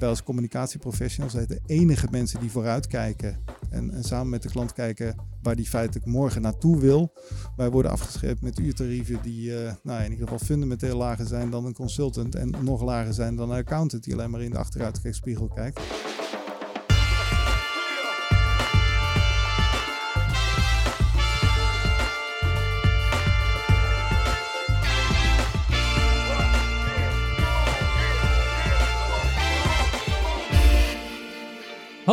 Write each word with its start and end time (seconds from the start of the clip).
wij 0.00 0.08
als 0.08 0.22
communicatieprofessionals 0.22 1.32
zijn 1.32 1.46
de 1.46 1.60
enige 1.66 2.06
mensen 2.10 2.40
die 2.40 2.50
vooruitkijken. 2.50 3.44
En, 3.70 3.90
en 3.90 4.04
samen 4.04 4.28
met 4.28 4.42
de 4.42 4.48
klant 4.48 4.72
kijken 4.72 5.14
waar 5.42 5.56
die 5.56 5.68
feitelijk 5.68 6.06
morgen 6.06 6.42
naartoe 6.42 6.80
wil. 6.80 7.12
Wij 7.56 7.70
worden 7.70 7.90
afgeschept 7.90 8.42
met 8.42 8.58
uurtarieven 8.58 9.22
die 9.22 9.50
uh, 9.50 9.72
nou, 9.82 10.02
in 10.02 10.10
ieder 10.10 10.28
geval 10.28 10.46
fundamenteel 10.46 10.96
lager 10.96 11.26
zijn 11.26 11.50
dan 11.50 11.64
een 11.64 11.74
consultant. 11.74 12.34
En 12.34 12.54
nog 12.62 12.82
lager 12.82 13.14
zijn 13.14 13.36
dan 13.36 13.50
een 13.50 13.58
accountant 13.58 14.04
die 14.04 14.14
alleen 14.14 14.30
maar 14.30 14.42
in 14.42 14.50
de 14.50 14.58
achteruitkijkspiegel 14.58 15.48
kijkt. 15.48 15.80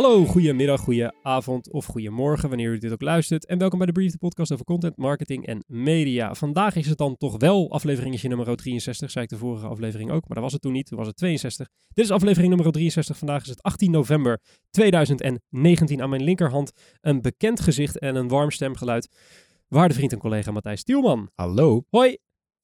Hallo, 0.08 0.24
goedemiddag, 0.24 0.86
avond 1.22 1.72
of 1.72 1.84
goedemorgen, 1.84 2.48
wanneer 2.48 2.72
u 2.72 2.78
dit 2.78 2.92
ook 2.92 3.00
luistert. 3.00 3.46
En 3.46 3.58
welkom 3.58 3.78
bij 3.78 3.86
de 3.86 3.92
Brief, 3.92 4.12
de 4.12 4.18
podcast 4.18 4.52
over 4.52 4.64
content, 4.64 4.96
marketing 4.96 5.46
en 5.46 5.64
media. 5.66 6.34
Vandaag 6.34 6.76
is 6.76 6.88
het 6.88 6.98
dan 6.98 7.16
toch 7.16 7.36
wel 7.38 7.70
afleveringetje 7.72 8.28
nummer 8.28 8.56
63, 8.56 9.10
zei 9.10 9.24
ik 9.24 9.30
de 9.30 9.36
vorige 9.36 9.66
aflevering 9.66 10.10
ook, 10.10 10.20
maar 10.20 10.34
dat 10.34 10.42
was 10.42 10.52
het 10.52 10.62
toen 10.62 10.72
niet, 10.72 10.86
toen 10.86 10.98
was 10.98 11.06
het 11.06 11.16
62. 11.16 11.68
Dit 11.92 12.04
is 12.04 12.10
aflevering 12.10 12.54
nummer 12.54 12.72
63, 12.72 13.18
vandaag 13.18 13.42
is 13.42 13.48
het 13.48 13.62
18 13.62 13.90
november 13.90 14.40
2019. 14.70 16.02
Aan 16.02 16.10
mijn 16.10 16.22
linkerhand 16.22 16.72
een 17.00 17.20
bekend 17.20 17.60
gezicht 17.60 17.98
en 17.98 18.16
een 18.16 18.28
warm 18.28 18.50
stemgeluid. 18.50 19.08
Waarde 19.66 19.94
vriend 19.94 20.12
en 20.12 20.18
collega 20.18 20.50
Matthijs 20.50 20.80
Stielman. 20.80 21.30
Hallo. 21.34 21.84
Hoi. 21.90 22.18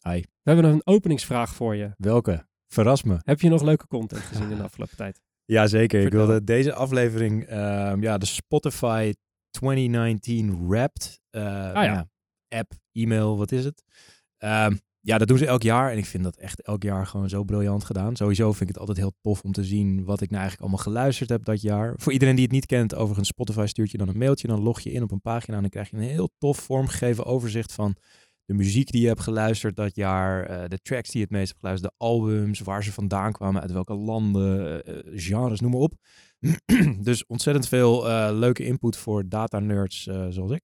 Hi. 0.09 0.21
We 0.21 0.51
hebben 0.51 0.65
een 0.65 0.87
openingsvraag 0.87 1.55
voor 1.55 1.77
je. 1.77 1.91
Welke? 1.97 2.47
Verras 2.67 3.03
me. 3.03 3.17
Heb 3.23 3.41
je 3.41 3.49
nog 3.49 3.63
leuke 3.63 3.87
content 3.87 4.23
gezien 4.23 4.51
in 4.51 4.57
de 4.57 4.63
afgelopen 4.63 4.97
tijd? 4.97 5.24
Jazeker. 5.45 6.01
Ik 6.01 6.13
wilde 6.13 6.45
deze 6.45 6.75
aflevering, 6.75 7.51
um, 7.51 8.03
ja, 8.03 8.19
de 8.19 8.27
Spotify 8.27 9.13
2019 9.51 10.69
Wrapped 10.69 11.21
uh, 11.31 11.43
ja. 11.73 12.09
app, 12.49 12.73
e-mail, 12.93 13.39
wat 13.39 13.53
is 13.53 13.65
het? 13.65 13.85
Um, 14.39 14.81
ja, 15.01 15.19
dat 15.19 15.29
doen 15.29 15.39
ze 15.39 15.47
elk 15.47 15.63
jaar 15.63 15.91
en 15.91 15.99
ik 15.99 16.07
vind 16.07 16.25
dat 16.25 16.37
echt 16.37 16.63
elk 16.63 16.83
jaar 16.83 17.07
gewoon 17.07 17.29
zo 17.29 17.45
briljant 17.45 17.85
gedaan. 17.85 18.17
Sowieso 18.17 18.51
vind 18.51 18.61
ik 18.61 18.69
het 18.69 18.79
altijd 18.79 18.99
heel 18.99 19.15
tof 19.21 19.43
om 19.43 19.53
te 19.53 19.65
zien 19.65 20.05
wat 20.05 20.21
ik 20.21 20.31
nou 20.31 20.41
eigenlijk 20.41 20.61
allemaal 20.61 20.85
geluisterd 20.85 21.31
heb 21.31 21.45
dat 21.45 21.61
jaar. 21.61 21.95
Voor 21.97 22.13
iedereen 22.13 22.35
die 22.35 22.45
het 22.45 22.53
niet 22.53 22.67
kent, 22.67 22.95
overigens 22.95 23.29
Spotify 23.29 23.67
stuurt 23.67 23.91
je 23.91 23.99
dan 23.99 24.09
een 24.09 24.19
mailtje, 24.19 24.49
dan 24.49 24.63
log 24.63 24.81
je 24.81 24.93
in 24.93 25.03
op 25.03 25.11
een 25.11 25.21
pagina 25.21 25.57
en 25.57 25.61
dan 25.61 25.71
krijg 25.71 25.91
je 25.91 25.97
een 25.97 26.03
heel 26.03 26.31
tof 26.39 26.59
vormgegeven 26.59 27.25
overzicht 27.25 27.73
van 27.73 27.97
de 28.45 28.55
muziek 28.55 28.91
die 28.91 29.01
je 29.01 29.07
hebt 29.07 29.21
geluisterd 29.21 29.77
dat 29.77 29.95
jaar, 29.95 30.51
uh, 30.51 30.69
de 30.69 30.79
tracks 30.79 31.11
die 31.11 31.19
je 31.19 31.27
het 31.27 31.37
meest 31.37 31.49
hebt 31.49 31.61
geluisterd, 31.61 31.93
de 31.93 32.05
albums, 32.05 32.61
waar 32.61 32.85
ze 32.85 32.93
vandaan 32.93 33.33
kwamen, 33.33 33.61
uit 33.61 33.73
welke 33.73 33.95
landen, 33.95 34.83
uh, 34.89 35.21
genres, 35.21 35.61
noem 35.61 35.71
maar 35.71 35.81
op. 35.81 35.95
dus 37.09 37.27
ontzettend 37.27 37.69
veel 37.69 38.05
leuke 38.33 38.65
input 38.65 38.97
voor 38.97 39.29
data 39.29 39.59
nerds 39.59 40.03
zoals 40.29 40.51
ik. 40.51 40.63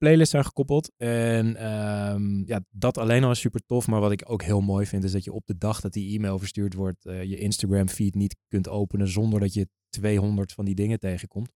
Playlists 0.00 0.30
zijn 0.30 0.44
gekoppeld 0.44 0.92
en 0.96 1.72
um, 1.72 2.42
ja, 2.46 2.64
dat 2.70 2.98
alleen 2.98 3.24
al 3.24 3.30
is 3.30 3.40
super 3.40 3.60
tof. 3.66 3.86
Maar 3.86 4.00
wat 4.00 4.12
ik 4.12 4.22
ook 4.26 4.42
heel 4.42 4.60
mooi 4.60 4.86
vind 4.86 5.04
is 5.04 5.12
dat 5.12 5.24
je 5.24 5.32
op 5.32 5.46
de 5.46 5.58
dag 5.58 5.80
dat 5.80 5.92
die 5.92 6.16
e-mail 6.16 6.38
verstuurd 6.38 6.74
wordt, 6.74 7.02
je 7.02 7.36
Instagram 7.36 7.88
feed 7.88 8.14
niet 8.14 8.36
kunt 8.48 8.68
openen 8.68 9.08
zonder 9.08 9.40
dat 9.40 9.54
je 9.54 9.68
200 9.90 10.52
van 10.52 10.64
die 10.64 10.74
dingen 10.74 10.98
tegenkomt. 10.98 11.52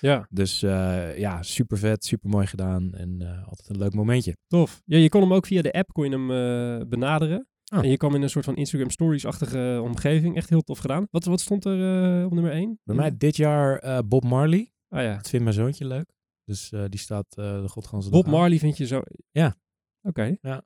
Ja. 0.00 0.26
Dus 0.30 0.62
uh, 0.62 1.18
ja, 1.18 1.42
super 1.42 1.78
vet, 1.78 2.04
super 2.04 2.30
mooi 2.30 2.46
gedaan 2.46 2.94
en 2.94 3.20
uh, 3.22 3.48
altijd 3.48 3.68
een 3.68 3.78
leuk 3.78 3.94
momentje. 3.94 4.36
Tof. 4.46 4.82
Ja, 4.84 4.98
je 4.98 5.08
kon 5.08 5.20
hem 5.20 5.32
ook 5.32 5.46
via 5.46 5.62
de 5.62 5.72
app 5.72 5.92
kon 5.92 6.04
je 6.04 6.10
hem 6.10 6.88
benaderen. 6.88 7.48
Oh. 7.72 7.78
En 7.78 7.90
je 7.90 7.96
kwam 7.96 8.14
in 8.14 8.22
een 8.22 8.30
soort 8.30 8.44
van 8.44 8.56
Instagram 8.56 8.90
Stories-achtige 8.90 9.80
omgeving. 9.82 10.36
Echt 10.36 10.48
heel 10.48 10.62
tof 10.62 10.78
gedaan. 10.78 11.06
Wat, 11.10 11.24
wat 11.24 11.40
stond 11.40 11.64
er 11.64 12.24
op 12.24 12.32
nummer 12.32 12.52
1? 12.52 12.80
Bij 12.84 12.96
mij 12.96 13.16
dit 13.16 13.36
jaar 13.36 14.04
Bob 14.06 14.24
Marley. 14.24 14.72
Ah 14.88 15.02
ja. 15.02 15.14
Dat 15.14 15.28
vindt 15.28 15.44
mijn 15.44 15.56
zoontje 15.56 15.86
leuk. 15.86 16.17
Dus 16.48 16.68
die 16.68 16.98
staat 17.00 17.26
de 17.34 17.64
godganse 17.66 18.10
Bob 18.10 18.26
Marley 18.26 18.58
vind 18.58 18.76
je 18.76 18.86
zo... 18.86 19.02
Ja. 19.30 19.46
Oké. 20.02 20.08
Okay. 20.08 20.38
Ja 20.40 20.64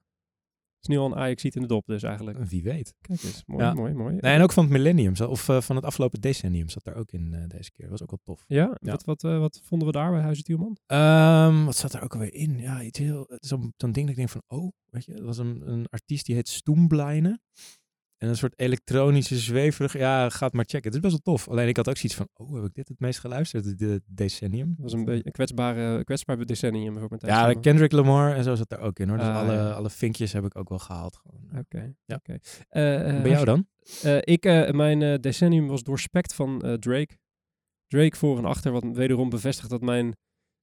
is 0.82 0.88
nu 0.88 0.98
al 0.98 1.06
een 1.06 1.14
Ajax 1.14 1.42
ziet 1.42 1.54
in 1.54 1.62
de 1.62 1.68
dop 1.68 1.86
dus 1.86 2.02
eigenlijk. 2.02 2.44
Wie 2.44 2.62
weet. 2.62 2.94
Kijk 3.00 3.22
eens, 3.22 3.42
mooi, 3.46 3.64
ja. 3.64 3.74
mooi, 3.74 3.94
mooi. 3.94 4.16
Nee, 4.20 4.34
en 4.34 4.42
ook 4.42 4.52
van 4.52 4.64
het 4.64 4.72
millennium, 4.72 5.14
of 5.28 5.48
uh, 5.48 5.60
van 5.60 5.76
het 5.76 5.84
afgelopen 5.84 6.20
decennium 6.20 6.68
zat 6.68 6.84
daar 6.84 6.94
ook 6.94 7.12
in 7.12 7.32
uh, 7.32 7.42
deze 7.48 7.70
keer. 7.70 7.88
Dat 7.88 7.90
was 7.90 8.02
ook 8.02 8.10
wel 8.10 8.20
tof. 8.22 8.44
Ja? 8.46 8.76
ja. 8.80 8.90
Wat, 8.90 9.04
wat, 9.04 9.22
uh, 9.22 9.38
wat 9.38 9.60
vonden 9.64 9.86
we 9.86 9.92
daar 9.92 10.10
bij 10.10 10.20
Huizen 10.20 10.44
Tielman? 10.44 10.76
Um, 10.86 11.64
wat 11.64 11.76
zat 11.76 11.92
er 11.92 12.02
ook 12.02 12.12
alweer 12.12 12.34
in? 12.34 12.58
Ja, 12.58 12.82
iets 12.82 12.98
heel, 12.98 13.26
zo'n 13.40 13.72
ding 13.76 13.94
dat 13.94 14.08
ik 14.08 14.16
denk 14.16 14.28
van, 14.28 14.42
oh, 14.46 14.72
weet 14.84 15.04
je, 15.04 15.12
dat 15.12 15.24
was 15.24 15.38
een, 15.38 15.68
een 15.68 15.86
artiest 15.88 16.26
die 16.26 16.34
heet 16.34 16.48
Stoemblijnen. 16.48 17.42
En 18.22 18.28
een 18.28 18.36
soort 18.36 18.54
elektronische 18.56 19.38
zweverig. 19.38 19.98
Ja, 19.98 20.28
gaat 20.28 20.52
maar 20.52 20.64
checken. 20.64 20.92
Het 20.92 20.94
is 20.94 21.10
best 21.10 21.22
wel 21.24 21.34
tof. 21.34 21.48
Alleen 21.48 21.68
ik 21.68 21.76
had 21.76 21.88
ook 21.88 21.96
zoiets 21.96 22.14
van, 22.14 22.28
oh, 22.34 22.54
heb 22.54 22.64
ik 22.64 22.74
dit 22.74 22.88
het 22.88 23.00
meest 23.00 23.18
geluisterd? 23.18 23.78
De 23.78 24.02
decennium. 24.06 24.68
Dat 24.68 24.82
was 24.82 24.92
een 24.92 25.04
beetje 25.04 25.26
een 25.26 25.32
kwetsbare, 25.32 26.04
kwetsbare 26.04 26.44
decennium 26.44 26.98
voor 26.98 27.08
mijn 27.08 27.20
Ja, 27.24 27.52
Kendrick 27.52 27.92
Lamar 27.92 28.34
en 28.34 28.44
zo 28.44 28.54
zat 28.54 28.72
er 28.72 28.78
ook 28.78 28.98
in 28.98 29.08
hoor. 29.08 29.18
Dus 29.18 29.26
ah, 29.26 29.36
alle, 29.36 29.52
ja. 29.52 29.70
alle 29.70 29.90
vinkjes 29.90 30.32
heb 30.32 30.44
ik 30.44 30.56
ook 30.56 30.68
wel 30.68 30.78
gehaald. 30.78 31.20
Oké. 31.24 31.58
Okay. 31.58 31.94
Ja. 32.04 32.16
Okay. 32.16 32.40
Uh, 32.70 33.14
uh, 33.14 33.22
Bij 33.22 33.30
jou 33.30 33.44
dan? 33.44 33.66
Uh, 34.04 34.16
ik, 34.20 34.72
mijn 34.72 35.20
decennium 35.20 35.66
was 35.66 35.82
doorspekt 35.82 36.34
van 36.34 36.76
Drake. 36.80 37.18
Drake 37.86 38.16
voor 38.16 38.38
en 38.38 38.44
achter, 38.44 38.72
wat 38.72 38.84
wederom 38.92 39.28
bevestigt 39.28 39.70
dat 39.70 39.80
mijn 39.80 40.16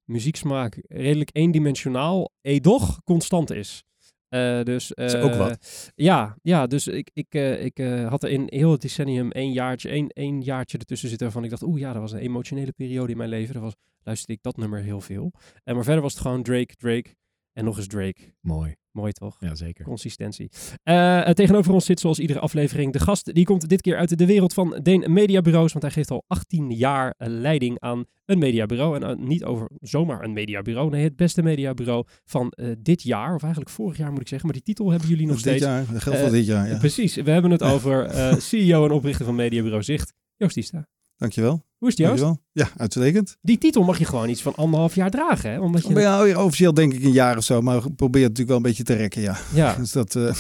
muzieksmaak 0.04 0.82
redelijk 0.88 1.30
eendimensionaal, 1.34 2.32
edoch 2.42 3.04
constant 3.04 3.52
is. 3.52 3.84
Uh, 4.30 4.64
dus, 4.64 4.92
uh, 4.96 5.06
is 5.06 5.16
ook 5.16 5.34
wat. 5.34 5.92
Ja, 5.96 6.38
ja 6.42 6.68
dus 6.68 6.88
ik, 6.88 7.10
ik, 7.14 7.36
uh, 7.36 7.64
ik 7.64 7.78
had 8.10 8.24
er 8.24 8.30
in 8.30 8.44
heel 8.46 8.72
het 8.72 8.82
decennium 8.82 9.32
één 9.32 9.52
jaartje, 9.52 9.90
één, 9.90 10.08
één 10.08 10.42
jaartje 10.42 10.78
ertussen 10.78 11.10
zitten 11.10 11.28
waarvan 11.28 11.44
ik 11.44 11.50
dacht, 11.50 11.64
oeh 11.64 11.80
ja, 11.80 11.94
dat 11.94 12.02
was 12.02 12.12
een 12.12 12.20
emotionele 12.20 12.72
periode 12.72 13.12
in 13.12 13.18
mijn 13.18 13.30
leven. 13.30 13.54
Dat 13.54 13.64
was, 13.64 13.76
luisterde 14.04 14.34
ik 14.34 14.44
dat 14.44 14.58
nummer 14.58 14.82
heel 14.82 15.02
veel. 15.02 15.32
En 15.64 15.76
maar 15.76 15.84
verder 15.84 16.02
was 16.02 16.14
het 16.14 16.22
gewoon 16.22 16.44
Drake, 16.44 16.76
Drake 16.76 17.16
en 17.60 17.66
nog 17.66 17.78
eens 17.78 17.88
Drake. 17.88 18.34
Mooi. 18.42 18.76
Mooi 18.92 19.12
toch? 19.12 19.38
Ja, 19.40 19.56
zeker. 19.56 19.86
Consistentie. 19.86 20.50
Uh, 20.84 21.30
tegenover 21.30 21.74
ons 21.74 21.86
zit 21.86 22.00
zoals 22.00 22.20
iedere 22.20 22.40
aflevering 22.40 22.94
de 22.94 23.00
gast. 23.00 23.34
Die 23.34 23.46
komt 23.46 23.70
dit 23.70 23.82
keer 23.82 23.98
uit 23.98 24.18
de 24.18 24.26
wereld 24.26 24.54
van 24.54 24.80
Deen 24.84 25.14
Mediabureaus. 25.14 25.72
Want 25.72 25.84
hij 25.84 25.94
geeft 25.94 26.12
al 26.12 26.24
18 26.28 26.72
jaar 26.72 27.14
leiding 27.18 27.80
aan 27.80 28.06
een 28.26 28.38
mediabureau. 28.38 29.00
En 29.00 29.20
uh, 29.20 29.28
niet 29.28 29.44
over 29.44 29.70
zomaar 29.80 30.24
een 30.24 30.34
mediabureau. 30.34 30.90
Nee, 30.90 31.04
het 31.04 31.16
beste 31.16 31.42
mediabureau 31.42 32.06
van 32.26 32.54
uh, 32.56 32.72
dit 32.80 33.02
jaar. 33.02 33.36
Of 33.36 33.42
eigenlijk 33.42 33.72
vorig 33.72 33.98
jaar 33.98 34.12
moet 34.12 34.22
ik 34.22 34.28
zeggen. 34.28 34.48
Maar 34.48 34.58
die 34.58 34.66
titel 34.66 34.92
hebben 34.92 35.10
jullie 35.10 35.28
nog 35.28 35.36
dit 35.36 35.46
steeds. 35.46 35.64
Jaar, 35.64 35.86
dat 35.92 36.02
geldt 36.02 36.20
voor 36.20 36.30
dit 36.30 36.46
jaar, 36.46 36.68
ja. 36.68 36.78
Precies. 36.78 37.16
We 37.16 37.32
hebben 37.32 37.52
het 37.52 37.64
over 37.74 38.10
CEO 38.42 38.86
en 38.86 38.92
oprichter 38.92 39.26
van 39.26 39.36
Mediabureau 39.36 39.84
Zicht. 39.84 40.14
Joost 40.36 40.56
Diesta. 40.56 40.88
Dankjewel. 41.20 41.66
Hoe 41.78 41.88
is 41.88 41.98
het, 41.98 42.08
Joost? 42.08 42.22
Dankjewel. 42.22 42.44
Ja, 42.52 42.70
uitstekend. 42.78 43.38
Die 43.42 43.58
titel 43.58 43.84
mag 43.84 43.98
je 43.98 44.06
gewoon 44.06 44.30
iets 44.30 44.42
van 44.42 44.56
anderhalf 44.56 44.96
jaar 44.96 45.10
dragen, 45.10 45.52
hè? 45.52 45.60
Omdat 45.60 45.88
je... 45.88 46.00
Ja, 46.00 46.44
officieel 46.44 46.74
denk 46.74 46.94
ik 46.94 47.04
een 47.04 47.12
jaar 47.12 47.38
of 47.38 47.44
zo, 47.44 47.62
maar 47.62 47.92
probeer 47.92 48.24
het 48.24 48.38
natuurlijk 48.38 48.48
wel 48.48 48.58
een 48.58 48.64
beetje 48.64 48.84
te 48.84 48.94
rekken, 48.94 49.22
ja. 49.22 49.38
Ja. 49.54 49.76
Dus 49.80 49.92
dat, 49.92 50.16
uh... 50.16 50.34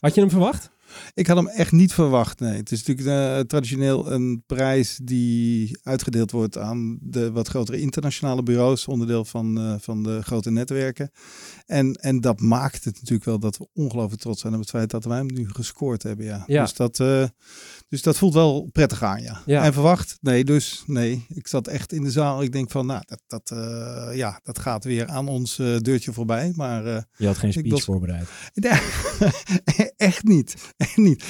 Had 0.00 0.14
je 0.14 0.20
hem 0.20 0.30
verwacht? 0.30 0.70
Ik 1.14 1.26
had 1.26 1.36
hem 1.36 1.46
echt 1.46 1.72
niet 1.72 1.92
verwacht, 1.92 2.40
nee. 2.40 2.56
Het 2.56 2.70
is 2.72 2.84
natuurlijk 2.84 3.36
uh, 3.36 3.40
traditioneel 3.40 4.12
een 4.12 4.42
prijs 4.46 4.98
die 5.02 5.78
uitgedeeld 5.82 6.30
wordt 6.30 6.58
aan 6.58 6.98
de 7.00 7.32
wat 7.32 7.48
grotere 7.48 7.80
internationale 7.80 8.42
bureaus, 8.42 8.86
onderdeel 8.86 9.24
van, 9.24 9.58
uh, 9.58 9.74
van 9.78 10.02
de 10.02 10.22
grote 10.22 10.50
netwerken. 10.50 11.10
En, 11.66 11.94
en 11.94 12.20
dat 12.20 12.40
maakt 12.40 12.84
het 12.84 12.94
natuurlijk 12.94 13.24
wel 13.24 13.38
dat 13.38 13.56
we 13.56 13.68
ongelooflijk 13.72 14.20
trots 14.20 14.40
zijn 14.40 14.54
op 14.54 14.60
het 14.60 14.70
feit 14.70 14.90
dat 14.90 15.04
wij 15.04 15.16
hem 15.16 15.26
nu 15.26 15.48
gescoord 15.48 16.02
hebben, 16.02 16.26
ja. 16.26 16.44
ja. 16.46 16.62
Dus, 16.62 16.74
dat, 16.74 16.98
uh, 16.98 17.24
dus 17.88 18.02
dat 18.02 18.18
voelt 18.18 18.34
wel 18.34 18.68
prettig 18.72 19.02
aan, 19.02 19.22
ja. 19.22 19.42
ja. 19.46 19.64
En 19.64 19.72
verwacht? 19.72 20.18
Nee, 20.20 20.44
dus 20.44 20.82
nee. 20.86 21.26
Ik 21.28 21.46
zat 21.46 21.66
echt 21.66 21.92
in 21.92 22.02
de 22.02 22.10
zaal. 22.10 22.42
Ik 22.42 22.52
denk 22.52 22.70
van, 22.70 22.86
nou, 22.86 23.02
dat, 23.06 23.20
dat, 23.26 23.58
ja, 24.14 24.40
dat 24.42 24.58
gaat 24.58 24.84
weer 24.84 25.06
aan 25.06 25.28
ons 25.28 25.56
deurtje 25.56 26.12
voorbij. 26.12 26.52
Maar, 26.56 27.06
Je 27.16 27.26
had 27.26 27.38
geen 27.38 27.52
speech 27.52 27.82
voorbereid? 27.82 28.28
Nee, 29.64 29.92
echt 29.96 30.24
niet. 30.24 30.54
Niet. 31.04 31.24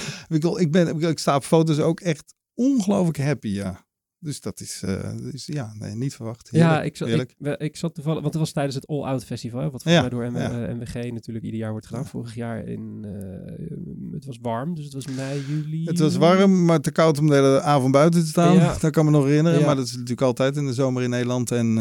Ik, 0.57 0.73
ben, 0.73 1.01
ik 1.01 1.19
sta 1.19 1.37
op 1.37 1.45
foto's 1.45 1.79
ook 1.79 2.01
echt 2.01 2.35
ongelooflijk 2.55 3.19
happy, 3.19 3.49
ja. 3.49 3.85
Dus 4.25 4.41
dat 4.41 4.61
is, 4.61 4.83
uh, 4.85 5.17
dus, 5.31 5.47
ja, 5.47 5.75
nee, 5.79 5.95
niet 5.95 6.15
verwacht. 6.15 6.51
Heerlijk, 6.51 6.73
ja, 6.73 6.83
ik 6.83 6.97
zat, 6.97 7.09
ik, 7.09 7.61
ik, 7.61 7.77
zat 7.77 7.95
toevallig, 7.95 8.21
want 8.21 8.33
het 8.33 8.43
was 8.43 8.53
tijdens 8.53 8.75
het 8.75 8.87
All 8.87 9.03
Out 9.03 9.25
Festival, 9.25 9.61
wat 9.61 9.83
volgens 9.83 9.95
ja, 9.95 10.01
mij 10.01 10.11
door 10.11 10.33
M 10.33 10.37
ja. 10.37 10.75
MWG 10.75 10.95
natuurlijk 10.95 11.45
ieder 11.45 11.61
jaar 11.61 11.71
wordt 11.71 11.87
gedaan. 11.87 12.07
Vorig 12.07 12.35
jaar 12.35 12.65
in, 12.65 13.05
uh, 13.07 14.13
het 14.13 14.25
was 14.25 14.39
warm, 14.43 14.75
dus 14.75 14.85
het 14.85 14.95
was 14.95 15.07
mei, 15.07 15.45
juli. 15.49 15.85
Het 15.85 15.99
was 15.99 16.17
warm, 16.17 16.65
maar 16.65 16.81
te 16.81 16.91
koud 16.91 17.19
om 17.19 17.27
de 17.27 17.35
hele 17.35 17.61
avond 17.61 17.93
buiten 17.93 18.21
te 18.21 18.27
staan. 18.27 18.55
Ja. 18.55 18.77
Dat 18.81 18.91
kan 18.91 19.05
me 19.05 19.11
nog 19.11 19.25
herinneren, 19.25 19.65
maar 19.65 19.77
dat 19.77 19.87
is 19.87 19.93
natuurlijk 19.93 20.21
altijd 20.21 20.57
in 20.57 20.67
de 20.67 20.75
zomer 20.75 21.03
in 21.03 21.11
Nederland 21.11 21.51
en, 21.51 21.79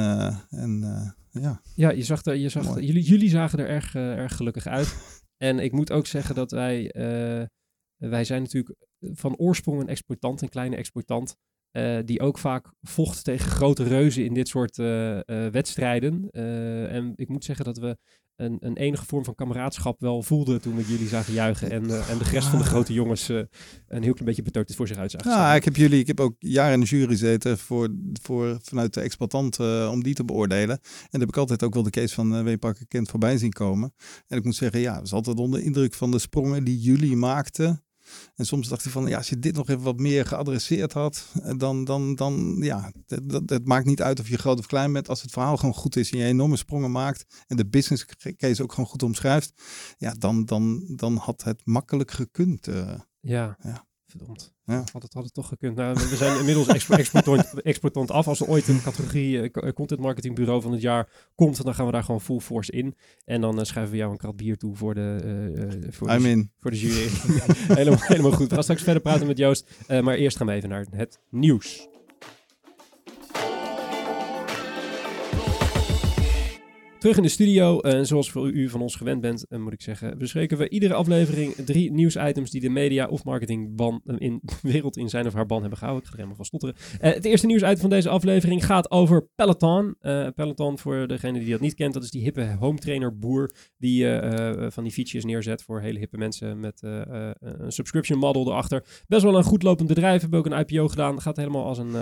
en 0.50 0.80
ja. 1.32 1.62
Ja, 1.76 1.92
je 1.92 2.04
zag 2.04 2.26
er, 2.26 2.36
je 2.36 2.50
zag 2.50 2.76
er, 2.76 2.84
jullie, 2.84 3.04
jullie 3.04 3.30
zagen 3.30 3.60
er 3.60 3.68
erg, 3.68 3.96
erg 3.96 4.36
gelukkig 4.36 4.68
uit. 4.68 4.96
en 5.48 5.60
ik 5.60 5.72
moet 5.72 5.92
ook 5.92 6.08
zeggen 6.08 6.36
dat 6.36 6.52
wij 6.52 6.94
wij 8.10 8.24
zijn 8.24 8.42
natuurlijk 8.42 8.76
van 9.00 9.36
oorsprong 9.36 9.82
een 9.82 9.88
exploitant, 9.88 10.42
een 10.42 10.50
kleine 10.50 10.76
exploitant. 10.76 11.36
Uh, 11.78 12.00
die 12.06 12.20
ook 12.20 12.38
vaak 12.38 12.74
vocht 12.82 13.24
tegen 13.24 13.52
grote 13.52 13.84
reuzen 13.84 14.26
in 14.26 14.34
dit 14.34 14.48
soort 14.48 14.78
uh, 14.78 15.16
uh, 15.16 15.22
wedstrijden. 15.48 16.30
en 16.90 17.14
ik 17.16 17.30
moet 17.30 17.44
zeggen 17.44 17.66
dat 17.66 17.78
we 17.78 17.98
een, 18.36 18.58
een 18.60 18.78
enige 18.78 19.06
vorm 19.06 19.24
van 19.24 19.36
kameraadschap 19.36 20.00
wel 20.00 20.24
voelde 20.24 20.60
toen 20.60 20.76
we 20.76 20.86
jullie 20.86 21.08
zagen 21.08 21.34
juichen. 21.34 21.72
En, 21.72 21.82
en 22.08 22.18
de 22.18 22.24
rest 22.24 22.48
van 22.48 22.60
de 22.60 22.66
grote 22.66 22.94
jongens 22.94 23.28
een 23.28 23.48
heel 23.88 24.14
klein 24.14 24.26
beetje 24.26 24.42
beteuterd 24.42 24.78
voor 24.78 24.88
zich 24.88 24.98
uit 24.98 25.12
zagen. 25.12 25.32
Ja, 25.32 25.56
ik 25.56 25.64
heb 25.64 25.76
jullie, 25.76 26.00
ik 26.00 26.08
heb 26.08 26.20
ook 26.20 26.36
jaren 26.40 26.74
in 26.74 26.80
de 26.80 26.86
jury 26.86 27.08
gezeten 27.08 27.58
voor, 27.58 27.90
voor, 28.22 28.58
vanuit 28.62 28.94
de 28.94 29.02
exploitant 29.02 29.60
uh, 29.60 29.90
om 29.92 30.04
die 30.04 30.14
te 30.14 30.26
beoordelen. 30.26 30.76
En 30.78 31.08
dan 31.10 31.20
heb 31.20 31.30
ik 31.30 31.38
altijd 31.38 31.64
ook 31.64 31.74
wel 31.74 31.84
de 31.84 31.90
case 31.90 32.14
van 32.14 32.48
uh, 32.48 32.58
Kent 32.88 33.10
voorbij 33.10 33.38
zien 33.38 33.54
komen. 33.54 33.94
En 34.28 34.38
ik 34.38 34.44
moet 34.44 34.56
zeggen, 34.56 34.80
ja, 34.80 35.00
was 35.00 35.14
altijd 35.14 35.38
onder 35.38 35.62
indruk 35.62 35.94
van 35.94 36.12
de 36.12 36.20
sprongen 36.20 36.64
die 36.64 36.80
jullie 36.80 37.16
maakten. 37.16 37.84
En 38.36 38.46
soms 38.46 38.68
dacht 38.68 38.86
ik 38.86 38.92
van, 38.92 39.08
ja, 39.08 39.18
als 39.18 39.30
je 39.30 39.40
dit 39.40 39.56
nog 39.56 39.70
even 39.70 39.84
wat 39.84 40.00
meer 40.00 40.26
geadresseerd 40.26 40.94
had, 40.94 41.26
dan, 41.58 41.84
dan, 41.84 42.16
dan 42.16 42.58
ja, 42.60 42.92
het, 43.08 43.50
het 43.50 43.68
maakt 43.68 43.86
niet 43.86 44.02
uit 44.02 44.20
of 44.20 44.30
je 44.30 44.38
groot 44.38 44.60
of 44.60 44.66
klein 44.66 44.94
bent. 44.94 45.10
Als 45.10 45.22
het 45.22 45.32
verhaal 45.32 45.58
gewoon 45.58 45.76
goed 45.76 45.96
is 45.96 46.12
en 46.12 46.18
je 46.18 46.26
enorme 46.26 46.58
sprongen 46.58 46.92
maakt 46.92 47.44
en 47.48 47.58
de 47.58 47.68
business 47.68 48.06
case 48.38 48.64
ook 48.64 48.74
gewoon 48.74 48.90
goed 48.90 49.04
omschrijft, 49.04 49.54
ja, 49.98 50.14
dan, 50.18 50.46
dan, 50.46 50.84
dan 50.96 51.16
had 51.16 51.44
het 51.44 51.62
makkelijk 51.66 52.12
gekund. 52.12 52.68
Uh, 52.68 53.00
ja. 53.20 53.58
ja. 53.64 53.86
Verdomd. 54.18 54.54
Ja. 54.66 54.84
Had, 54.92 55.04
het, 55.04 55.14
had 55.14 55.24
het 55.24 55.34
toch 55.34 55.48
gekund. 55.48 55.76
Nou, 55.76 55.94
we 55.94 56.16
zijn 56.16 56.40
inmiddels 56.40 56.68
exportant, 56.68 57.54
exportant 57.62 58.12
af. 58.12 58.28
Als 58.28 58.40
er 58.40 58.48
ooit 58.48 58.68
een 58.68 58.82
categorie 58.82 59.52
uh, 59.52 59.72
content 59.72 60.00
marketing 60.00 60.36
bureau 60.36 60.62
van 60.62 60.72
het 60.72 60.82
jaar 60.82 61.10
komt, 61.36 61.64
dan 61.64 61.76
gaan 61.76 61.86
we 61.86 61.92
daar 61.92 62.04
gewoon 62.04 62.22
full 62.22 62.40
force 62.40 62.72
in. 62.72 62.96
En 63.26 63.42
dan 63.42 63.60
uh, 63.60 63.64
schrijven 63.64 63.92
we 63.92 63.98
jou 63.98 64.12
een 64.12 64.18
krat 64.18 64.36
bier 64.36 64.58
toe 64.58 64.76
voor 64.76 64.94
de, 64.94 65.22
uh, 65.84 65.92
voor 65.92 66.10
I'm 66.10 66.24
de, 66.24 66.30
in. 66.30 66.52
Voor 66.60 66.72
de 66.72 66.80
jury. 66.80 67.10
helemaal, 67.80 68.00
helemaal 68.02 68.32
goed. 68.32 68.48
We 68.48 68.54
gaan 68.54 68.64
straks 68.64 68.84
verder 68.84 69.02
praten 69.02 69.28
met 69.28 69.38
Joost. 69.38 69.70
maar 69.88 70.16
eerst 70.16 70.38
gaan 70.38 70.48
we 70.48 70.54
even 70.54 70.70
naar 70.70 70.86
het 70.92 71.20
nieuws. 71.30 71.92
Terug 77.04 77.18
in 77.18 77.24
de 77.24 77.30
studio. 77.30 77.80
En 77.80 78.06
zoals 78.06 78.32
voor 78.32 78.50
u 78.50 78.70
van 78.70 78.82
ons 78.82 78.96
gewend 78.96 79.22
bent, 79.22 79.46
moet 79.50 79.74
ik 79.74 79.82
zeggen, 79.82 80.18
bespreken 80.18 80.58
we 80.58 80.70
iedere 80.70 80.94
aflevering 80.94 81.56
drie 81.56 81.92
nieuwsitems 81.92 82.52
die 82.52 82.62
de 82.62 82.70
media 82.70 83.08
of 83.08 83.24
marketingban 83.24 84.02
in 84.18 84.42
wereld 84.62 84.98
in 84.98 85.10
zijn 85.10 85.26
of 85.26 85.34
haar 85.34 85.46
ban 85.46 85.60
hebben 85.62 85.78
gehouden. 85.78 86.04
Ik 86.04 86.10
ga 86.10 86.18
er 86.18 86.24
helemaal 86.24 86.46
van 86.46 86.60
stotteren. 86.60 86.76
Uh, 87.02 87.14
het 87.14 87.26
eerste 87.26 87.48
nieuwsitem 87.48 87.78
van 87.78 87.90
deze 87.90 88.10
aflevering 88.10 88.66
gaat 88.66 88.92
over 88.92 89.28
Peloton. 89.36 89.96
Uh, 90.02 90.28
Peloton, 90.36 90.78
voor 90.78 91.08
degene 91.08 91.40
die 91.40 91.52
dat 91.52 91.60
niet 91.60 91.74
kent, 91.74 91.94
dat 91.94 92.04
is 92.04 92.12
die 92.12 92.22
hippe 92.22 92.56
home 92.60 92.80
trainer 92.80 93.18
boer 93.18 93.52
die 93.78 94.06
van 94.70 94.84
die 94.84 94.92
fietsjes 94.92 95.26
neerzet 95.26 95.64
voor 95.64 95.82
hele 95.82 96.00
hippe 96.00 96.18
mensen 96.18 96.60
met 96.60 96.82
een 96.82 97.72
subscription 97.72 98.20
model 98.20 98.48
erachter. 98.48 99.04
Best 99.08 99.24
wel 99.24 99.38
een 99.38 99.44
goed 99.44 99.64
lopend 99.64 99.88
bedrijf. 99.88 100.22
Hebben 100.22 100.40
ook 100.40 100.46
een 100.46 100.60
IPO 100.60 100.88
gedaan. 100.88 101.22
Gaat 101.22 101.38
helemaal 101.38 101.66
als 101.66 101.78
een, 101.78 101.96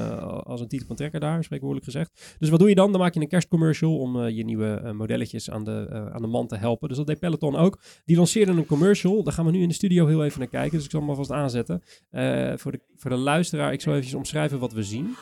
als 0.44 0.62
een 0.62 0.68
titel 0.68 0.88
van 0.88 0.96
trekker 0.96 1.20
daar, 1.20 1.44
spreekwoordelijk 1.44 1.86
gezegd. 1.86 2.36
Dus 2.40 2.50
wat 2.50 2.60
doe 2.60 2.70
je 2.70 2.76
dan? 2.76 2.92
Dan 2.92 3.02
maak 3.02 3.14
je 3.14 3.20
een 3.20 3.28
kerstcommercial 3.28 4.00
om 4.00 4.28
je 4.28 4.44
nieuwe 4.44 4.91
modelletjes 4.94 5.50
aan 5.50 5.64
de, 5.64 5.88
uh, 5.92 6.14
aan 6.14 6.22
de 6.22 6.28
man 6.28 6.48
te 6.48 6.56
helpen. 6.56 6.88
Dus 6.88 6.98
dat 6.98 7.08
deed 7.08 7.20
Peloton 7.20 7.56
ook. 7.56 7.80
Die 8.06 8.18
lanceerde 8.18 8.52
een 8.52 8.66
commercial. 8.66 9.24
Daar 9.24 9.34
gaan 9.34 9.46
we 9.46 9.52
nu 9.52 9.62
in 9.62 9.68
de 9.68 9.74
studio 9.74 10.08
heel 10.08 10.24
even 10.24 10.40
naar 10.40 10.48
kijken. 10.48 10.76
Dus 10.76 10.86
ik 10.86 10.92
zal 10.92 11.00
hem 11.00 11.10
alvast 11.10 11.32
aanzetten. 11.32 11.84
Uh, 12.12 12.54
voor, 12.56 12.72
de, 12.72 12.80
voor 12.96 13.10
de 13.10 13.18
luisteraar, 13.18 13.74
ik 13.74 13.82
zal 13.82 13.96
even 13.96 14.18
omschrijven 14.18 14.60
wat 14.60 14.74
we 14.74 14.84
zien. 14.84 15.16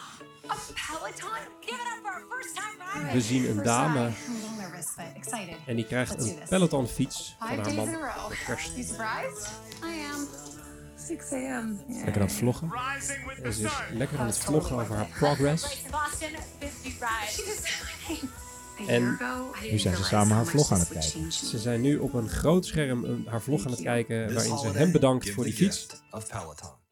We 3.13 3.21
zien 3.21 3.50
een 3.50 3.63
dame 3.63 4.10
en 5.66 5.75
die 5.75 5.86
krijgt 5.86 6.24
een 6.24 6.36
Peloton 6.50 6.88
fiets 6.88 7.36
van 7.39 7.57
haar 7.57 7.74
man 7.74 7.88
voor 7.88 8.38
kerst. 8.45 8.71
6 11.10 11.31
a.m. 11.31 11.77
Lekker 11.88 12.21
aan 12.21 12.27
het 12.27 12.33
vloggen. 12.33 12.71
Ze 13.44 13.48
is 13.48 13.71
lekker 13.94 14.19
aan 14.19 14.25
het 14.25 14.39
vloggen 14.39 14.80
over 14.80 14.95
haar 14.95 15.07
progress. 15.19 15.86
En 18.88 19.18
nu 19.72 19.78
zijn 19.78 19.96
ze 19.96 20.04
samen 20.04 20.36
haar 20.36 20.46
vlog 20.46 20.72
aan 20.72 20.80
het 20.80 20.90
kijken. 20.90 21.31
Ze 21.31 21.60
zijn 21.60 21.81
nu 21.81 21.98
op 21.98 22.14
een 22.14 22.30
groot 22.30 22.66
scherm 22.66 23.26
haar 23.26 23.42
vlog 23.42 23.66
aan 23.66 23.72
het 23.72 23.81
kijken 23.81 24.34
waarin 24.34 24.58
ze 24.58 24.68
hem 24.68 24.92
bedankt 24.92 25.30
voor 25.30 25.44
die 25.44 25.54
fiets. 25.54 25.88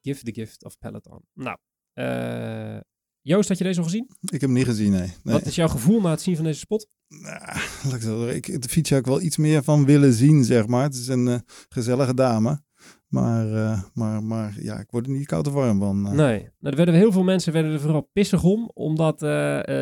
Give 0.02 0.24
the 0.24 0.34
gift 0.34 0.64
of 0.64 0.78
Peloton. 0.78 1.22
Nou, 1.34 1.58
uh, 1.94 2.80
Joost, 3.22 3.50
had 3.50 3.58
je 3.58 3.64
deze 3.64 3.80
al 3.80 3.86
gezien? 3.86 4.10
Ik 4.22 4.32
heb 4.32 4.42
hem 4.42 4.54
niet 4.54 4.66
gezien, 4.66 4.92
nee. 4.92 5.12
nee. 5.24 5.34
Wat 5.34 5.46
is 5.46 5.56
jouw 5.56 5.68
gevoel 5.68 6.02
na 6.02 6.10
het 6.10 6.22
zien 6.22 6.36
van 6.36 6.46
deze 6.46 6.60
spot? 6.60 6.90
Nou, 7.08 8.30
ik, 8.30 8.62
de 8.62 8.70
fiets 8.70 8.90
heb 8.90 9.00
ik 9.00 9.06
wel 9.06 9.22
iets 9.22 9.38
meer 9.38 9.64
van 9.64 9.86
willen 9.86 10.14
zien, 10.14 10.44
zeg 10.44 10.68
maar. 10.68 10.84
Het 10.84 10.96
is 10.96 11.08
een 11.08 11.28
uh, 11.28 11.38
gezellige 11.70 12.14
dame. 12.14 12.62
Maar, 13.08 13.48
uh, 13.48 13.84
maar, 13.94 14.24
maar 14.24 14.56
ja, 14.62 14.80
ik 14.80 14.92
word 14.92 15.06
er 15.06 15.12
niet 15.12 15.28
koud 15.28 15.48
of 15.48 15.54
warm 15.54 15.80
van. 15.80 16.06
Uh. 16.06 16.12
Nee, 16.12 16.40
nou, 16.40 16.50
er 16.60 16.76
werden 16.76 16.96
heel 16.96 17.12
veel 17.12 17.24
mensen 17.24 17.54
werden 17.54 17.72
er 17.72 17.80
vooral 17.80 18.10
pissig 18.14 18.44
om. 18.44 18.72
Omdat 18.74 19.20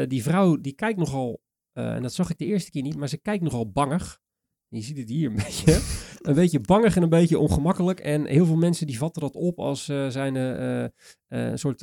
die 0.09 0.23
vrouw, 0.23 0.55
die 0.61 0.73
kijkt 0.73 0.99
nogal 0.99 1.41
en 1.75 2.01
dat 2.01 2.13
zag 2.13 2.29
ik 2.29 2.37
de 2.37 2.45
eerste 2.45 2.71
keer 2.71 2.81
niet, 2.81 2.95
maar 2.95 3.09
ze 3.09 3.17
kijkt 3.17 3.43
nogal 3.43 3.71
bangig. 3.71 4.19
Je 4.67 4.81
ziet 4.81 4.97
het 4.97 5.09
hier 5.09 5.29
een 5.29 5.35
beetje. 5.45 5.81
een 6.21 6.33
beetje 6.33 6.59
bangig 6.59 6.95
en 6.95 7.03
een 7.03 7.09
beetje 7.09 7.39
ongemakkelijk. 7.39 7.99
En 7.99 8.25
heel 8.25 8.45
veel 8.45 8.55
mensen 8.55 8.87
die 8.87 8.97
vatten 8.97 9.21
dat 9.21 9.35
op 9.35 9.59
als 9.59 9.89
uh, 9.89 10.07
zijn 10.07 10.35
uh, 10.35 10.85
een 11.27 11.59
soort 11.59 11.79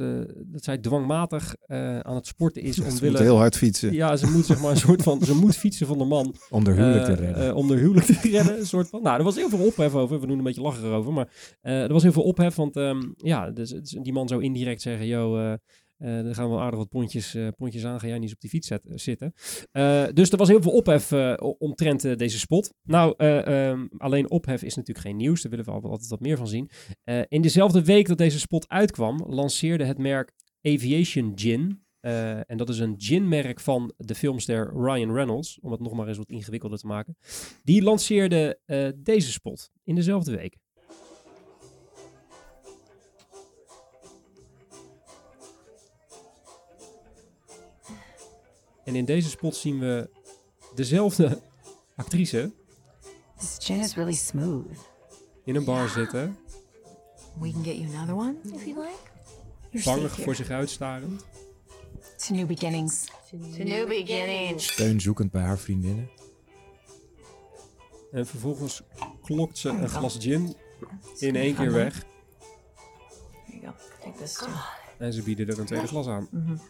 dat 0.47 0.65
zij 0.65 0.79
dwangmatig 0.79 1.55
aan 2.03 2.15
het 2.15 2.27
sporten 2.27 2.62
is. 2.62 2.77
Ja, 2.83 2.85
om 2.85 2.91
ze 2.91 3.00
willen, 3.00 3.23
heel 3.23 3.37
hard 3.37 3.56
fietsen. 3.56 3.93
Ja, 3.93 4.17
ze 4.17 4.31
moet 4.31 4.47
zeg 4.47 4.61
maar 4.61 4.71
een 4.71 4.77
soort 4.77 5.03
van 5.03 5.21
ze 5.21 5.35
moet 5.35 5.56
fietsen 5.56 5.87
van 5.87 5.99
de 5.99 6.05
man. 6.05 6.35
Om 6.50 6.65
de 6.65 6.71
huwelijk 6.71 7.05
te 7.05 7.15
redden. 7.15 7.55
om 7.55 7.69
de 7.69 7.75
huwelijk 7.77 8.06
te 8.06 8.29
redden. 8.31 8.59
Een 8.59 8.67
soort 8.67 8.88
van. 8.88 9.03
Nou, 9.03 9.19
er 9.19 9.25
was 9.25 9.37
heel 9.37 9.49
veel 9.49 9.67
ophef 9.67 9.95
over. 9.95 10.21
We 10.21 10.27
doen 10.27 10.38
een 10.38 10.45
beetje 10.45 10.61
lachen 10.61 10.85
erover, 10.85 11.12
maar 11.12 11.29
er 11.61 11.93
was 11.93 12.03
heel 12.03 12.12
veel 12.12 12.23
ophef, 12.23 12.55
want 12.55 12.77
um, 12.77 13.15
ja, 13.17 13.50
dus, 13.50 13.71
die 14.03 14.12
man 14.12 14.29
zou 14.29 14.43
indirect 14.43 14.83
zeggen, 14.83 15.06
yo. 15.06 15.56
Uh, 16.02 16.26
er 16.26 16.34
gaan 16.34 16.49
wel 16.49 16.60
aardig 16.60 16.78
wat 16.78 16.88
pontjes, 16.88 17.34
uh, 17.34 17.49
pontjes 17.56 17.84
aan. 17.84 18.00
Ga 18.00 18.06
jij 18.06 18.14
niet 18.14 18.22
eens 18.22 18.32
op 18.32 18.40
die 18.40 18.50
fiets 18.50 18.66
zet, 18.66 18.82
zitten. 18.87 19.32
Dus 20.14 20.31
er 20.31 20.37
was 20.37 20.49
heel 20.49 20.62
veel 20.62 20.72
ophef 20.72 21.12
omtrent 21.58 22.19
deze 22.19 22.38
spot. 22.38 22.75
Nou, 22.82 23.25
um, 23.25 23.90
alleen 23.96 24.31
ophef 24.31 24.62
is 24.62 24.75
natuurlijk 24.75 25.06
geen 25.06 25.16
nieuws. 25.16 25.43
Daar 25.43 25.50
willen 25.50 25.66
we 25.66 25.88
altijd 25.88 26.08
wat 26.08 26.20
meer 26.20 26.37
van 26.37 26.49
zien. 26.49 26.70
in 27.28 27.43
dezelfde 27.43 27.84
week 27.84 28.06
dat 28.06 28.19
deze 28.19 28.38
spot 28.38 28.69
uitkwam, 28.69 29.25
lanceerde 29.26 29.84
het 29.84 29.99
merk 29.99 30.32
Aviation 30.62 31.32
Gin. 31.34 31.84
en 32.46 32.56
dat 32.56 32.69
is 32.69 32.78
een 32.78 32.94
ginmerk 32.99 33.60
van 33.60 33.93
de 33.96 34.14
filmster 34.14 34.72
Ryan 34.75 35.14
Reynolds. 35.14 35.58
Om 35.60 35.70
het 35.70 35.81
nog 35.81 35.93
maar 35.93 36.08
eens 36.08 36.19
wat 36.19 36.31
ingewikkelder 36.31 36.78
te 36.78 36.87
maken. 36.87 37.16
Die 37.62 37.82
lanceerde 37.82 38.58
deze 38.96 39.32
spot 39.32 39.70
in 39.84 39.94
dezelfde 39.94 40.37
week. 40.37 40.62
En 48.84 48.94
in 48.94 49.05
deze 49.05 49.29
spot 49.29 49.56
zien 49.56 49.79
we 49.79 50.11
dezelfde 50.75 51.40
actrice. 51.96 52.52
This 53.38 53.56
gin 53.58 53.81
is 53.81 53.94
really 53.94 54.14
smooth. 54.14 54.79
In 55.44 55.56
een 55.56 55.64
bar 55.64 55.88
zitten. 55.88 56.37
We 57.40 57.50
can 57.50 57.64
get 57.64 57.76
you 57.76 57.94
another 57.94 58.14
one 58.14 58.37
if 58.55 58.64
you 58.64 58.79
like. 58.81 59.84
Bangig 59.84 60.20
voor 60.20 60.34
zich 60.34 60.50
uitstarend. 60.50 61.25
To 62.16 62.35
new 62.35 62.47
beginnings. 62.47 63.04
To 63.30 63.62
new 63.62 63.88
beginnings. 63.88 64.73
Steun 64.73 65.00
zoekend 65.00 65.30
bij 65.30 65.42
haar 65.42 65.59
vriendinnen. 65.59 66.11
En 68.12 68.26
vervolgens 68.26 68.83
klokt 69.23 69.59
ze 69.59 69.68
een 69.68 69.88
glas 69.88 70.16
gin 70.21 70.54
in 71.18 71.37
één 71.37 71.54
keer 71.54 71.73
weg. 71.73 72.04
There 73.47 73.61
you 73.61 73.73
go. 73.73 73.73
Take 74.04 74.18
this 74.18 74.35
too. 74.35 74.49
En 74.99 75.12
ze 75.12 75.23
bieden 75.23 75.49
er 75.49 75.59
een 75.59 75.66
tweede 75.66 75.87
glas 75.87 76.07
aan. 76.07 76.28
Mm 76.30 76.47
-hmm. 76.47 76.61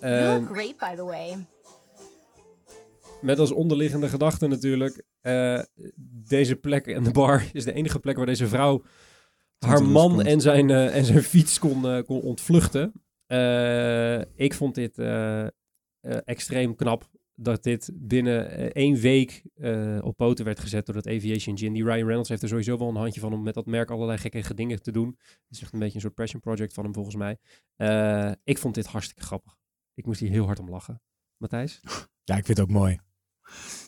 Look 0.00 0.48
great, 0.48 0.76
by 0.76 0.96
the 0.96 1.04
way. 1.04 1.46
Met 3.20 3.38
als 3.38 3.52
onderliggende 3.52 4.08
gedachte 4.08 4.46
natuurlijk, 4.46 5.02
uh, 5.22 5.62
deze 6.28 6.56
plek 6.56 6.86
en 6.86 7.02
de 7.02 7.10
bar 7.10 7.44
is 7.52 7.64
de 7.64 7.72
enige 7.72 7.98
plek 7.98 8.16
waar 8.16 8.26
deze 8.26 8.48
vrouw 8.48 8.82
haar 9.58 9.82
man 9.82 10.22
en 10.22 10.40
zijn, 10.40 10.68
uh, 10.68 10.96
en 10.96 11.04
zijn 11.04 11.22
fiets 11.22 11.58
kon, 11.58 11.84
uh, 11.86 12.02
kon 12.02 12.20
ontvluchten. 12.20 12.92
ik 14.34 14.54
vond 14.54 14.74
dit 14.74 14.98
extreem 16.24 16.74
knap 16.74 17.08
dat 17.34 17.62
dit 17.62 17.90
binnen 17.94 18.72
één 18.72 18.96
week 18.96 19.42
op 20.00 20.16
poten 20.16 20.44
werd 20.44 20.60
gezet 20.60 20.86
door 20.86 20.94
dat 20.94 21.06
Aviation 21.06 21.58
Gin. 21.58 21.72
Die 21.72 21.84
Ryan 21.84 22.06
Reynolds 22.06 22.28
heeft 22.28 22.42
er 22.42 22.48
sowieso 22.48 22.78
wel 22.78 22.88
een 22.88 22.96
handje 22.96 23.20
van 23.20 23.32
om 23.32 23.42
met 23.42 23.54
dat 23.54 23.66
merk 23.66 23.90
allerlei 23.90 24.18
gekke 24.18 24.54
dingen 24.54 24.82
te 24.82 24.92
doen. 24.92 25.16
Het 25.18 25.56
is 25.56 25.62
echt 25.62 25.72
een 25.72 25.78
beetje 25.78 25.94
een 25.94 26.00
soort 26.00 26.14
passion 26.14 26.40
project 26.40 26.74
van 26.74 26.84
hem 26.84 26.94
volgens 26.94 27.16
mij. 27.16 27.38
ik 28.44 28.58
vond 28.58 28.74
dit 28.74 28.86
hartstikke 28.86 29.22
grappig. 29.22 29.57
Ik 29.98 30.06
moest 30.06 30.20
hier 30.20 30.30
heel 30.30 30.46
hard 30.46 30.58
om 30.58 30.70
lachen. 30.70 31.02
Matthijs? 31.36 31.80
Ja, 32.24 32.36
ik 32.36 32.44
vind 32.44 32.58
het 32.58 32.66
ook 32.66 32.74
mooi. 32.74 33.00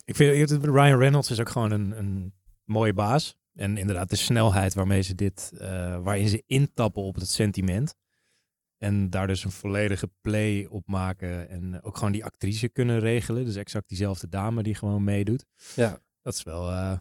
Ik 0.05 0.17
vind 0.17 0.65
Ryan 0.65 0.99
Reynolds 0.99 1.31
is 1.31 1.41
ook 1.41 1.49
gewoon 1.49 1.71
een, 1.71 1.99
een 1.99 2.35
mooie 2.65 2.95
baas. 2.95 3.37
En 3.53 3.77
inderdaad, 3.77 4.11
de 4.11 4.17
snelheid 4.17 4.75
waarmee 4.75 5.03
ze 5.03 5.15
dit, 5.15 5.51
uh, 5.55 5.61
waarin 6.03 6.29
ze 6.29 6.43
intappen 6.47 7.03
op 7.03 7.15
het 7.15 7.29
sentiment. 7.29 7.95
En 8.79 9.11
daar 9.11 9.27
dus 9.27 9.45
een 9.45 9.51
volledige 9.51 10.11
play 10.21 10.67
op 10.67 10.87
maken. 10.87 11.49
En 11.49 11.83
ook 11.83 11.97
gewoon 11.97 12.13
die 12.13 12.25
actrice 12.25 12.69
kunnen 12.69 12.99
regelen. 12.99 13.45
Dus 13.45 13.57
exact 13.57 13.89
diezelfde 13.89 14.29
dame 14.29 14.63
die 14.63 14.75
gewoon 14.75 15.05
meedoet. 15.05 15.47
Ja. 15.75 15.99
Dat 16.23 16.35
is 16.35 16.43
wel 16.43 16.71
uh, 16.71 16.99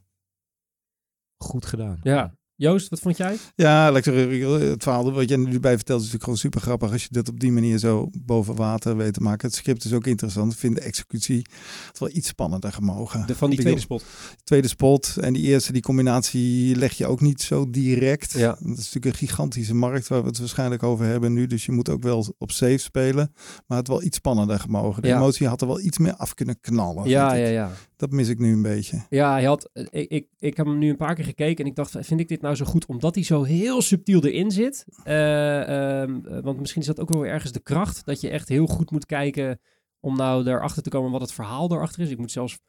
goed 1.38 1.66
gedaan. 1.66 2.00
Ja, 2.02 2.38
Joost, 2.60 2.90
wat 2.90 3.00
vond 3.00 3.18
jij? 3.18 3.38
Ja, 3.56 3.92
lekker. 3.92 4.14
Het 4.70 4.84
verhaal 4.84 5.12
wat 5.12 5.30
je 5.30 5.38
nu 5.38 5.60
bij 5.60 5.76
vertelt 5.76 6.00
is 6.00 6.06
natuurlijk 6.06 6.24
gewoon 6.24 6.38
super 6.40 6.62
grappig 6.62 6.92
als 6.92 7.02
je 7.04 7.08
dat 7.12 7.30
op 7.30 7.40
die 7.40 7.52
manier 7.52 7.78
zo 7.78 8.10
boven 8.14 8.56
water 8.56 8.98
weet 8.98 9.14
te 9.14 9.22
maken. 9.22 9.48
Het 9.48 9.56
script 9.58 9.84
is 9.86 9.94
ook 9.94 10.08
interessant. 10.08 10.54
Ik 10.54 10.58
vind 10.60 10.76
de 10.76 10.82
executie 10.82 11.46
het 11.88 12.00
wel 12.00 12.10
iets 12.14 12.28
spannender 12.28 12.72
gemogen. 12.72 13.28
De, 13.28 13.36
van 13.36 13.50
die 13.50 13.60
tweede 13.60 13.80
spot. 13.80 14.04
Tweede 14.44 14.68
spot 14.68 15.18
en 15.22 15.34
die 15.34 15.44
eerste, 15.44 15.72
die 15.72 15.82
combinatie 15.82 16.76
leg 16.76 16.94
je 16.94 17.08
ook 17.08 17.22
niet 17.22 17.42
zo 17.42 17.70
direct. 17.70 18.32
Ja. 18.32 18.48
Dat 18.48 18.78
is 18.78 18.92
natuurlijk 18.94 19.06
een 19.06 19.28
gigantische 19.28 19.76
markt 19.76 20.08
waar 20.08 20.22
we 20.22 20.28
het 20.28 20.40
waarschijnlijk 20.40 20.84
over 20.84 21.06
hebben 21.06 21.34
nu. 21.34 21.48
Dus 21.48 21.66
je 21.66 21.72
moet 21.72 21.90
ook 21.90 22.04
wel 22.04 22.34
op 22.38 22.52
safe 22.52 22.78
spelen. 22.78 23.34
Maar 23.68 23.78
het 23.78 23.88
wel 23.88 24.04
iets 24.04 24.18
spannender 24.18 24.60
gemogen. 24.60 25.02
De 25.02 25.08
Ja. 25.08 25.16
emotie 25.18 25.48
had 25.48 25.62
er 25.62 25.68
wel 25.68 25.80
iets 25.82 25.98
meer 25.98 26.16
af 26.16 26.34
kunnen 26.34 26.60
knallen. 26.62 27.10
Ja, 27.10 27.34
ja, 27.34 27.48
ja. 27.48 27.72
Dat 27.96 28.12
mis 28.12 28.28
ik 28.28 28.40
nu 28.40 28.54
een 28.54 28.62
beetje. 28.62 29.06
Ja, 29.10 29.32
hij 29.32 29.44
had, 29.44 29.70
ik, 29.74 30.10
ik, 30.10 30.28
ik 30.40 30.58
heb 30.58 30.66
hem 30.66 30.78
nu 30.78 30.90
een 30.90 30.96
paar 30.98 31.16
keer 31.16 31.26
gekeken 31.26 31.64
en 31.64 31.70
ik 31.70 31.76
dacht, 31.76 31.96
vind 32.00 32.20
ik 32.20 32.28
dit 32.28 32.42
nou 32.42 32.49
zo 32.56 32.66
goed 32.66 32.86
omdat 32.86 33.16
hij 33.16 33.24
zo 33.24 33.44
heel 33.44 33.82
subtiel 33.82 34.24
erin 34.24 34.52
zit? 34.52 34.86
Eh, 35.04 36.02
ehm, 36.02 36.26
eh, 36.26 36.40
want 36.44 36.60
misschien 36.60 36.82
is 36.82 36.88
dat 36.88 37.00
ook 37.00 37.14
wel 37.14 37.26
ergens 37.26 37.52
de 37.52 37.60
kracht, 37.60 38.06
dat 38.06 38.22
je 38.22 38.30
echt 38.30 38.50
heel 38.50 38.68
goed 38.68 38.92
moet 38.92 39.06
kijken 39.06 39.60
om 40.00 40.16
nou 40.16 40.48
erachter 40.48 40.84
te 40.84 40.90
komen 40.90 41.12
wat 41.12 41.22
het 41.22 41.34
verhaal 41.34 41.72
erachter 41.72 42.02
is. 42.02 42.10
Ik 42.10 42.18
moet 42.18 42.32
zelfs 42.32 42.60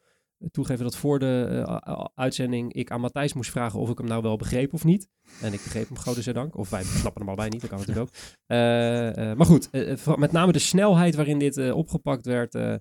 toegeven 0.51 0.83
dat 0.83 0.95
voor 0.95 1.19
de 1.19 1.63
eh, 1.65 2.05
uitzending 2.15 2.73
ik 2.73 2.91
aan 2.91 3.01
Matthijs 3.01 3.33
moest 3.33 3.51
vragen 3.51 3.79
of 3.79 3.89
ik 3.89 3.97
hem 3.97 4.07
nou 4.07 4.21
wel 4.21 4.35
begreep 4.35 4.73
of 4.73 4.83
niet. 4.83 5.09
En 5.41 5.53
ik 5.53 5.63
begreep 5.63 5.87
hem, 5.87 5.97
godzijdank. 5.97 6.57
Of 6.57 6.69
wij 6.69 6.83
snappen 6.83 7.21
hem 7.21 7.27
allebei 7.27 7.49
niet, 7.49 7.61
dat 7.61 7.69
kan 7.69 7.79
natuurlijk 7.79 8.07
ook. 8.07 8.15
Eh, 8.45 9.31
eh, 9.31 9.37
maar 9.37 9.45
goed, 9.45 9.69
eh, 9.69 10.15
met 10.15 10.31
name 10.31 10.51
de 10.51 10.59
snelheid 10.59 11.15
waarin 11.15 11.39
dit 11.39 11.57
eh, 11.57 11.75
opgepakt 11.75 12.25
werd, 12.25 12.55
eh, 12.55 12.73
eh, 12.73 12.79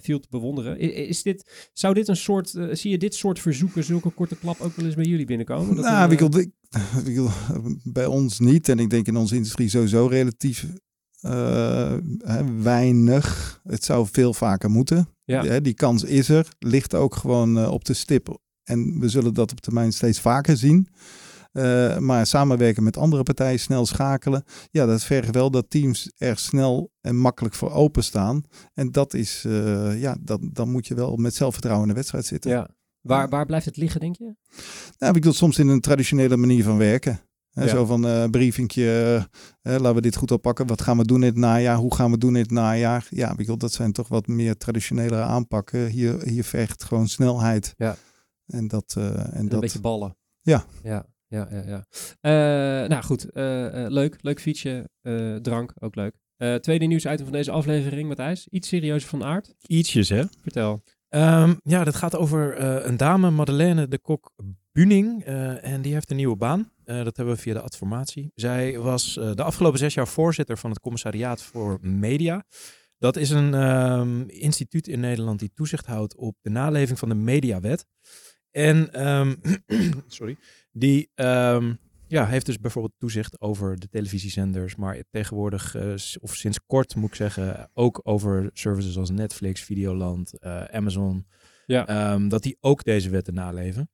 viel 0.00 0.20
te 0.20 0.28
bewonderen. 0.30 0.78
Is, 1.08 1.22
dit, 1.22 1.70
zou 1.72 1.94
dit 1.94 2.08
een 2.08 2.16
soort, 2.16 2.54
eh, 2.54 2.66
zie 2.72 2.90
je 2.90 2.98
dit 2.98 3.14
soort 3.14 3.40
verzoeken, 3.40 3.84
zulke 3.84 4.10
korte 4.10 4.36
klap 4.36 4.60
ook 4.60 4.76
wel 4.76 4.84
eens 4.84 4.94
bij 4.94 5.04
jullie 5.04 5.26
binnenkomen? 5.26 5.76
Dat 5.76 5.84
nou, 5.84 6.12
ik 6.12 6.20
eh, 6.20 7.06
ik, 7.06 7.30
bij 7.92 8.06
ons 8.06 8.38
niet. 8.38 8.68
En 8.68 8.78
ik 8.78 8.90
denk 8.90 9.06
in 9.06 9.16
onze 9.16 9.34
industrie 9.34 9.68
sowieso 9.68 10.06
relatief 10.06 10.66
eh, 11.20 11.96
weinig. 12.62 13.60
Het 13.64 13.84
zou 13.84 14.06
veel 14.10 14.34
vaker 14.34 14.70
moeten. 14.70 15.08
Ja. 15.24 15.60
Die 15.60 15.74
kans 15.74 16.04
is 16.04 16.28
er. 16.28 16.48
Ligt 16.58 16.94
ook 16.94 17.14
gewoon 17.14 17.58
eh, 17.58 17.70
op 17.70 17.84
de 17.84 17.94
stip. 17.94 18.38
En 18.64 19.00
we 19.00 19.08
zullen 19.08 19.34
dat 19.34 19.52
op 19.52 19.60
termijn 19.60 19.92
steeds 19.92 20.20
vaker 20.20 20.56
zien. 20.56 20.88
Eh, 21.56 21.98
maar 21.98 22.26
samenwerken 22.26 22.82
met 22.82 22.96
andere 22.96 23.22
partijen, 23.22 23.60
snel 23.60 23.86
schakelen. 23.86 24.44
Ja, 24.70 24.86
dat 24.86 25.04
vergt 25.04 25.34
wel 25.34 25.50
dat 25.50 25.70
teams 25.70 26.12
er 26.16 26.38
snel 26.38 26.90
en 27.00 27.16
makkelijk 27.16 27.54
voor 27.54 27.72
openstaan. 27.72 28.42
En 28.74 28.92
dat 28.92 29.14
is, 29.14 29.44
eh, 29.46 30.00
ja, 30.00 30.16
dat, 30.20 30.40
dan 30.42 30.70
moet 30.70 30.86
je 30.86 30.94
wel 30.94 31.16
met 31.16 31.34
zelfvertrouwen 31.34 31.84
in 31.86 31.90
de 31.92 31.98
wedstrijd 31.98 32.26
zitten. 32.26 32.50
ja. 32.50 32.68
Waar, 33.00 33.28
waar 33.28 33.46
blijft 33.46 33.66
het 33.66 33.76
liggen, 33.76 34.00
denk 34.00 34.16
je? 34.16 34.34
Nou, 34.98 35.16
ik 35.16 35.22
doe 35.22 35.32
soms 35.32 35.58
in 35.58 35.68
een 35.68 35.80
traditionele 35.80 36.36
manier 36.36 36.64
van 36.64 36.78
werken. 36.78 37.20
Hè, 37.50 37.62
Ja. 37.64 37.68
Zo 37.68 37.84
van 37.84 38.30
briefingje, 38.30 39.18
eh, 39.62 39.72
laten 39.72 39.94
we 39.94 40.00
dit 40.00 40.16
goed 40.16 40.30
oppakken. 40.30 40.66
Wat 40.66 40.82
gaan 40.82 40.96
we 40.98 41.04
doen 41.04 41.20
in 41.20 41.28
het 41.28 41.36
najaar? 41.36 41.76
Hoe 41.76 41.94
gaan 41.94 42.10
we 42.10 42.18
doen 42.18 42.36
in 42.36 42.42
het 42.42 42.50
najaar? 42.50 43.06
Ja, 43.10 43.30
ik 43.30 43.36
bedoel, 43.36 43.58
dat 43.58 43.72
zijn 43.72 43.92
toch 43.92 44.08
wat 44.08 44.26
meer 44.26 44.56
traditionele 44.56 45.16
aanpakken. 45.16 45.86
Hier, 45.86 46.22
hier 46.22 46.44
vergt 46.44 46.84
gewoon 46.84 47.08
snelheid. 47.08 47.74
Ja. 47.76 47.96
En 48.46 48.68
dat... 48.68 48.94
en 48.96 49.30
Een 49.38 49.48
dat 49.48 49.60
beetje 49.60 49.80
ballen. 49.80 50.16
Ja. 50.40 50.64
Ja, 50.82 51.06
ja, 51.28 51.48
ja. 51.50 51.62
ja. 51.66 51.84
Eh, 52.20 52.88
nou 52.88 53.02
goed, 53.02 53.30
eh, 53.30 53.84
eh, 53.84 53.90
leuk. 53.90 54.16
Leuk 54.20 54.40
fietsje. 54.40 54.88
drank, 55.42 55.72
ook 55.78 55.94
leuk. 55.94 56.14
Tweede 56.62 56.84
nieuwsitem 56.84 57.24
van 57.24 57.32
deze 57.32 57.50
aflevering, 57.50 58.08
Matthijs. 58.08 58.48
Iets 58.48 58.68
serieuzer 58.68 59.08
van 59.08 59.24
aard. 59.24 59.54
Ietsjes, 59.66 60.08
hè? 60.08 60.24
Vertel. 60.42 60.82
Ehm, 61.08 61.54
ja, 61.62 61.84
dat 61.84 61.94
gaat 61.94 62.16
over 62.16 62.60
een 62.86 62.96
dame, 62.96 63.30
Madeleine 63.30 63.88
de 63.88 63.98
Kok 63.98 64.32
Buning. 64.72 65.24
en 65.24 65.82
die 65.82 65.92
heeft 65.92 66.10
een 66.10 66.16
nieuwe 66.16 66.36
baan. 66.36 66.70
Dat 66.84 67.16
hebben 67.16 67.34
we 67.34 67.40
via 67.40 67.52
de 67.52 67.60
adformatie. 67.60 68.30
Zij 68.34 68.78
was 68.78 69.14
de 69.14 69.42
afgelopen 69.42 69.78
zes 69.78 69.94
jaar 69.94 70.08
voorzitter 70.08 70.58
van 70.58 70.70
het 70.70 70.80
Commissariaat 70.80 71.42
voor 71.42 71.78
Media. 71.80 72.44
Dat 72.98 73.16
is 73.16 73.30
een 73.30 73.54
ehm, 73.54 74.22
instituut 74.26 74.88
in 74.88 75.00
Nederland 75.00 75.38
die 75.38 75.52
toezicht 75.54 75.86
houdt 75.86 76.16
op 76.16 76.36
de 76.42 76.50
naleving 76.50 76.98
van 76.98 77.08
de 77.08 77.14
mediawet. 77.14 77.86
En 78.50 78.92
ehm, 78.92 79.34
sorry, 80.06 80.36
die 80.78 81.10
ehm, 81.14 81.74
ja, 82.08 82.26
heeft 82.26 82.46
dus 82.46 82.58
bijvoorbeeld 82.58 82.94
toezicht 82.98 83.40
over 83.40 83.78
de 83.78 83.88
televisiezenders, 83.88 84.76
maar 84.76 85.02
tegenwoordig, 85.10 85.74
eh, 85.74 85.92
of 86.20 86.34
sinds 86.34 86.60
kort 86.66 86.94
moet 86.96 87.08
ik 87.08 87.14
zeggen, 87.14 87.70
ook 87.74 88.00
over 88.02 88.50
services 88.52 88.98
als 88.98 89.10
Netflix, 89.10 89.60
Videoland, 89.62 90.38
eh, 90.38 90.64
Amazon. 90.64 91.26
Ja. 91.66 91.86
Ehm, 91.86 92.28
dat 92.28 92.42
die 92.42 92.56
ook 92.60 92.84
deze 92.84 93.10
wetten 93.10 93.34
naleven. 93.34 93.90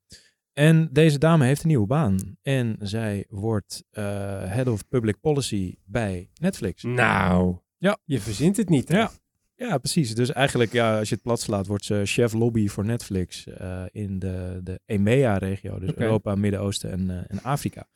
En 0.52 0.88
deze 0.92 1.18
dame 1.18 1.44
heeft 1.44 1.62
een 1.62 1.68
nieuwe 1.68 1.86
baan. 1.86 2.36
En 2.42 2.76
zij 2.80 3.24
wordt 3.28 3.84
eh, 3.90 4.04
Head 4.44 4.66
of 4.66 4.88
Public 4.88 5.20
Policy 5.20 5.74
bij 5.84 6.30
Netflix. 6.40 6.82
Nou, 6.82 7.56
Ja. 7.78 7.98
je 8.04 8.20
verzint 8.20 8.56
het 8.56 8.68
niet. 8.68 8.88
hè? 8.88 8.98
Ja. 8.98 9.10
Ja, 9.68 9.78
precies. 9.78 10.14
Dus 10.14 10.32
eigenlijk, 10.32 10.72
ja, 10.72 10.98
als 10.98 11.08
je 11.08 11.14
het 11.14 11.24
plat 11.24 11.40
slaat, 11.40 11.66
wordt 11.66 11.84
ze 11.84 12.02
chef 12.04 12.32
lobby 12.32 12.68
voor 12.68 12.84
Netflix 12.84 13.46
eh, 13.46 13.82
in 13.90 14.18
de, 14.18 14.60
de 14.62 14.80
EMEA-regio. 14.86 15.78
Dus. 15.78 15.94
Europa, 15.94 16.34
Midden-Oosten 16.34 16.90
en, 16.90 17.10
eh, 17.10 17.16
en 17.28 17.42
Afrika. 17.42 17.86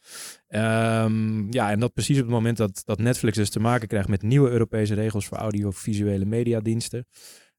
Ehm, 0.48 1.52
ja, 1.52 1.70
en 1.70 1.80
dat 1.80 1.92
precies 1.92 2.16
op 2.16 2.22
het 2.22 2.32
moment 2.32 2.56
dat, 2.56 2.82
dat 2.84 2.98
Netflix 2.98 3.36
dus 3.36 3.50
te 3.50 3.60
maken 3.60 3.88
krijgt 3.88 4.08
met 4.08 4.22
nieuwe 4.22 4.50
Europese 4.50 4.94
regels 4.94 5.26
voor 5.26 5.38
audiovisuele 5.38 6.24
mediadiensten. 6.24 7.06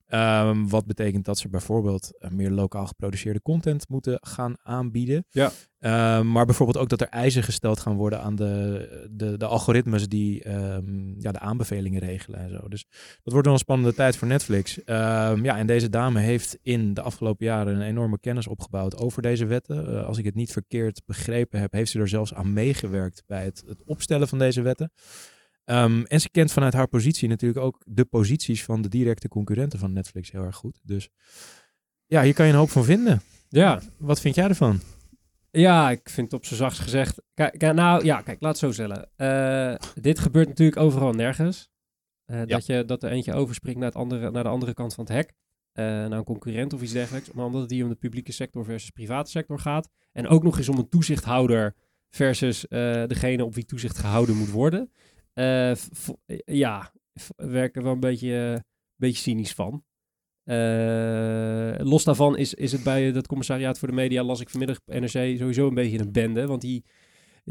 Ehm, 0.07 0.67
wat 0.67 0.85
betekent 0.85 1.25
dat 1.25 1.37
ze 1.37 1.49
bijvoorbeeld 1.49 2.17
eh, 2.17 2.29
meer 2.29 2.51
lokaal 2.51 2.85
geproduceerde 2.85 3.41
content 3.41 3.89
moeten 3.89 4.17
gaan 4.21 4.55
aanbieden. 4.63 5.25
Ja. 5.29 5.51
Ehm, 5.79 6.31
maar 6.31 6.45
bijvoorbeeld 6.45 6.77
ook 6.77 6.89
dat 6.89 7.01
er 7.01 7.07
eisen 7.07 7.43
gesteld 7.43 7.79
gaan 7.79 7.95
worden 7.95 8.21
aan 8.21 8.35
de, 8.35 9.07
de, 9.11 9.37
de 9.37 9.45
algoritmes 9.45 10.07
die 10.07 10.43
ehm, 10.43 11.19
ja, 11.19 11.31
de 11.31 11.39
aanbevelingen 11.39 11.99
regelen 11.99 12.39
en 12.39 12.49
zo. 12.49 12.67
Dus 12.67 12.85
dat 13.23 13.33
wordt 13.33 13.45
wel 13.45 13.53
een 13.53 13.59
spannende 13.59 13.93
tijd 13.93 14.17
voor 14.17 14.27
Netflix. 14.27 14.79
Ja, 14.85 15.57
en 15.57 15.67
deze 15.67 15.89
dame 15.89 16.19
heeft 16.19 16.57
in 16.61 16.93
de 16.93 17.01
afgelopen 17.01 17.45
jaren 17.45 17.75
een 17.75 17.81
enorme 17.81 18.19
kennis 18.19 18.47
opgebouwd 18.47 18.97
over 18.97 19.21
deze 19.21 19.45
wetten. 19.45 19.87
Eh, 19.87 20.05
als 20.05 20.17
ik 20.17 20.25
het 20.25 20.35
niet 20.35 20.51
verkeerd 20.51 21.01
begrepen 21.05 21.59
heb, 21.59 21.71
heeft 21.71 21.91
ze 21.91 21.99
er 21.99 22.07
zelfs 22.07 22.33
aan 22.33 22.53
meegewerkt 22.53 23.23
bij 23.25 23.43
het, 23.43 23.63
het 23.67 23.83
opstellen 23.85 24.27
van 24.27 24.39
deze 24.39 24.61
wetten. 24.61 24.91
Ehm, 25.67 26.03
en 26.03 26.21
ze 26.21 26.29
kent 26.29 26.51
vanuit 26.51 26.73
haar 26.73 26.87
positie 26.87 27.27
natuurlijk 27.29 27.65
ook 27.65 27.81
de 27.85 28.05
posities 28.05 28.63
van 28.63 28.81
de 28.81 28.89
directe 28.89 29.27
concurrenten 29.27 29.79
van 29.79 29.93
Netflix 29.93 30.31
heel 30.31 30.43
erg 30.43 30.55
goed. 30.55 30.79
Dus 30.83 31.09
ja, 32.05 32.21
hier 32.21 32.33
kan 32.33 32.45
je 32.45 32.51
een 32.51 32.57
hoop 32.57 32.69
van 32.69 32.83
vinden. 32.83 33.21
Ja. 33.49 33.81
Wat 33.97 34.19
vind 34.19 34.35
jij 34.35 34.47
ervan? 34.47 34.81
Ja, 35.51 35.89
ik 35.91 36.09
vind 36.09 36.31
het 36.31 36.39
op 36.39 36.45
zijn 36.45 36.59
zachtst 36.59 36.81
gezegd. 36.81 37.21
Kijk, 37.33 37.61
nou 37.73 38.05
ja, 38.05 38.21
kijk, 38.21 38.41
laat 38.41 38.51
het 38.51 38.59
zo 38.59 38.71
stellen. 38.71 39.09
Eh, 39.15 39.75
dit 40.01 40.19
gebeurt 40.19 40.47
natuurlijk 40.47 40.81
overal 40.81 41.09
en 41.09 41.15
nergens. 41.17 41.69
Eh, 42.25 42.41
dat, 42.45 42.65
je, 42.65 42.85
dat 42.85 43.03
er 43.03 43.11
eentje 43.11 43.33
overspringt 43.33 43.79
naar, 43.79 43.89
het 43.89 43.97
andere, 43.97 44.31
naar 44.31 44.43
de 44.43 44.49
andere 44.49 44.73
kant 44.73 44.93
van 44.93 45.03
het 45.03 45.13
hek. 45.13 45.33
eh, 45.71 45.83
naar 45.83 46.11
een 46.11 46.23
concurrent 46.23 46.73
of 46.73 46.81
iets 46.81 46.91
dergelijks. 46.91 47.31
Maar 47.31 47.45
omdat 47.45 47.61
het 47.61 47.71
hier 47.71 47.83
om 47.83 47.89
de 47.89 47.95
publieke 47.95 48.31
sector 48.31 48.65
versus 48.65 48.89
private 48.89 49.29
sector 49.29 49.59
gaat. 49.59 49.89
En 50.11 50.27
ook 50.27 50.43
nog 50.43 50.57
eens 50.57 50.69
om 50.69 50.77
een 50.77 50.89
toezichthouder 50.89 51.75
versus 52.09 52.65
degene 53.07 53.45
op 53.45 53.55
wie 53.55 53.65
toezicht 53.65 53.97
gehouden 53.97 54.35
moet 54.35 54.51
worden. 54.51 54.91
V- 55.75 56.09
ja, 56.45 56.91
werken 57.35 57.83
wel 57.83 57.91
een 57.93 57.99
beetje, 57.99 58.53
eh, 58.53 58.59
beetje 58.95 59.21
cynisch 59.21 59.53
van. 59.53 59.83
Eh, 60.43 61.73
los 61.77 62.03
daarvan 62.03 62.37
is, 62.37 62.53
is 62.53 62.71
het 62.71 62.83
bij 62.83 63.11
dat 63.11 63.27
commissariaat 63.27 63.79
voor 63.79 63.87
de 63.87 63.93
media, 63.93 64.23
las 64.23 64.39
ik 64.39 64.49
vanmiddag 64.49 64.77
NRC, 64.85 65.37
sowieso 65.37 65.67
een 65.67 65.73
beetje 65.73 65.99
een 65.99 66.11
bende. 66.11 66.47
Want 66.47 66.61
die, 66.61 66.85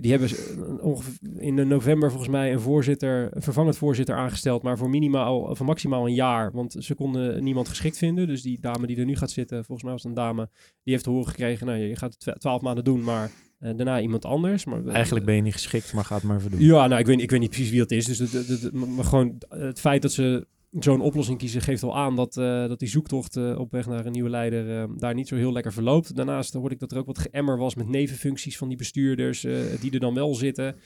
die 0.02 0.10
hebben 0.10 0.28
ze 0.28 0.78
ongeveer 0.80 1.12
in 1.38 1.68
november 1.68 2.08
volgens 2.10 2.30
mij 2.30 2.52
een 2.52 2.60
voorzitter, 2.60 3.28
een 3.36 3.42
vervangend 3.42 3.76
voorzitter 3.76 4.14
aangesteld, 4.16 4.62
maar 4.62 4.78
voor 4.78 4.90
minimaal, 4.90 5.54
voor 5.56 5.66
maximaal 5.66 6.06
een 6.06 6.14
jaar. 6.14 6.52
Want 6.52 6.76
ze 6.78 6.94
konden 6.94 7.44
niemand 7.44 7.68
geschikt 7.68 7.98
vinden. 7.98 8.26
Dus 8.26 8.42
die 8.42 8.60
dame 8.60 8.86
die 8.86 8.96
er 8.96 9.04
nu 9.04 9.16
gaat 9.16 9.30
zitten, 9.30 9.56
volgens 9.56 9.82
mij 9.82 9.92
was 9.92 10.02
het 10.02 10.10
een 10.10 10.16
dame, 10.22 10.48
die 10.82 10.92
heeft 10.92 11.04
te 11.04 11.10
horen 11.10 11.26
gekregen, 11.28 11.66
nou 11.66 11.78
je 11.78 11.96
gaat 11.96 12.10
het 12.10 12.20
twa- 12.20 12.32
twaalf 12.32 12.62
maanden 12.62 12.84
doen, 12.84 13.02
maar 13.04 13.30
eh, 13.58 13.70
daarna 13.76 14.00
iemand 14.00 14.24
anders. 14.24 14.64
Maar, 14.64 14.86
Eigenlijk 14.86 15.24
ben 15.26 15.34
je 15.34 15.42
niet 15.42 15.52
geschikt, 15.52 15.92
maar 15.92 16.04
ga 16.04 16.14
het 16.14 16.24
maar 16.24 16.36
even 16.36 16.50
doen. 16.50 16.60
ja, 16.60 16.86
nou, 16.86 17.00
ik 17.00 17.06
weet, 17.06 17.20
ik 17.20 17.30
weet 17.30 17.40
niet 17.40 17.50
precies 17.50 17.70
wie 17.70 17.78
dat 17.78 17.90
is. 17.90 18.04
Dus 18.06 18.18
het, 18.18 18.32
het- 18.32 18.48
het- 18.48 18.72
maar 18.72 19.04
gewoon 19.04 19.42
het 19.48 19.80
feit 19.80 20.02
dat 20.02 20.12
ze 20.12 20.46
zo'n 20.78 21.00
oplossing 21.00 21.38
kiezen 21.38 21.60
geeft 21.60 21.82
al 21.82 21.96
aan 21.96 22.16
dat, 22.16 22.36
eh, 22.36 22.66
dat 22.66 22.78
die 22.78 22.88
zoektocht 22.88 23.36
eh, 23.36 23.58
op 23.58 23.70
weg 23.70 23.86
naar 23.86 24.06
een 24.06 24.12
nieuwe 24.12 24.30
leider 24.30 24.82
eh, 24.82 24.88
daar 24.96 25.14
niet 25.14 25.28
zo 25.28 25.36
heel 25.36 25.52
lekker 25.52 25.72
verloopt. 25.72 26.16
Daarnaast 26.16 26.52
hoorde 26.52 26.74
ik 26.74 26.80
dat 26.80 26.92
er 26.92 26.98
ook 26.98 27.06
wat 27.06 27.18
geëmmer 27.18 27.58
was 27.58 27.74
met 27.74 27.88
nevenfuncties 27.88 28.58
van 28.58 28.68
die 28.68 28.76
bestuurders 28.76 29.40
die 29.80 29.90
er 29.90 30.00
dan 30.00 30.14
wel 30.14 30.34
zitten. 30.34 30.76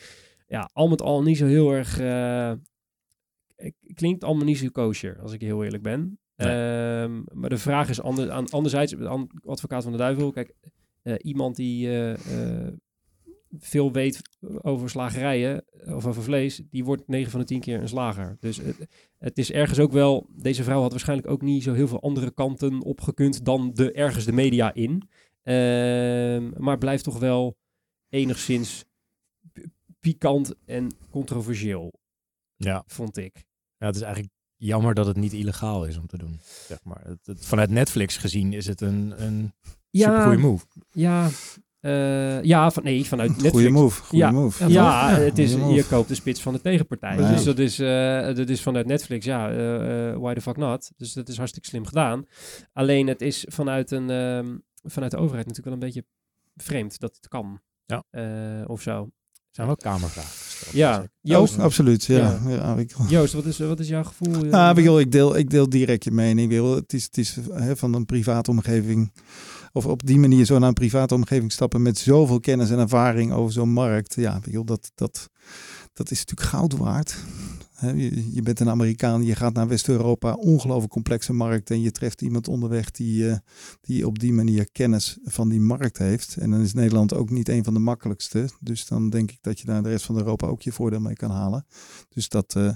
Ja, 0.46 0.70
al 0.72 0.88
met 0.88 1.02
al 1.02 1.22
niet 1.22 1.36
zo 1.36 1.46
heel 1.46 1.70
erg... 1.72 1.96
klinkt 3.94 4.24
allemaal 4.24 4.44
niet 4.44 4.58
zo 4.58 4.68
kosher, 4.72 5.20
als 5.22 5.32
ik 5.32 5.40
heel 5.40 5.64
eerlijk 5.64 5.82
ben. 5.82 6.18
Nee. 6.36 6.48
Ehm, 6.48 7.22
maar 7.32 7.50
de 7.50 7.58
vraag 7.58 7.88
is 7.88 8.00
ander, 8.00 8.30
aan, 8.30 8.48
anderzijds, 8.48 8.96
an- 8.98 9.30
advocaat 9.44 9.82
van 9.82 9.92
de 9.92 9.98
duivel, 9.98 10.30
kijk, 10.30 10.54
iemand 11.18 11.56
die 11.56 11.88
veel 13.58 13.92
weet 13.92 14.20
over 14.62 14.90
slagerijen 14.90 15.64
of 15.84 16.06
over 16.06 16.22
vlees, 16.22 16.62
die 16.70 16.84
wordt 16.84 17.08
9 17.08 17.30
van 17.30 17.40
de 17.40 17.46
10 17.46 17.60
keer 17.60 17.80
een 17.80 17.88
slager. 17.88 18.36
Dus 18.40 18.56
het, 18.56 18.76
het 19.18 19.38
is 19.38 19.52
ergens 19.52 19.78
ook 19.78 19.92
wel, 19.92 20.26
deze 20.36 20.64
vrouw 20.64 20.80
had 20.80 20.90
waarschijnlijk 20.90 21.28
ook 21.28 21.42
niet 21.42 21.62
zo 21.62 21.72
heel 21.72 21.88
veel 21.88 22.00
andere 22.02 22.30
kanten 22.30 22.82
opgekund 22.82 23.44
dan 23.44 23.70
de, 23.74 23.92
ergens 23.92 24.24
de 24.24 24.32
media 24.32 24.74
in. 24.74 25.08
Ehm, 25.42 26.50
maar 26.62 26.78
blijft 26.78 27.04
toch 27.04 27.18
wel 27.18 27.56
enigszins 28.08 28.84
pikant 30.00 30.54
en 30.66 30.96
controversieel, 31.10 31.92
Ja. 32.56 32.82
vond 32.86 33.16
ik. 33.16 33.44
ja, 33.76 33.86
het 33.86 33.96
is 33.96 34.02
eigenlijk 34.02 34.32
jammer 34.56 34.94
dat 34.94 35.06
het 35.06 35.16
niet 35.16 35.32
illegaal 35.32 35.84
is 35.86 35.96
om 35.98 36.06
te 36.06 36.18
doen. 36.18 36.38
Zeg 36.42 36.84
maar. 36.84 37.00
Het, 37.04 37.18
het- 37.26 37.46
vanuit 37.46 37.70
Netflix 37.70 38.16
gezien 38.16 38.52
is 38.52 38.66
het 38.66 38.80
een, 38.80 39.22
een 39.24 39.52
super 39.90 40.22
goede 40.22 40.36
move. 40.38 40.66
Ja, 40.90 41.28
eh, 41.80 42.42
ja 42.42 42.70
van, 42.70 42.82
nee, 42.82 43.04
vanuit 43.06 43.28
Netflix. 43.30 43.52
Goeie 43.52 43.70
move, 43.70 44.02
goeie 44.02 44.24
Ja. 44.24 44.30
move. 44.30 44.68
Ja, 44.68 45.08
het 45.14 45.38
is, 45.38 45.50
goeie 45.50 45.64
move. 45.64 45.76
je 45.76 45.84
koopt 45.86 46.08
de 46.08 46.14
spits 46.14 46.40
van 46.42 46.52
de 46.52 46.60
tegenpartij. 46.60 47.16
Ja. 47.16 47.32
Dus 47.32 47.44
dat 47.44 47.58
is, 47.58 47.78
eh, 47.78 48.34
dat 48.34 48.48
is 48.48 48.62
vanuit 48.62 48.86
Netflix, 48.86 49.24
ja, 49.24 49.50
eh, 49.50 50.16
why 50.16 50.34
the 50.34 50.40
fuck 50.40 50.56
not? 50.56 50.90
Dus 50.96 51.12
dat 51.12 51.28
is 51.28 51.36
hartstikke 51.36 51.68
slim 51.68 51.86
gedaan. 51.86 52.24
Alleen 52.72 53.06
het 53.06 53.20
is 53.20 53.44
vanuit, 53.48 53.90
een, 53.90 54.10
ehm, 54.10 54.56
vanuit 54.82 55.10
de 55.10 55.16
overheid 55.18 55.46
natuurlijk 55.46 55.64
wel 55.64 55.88
een 55.88 55.92
beetje 55.94 56.04
vreemd 56.56 56.98
dat 57.00 57.14
het 57.16 57.28
kan. 57.28 57.60
Ja. 57.86 58.04
Eh, 58.10 58.22
of 58.66 58.82
zo. 58.82 59.08
Er 59.34 59.56
zijn 59.56 59.66
wel 59.66 59.76
kamervragen 59.76 60.30
gesteld. 60.30 60.74
Ja, 60.74 61.04
Joost, 61.20 61.56
Oh, 61.56 61.62
absoluut, 61.64 62.04
ja. 62.04 62.16
Ja. 62.46 62.50
ja. 62.50 62.76
ik, 62.76 62.92
Joost 63.08 63.32
wat, 63.32 63.44
is, 63.44 63.58
wat 63.58 63.80
is 63.80 63.88
jouw 63.88 64.04
gevoel? 64.04 64.52
Ah, 64.52 64.74
Miguel, 64.76 65.00
ik, 65.00 65.12
deel, 65.12 65.36
ik 65.36 65.50
deel 65.50 65.68
direct 65.68 66.04
je 66.04 66.10
mening. 66.10 66.48
Wil. 66.50 66.74
Het 66.74 66.92
is, 66.92 67.04
het 67.04 67.18
is 67.18 67.36
hè, 67.52 67.76
van 67.76 67.94
een 67.94 68.04
private 68.06 68.50
omgeving. 68.50 69.12
Of 69.72 69.86
op 69.86 70.06
die 70.06 70.18
manier 70.18 70.44
zo 70.44 70.58
naar 70.58 70.68
een 70.68 70.74
private 70.74 71.14
omgeving 71.14 71.52
stappen 71.52 71.82
met 71.82 71.98
zoveel 71.98 72.40
kennis 72.40 72.70
en 72.70 72.78
ervaring 72.78 73.32
over 73.32 73.52
zo'n 73.52 73.72
markt. 73.72 74.14
Ja, 74.14 74.40
Miguel, 74.44 74.64
dat, 74.64 74.90
dat, 74.94 75.28
dat 75.92 76.10
is 76.10 76.18
natuurlijk 76.18 76.48
goud 76.48 76.76
waard. 76.76 77.16
Je 78.30 78.42
bent 78.42 78.60
een 78.60 78.68
Amerikaan, 78.68 79.24
je 79.24 79.34
gaat 79.34 79.52
naar 79.52 79.68
West-Europa, 79.68 80.32
ongelooflijk 80.32 80.92
complexe 80.92 81.32
markt. 81.32 81.70
En 81.70 81.80
je 81.80 81.90
treft 81.90 82.22
iemand 82.22 82.48
onderweg 82.48 82.90
die, 82.90 83.30
eh, 83.30 83.36
die 83.80 84.06
op 84.06 84.18
die 84.18 84.32
manier 84.32 84.70
kennis 84.72 85.18
van 85.22 85.48
die 85.48 85.60
markt 85.60 85.98
heeft. 85.98 86.36
En 86.36 86.50
dan 86.50 86.60
is 86.60 86.72
Nederland 86.72 87.14
ook 87.14 87.30
niet 87.30 87.48
een 87.48 87.64
van 87.64 87.74
de 87.74 87.80
makkelijkste. 87.80 88.48
Dus 88.60 88.86
dan 88.86 89.10
denk 89.10 89.30
ik 89.30 89.38
dat 89.40 89.60
je 89.60 89.66
daar 89.66 89.82
de 89.82 89.88
rest 89.88 90.04
van 90.04 90.16
Europa 90.16 90.46
ook 90.46 90.62
je 90.62 90.72
voordeel 90.72 91.00
mee 91.00 91.14
kan 91.14 91.30
halen. 91.30 91.66
Dus 92.08 92.28
dat. 92.28 92.54
eh, 92.54 92.72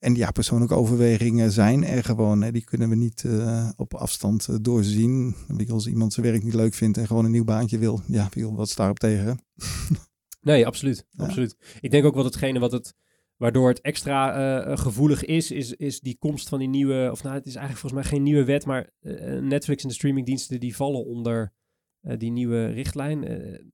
en 0.00 0.14
ja, 0.14 0.30
persoonlijke 0.30 0.74
overwegingen 0.74 1.50
zijn 1.50 1.84
er 1.84 2.04
gewoon. 2.04 2.42
Hè. 2.42 2.52
Die 2.52 2.64
kunnen 2.64 2.88
we 2.88 2.94
niet 2.94 3.24
eh, 3.24 3.70
op 3.76 3.94
afstand 3.94 4.48
eh, 4.48 4.56
doorzien. 4.60 5.34
Als 5.68 5.86
iemand 5.86 6.12
zijn 6.12 6.26
werk 6.26 6.42
niet 6.42 6.54
leuk 6.54 6.74
vindt 6.74 6.98
en 6.98 7.06
gewoon 7.06 7.24
een 7.24 7.30
nieuw 7.30 7.44
baantje 7.44 7.78
wil. 7.78 8.00
Ja, 8.06 8.28
wie 8.30 8.46
wat 8.46 8.72
daarop 8.76 8.98
tegen? 8.98 9.38
Nee, 10.40 10.66
absoluut. 10.66 11.06
Ja. 11.10 11.24
absoluut. 11.24 11.56
Ik 11.80 11.90
denk 11.90 12.04
ook 12.04 12.14
wel 12.14 12.24
hetgene 12.24 12.58
wat 12.58 12.72
het, 12.72 12.94
waardoor 13.36 13.68
het 13.68 13.80
extra 13.80 14.32
eh, 14.64 14.78
gevoelig 14.78 15.24
is, 15.24 15.50
is, 15.50 15.72
is 15.72 16.00
die 16.00 16.16
komst 16.18 16.48
van 16.48 16.58
die 16.58 16.68
nieuwe, 16.68 17.08
of 17.12 17.22
nou, 17.22 17.34
het 17.34 17.46
is 17.46 17.54
eigenlijk 17.54 17.86
volgens 17.86 18.02
mij 18.02 18.10
geen 18.10 18.22
nieuwe 18.22 18.44
wet, 18.44 18.66
maar 18.66 18.90
eh, 19.00 19.38
Netflix 19.38 19.82
en 19.82 19.88
de 19.88 19.94
streamingdiensten 19.94 20.60
die 20.60 20.76
vallen 20.76 21.04
onder 21.04 21.52
die 22.00 22.30
nieuwe 22.30 22.66
richtlijn. 22.66 23.20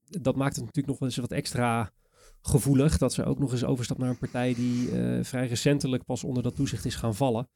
Dat 0.03 0.35
maakt 0.35 0.55
het 0.55 0.65
natuurlijk 0.65 0.87
nog 0.87 0.99
wel 0.99 1.07
eens 1.07 1.17
wat 1.17 1.31
extra 1.31 1.91
gevoelig, 2.49 2.97
dat 2.97 3.13
ze 3.13 3.23
ook 3.23 3.39
nog 3.39 3.51
eens 3.51 3.63
overstapt 3.63 3.99
naar 3.99 4.09
een 4.09 4.17
partij 4.17 4.53
die 4.53 4.91
eh, 4.91 5.23
vrij 5.23 5.47
recentelijk 5.47 6.05
pas 6.05 6.23
onder 6.23 6.43
dat 6.43 6.55
toezicht 6.55 6.85
is 6.85 6.95
gaan 6.95 7.15
vallen. 7.15 7.49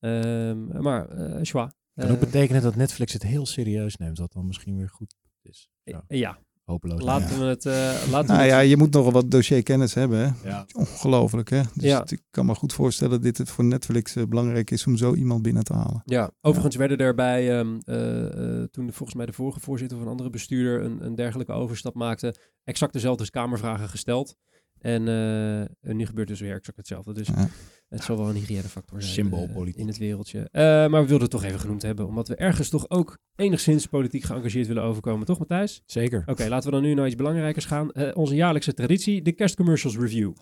Ehm, 0.00 0.82
maar, 0.82 1.08
eh 1.08 1.38
Schwa. 1.42 1.72
Kan 1.94 2.08
ook 2.08 2.14
eh, 2.14 2.20
betekenen 2.20 2.62
dat 2.62 2.76
Netflix 2.76 3.12
het 3.12 3.22
heel 3.22 3.46
serieus 3.46 3.96
neemt, 3.96 4.18
wat 4.18 4.32
dan 4.32 4.46
misschien 4.46 4.76
weer 4.76 4.88
goed 4.88 5.14
is. 5.42 5.70
Ja, 5.82 6.04
ja, 6.08 6.38
hopeloos. 6.68 7.02
laten 7.02 7.38
we 7.38 7.44
het... 7.44 7.66
eh 7.66 7.72
laten 7.74 8.06
we 8.10 8.32
Nou 8.32 8.38
het- 8.38 8.48
ja, 8.50 8.58
je 8.58 8.76
moet 8.76 8.92
nogal 8.92 9.12
wat 9.12 9.30
dossierkennis 9.30 9.94
hebben. 9.94 10.18
Hè? 10.18 10.48
Ja. 10.48 10.66
Ongelooflijk, 10.72 11.50
hè? 11.50 11.60
Dus 11.74 11.84
Ja. 11.84 12.00
het- 12.00 12.10
ik 12.10 12.22
kan 12.30 12.46
me 12.46 12.54
goed 12.54 12.72
voorstellen 12.72 13.12
dat 13.12 13.22
dit 13.22 13.38
het 13.38 13.50
voor 13.50 13.64
Netflix 13.64 14.16
eh, 14.16 14.24
belangrijk 14.24 14.70
is 14.70 14.86
om 14.86 14.96
zo 14.96 15.14
iemand 15.14 15.42
binnen 15.42 15.64
te 15.64 15.72
halen. 15.72 16.02
Ja, 16.04 16.30
overigens 16.40 16.76
werden 16.76 16.98
er 16.98 17.14
bij, 17.14 17.58
ehm, 17.58 17.78
eh, 17.84 18.60
eh, 18.60 18.64
toen 18.70 18.86
de, 18.86 18.92
volgens 18.92 19.14
mij 19.18 19.26
de 19.26 19.32
vorige 19.32 19.60
voorzitter 19.60 19.96
of 19.98 20.02
een 20.04 20.10
andere 20.10 20.30
bestuurder 20.30 20.84
een, 20.84 21.04
een 21.04 21.14
dergelijke 21.14 21.52
overstap 21.52 21.94
maakte, 21.94 22.34
exact 22.64 22.92
dezelfde 22.92 23.30
kamervragen 23.30 23.88
gesteld. 23.88 24.36
En, 24.78 25.08
eh, 25.08 25.60
en 25.60 25.68
nu 25.96 26.06
gebeurt 26.06 26.28
dus 26.28 26.40
weer 26.40 26.54
exact 26.54 26.76
hetzelfde. 26.76 27.12
Dus 27.14 27.26
Ja. 27.26 27.48
Het 27.88 28.04
zal 28.04 28.16
wel 28.16 28.28
een 28.28 28.34
hygiënefactor 28.34 29.02
zijn 29.02 29.12
Symboolpolitiek. 29.14 29.74
eh, 29.74 29.80
in 29.80 29.86
het 29.88 29.98
wereldje. 29.98 30.48
Eh, 30.52 30.62
maar 30.62 30.90
we 30.90 30.96
wilden 31.08 31.20
het 31.20 31.30
toch 31.30 31.44
even 31.44 31.60
genoemd 31.60 31.82
hebben, 31.82 32.06
omdat 32.06 32.28
we 32.28 32.34
ergens 32.36 32.68
toch 32.68 32.90
ook 32.90 33.18
enigszins 33.36 33.86
politiek 33.86 34.22
geëngageerd 34.22 34.66
willen 34.66 34.82
overkomen. 34.82 35.26
Toch 35.26 35.38
Matthijs? 35.38 35.82
Zeker. 35.86 36.22
Oké, 36.26 36.48
laten 36.48 36.70
we 36.70 36.76
dan 36.76 36.84
nu 36.84 36.94
naar 36.94 37.06
iets 37.06 37.16
belangrijkers 37.16 37.64
gaan. 37.64 37.92
Eh, 37.92 38.16
onze 38.16 38.34
jaarlijkse 38.34 38.74
traditie, 38.74 39.22
de 39.22 39.32
kerstcommercials 39.32 39.96
review. 39.98 40.32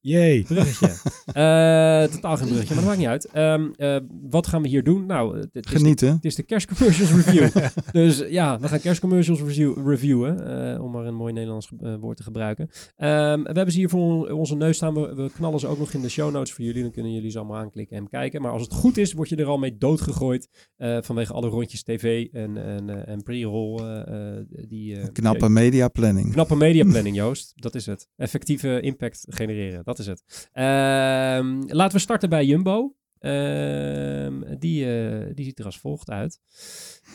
Yay. 0.00 0.42
Bruggetje. 0.48 0.86
Eh, 1.26 2.02
totaal 2.14 2.36
geen 2.36 2.46
bruggetje, 2.46 2.74
maar 2.74 2.84
dat 2.84 2.84
maakt 2.84 2.98
niet 2.98 3.06
uit. 3.06 3.24
Ehm, 3.24 3.68
eh, 3.76 3.96
wat 4.30 4.46
gaan 4.46 4.62
we 4.62 4.68
hier 4.68 4.84
doen? 4.84 5.06
Nou, 5.06 5.36
het- 5.38 5.48
het 5.52 5.64
is 5.66 5.72
de 5.72 5.78
Genieten. 5.78 6.08
het 6.14 6.24
is 6.24 6.34
de 6.34 6.42
kerstcommercials 6.42 7.12
review. 7.12 7.48
dus 7.92 8.24
ja, 8.28 8.58
we 8.60 8.68
gaan 8.68 8.80
kerstcommercials 8.80 9.40
review, 9.40 9.86
reviewen. 9.88 10.46
eh, 10.74 10.82
om 10.82 10.90
maar 10.90 11.06
een 11.06 11.14
mooi 11.14 11.32
Nederlands 11.32 11.70
woord 12.00 12.16
te 12.16 12.22
gebruiken. 12.22 12.68
Ehm, 12.96 13.38
we 13.42 13.52
hebben 13.52 13.72
ze 13.72 13.78
hier 13.78 13.88
voor 13.88 14.00
on- 14.00 14.30
onze 14.32 14.56
neus 14.56 14.76
staan. 14.76 14.94
We, 14.94 15.14
we 15.14 15.30
knallen 15.34 15.60
ze 15.60 15.66
ook 15.66 15.78
nog 15.78 15.92
in 15.92 16.00
de 16.00 16.08
show 16.08 16.32
notes 16.32 16.52
voor 16.52 16.64
jullie. 16.64 16.82
Dan 16.82 16.92
kunnen 16.92 17.12
jullie 17.12 17.30
ze 17.30 17.38
allemaal 17.38 17.56
aanklikken 17.60 17.96
en 17.96 18.08
kijken. 18.08 18.42
Maar 18.42 18.52
als 18.52 18.62
het 18.62 18.72
goed 18.72 18.96
is, 18.96 19.12
word 19.12 19.28
je 19.28 19.36
er 19.36 19.46
al 19.46 19.58
mee 19.58 19.76
doodgegooid. 19.78 20.48
eh, 20.76 20.98
vanwege 21.00 21.32
alle 21.32 21.48
rondjes 21.48 21.82
tv 21.82 22.26
en, 22.32 22.56
en, 22.64 22.90
eh, 22.90 23.12
en 23.12 23.22
pre-roll. 23.22 23.78
eh, 23.78 24.36
eh, 24.36 24.44
die, 24.68 24.96
eh, 24.96 25.06
Knappe 25.12 25.48
mediaplanning. 25.48 26.32
Knappe 26.32 26.56
mediaplanning, 26.56 27.16
Joost. 27.16 27.52
Dat 27.54 27.74
is 27.74 27.86
het. 27.86 28.08
Effectieve 28.16 28.80
impact 28.80 29.24
genereren. 29.28 29.84
Dat 29.88 29.98
is 29.98 30.06
het. 30.06 30.48
Ehm, 30.52 31.62
laten 31.66 31.96
we 31.96 31.98
starten 31.98 32.28
bij 32.28 32.44
Jumbo. 32.44 32.94
Ehm, 33.20 34.58
die, 34.58 34.84
eh, 34.84 35.34
die 35.34 35.44
ziet 35.44 35.58
er 35.58 35.64
als 35.64 35.78
volgt 35.78 36.10
uit. 36.10 36.40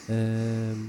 Ehm, 0.07 0.79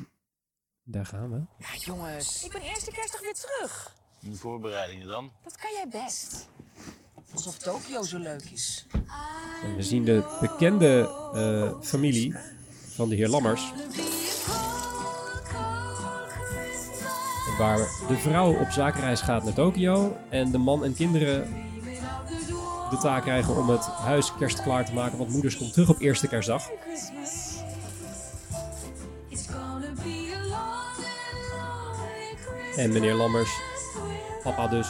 daar 0.83 1.07
gaan 1.07 1.31
we. 1.31 1.37
Ja, 1.59 1.77
jongens. 1.79 2.45
Ik 2.45 2.53
ben 2.53 2.61
eerste 2.61 2.91
kerstdag 2.91 3.21
weer 3.21 3.35
terug. 3.35 3.97
Die 4.21 4.35
voorbereidingen 4.35 5.07
dan? 5.07 5.33
Dat 5.43 5.57
kan 5.57 5.71
jij 5.73 6.05
best. 6.05 6.49
Alsof 7.33 7.59
Tokio 7.59 8.03
zo 8.03 8.19
leuk 8.19 8.45
is. 8.53 8.87
En 9.63 9.77
we 9.77 9.83
zien 9.83 10.05
de 10.05 10.37
bekende 10.41 11.11
eh, 11.35 11.81
familie 11.81 12.35
van 12.95 13.09
de 13.09 13.15
heer 13.15 13.29
Lammers. 13.29 13.73
Waar 17.59 17.79
de 18.09 18.17
vrouw 18.17 18.59
op 18.61 18.71
zakenreis 18.71 19.21
gaat 19.21 19.45
naar 19.45 19.55
Tokio. 19.55 20.17
En 20.31 20.51
de 20.51 20.59
man 20.59 20.85
en 20.85 20.95
kinderen 20.95 21.65
de 22.95 23.01
taak 23.01 23.23
krijgen 23.23 23.57
om 23.57 23.69
het 23.69 23.85
huis 23.85 24.35
kerstklaar 24.39 24.85
te 24.85 24.93
maken. 24.93 25.19
Want 25.19 25.31
moeders 25.31 25.57
komt 25.57 25.73
terug 25.73 25.89
op 25.89 26.01
eerste 26.01 26.29
kerstdag. 26.29 26.71
En 32.77 32.93
meneer 32.93 33.15
Lammers, 33.15 33.51
papa 34.43 34.69
dus, 34.69 34.89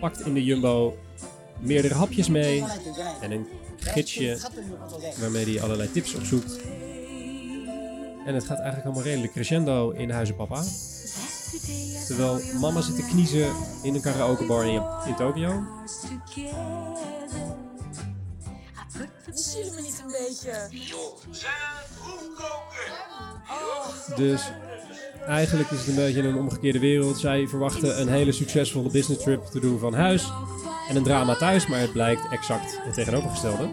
pakt 0.00 0.26
in 0.26 0.34
de 0.34 0.44
Jumbo 0.44 0.96
meerdere 1.60 1.94
hapjes 1.94 2.28
mee. 2.28 2.64
En 3.20 3.30
een 3.30 3.46
gidsje 3.76 4.38
waarmee 5.20 5.44
hij 5.44 5.62
allerlei 5.62 5.92
tips 5.92 6.14
opzoekt. 6.14 6.60
En 8.26 8.34
het 8.34 8.44
gaat 8.44 8.58
eigenlijk 8.58 8.84
allemaal 8.84 9.02
redelijk 9.02 9.32
crescendo 9.32 9.90
in 9.90 10.10
huizen 10.10 10.36
papa. 10.36 10.62
Terwijl 12.06 12.40
mama 12.60 12.80
zit 12.80 12.96
te 12.96 13.02
kniezen 13.02 13.52
in 13.82 13.94
een 13.94 14.00
karaokebar 14.00 14.66
in, 14.66 14.82
in 15.06 15.14
Tokio. 15.16 15.64
Jullie 19.54 19.70
me 19.74 19.80
niet 19.80 20.02
een 20.04 20.12
beetje? 20.28 20.68
Dus 24.16 24.50
eigenlijk 25.26 25.70
is 25.70 25.78
het 25.78 25.88
een 25.88 25.94
beetje 25.94 26.22
een 26.22 26.36
omgekeerde 26.36 26.78
wereld. 26.78 27.18
Zij 27.18 27.48
verwachten 27.48 28.00
een 28.00 28.08
hele 28.08 28.32
succesvolle 28.32 28.90
business 28.90 29.22
trip 29.22 29.44
te 29.44 29.60
doen 29.60 29.78
van 29.78 29.94
huis. 29.94 30.32
En 30.88 30.96
een 30.96 31.02
drama 31.02 31.36
thuis, 31.36 31.66
maar 31.66 31.80
het 31.80 31.92
blijkt 31.92 32.28
exact 32.30 32.78
het 32.82 32.94
tegenovergestelde. 32.94 33.70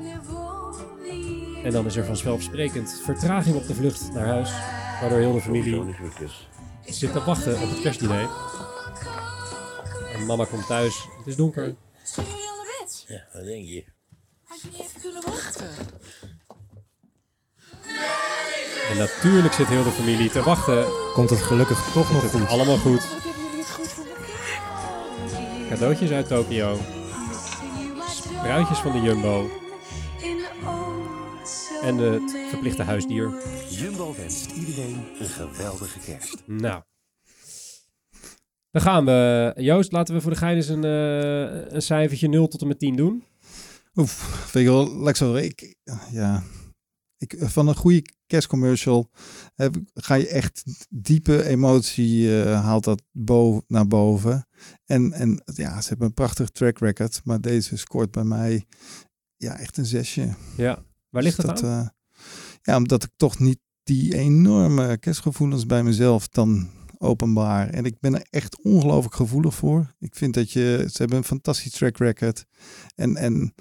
En 1.64 1.72
dan 1.72 1.86
is 1.86 1.96
er 1.96 2.06
vanzelfsprekend 2.06 3.02
vertraging 3.04 3.56
op 3.56 3.68
de 3.68 3.76
vlucht 3.76 4.14
naar 4.14 4.28
huis. 4.28 4.52
Waardoor 5.02 5.20
heel 5.20 5.34
de 5.34 5.42
familie 5.42 5.84
zit 6.92 7.12
te 7.12 7.24
wachten 7.24 7.62
op 7.62 7.70
het 7.70 7.82
kerstdiner. 7.82 8.30
En 10.14 10.26
mama 10.26 10.46
komt 10.46 10.68
thuis, 10.68 11.08
het 11.18 11.28
is 11.28 11.36
donker. 11.36 11.76
Zijn 12.04 12.26
jullie 12.26 12.50
al 12.50 12.56
naar 12.56 12.66
bed? 12.80 13.06
Ja, 13.08 13.28
wat 13.34 13.44
denk 13.44 13.66
je? 13.66 13.86
Had 14.44 14.62
je 14.62 14.68
niet 14.72 14.80
even 14.82 15.02
kunnen 15.02 15.24
wachten? 15.26 15.70
En 18.90 18.98
natuurlijk 18.98 19.54
zit 19.54 19.68
heel 19.68 19.84
de 19.84 19.90
familie 19.90 20.30
te 20.30 20.44
wachten. 20.44 20.86
Komt 21.14 21.30
het 21.30 21.42
gelukkig 21.42 21.90
toch 21.94 22.12
nog 22.12 22.32
goed. 22.32 22.48
allemaal 22.48 22.78
goed. 22.78 23.08
Cadeautjes 25.70 26.12
uit 26.12 26.28
Tokio. 26.28 26.78
Spruitjes 28.10 28.78
van 28.78 28.92
de 28.92 29.02
Jumbo. 29.02 29.50
En 31.82 31.98
het 31.98 32.38
verplichte 32.50 32.84
huisdier. 32.84 33.34
Jumbo 33.70 34.16
wenst 34.16 34.52
iedereen 34.52 35.06
een 35.20 35.26
geweldige 35.26 36.00
kerst. 36.00 36.44
Nou. 36.48 36.82
Dan 38.72 38.82
gaan 38.82 39.06
we. 39.06 39.54
Joost, 39.56 39.92
laten 39.92 40.16
we 40.16 40.22
voor 40.22 40.32
de 40.32 40.38
gein 40.38 40.56
eens 40.56 40.68
een, 40.68 40.84
eh, 40.84 41.74
een 41.74 41.82
cijfertje 41.82 42.28
0 42.28 42.48
tot 42.48 42.62
en 42.62 42.68
met 42.68 42.80
10 42.80 42.96
doen. 42.96 43.24
Oef, 43.96 44.50
weet 44.54 44.64
je 44.64 44.70
wel, 44.70 45.00
Lexo, 45.00 45.36
ik, 45.36 45.76
ja, 46.12 46.44
ik, 47.18 47.36
van 47.40 47.68
een 47.68 47.76
goede 47.76 48.02
kerstcommercial 48.26 49.10
heb, 49.56 49.76
ga 49.94 50.16
je 50.16 50.28
echt 50.28 50.64
diepe 50.90 51.44
emotie 51.44 52.42
eh, 52.42 52.64
haalt 52.64 52.84
dat 52.84 53.02
boven, 53.12 53.64
naar 53.68 53.88
boven. 53.88 54.48
En, 54.86 55.12
en 55.12 55.44
ja, 55.46 55.82
ze 55.82 55.90
hebben 55.90 56.08
een 56.08 56.14
prachtig 56.14 56.50
track 56.50 56.80
record, 56.80 57.22
maar 57.24 57.42
deze 57.42 57.78
scoort 57.78 58.12
bij 58.12 58.24
mij 58.24 58.66
ja, 59.38 59.58
echt 59.58 59.78
een 59.78 59.86
zesje. 59.86 60.34
Ja, 60.58 60.84
waar 61.10 61.24
ligt 61.24 61.36
Dus 61.36 61.46
dat, 61.46 61.64
aan? 61.64 61.82
eh, 61.82 61.88
ja, 62.62 62.78
omdat 62.78 63.04
ik 63.04 63.10
toch 63.16 63.40
niet 63.40 63.60
die 63.84 64.16
enorme 64.16 64.98
kerstgevoelens 64.98 65.66
bij 65.66 65.84
mezelf 65.84 66.28
dan 66.28 66.70
openbaar. 66.98 67.70
En 67.70 67.86
ik 67.86 68.00
ben 68.00 68.16
er 68.16 68.28
echt 68.30 68.62
ongelooflijk 68.62 69.16
gevoelig 69.16 69.56
voor. 69.56 69.96
Ik 70.00 70.16
vind 70.16 70.34
dat 70.34 70.52
je, 70.52 70.88
ze 70.92 70.98
hebben 70.98 71.18
een 71.18 71.24
fantastisch 71.24 71.72
track 71.72 71.98
record. 71.98 72.46
En, 72.96 73.16
en 73.16 73.54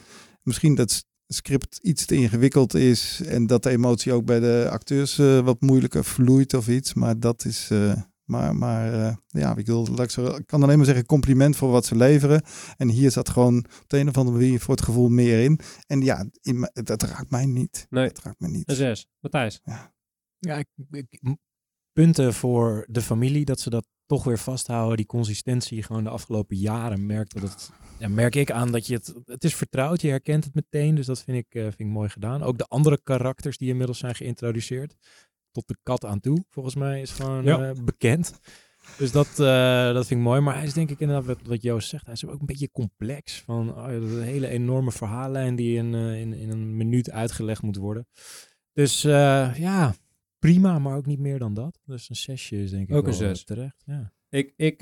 misschien 0.43 0.75
dat 0.75 1.05
script 1.27 1.79
iets 1.83 2.07
te 2.07 2.15
ingewikkeld 2.15 2.75
is 2.75 3.21
en 3.25 3.47
dat 3.47 3.63
de 3.63 3.71
emotie 3.71 4.13
ook 4.13 4.25
bij 4.25 4.41
de 4.41 4.69
acteurs 4.71 5.19
eh, 5.19 5.41
wat 5.41 5.61
moeilijker 5.61 6.05
vloeit 6.05 6.55
of 6.55 6.69
iets. 6.69 6.95
Maar 6.95 7.21
dat 7.21 7.45
is, 7.45 7.71
eh, 7.71 7.93
maar, 8.29 8.57
maar 8.57 8.93
eh, 9.07 9.17
ja, 9.27 9.57
ik, 9.57 9.67
wil, 9.67 10.01
ik, 10.03 10.43
kan 10.47 10.63
alleen 10.63 10.77
maar 10.77 10.87
zeggen 10.87 11.07
compliment 11.07 11.57
voor 11.57 11.71
wat 11.71 11.85
ze 11.87 11.97
leveren. 11.97 12.43
En 12.77 12.89
hier 12.89 13.11
zat 13.11 13.29
gewoon 13.29 13.57
op 13.59 13.85
de 13.87 13.99
een 13.99 14.09
of 14.09 14.17
andere 14.17 14.37
manier 14.37 14.61
voor 14.61 14.75
het 14.75 14.85
gevoel 14.85 15.09
meer 15.09 15.45
in. 15.45 15.59
En 15.87 16.01
ja, 16.01 16.27
in, 16.41 16.59
me- 16.59 16.71
dat 16.73 17.03
raakt 17.03 17.31
mij 17.31 17.47
niet. 17.47 17.87
Nee, 17.91 18.09
Dat 18.09 18.23
raakt 18.25 18.41
mij 18.41 18.51
niet. 18.51 18.69
een 18.69 18.77
zes. 18.77 19.07
Matthijs? 19.21 19.61
Ja, 20.39 20.57
ik, 20.59 20.67
ik- 20.91 21.21
punten 21.93 22.35
voor 22.35 22.85
de 22.91 23.01
familie, 23.03 23.45
dat 23.45 23.61
ze 23.61 23.71
dat 23.71 23.87
toch 24.07 24.25
weer 24.25 24.39
vasthouden. 24.39 24.97
Die 24.97 25.07
consistentie 25.07 25.83
gewoon 25.83 26.05
de 26.05 26.11
afgelopen 26.11 26.57
jaren 26.57 27.07
merkt 27.07 27.33
dat 27.35 27.43
het, 27.43 27.71
ja, 27.99 28.09
merk 28.09 28.35
ik 28.35 28.51
aan 28.51 28.73
dat 28.73 28.87
je 28.87 28.95
het, 28.95 29.15
het 29.25 29.45
is 29.45 29.55
vertrouwd, 29.55 30.01
je 30.01 30.09
herkent 30.09 30.45
het 30.45 30.55
meteen. 30.55 30.95
Dus 30.95 31.07
dat 31.07 31.23
vind 31.23 31.37
ik, 31.39 31.55
eh, 31.55 31.63
vind 31.63 31.81
ik 31.81 31.87
mooi 31.87 32.09
gedaan. 32.09 32.43
Ook 32.43 32.59
de 32.59 32.65
andere 32.67 33.01
karakters 33.03 33.57
die 33.59 33.69
inmiddels 33.69 33.99
zijn 33.99 34.15
geïntroduceerd. 34.15 34.95
Tot 35.53 35.69
de 35.69 35.77
kat 35.83 36.05
aan 36.05 36.21
toe, 36.21 36.45
volgens 36.51 36.75
mij, 36.75 37.01
is 37.01 37.11
gewoon 37.11 37.45
Ja. 37.45 37.69
eh, 37.69 37.83
bekend. 37.85 38.39
Dus 38.99 39.13
dat, 39.13 39.29
eh, 39.39 39.93
dat 39.93 40.07
vind 40.07 40.21
ik 40.21 40.27
mooi. 40.27 40.41
Maar 40.41 40.55
hij 40.55 40.65
is 40.65 40.73
denk 40.73 40.91
ik 40.91 41.01
inderdaad, 41.01 41.27
wat, 41.27 41.39
wat 41.47 41.63
Joost 41.63 41.89
zegt, 41.89 42.05
hij 42.05 42.15
is 42.15 42.27
ook 42.27 42.41
een 42.41 42.47
beetje 42.47 42.71
complex. 42.71 43.41
Van 43.41 43.71
oh, 43.77 43.87
ja, 43.87 43.93
een 43.93 44.23
hele 44.23 44.49
enorme 44.49 44.93
verhaallijn 44.93 45.57
die 45.57 45.77
in, 45.77 45.95
eh, 45.95 46.21
in, 46.21 46.33
in 46.33 46.51
een 46.51 46.77
minuut 46.77 47.11
uitgelegd 47.11 47.63
moet 47.63 47.77
worden. 47.77 48.07
Dus 48.73 49.03
ja, 49.03 49.95
prima, 50.39 50.79
maar 50.79 50.97
ook 50.97 51.07
niet 51.07 51.19
meer 51.19 51.39
dan 51.39 51.55
dat. 51.55 51.79
Dus 51.85 52.09
een 52.09 52.17
zesje 52.17 52.63
is 52.63 52.71
denk 52.71 52.89
ik 52.89 52.95
Ook 52.95 53.07
een 53.07 53.19
wel, 53.19 53.19
zes. 53.19 53.45
terecht. 53.45 53.83
Ja. 53.87 54.13
Ik, 54.29 54.53
ik, 54.57 54.81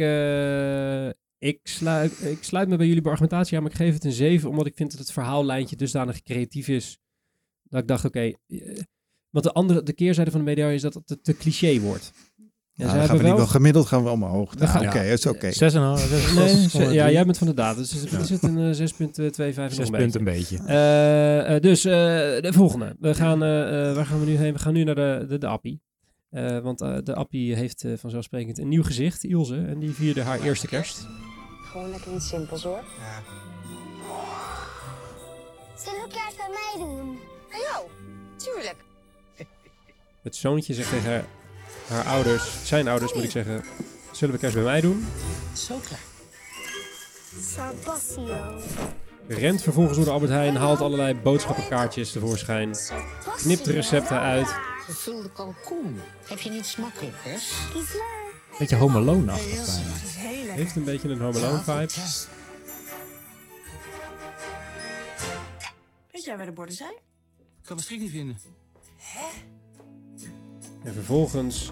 ik, 1.39 1.61
sluit, 1.63 2.23
ik 2.25 2.43
sluit 2.43 2.69
me 2.69 2.77
bij 2.77 2.87
jullie 2.87 3.05
argumentatie 3.05 3.57
aan, 3.57 3.63
maar 3.63 3.73
ik 3.73 3.77
geef 3.77 3.95
het 3.95 4.05
een 4.05 4.13
7, 4.13 4.51
omdat 4.51 4.67
ik 4.67 4.77
vind 4.77 4.91
dat 4.91 5.01
het 5.01 5.13
verhaallijntje 5.13 5.77
dusdanig 5.77 6.23
creatief 6.23 6.69
is. 6.69 6.99
Dat 7.63 7.81
ik 7.83 7.89
dacht, 7.89 8.05
oké, 8.05 8.33
want 9.43 9.45
de, 9.45 9.53
andere, 9.53 9.83
de 9.83 9.93
keerzijde 9.93 10.31
van 10.31 10.41
de 10.41 10.47
medaille 10.47 10.75
is 10.75 10.83
dat 10.83 10.95
het 10.95 11.07
te, 11.07 11.21
te 11.21 11.37
cliché 11.37 11.81
wordt. 11.81 12.13
Ja, 12.73 12.85
dan 12.95 13.07
gaan 13.07 13.17
we 13.19 13.23
niet 13.23 13.37
wel 13.37 13.47
gemiddeld 13.47 13.87
gaan 13.87 14.03
we 14.05 14.09
Nou, 14.59 14.71
gaan- 14.71 14.87
Oké, 14.87 15.01
is 15.01 15.27
oké. 15.27 15.53
Zes 15.53 15.75
en 15.75 15.81
een 15.81 15.87
half, 15.87 16.01
zes- 16.01 16.33
Nee, 16.35 16.49
zes- 16.49 16.73
ze- 16.73 16.79
ja, 16.83 17.03
drie. 17.03 17.13
jij 17.13 17.25
bent 17.25 17.39
van 17.39 17.47
de 17.47 17.55
data, 17.55 17.79
dus 17.79 17.95
is, 17.95 18.05
is 18.13 18.31
het 18.31 18.43
een 18.43 18.59
eh, 18.59 18.75
6.25 18.75 19.69
en 19.69 19.71
Zes 19.75 19.79
nog 19.79 19.89
een 19.89 19.91
punten 19.99 20.25
beetje. 20.25 20.57
een 20.59 20.63
beetje. 20.65 20.73
Eh, 20.75 21.55
eh, 21.55 21.63
dus 21.63 21.85
eh, 21.85 21.93
de 21.93 22.51
volgende. 22.53 22.97
We 23.01 23.15
gaan, 23.15 23.43
eh, 23.43 23.89
eh, 23.89 23.95
waar 23.95 24.07
gaan 24.07 24.21
we 24.21 24.27
nu 24.27 24.37
heen? 24.37 24.53
We 24.53 24.59
gaan 24.59 24.73
nu 24.73 24.85
naar 24.85 24.95
de, 24.95 25.25
de, 25.29 25.39
de 25.39 25.47
appie. 25.47 25.81
Eh, 26.31 26.59
want 26.59 26.81
eh, 26.81 26.97
de 27.05 27.15
appie 27.15 27.55
heeft 27.55 27.85
eh, 27.85 27.93
vanzelfsprekend 27.97 28.59
een 28.59 28.69
nieuw 28.69 28.83
gezicht, 28.83 29.25
Ilse. 29.25 29.57
En 29.69 29.79
die 29.79 29.91
vierde 29.91 30.23
haar 30.23 30.41
eerste 30.41 30.67
kerst. 30.67 31.07
Gewoon 31.71 31.91
lekker 31.91 32.15
iets 32.15 32.29
simpels 32.29 32.63
hoor. 32.63 32.81
Zullen 35.85 36.01
we 36.03 36.09
kerst 36.09 36.37
bij 36.37 36.49
mij 36.49 36.87
doen? 36.87 37.19
Bij 37.51 37.61
jou? 37.73 37.85
Tuurlijk. 38.37 38.77
Het 40.27 40.37
zoontje 40.37 40.75
zegt 40.75 40.91
tegen 40.91 41.11
haar, 41.11 41.25
haar 41.87 42.05
ouders, 42.05 42.51
zijn 42.65 42.89
ouders 42.89 43.15
moet 43.15 43.23
ik 43.23 43.31
zeggen, 43.31 43.65
zullen 44.13 44.35
we 44.35 44.41
kerst 44.41 44.55
bij 44.55 44.65
mij 44.65 44.81
doen? 44.81 45.07
Zo 45.53 45.79
klaar. 45.79 46.01
Rent 49.29 49.63
vervolgens 49.63 49.97
door 49.97 50.05
de 50.05 50.11
Albert 50.11 50.31
Heijn, 50.31 50.57
haalt 50.57 50.81
allerlei 50.81 51.15
boodschappenkaartjes 51.15 52.13
tevoorschijn, 52.13 52.77
knipt 53.37 53.65
de 53.65 53.73
recepten 53.73 54.21
uit. 54.21 54.55
Gevulde 54.85 55.31
kalkoen. 55.31 56.01
Heb 56.29 56.39
je 56.39 56.51
niet 56.51 56.67
smakelijkers? 56.67 57.53
Kies 57.73 57.95
maar. 57.95 58.59
Beetje 58.59 58.77
Home 58.77 58.99
Alone-achtig 58.99 59.65
bijna. 60.17 60.51
Het. 60.51 60.51
Heeft 60.51 60.77
een 60.77 60.85
beetje 60.85 61.09
een 61.09 61.21
Home 61.21 61.39
Alone 61.39 61.63
vibe. 61.63 61.93
Weet 66.11 66.25
jij 66.25 66.37
waar 66.37 66.47
de 66.47 66.53
borden 66.53 66.75
zijn? 66.75 66.95
Ik 67.39 67.65
kan 67.65 67.77
mijn 67.77 67.87
schrik 67.87 68.01
niet 68.01 68.11
vinden. 68.11 68.39
En 70.87 70.93
vervolgens 70.93 71.71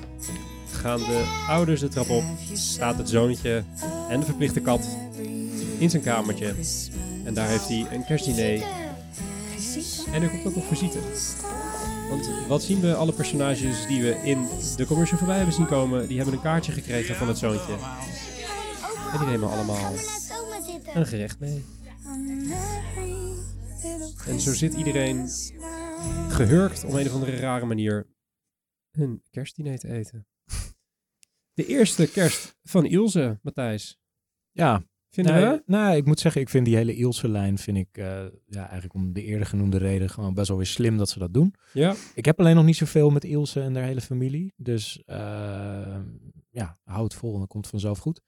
gaan 0.71 0.99
de 0.99 1.45
ouders 1.49 1.81
de 1.81 1.89
trap 1.89 2.09
op, 2.09 2.23
staat 2.53 2.99
het 2.99 3.09
zoontje 3.09 3.65
en 4.09 4.21
de 4.21 4.27
verplichte 4.27 4.61
kat 4.61 4.89
in 5.79 5.91
zijn 5.91 6.03
kamertje. 6.03 6.55
En 7.25 7.35
daar 7.35 7.49
heeft 7.49 7.69
hij 7.69 7.87
een 7.93 8.05
kerstdiner. 8.05 8.63
En 10.13 10.23
er 10.23 10.29
komt 10.29 10.47
ook 10.47 10.55
nog 10.55 10.67
visite. 10.67 10.99
Want 12.09 12.31
wat 12.49 12.63
zien 12.63 12.81
we? 12.81 12.95
Alle 12.95 13.13
personages 13.13 13.87
die 13.87 14.03
we 14.03 14.21
in 14.25 14.47
de 14.77 14.87
commercial 14.87 15.19
voorbij 15.19 15.37
hebben 15.37 15.55
zien 15.55 15.67
komen, 15.67 16.09
die 16.09 16.17
hebben 16.17 16.35
een 16.35 16.43
kaartje 16.43 16.73
gekregen 16.73 17.15
van 17.15 17.29
het 17.29 17.39
zoontje. 17.39 17.73
En 19.13 19.19
die 19.19 19.29
nemen 19.29 19.51
allemaal 19.51 19.93
een 20.95 21.07
gerecht 21.07 21.39
mee. 21.39 21.65
En 24.27 24.41
zo 24.41 24.55
zit 24.55 24.75
iedereen 24.75 25.29
gehurkt 26.29 26.85
op 26.85 26.93
een 26.93 27.07
of 27.07 27.13
andere 27.13 27.37
rare 27.37 27.65
manier 27.65 28.07
hun 28.95 29.23
kerstdiner 29.31 29.79
te 29.79 29.93
eten. 29.93 30.27
De 31.53 31.67
eerste 31.67 32.11
kerst 32.11 32.59
van 32.63 32.87
Ilse, 32.87 33.39
Matthijs. 33.43 33.99
Ja, 34.51 34.85
Vinden 35.15 35.35
nee, 35.35 35.45
we? 35.45 35.63
nou, 35.67 35.97
ik 35.97 36.05
moet 36.05 36.21
zeggen, 36.21 36.41
ik 36.41 36.49
vind 36.49 36.67
die 36.67 36.77
hele 36.77 36.95
Ilse-lijn, 36.95 37.59
vind 37.59 37.77
ik 37.77 37.89
eh, 37.99 38.25
ja, 38.47 38.63
eigenlijk 38.63 38.95
om 38.95 39.13
de 39.13 39.23
eerder 39.23 39.47
genoemde 39.47 39.77
reden 39.77 40.11
gewoon 40.11 40.35
best 40.35 40.49
wel 40.49 40.57
weer 40.57 40.67
slim 40.67 40.97
dat 40.97 41.09
ze 41.09 41.19
dat 41.19 41.35
doen. 41.35 41.55
Ja. 41.73 41.95
Ik 42.15 42.25
heb 42.25 42.41
alleen 42.41 42.55
nog 42.55 42.65
niet 42.65 42.77
zoveel 42.77 43.11
met 43.11 43.25
Ilse 43.25 43.61
en 43.61 43.75
haar 43.75 43.85
hele 43.85 44.01
familie. 44.01 44.53
Dus 44.57 45.03
eh, 45.05 46.01
ja, 46.51 46.79
hou 46.85 47.05
het 47.05 47.15
vol 47.15 47.33
en 47.33 47.39
dan 47.39 47.47
komt 47.47 47.67
vanzelf 47.67 47.99
goed. 47.99 48.21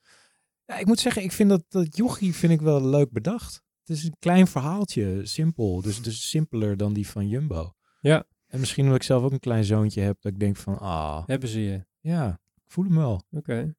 Ja, 0.64 0.78
ik 0.78 0.86
moet 0.86 1.00
zeggen, 1.00 1.22
ik 1.22 1.32
vind 1.32 1.48
dat, 1.48 1.64
dat 1.68 1.96
jochie 1.96 2.34
vind 2.34 2.52
ik 2.52 2.60
wel 2.60 2.88
leuk 2.88 3.10
bedacht. 3.12 3.62
Het 3.84 3.96
is 3.96 4.04
een 4.04 4.16
klein 4.18 4.46
verhaaltje, 4.46 5.20
simpel. 5.26 5.80
Dus, 5.80 6.02
dus 6.02 6.28
simpeler 6.30 6.76
dan 6.76 6.92
die 6.92 7.08
van 7.08 7.28
Jumbo. 7.28 7.72
Ja. 8.00 8.26
En 8.56 8.62
misschien 8.62 8.84
omdat 8.84 9.00
ik 9.00 9.06
zelf 9.06 9.22
ook 9.22 9.32
een 9.32 9.40
klein 9.40 9.64
zoontje 9.64 10.00
heb, 10.00 10.16
dat 10.20 10.32
ik 10.32 10.38
denk 10.40 10.56
van, 10.56 10.78
ah, 10.78 11.26
Hebben 11.26 11.48
ze 11.48 11.60
je. 11.60 11.84
ja, 12.00 12.40
ik 12.54 12.62
voel 12.72 12.84
hem 12.84 12.96
wel. 12.96 13.22
Oké. 13.30 13.60
Ik 13.60 13.74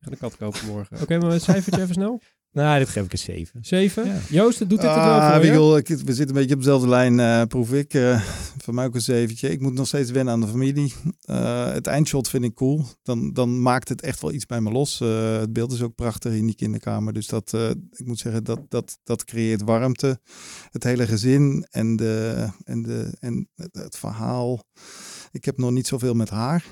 ga 0.00 0.10
de 0.10 0.16
kat 0.16 0.36
kopen 0.36 0.66
morgen. 0.66 1.00
Oké, 1.00 1.18
maar 1.18 1.30
het 1.30 1.42
cijfertje 1.42 1.82
even 1.82 1.94
snel. 1.94 2.20
Nou, 2.52 2.78
dit 2.78 2.88
geef 2.88 3.04
ik 3.04 3.12
een 3.12 3.18
7. 3.18 3.64
Zeven. 3.64 4.06
Ja. 4.06 4.18
Joost, 4.28 4.58
het 4.58 4.70
doet 4.70 4.80
dit 4.80 4.90
er 4.90 4.96
wel 4.96 5.04
Ah, 5.04 5.54
voor 5.54 5.78
ik, 5.78 5.88
we 5.88 5.94
zitten 5.96 6.28
een 6.28 6.32
beetje 6.32 6.54
op 6.54 6.60
dezelfde 6.60 6.88
lijn, 6.88 7.20
eh, 7.20 7.42
proef 7.42 7.72
ik. 7.72 7.94
Eh 7.94 8.22
voor 8.62 8.74
mij 8.74 8.86
ook 8.86 8.94
een 8.94 9.00
zeventje. 9.00 9.50
Ik 9.50 9.60
moet 9.60 9.74
nog 9.74 9.86
steeds 9.86 10.10
wennen 10.10 10.34
aan 10.34 10.40
de 10.40 10.46
familie. 10.46 10.92
Eh, 11.22 11.72
het 11.72 11.86
eindshot 11.86 12.28
vind 12.28 12.44
ik 12.44 12.54
cool. 12.54 12.84
Dan, 13.02 13.32
dan 13.32 13.62
maakt 13.62 13.88
het 13.88 14.02
echt 14.02 14.20
wel 14.20 14.32
iets 14.32 14.46
bij 14.46 14.60
me 14.60 14.70
los. 14.70 15.00
Eh, 15.00 15.38
het 15.38 15.52
beeld 15.52 15.72
is 15.72 15.82
ook 15.82 15.94
prachtig 15.94 16.32
in 16.32 16.46
die 16.46 16.54
kinderkamer. 16.54 17.12
Dus 17.12 17.26
dat, 17.26 17.54
eh, 17.54 17.70
ik 17.70 18.06
moet 18.06 18.18
zeggen, 18.18 18.44
dat, 18.44 18.60
dat, 18.68 18.98
dat 19.04 19.24
creëert 19.24 19.62
warmte. 19.62 20.20
Het 20.70 20.84
hele 20.84 21.06
gezin 21.06 21.66
en, 21.70 21.96
de, 21.96 22.46
en, 22.64 22.82
de, 22.82 23.16
en 23.20 23.48
het, 23.54 23.74
het 23.74 23.96
verhaal. 23.96 24.64
Ik 25.30 25.44
heb 25.44 25.58
nog 25.58 25.70
niet 25.70 25.86
zoveel 25.86 26.14
met 26.14 26.30
haar. 26.30 26.64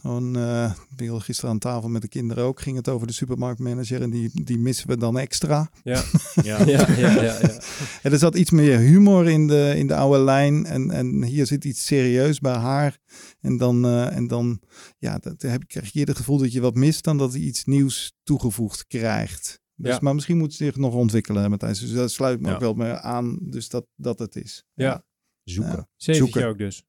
Gewoon, 0.00 0.36
eh, 0.36 0.72
ik 0.96 1.10
was 1.10 1.24
gisteren 1.24 1.50
aan 1.50 1.58
tafel 1.58 1.88
met 1.88 2.02
de 2.02 2.08
kinderen 2.08 2.44
ook. 2.44 2.60
Ging 2.60 2.76
het 2.76 2.88
over 2.88 3.06
de 3.06 3.12
supermarktmanager 3.12 4.02
en 4.02 4.10
die, 4.10 4.30
die 4.44 4.58
missen 4.58 4.88
we 4.88 4.96
dan 4.96 5.18
extra. 5.18 5.70
Ja. 5.82 6.02
Ja. 6.42 6.64
Ja, 6.66 6.88
ja, 6.88 6.88
ja, 6.98 7.22
ja. 7.22 7.60
En 8.02 8.12
er 8.12 8.18
zat 8.18 8.34
iets 8.34 8.50
meer 8.50 8.78
humor 8.78 9.28
in 9.28 9.46
de, 9.46 9.72
in 9.76 9.86
de 9.86 9.94
oude 9.94 10.24
lijn. 10.24 10.66
En, 10.66 10.90
en 10.90 11.24
hier 11.24 11.46
zit 11.46 11.64
iets 11.64 11.86
serieus 11.86 12.38
bij 12.38 12.54
haar. 12.56 12.98
En 13.40 13.56
dan, 13.56 13.84
eh, 13.84 14.16
en 14.16 14.26
dan 14.26 14.60
ja, 14.98 15.18
dat, 15.18 15.42
heb, 15.42 15.62
krijg 15.66 15.92
je 15.92 15.98
eerder 15.98 16.14
het 16.14 16.24
gevoel 16.24 16.38
dat 16.40 16.52
je 16.52 16.60
wat 16.60 16.74
mist 16.74 17.04
dan 17.04 17.18
dat 17.18 17.32
hij 17.32 17.40
iets 17.40 17.64
nieuws 17.64 18.12
toegevoegd 18.22 18.86
krijgt. 18.86 19.60
Dus, 19.74 19.92
Ja. 19.92 19.98
Maar 20.02 20.14
misschien 20.14 20.38
moet 20.38 20.54
ze 20.54 20.64
zich 20.64 20.76
nog 20.76 20.94
ontwikkelen, 20.94 21.50
Matthijs. 21.50 21.80
Dus 21.80 21.92
dat 21.92 22.10
sluit 22.10 22.40
me 22.40 22.48
Ja. 22.48 22.54
ook 22.54 22.60
wel 22.60 22.74
mee 22.74 22.92
aan. 22.92 23.38
Dus 23.40 23.68
dat, 23.68 23.86
dat 23.96 24.18
het 24.18 24.36
is. 24.36 24.64
Ja. 24.74 25.04
Zoeken. 25.44 25.72
Ja. 25.72 25.88
Zeventje 25.96 26.32
Zoeken. 26.32 26.50
ook 26.50 26.58
dus. 26.58 26.82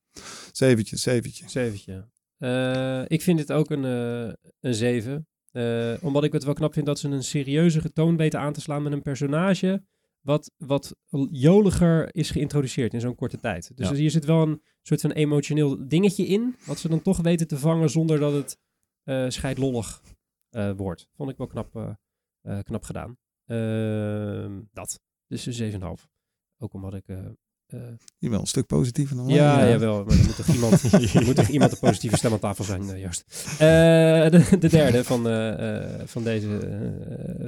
Zeventje, 0.52 0.98
zeventje. 0.98 1.50
Zeventje. 1.50 2.10
Eh, 2.42 3.04
ik 3.08 3.22
vind 3.22 3.38
dit 3.38 3.52
ook 3.52 3.70
een, 3.70 3.86
eh, 3.86 4.34
een 4.60 4.74
zeven. 4.74 5.28
Eh, 5.52 5.94
omdat 6.02 6.24
ik 6.24 6.34
het 6.34 6.44
wel 6.44 6.54
knap 6.54 6.74
vind 6.74 6.86
dat 6.86 7.00
ze 7.00 7.10
een 7.10 7.24
serieuzere 7.24 7.92
toon 7.94 8.18
weten 8.18 8.40
aan 8.40 8.54
te 8.54 8.62
slaan 8.62 8.84
met 8.84 8.92
een 8.92 9.02
personage 9.02 9.84
wat, 10.22 10.52
wat 10.58 10.96
joliger 11.32 12.16
is 12.16 12.30
geïntroduceerd 12.32 12.94
in 12.94 13.00
zo'n 13.00 13.16
korte 13.16 13.38
tijd. 13.38 13.72
Dus 13.76 13.90
Ja. 13.90 13.96
hier 13.96 14.12
zit 14.12 14.26
wel 14.26 14.42
een 14.42 14.62
soort 14.82 15.02
van 15.02 15.12
emotioneel 15.12 15.88
dingetje 15.88 16.26
in, 16.26 16.56
wat 16.66 16.80
ze 16.80 16.90
dan 16.90 17.02
toch 17.02 17.18
weten 17.22 17.48
te 17.48 17.58
vangen 17.58 17.90
zonder 17.90 18.20
dat 18.20 18.34
het 18.34 19.34
scheidlollig 19.34 20.02
wordt. 20.76 21.08
Vond 21.16 21.30
ik 21.30 21.38
wel 21.38 21.48
knap, 21.48 21.98
knap 22.64 22.84
gedaan. 22.84 23.18
Ehm, 23.46 24.62
dat. 24.72 25.00
Dus 25.28 25.46
een 25.46 25.54
7,5. 25.54 26.08
Ook 26.58 26.74
omdat 26.74 26.94
ik 26.94 27.06
Je 28.18 28.30
bent 28.30 28.42
een 28.42 28.48
stuk 28.48 28.66
positiever 28.68 29.16
dan 29.16 29.26
wij. 29.26 29.36
ja, 29.36 29.70
jawel. 29.70 30.04
Maar 30.04 30.18
er 30.20 30.26
moet 30.26 30.36
toch 30.36 30.48
iemand, 30.48 30.94
er 31.14 31.26
moet 31.26 31.36
toch 31.36 31.48
iemand 31.48 31.72
een 31.72 31.80
positieve 31.80 32.18
stem 32.18 32.32
aan 32.32 32.40
tafel 32.40 32.64
zijn, 32.64 32.90
eh, 32.90 33.02
Joost. 33.02 33.24
Eh, 33.52 33.60
de, 34.30 34.58
de 34.60 34.70
derde 34.70 35.04
van, 35.04 35.28
eh, 35.28 35.84
eh, 36.02 36.08
van 36.08 36.24
deze. 36.24 36.48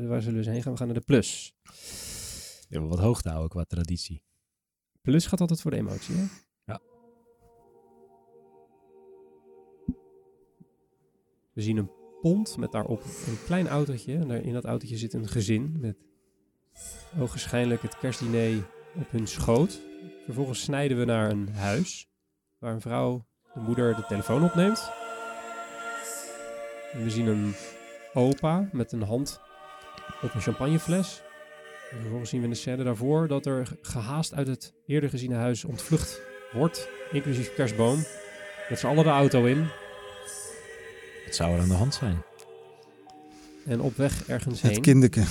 waar 0.07 0.21
zullen 0.21 0.39
we 0.39 0.45
eens 0.45 0.47
heen 0.47 0.61
gaan? 0.61 0.71
We 0.71 0.77
gaan 0.77 0.87
naar 0.87 0.95
de 0.95 1.05
plus. 1.05 1.53
Ja, 2.69 2.79
wat 2.79 2.99
hoog 2.99 3.21
te 3.21 3.29
houden 3.29 3.49
qua 3.49 3.63
traditie. 3.63 4.23
Plus 5.01 5.25
gaat 5.25 5.41
altijd 5.41 5.61
voor 5.61 5.71
de 5.71 5.77
emotie, 5.77 6.15
hè? 6.15 6.23
Ja. 6.65 6.81
We 11.53 11.61
zien 11.61 11.77
een 11.77 11.91
pont 12.21 12.57
met 12.57 12.71
daarop 12.71 13.03
een 13.03 13.37
klein 13.45 13.67
autootje. 13.67 14.15
En 14.15 14.27
daar 14.27 14.41
in 14.41 14.53
dat 14.53 14.65
autootje 14.65 14.97
zit 14.97 15.13
een 15.13 15.27
gezin 15.27 15.77
met 15.79 15.97
ogenschijnlijk 17.19 17.81
het 17.81 17.97
kerstdiner 17.97 18.65
op 18.95 19.11
hun 19.11 19.27
schoot. 19.27 19.81
Vervolgens 20.25 20.61
snijden 20.61 20.97
we 20.99 21.05
naar 21.05 21.29
een 21.29 21.49
huis 21.53 22.07
waar 22.59 22.73
een 22.73 22.81
vrouw, 22.81 23.25
de 23.53 23.59
moeder, 23.59 23.95
de 23.95 24.05
telefoon 24.07 24.43
opneemt. 24.43 24.91
En 26.93 27.03
we 27.03 27.09
zien 27.09 27.25
een 27.27 27.53
opa 28.13 28.69
met 28.71 28.91
een 28.91 29.01
hand 29.01 29.39
op 30.21 30.33
een 30.33 30.41
champagnefles. 30.41 31.21
En 31.91 31.99
vervolgens 31.99 32.29
zien 32.29 32.39
we 32.39 32.45
in 32.45 32.51
de 32.53 32.57
scène 32.59 32.83
daarvoor 32.83 33.27
dat 33.27 33.45
er 33.45 33.67
gehaast 33.81 34.33
uit 34.33 34.47
het 34.47 34.73
eerder 34.85 35.09
geziene 35.09 35.35
huis 35.35 35.63
ontvlucht 35.65 36.21
wordt, 36.53 36.89
inclusief 37.11 37.53
kerstboom. 37.53 38.03
Met 38.69 38.79
z'n 38.79 38.87
allen 38.87 39.03
de 39.03 39.09
auto 39.09 39.45
in 39.45 39.67
Wat 41.25 41.35
zou 41.35 41.53
er 41.55 41.59
aan 41.61 41.67
de 41.67 41.73
hand 41.73 41.93
zijn? 41.93 42.21
en 43.65 43.81
op 43.81 43.95
weg 43.95 44.27
ergens 44.27 44.61
Het 44.61 44.71
heen. 44.71 44.81
kinderke. 44.81 45.23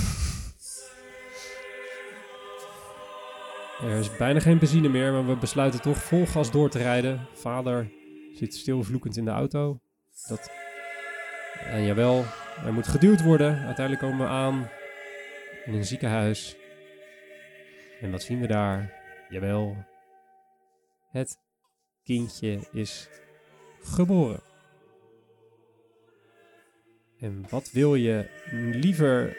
Er 3.82 3.98
is 3.98 4.16
bijna 4.16 4.40
geen 4.40 4.58
benzine 4.58 4.88
meer, 4.88 5.12
maar 5.12 5.26
we 5.26 5.36
besluiten 5.36 5.82
toch 5.82 6.02
vol 6.02 6.26
gas 6.26 6.50
door 6.50 6.70
te 6.70 6.78
rijden. 6.78 7.26
Vader 7.32 7.90
zit 8.34 8.54
stilvloekend 8.54 9.16
in 9.16 9.24
de 9.24 9.30
auto. 9.30 9.80
Dat... 10.28 10.50
En 11.64 11.84
jawel, 11.84 12.24
er 12.64 12.72
moet 12.72 12.88
geduwd 12.88 13.22
worden. 13.22 13.58
Uiteindelijk 13.58 14.06
komen 14.06 14.26
we 14.26 14.32
aan 14.32 14.68
in 15.64 15.74
een 15.74 15.84
ziekenhuis. 15.84 16.56
En 18.00 18.10
wat 18.10 18.22
zien 18.22 18.40
we 18.40 18.46
daar? 18.46 18.92
Jawel, 19.28 19.76
het 21.10 21.38
kindje 22.02 22.68
is 22.72 23.08
geboren. 23.80 24.40
En 27.18 27.44
wat 27.50 27.70
wil 27.70 27.94
je 27.94 28.28
liever 28.72 29.36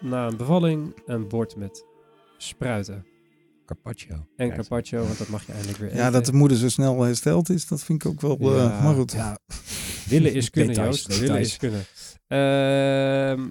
na 0.00 0.26
een 0.26 0.36
bevalling? 0.36 1.02
Een 1.06 1.28
bord 1.28 1.56
met 1.56 1.86
spruiten. 2.36 3.13
Carpaccio. 3.66 4.14
En 4.14 4.26
Kijk. 4.36 4.54
carpaccio, 4.54 5.04
want 5.04 5.18
dat 5.18 5.28
mag 5.28 5.46
je 5.46 5.52
eindelijk 5.52 5.78
weer 5.78 5.88
eten. 5.88 6.00
Ja, 6.04 6.10
dat 6.10 6.26
de 6.26 6.32
moeder 6.32 6.56
zo 6.56 6.68
snel 6.68 7.02
hersteld 7.02 7.48
is, 7.50 7.66
dat 7.66 7.82
vind 7.84 8.04
ik 8.04 8.10
ook 8.10 8.20
wel... 8.20 8.38
eh, 8.40 8.56
Ja, 8.56 8.82
maar 8.82 8.94
goed. 8.94 9.12
Ja, 9.12 9.38
Willen 10.08 10.32
is 10.34 10.50
kunnen, 10.56 10.74
Details, 10.74 11.02
Joost. 11.06 11.20
Willen 11.20 11.40
is 11.40 11.56
kunnen. 11.56 11.84
Ehm, 12.26 13.48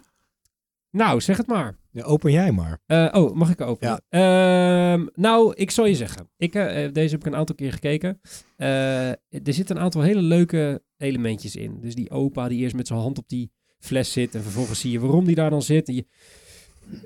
nou, 0.92 1.22
zeg 1.22 1.38
het 1.38 1.48
maar. 1.48 1.78
Ja, 1.92 2.04
open 2.04 2.32
jij 2.32 2.52
maar. 2.52 2.80
Eh, 2.86 3.10
oh, 3.12 3.34
mag 3.36 3.50
ik 3.52 3.62
openen? 3.62 4.02
Ehm, 4.10 5.06
nou, 5.14 5.54
ik 5.56 5.72
zal 5.72 5.86
je 5.86 5.96
zeggen. 5.96 6.30
Ik, 6.38 6.56
eh, 6.56 6.92
deze 6.94 7.10
heb 7.12 7.20
ik 7.20 7.26
een 7.26 7.36
aantal 7.40 7.56
keer 7.56 7.72
gekeken. 7.74 8.22
Eh, 8.56 9.10
er 9.10 9.18
zitten 9.44 9.76
een 9.76 9.82
aantal 9.82 10.02
hele 10.02 10.22
leuke 10.22 10.84
elementjes 10.98 11.56
in. 11.56 11.78
Dus 11.82 11.96
die 11.96 12.10
opa 12.10 12.48
die 12.48 12.60
eerst 12.60 12.76
met 12.76 12.88
zijn 12.88 13.00
hand 13.00 13.18
op 13.18 13.28
die 13.30 13.52
fles 13.80 14.12
zit. 14.12 14.36
En 14.36 14.42
vervolgens 14.44 14.80
zie 14.80 14.92
je 14.92 15.00
waarom 15.00 15.26
die 15.26 15.36
daar 15.36 15.50
dan 15.50 15.62
zit. 15.62 15.88
En 15.88 15.96
je, 15.96 16.06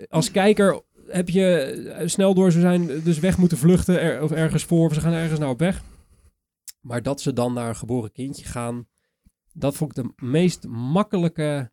als 0.09 0.31
kijker 0.31 0.81
heb 1.09 1.29
je 1.29 1.55
eh, 1.55 2.07
snel 2.07 2.33
door 2.33 2.51
ze 2.51 2.59
zijn 2.59 3.01
dus 3.03 3.19
weg 3.19 3.37
moeten 3.37 3.57
vluchten. 3.57 4.01
Er, 4.01 4.21
of 4.21 4.31
ergens 4.31 4.63
voor. 4.63 4.85
Of 4.87 4.93
ze 4.93 5.01
gaan 5.01 5.13
ergens 5.13 5.39
nou 5.39 5.51
op 5.51 5.59
weg. 5.59 5.81
Maar 6.81 7.03
dat 7.03 7.21
ze 7.21 7.33
dan 7.33 7.53
naar 7.53 7.69
een 7.69 7.75
geboren 7.75 8.11
kindje 8.11 8.45
gaan. 8.45 8.87
Dat 9.53 9.75
vond 9.75 9.97
ik 9.97 10.03
de 10.03 10.25
meest 10.25 10.67
makkelijke 10.67 11.71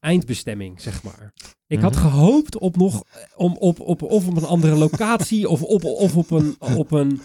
eindbestemming, 0.00 0.80
zeg 0.80 1.02
maar. 1.02 1.32
Ik 1.66 1.80
had 1.80 1.92
Mhm. 1.94 2.00
gehoopt 2.02 2.58
op 2.58 2.76
nog 2.76 3.02
om 3.36 3.56
op, 3.56 3.80
op 3.80 4.02
of 4.02 4.26
op 4.26 4.36
een 4.36 4.44
andere 4.44 4.74
locatie 4.74 5.48
of 5.48 5.62
op, 5.62 5.84
of 5.84 6.16
op 6.16 6.30
een 6.30 6.56
op 6.60 6.90
een 6.90 7.20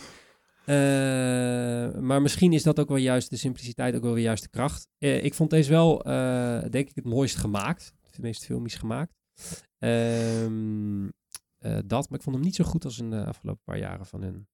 eh, 0.65 1.99
maar 1.99 2.21
misschien 2.21 2.53
is 2.53 2.63
dat 2.63 2.79
ook 2.79 2.87
wel 2.87 2.97
juist 2.97 3.29
de 3.29 3.37
simpliciteit, 3.37 3.95
ook 3.95 4.01
wel 4.03 4.13
weer 4.13 4.23
juist 4.23 4.43
de 4.43 4.49
kracht. 4.49 4.87
Eh, 4.97 5.23
ik 5.23 5.33
vond 5.33 5.49
deze 5.49 5.69
wel, 5.69 6.03
eh, 6.03 6.61
denk 6.69 6.89
ik, 6.89 6.95
het 6.95 7.05
mooist 7.05 7.35
gemaakt. 7.35 7.93
Het 8.05 8.19
meest 8.19 8.45
filmisch 8.45 8.75
gemaakt. 8.75 9.13
Ehm, 9.77 11.05
eh, 11.57 11.77
dat, 11.85 12.09
maar 12.09 12.17
ik 12.17 12.23
vond 12.23 12.35
hem 12.35 12.45
niet 12.45 12.55
zo 12.55 12.63
goed 12.63 12.85
als 12.85 12.99
in 12.99 13.09
de 13.09 13.25
afgelopen 13.25 13.61
paar 13.63 13.77
jaren 13.77 14.05
van 14.05 14.21
hun. 14.21 14.47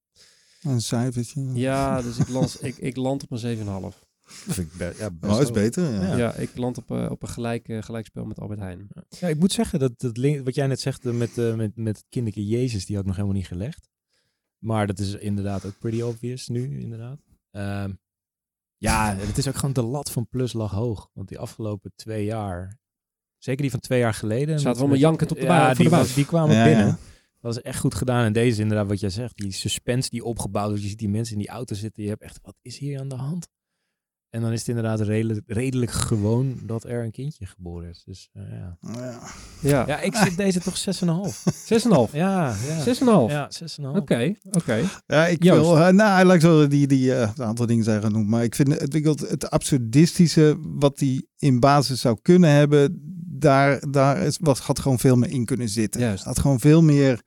Een 0.61 0.81
cijfertje. 0.81 1.41
Ja, 1.53 2.01
dus 2.01 2.17
ik, 2.17 2.27
ik, 2.61 2.77
ik 2.77 2.95
land 2.95 3.23
op 3.23 3.31
een 3.31 3.91
7,5. 3.91 4.05
Vind 4.29 4.71
ik 4.71 4.77
be- 4.77 4.95
ja, 4.97 5.11
best 5.11 5.33
Oh, 5.33 5.41
is 5.41 5.51
beter. 5.51 5.93
Ja. 5.93 6.15
Ja. 6.17 6.33
ik 6.33 6.57
land 6.57 6.77
op, 6.77 6.91
eh, 6.91 7.07
op 7.09 7.21
een 7.23 7.29
gelijk, 7.29 7.67
eh, 7.67 7.81
gelijkspel 7.81 8.25
met 8.25 8.39
Albert 8.39 8.59
Heijn. 8.59 8.87
Ja, 9.09 9.27
ik 9.27 9.39
moet 9.39 9.51
zeggen 9.51 9.79
dat, 9.79 9.99
dat 9.99 10.17
link- 10.17 10.45
wat 10.45 10.55
jij 10.55 10.67
net 10.67 10.79
zegt 10.79 11.05
eh, 11.05 11.13
met, 11.13 11.35
met, 11.35 11.75
met 11.75 11.97
het 11.97 12.05
kinderke 12.09 12.45
Jezus, 12.47 12.85
die 12.85 12.95
had 12.95 13.03
ik 13.03 13.07
nog 13.09 13.15
helemaal 13.17 13.37
niet 13.39 13.47
gelegd. 13.47 13.89
Maar 14.57 14.87
dat 14.87 14.99
is 14.99 15.13
inderdaad 15.13 15.65
ook 15.65 15.77
pretty 15.79 16.01
obvious 16.01 16.47
nu, 16.47 16.79
inderdaad. 16.79 17.19
Ehm, 17.51 17.93
ja, 18.77 19.15
het 19.15 19.37
is 19.37 19.47
ook 19.47 19.55
gewoon 19.55 19.73
de 19.73 19.81
lat 19.83 20.11
van 20.11 20.27
Plus 20.27 20.53
lag 20.53 20.71
hoog. 20.71 21.09
Want 21.13 21.27
die 21.27 21.39
afgelopen 21.39 21.91
twee 21.95 22.25
jaar, 22.25 22.77
zeker 23.37 23.61
die 23.61 23.71
van 23.71 23.79
twee 23.79 23.99
jaar 23.99 24.13
geleden. 24.13 24.55
Zaten 24.59 24.69
allemaal 24.69 24.87
met- 24.87 24.99
jankend 24.99 25.31
op 25.31 25.39
de 25.39 25.45
baan- 25.45 25.75
die, 25.75 25.89
de 25.89 25.95
was- 25.95 26.13
die 26.13 26.25
kwamen 26.25 26.55
Ja, 26.55 26.63
binnen. 26.63 26.85
ja. 26.87 26.97
Dat 27.41 27.55
is 27.57 27.61
echt 27.61 27.79
goed 27.79 27.95
gedaan. 27.95 28.25
En 28.25 28.33
deze 28.33 28.47
is 28.49 28.57
inderdaad 28.59 28.87
wat 28.87 28.99
jij 28.99 29.09
zegt. 29.09 29.37
Die 29.37 29.51
suspense 29.51 30.09
die 30.09 30.23
opgebouwd 30.23 30.67
wordt. 30.67 30.81
Je 30.83 30.89
ziet 30.89 30.99
die 30.99 31.09
mensen 31.09 31.33
in 31.33 31.39
die 31.39 31.49
auto 31.49 31.75
zitten. 31.75 32.03
Je 32.03 32.09
hebt 32.09 32.21
echt, 32.21 32.39
wat 32.41 32.55
is 32.61 32.77
hier 32.77 32.99
aan 32.99 33.07
de 33.09 33.15
hand? 33.15 33.47
En 34.29 34.41
dan 34.41 34.51
is 34.51 34.59
het 34.59 34.67
inderdaad 34.67 34.99
redelijk, 35.01 35.41
redelijk 35.45 35.91
gewoon 35.91 36.59
dat 36.63 36.83
er 36.83 37.03
een 37.03 37.11
kindje 37.11 37.45
geboren 37.45 37.89
is. 37.89 38.03
Dus 38.05 38.29
eh, 38.33 38.43
ja. 38.51 38.77
Ja. 38.81 39.19
Ja, 39.61 39.83
Ja, 39.87 39.99
ik 39.99 40.15
zit 40.15 40.37
deze 40.37 40.59
toch 40.59 40.77
6,5. 40.77 41.43
6,5. 41.65 42.11
Ja, 42.23 42.55
ja. 42.67 42.83
6,5. 42.83 43.31
Ja, 43.31 43.49
6,5. 43.49 43.95
Oké, 43.97 44.33
oké. 44.51 44.81
Ja, 45.07 45.27
ik 45.27 45.43
Joost. 45.43 45.61
wil, 45.61 45.77
eh, 45.77 45.93
nou, 45.93 46.25
laat 46.25 46.35
ik 46.35 46.41
zo 46.41 46.67
die, 46.67 46.87
die 46.87 47.13
eh, 47.15 47.31
een 47.35 47.43
aantal 47.43 47.65
dingen 47.65 47.83
zijn 47.83 48.01
genoemd. 48.01 48.27
Maar 48.27 48.43
ik 48.43 48.55
vind 48.55 48.79
het, 48.79 48.93
ik 48.93 49.03
wil 49.03 49.11
het, 49.15 49.29
het 49.29 49.49
absurdistische 49.49 50.57
wat 50.61 50.97
die 50.97 51.29
in 51.37 51.59
basis 51.59 52.01
zou 52.01 52.17
kunnen 52.21 52.49
hebben, 52.51 53.01
daar, 53.39 53.89
daar 53.89 54.17
is, 54.17 54.37
wat, 54.41 54.59
had 54.59 54.79
gewoon 54.79 54.99
veel 54.99 55.15
meer 55.15 55.29
in 55.29 55.45
kunnen 55.45 55.69
zitten. 55.69 56.01
Juist. 56.01 56.23
Had 56.23 56.39
gewoon 56.39 56.59
veel 56.59 56.81
meer, 56.81 57.21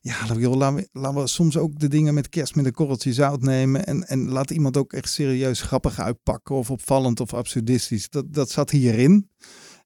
ja, 0.00 0.20
laten 0.20 0.36
we, 0.36 0.48
laten 0.48 0.76
we, 0.76 0.88
laten 0.92 1.20
we 1.20 1.26
soms 1.26 1.56
ook 1.56 1.78
de 1.78 1.88
dingen 1.88 2.14
met 2.14 2.28
kerst 2.28 2.54
met 2.54 2.66
een 2.66 2.72
korreltje 2.72 3.12
zout 3.12 3.42
nemen. 3.42 3.86
En, 3.86 4.08
en 4.08 4.28
laat 4.28 4.50
iemand 4.50 4.76
ook 4.76 4.92
echt 4.92 5.10
serieus 5.10 5.60
grappig 5.60 6.00
uitpakken 6.00 6.54
of 6.54 6.70
opvallend 6.70 7.20
of 7.20 7.34
absurdistisch. 7.34 8.08
Dat, 8.08 8.32
dat 8.32 8.50
zat 8.50 8.70
hierin. 8.70 9.30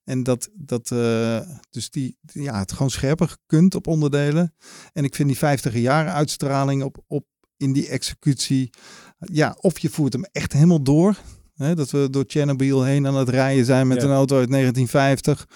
En 0.04 0.22
dat, 0.22 0.48
dat 0.54 0.90
eh, 0.90 1.40
dus 1.70 1.90
die, 1.90 2.18
ja, 2.20 2.58
het 2.58 2.72
gewoon 2.72 2.90
scherper 2.90 3.36
kunt 3.46 3.74
op 3.74 3.86
onderdelen. 3.86 4.54
En 4.92 5.04
ik 5.04 5.14
vind 5.14 5.28
die 5.28 5.38
50 5.38 5.74
jaren 5.74 6.12
uitstraling 6.12 6.82
op, 6.82 7.04
op 7.06 7.26
in 7.56 7.72
die 7.72 7.88
executie. 7.88 8.70
Ja, 9.18 9.56
of 9.60 9.78
je 9.78 9.88
voert 9.88 10.12
hem 10.12 10.24
echt 10.24 10.52
helemaal 10.52 10.82
door. 10.82 11.16
Hè, 11.60 11.74
dat 11.74 11.90
we 11.90 12.10
door 12.10 12.24
Chernobyl 12.26 12.84
heen 12.84 13.06
aan 13.06 13.16
het 13.16 13.28
rijden 13.28 13.64
zijn 13.64 13.86
met 13.86 14.02
Ja. 14.02 14.08
een 14.08 14.14
auto 14.14 14.38
uit 14.38 14.50
1950. 14.50 15.48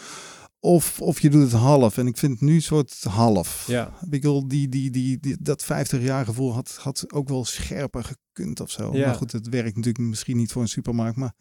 Of, 0.60 1.00
of 1.00 1.20
je 1.20 1.30
doet 1.30 1.42
het 1.42 1.52
half. 1.60 1.98
En 1.98 2.06
ik 2.06 2.16
vind 2.16 2.32
het 2.32 2.40
nu 2.40 2.54
een 2.54 2.62
soort 2.62 3.02
half. 3.08 3.64
Ja. 3.66 3.86
Ik 4.02 4.10
bedoel, 4.10 4.48
die, 4.48 4.68
die, 4.68 4.90
die, 4.90 5.18
die, 5.20 5.36
dat 5.40 5.62
50 5.64 6.02
jaar 6.02 6.24
gevoel 6.24 6.52
had, 6.54 6.78
had 6.80 7.12
ook 7.12 7.28
wel 7.28 7.44
scherper 7.44 8.04
gekund 8.04 8.60
of 8.60 8.70
zo. 8.70 8.96
Ja. 8.96 9.06
Maar 9.06 9.14
goed, 9.14 9.32
het 9.32 9.48
werkt 9.48 9.76
natuurlijk 9.76 10.04
misschien 10.04 10.36
niet 10.36 10.52
voor 10.52 10.62
een 10.62 10.68
supermarkt. 10.68 11.16
Maar, 11.16 11.32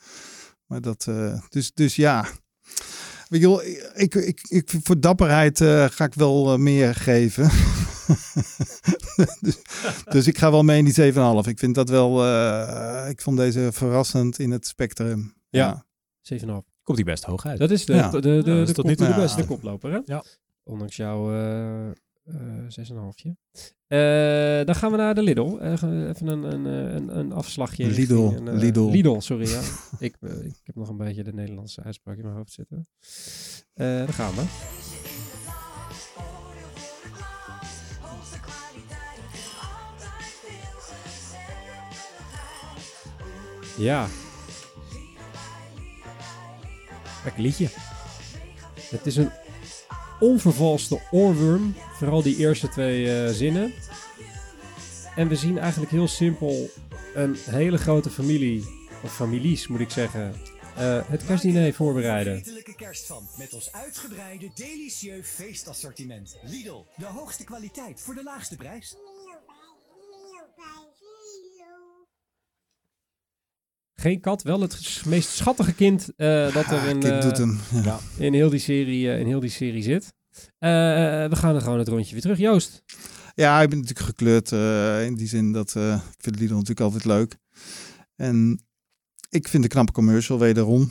maar 0.66 0.82
dat, 0.82 1.06
eh, 1.10 1.40
dus, 1.50 1.72
dus 1.74 1.96
ja. 1.96 2.26
Ik, 3.30 3.44
ik, 3.96 4.16
ik, 4.16 4.42
ik, 4.50 4.74
voor 4.84 5.00
dapperheid 5.00 5.62
eh, 5.62 5.86
ga 5.90 6.06
ik 6.06 6.14
wel 6.14 6.54
eh, 6.54 6.60
meer 6.60 6.96
geven. 6.96 7.50
dus, 9.42 9.58
dus 10.10 10.28
ik 10.28 10.38
ga 10.38 10.52
wel 10.52 10.64
mee 10.64 10.78
in 10.78 10.86
die 10.86 11.14
7,5. 11.14 11.50
Ik 11.50 11.60
vind 11.60 11.76
dat 11.76 11.90
wel. 11.90 12.24
eh, 12.26 13.10
ik 13.10 13.22
vond 13.22 13.38
deze 13.38 13.70
verrassend 13.72 14.40
in 14.40 14.52
het 14.52 14.68
spectrum. 14.68 15.34
Ja. 15.50 15.86
7,5. 16.34 16.46
Komt 16.84 16.98
hij 16.98 17.06
best 17.06 17.24
hoog 17.24 17.46
uit. 17.46 17.60
Dat 17.60 17.72
is 17.72 17.86
de, 17.86 17.94
Ja. 17.94 18.10
de, 18.10 18.20
de, 18.22 18.30
de, 18.30 18.44
dat 18.44 18.58
is 18.58 18.68
de 18.68 18.74
tot 18.74 18.86
nu 18.86 18.96
toe 18.96 19.08
de 19.08 19.14
beste. 19.16 19.46
koploper, 19.46 19.92
hè? 19.92 20.00
Ja. 20.06 20.24
Ondanks 20.64 20.96
jouw 20.96 21.32
eh 21.34 21.88
eh 21.90 21.94
6,5. 22.68 23.32
Eh 23.88 24.66
dan 24.66 24.76
gaan 24.76 24.92
we 24.92 24.98
naar 24.98 25.16
de 25.16 25.22
Lidl. 25.24 25.58
Eh, 25.58 25.72
even 25.72 26.28
een, 26.28 26.44
een, 26.44 26.66
eh, 26.66 26.94
een, 26.96 27.18
een 27.18 27.32
afslagje. 27.32 27.86
Lidl, 27.86 28.14
richting 28.28 28.48
een, 28.48 28.58
Lidl. 28.58 28.90
Lidl, 28.90 29.20
sorry. 29.20 29.48
Ja. 29.50 29.62
ik, 30.00 30.16
ik 30.44 30.60
heb 30.64 30.76
nog 30.76 30.90
een 30.90 30.98
beetje 30.98 31.24
de 31.24 31.34
Nederlandse 31.34 31.84
uitspraak 31.84 32.18
in 32.18 32.24
mijn 32.24 32.36
hoofd 32.36 32.52
zitten. 32.52 32.88
Eh 33.74 33.86
daar 33.88 34.14
gaan 34.14 34.34
we. 34.36 34.42
Ja, 43.78 44.08
Lekker 47.24 47.42
liedje. 47.42 47.68
Het 48.90 49.06
is 49.06 49.16
een 49.16 49.32
onvervalste 50.20 51.02
oorworm. 51.12 51.76
Vooral 51.98 52.22
die 52.22 52.38
eerste 52.38 52.70
twee 52.70 53.24
eh, 53.24 53.34
zinnen. 53.34 53.74
En 55.16 55.28
we 55.28 55.36
zien 55.36 55.58
eigenlijk 55.58 55.92
heel 55.92 56.08
simpel 56.08 56.70
een 57.14 57.38
hele 57.46 57.78
grote 57.78 58.10
familie, 58.10 58.66
of 59.04 59.16
families 59.16 59.68
moet 59.68 59.80
ik 59.80 59.90
zeggen, 59.90 60.36
uh, 60.80 61.02
het 61.08 61.26
kerstdiner 61.26 61.74
voorbereiden. 61.74 62.36
Eetelijke 62.36 62.76
kerst 62.76 63.06
van 63.06 63.28
met 63.38 63.54
ons 63.54 63.72
uitgebreide, 63.72 64.50
delicieux 64.56 65.30
feestassortiment. 65.30 66.38
Lidl, 66.44 66.86
de 66.96 67.06
hoogste 67.06 67.44
kwaliteit 67.44 68.02
voor 68.02 68.16
de 68.16 68.24
laagste 68.24 68.56
prijs. 68.56 68.96
Geen 74.04 74.20
kat, 74.20 74.42
wel 74.42 74.62
het 74.62 75.02
meest 75.06 75.30
schattige 75.30 75.74
kind 75.74 76.10
uh, 76.18 76.54
dat 76.54 76.66
er 76.66 76.88
in, 76.88 77.00
kind 77.00 77.22
doet 77.22 77.38
hem. 77.38 77.60
Ja. 77.84 78.00
in, 78.18 78.34
heel 78.34 78.50
die 78.50 78.60
serie, 78.60 79.06
uh, 79.06 79.20
in 79.20 79.26
heel 79.26 79.40
die 79.40 79.50
serie 79.50 79.84
zit. 79.84 80.14
we 80.60 81.30
gaan 81.32 81.56
er 81.56 81.62
gewoon 81.62 81.80
het 81.80 81.88
rondje 81.88 82.12
weer 82.12 82.22
terug. 82.22 82.38
Joost. 82.38 82.84
Ja, 83.36 83.62
ik 83.62 83.70
ben 83.70 83.80
natuurlijk 83.80 84.06
gekleurd 84.06 84.52
in 85.08 85.16
die 85.16 85.28
zin 85.28 85.52
dat 85.52 85.76
ik 85.76 86.18
vind 86.18 86.40
Lidl 86.40 86.54
natuurlijk 86.54 86.80
altijd 86.80 87.06
leuk. 87.06 87.38
En 88.16 88.64
ik 89.30 89.48
vind 89.48 89.64
de 89.64 89.70
knappe 89.70 89.92
commercial 89.92 90.40
wederom. 90.40 90.90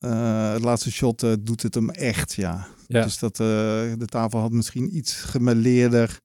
Uh, 0.00 0.52
het 0.52 0.62
laatste 0.62 0.92
shot 0.92 1.22
uh, 1.22 1.32
doet 1.40 1.62
het 1.62 1.74
hem 1.74 1.90
echt, 1.90 2.32
ja. 2.32 2.66
ja. 2.86 3.02
Dus 3.02 3.18
dat 3.18 3.38
uh, 3.38 3.46
de 3.98 4.06
tafel 4.06 4.38
had 4.40 4.52
misschien 4.52 4.96
iets 4.96 5.14
gemeleerder. 5.14 6.20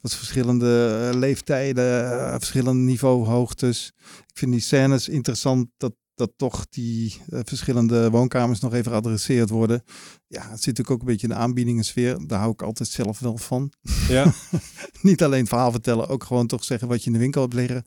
Wat 0.00 0.14
verschillende 0.14 1.10
leeftijden, 1.14 2.30
verschillende 2.30 2.82
niveauhoogtes. 2.82 3.92
Ik 4.26 4.38
vind 4.38 4.52
die 4.52 4.60
scènes 4.60 5.08
interessant 5.08 5.68
dat 5.76 5.92
dat 6.18 6.32
toch 6.36 6.66
die 6.68 7.20
uh, 7.28 7.40
verschillende 7.44 8.10
woonkamers 8.10 8.60
nog 8.60 8.74
even 8.74 8.92
geadresseerd 8.92 9.50
worden. 9.50 9.82
Ja, 10.26 10.40
het 10.40 10.62
zit 10.62 10.66
natuurlijk 10.66 10.90
ook 10.90 11.00
een 11.00 11.06
beetje 11.06 11.28
in 11.28 11.32
de 11.32 11.40
aanbiedingensfeer. 11.40 12.26
Daar 12.26 12.38
hou 12.38 12.52
ik 12.52 12.62
altijd 12.62 12.88
zelf 12.88 13.18
wel 13.18 13.36
van. 13.36 13.72
Ja. 14.08 14.32
Niet 15.02 15.22
alleen 15.22 15.40
het 15.40 15.48
verhaal 15.48 15.70
vertellen, 15.70 16.08
ook 16.08 16.24
gewoon 16.24 16.46
toch 16.46 16.64
zeggen 16.64 16.88
wat 16.88 17.00
je 17.00 17.06
in 17.06 17.12
de 17.12 17.18
winkel 17.18 17.42
hebt 17.42 17.54
liggen. 17.54 17.84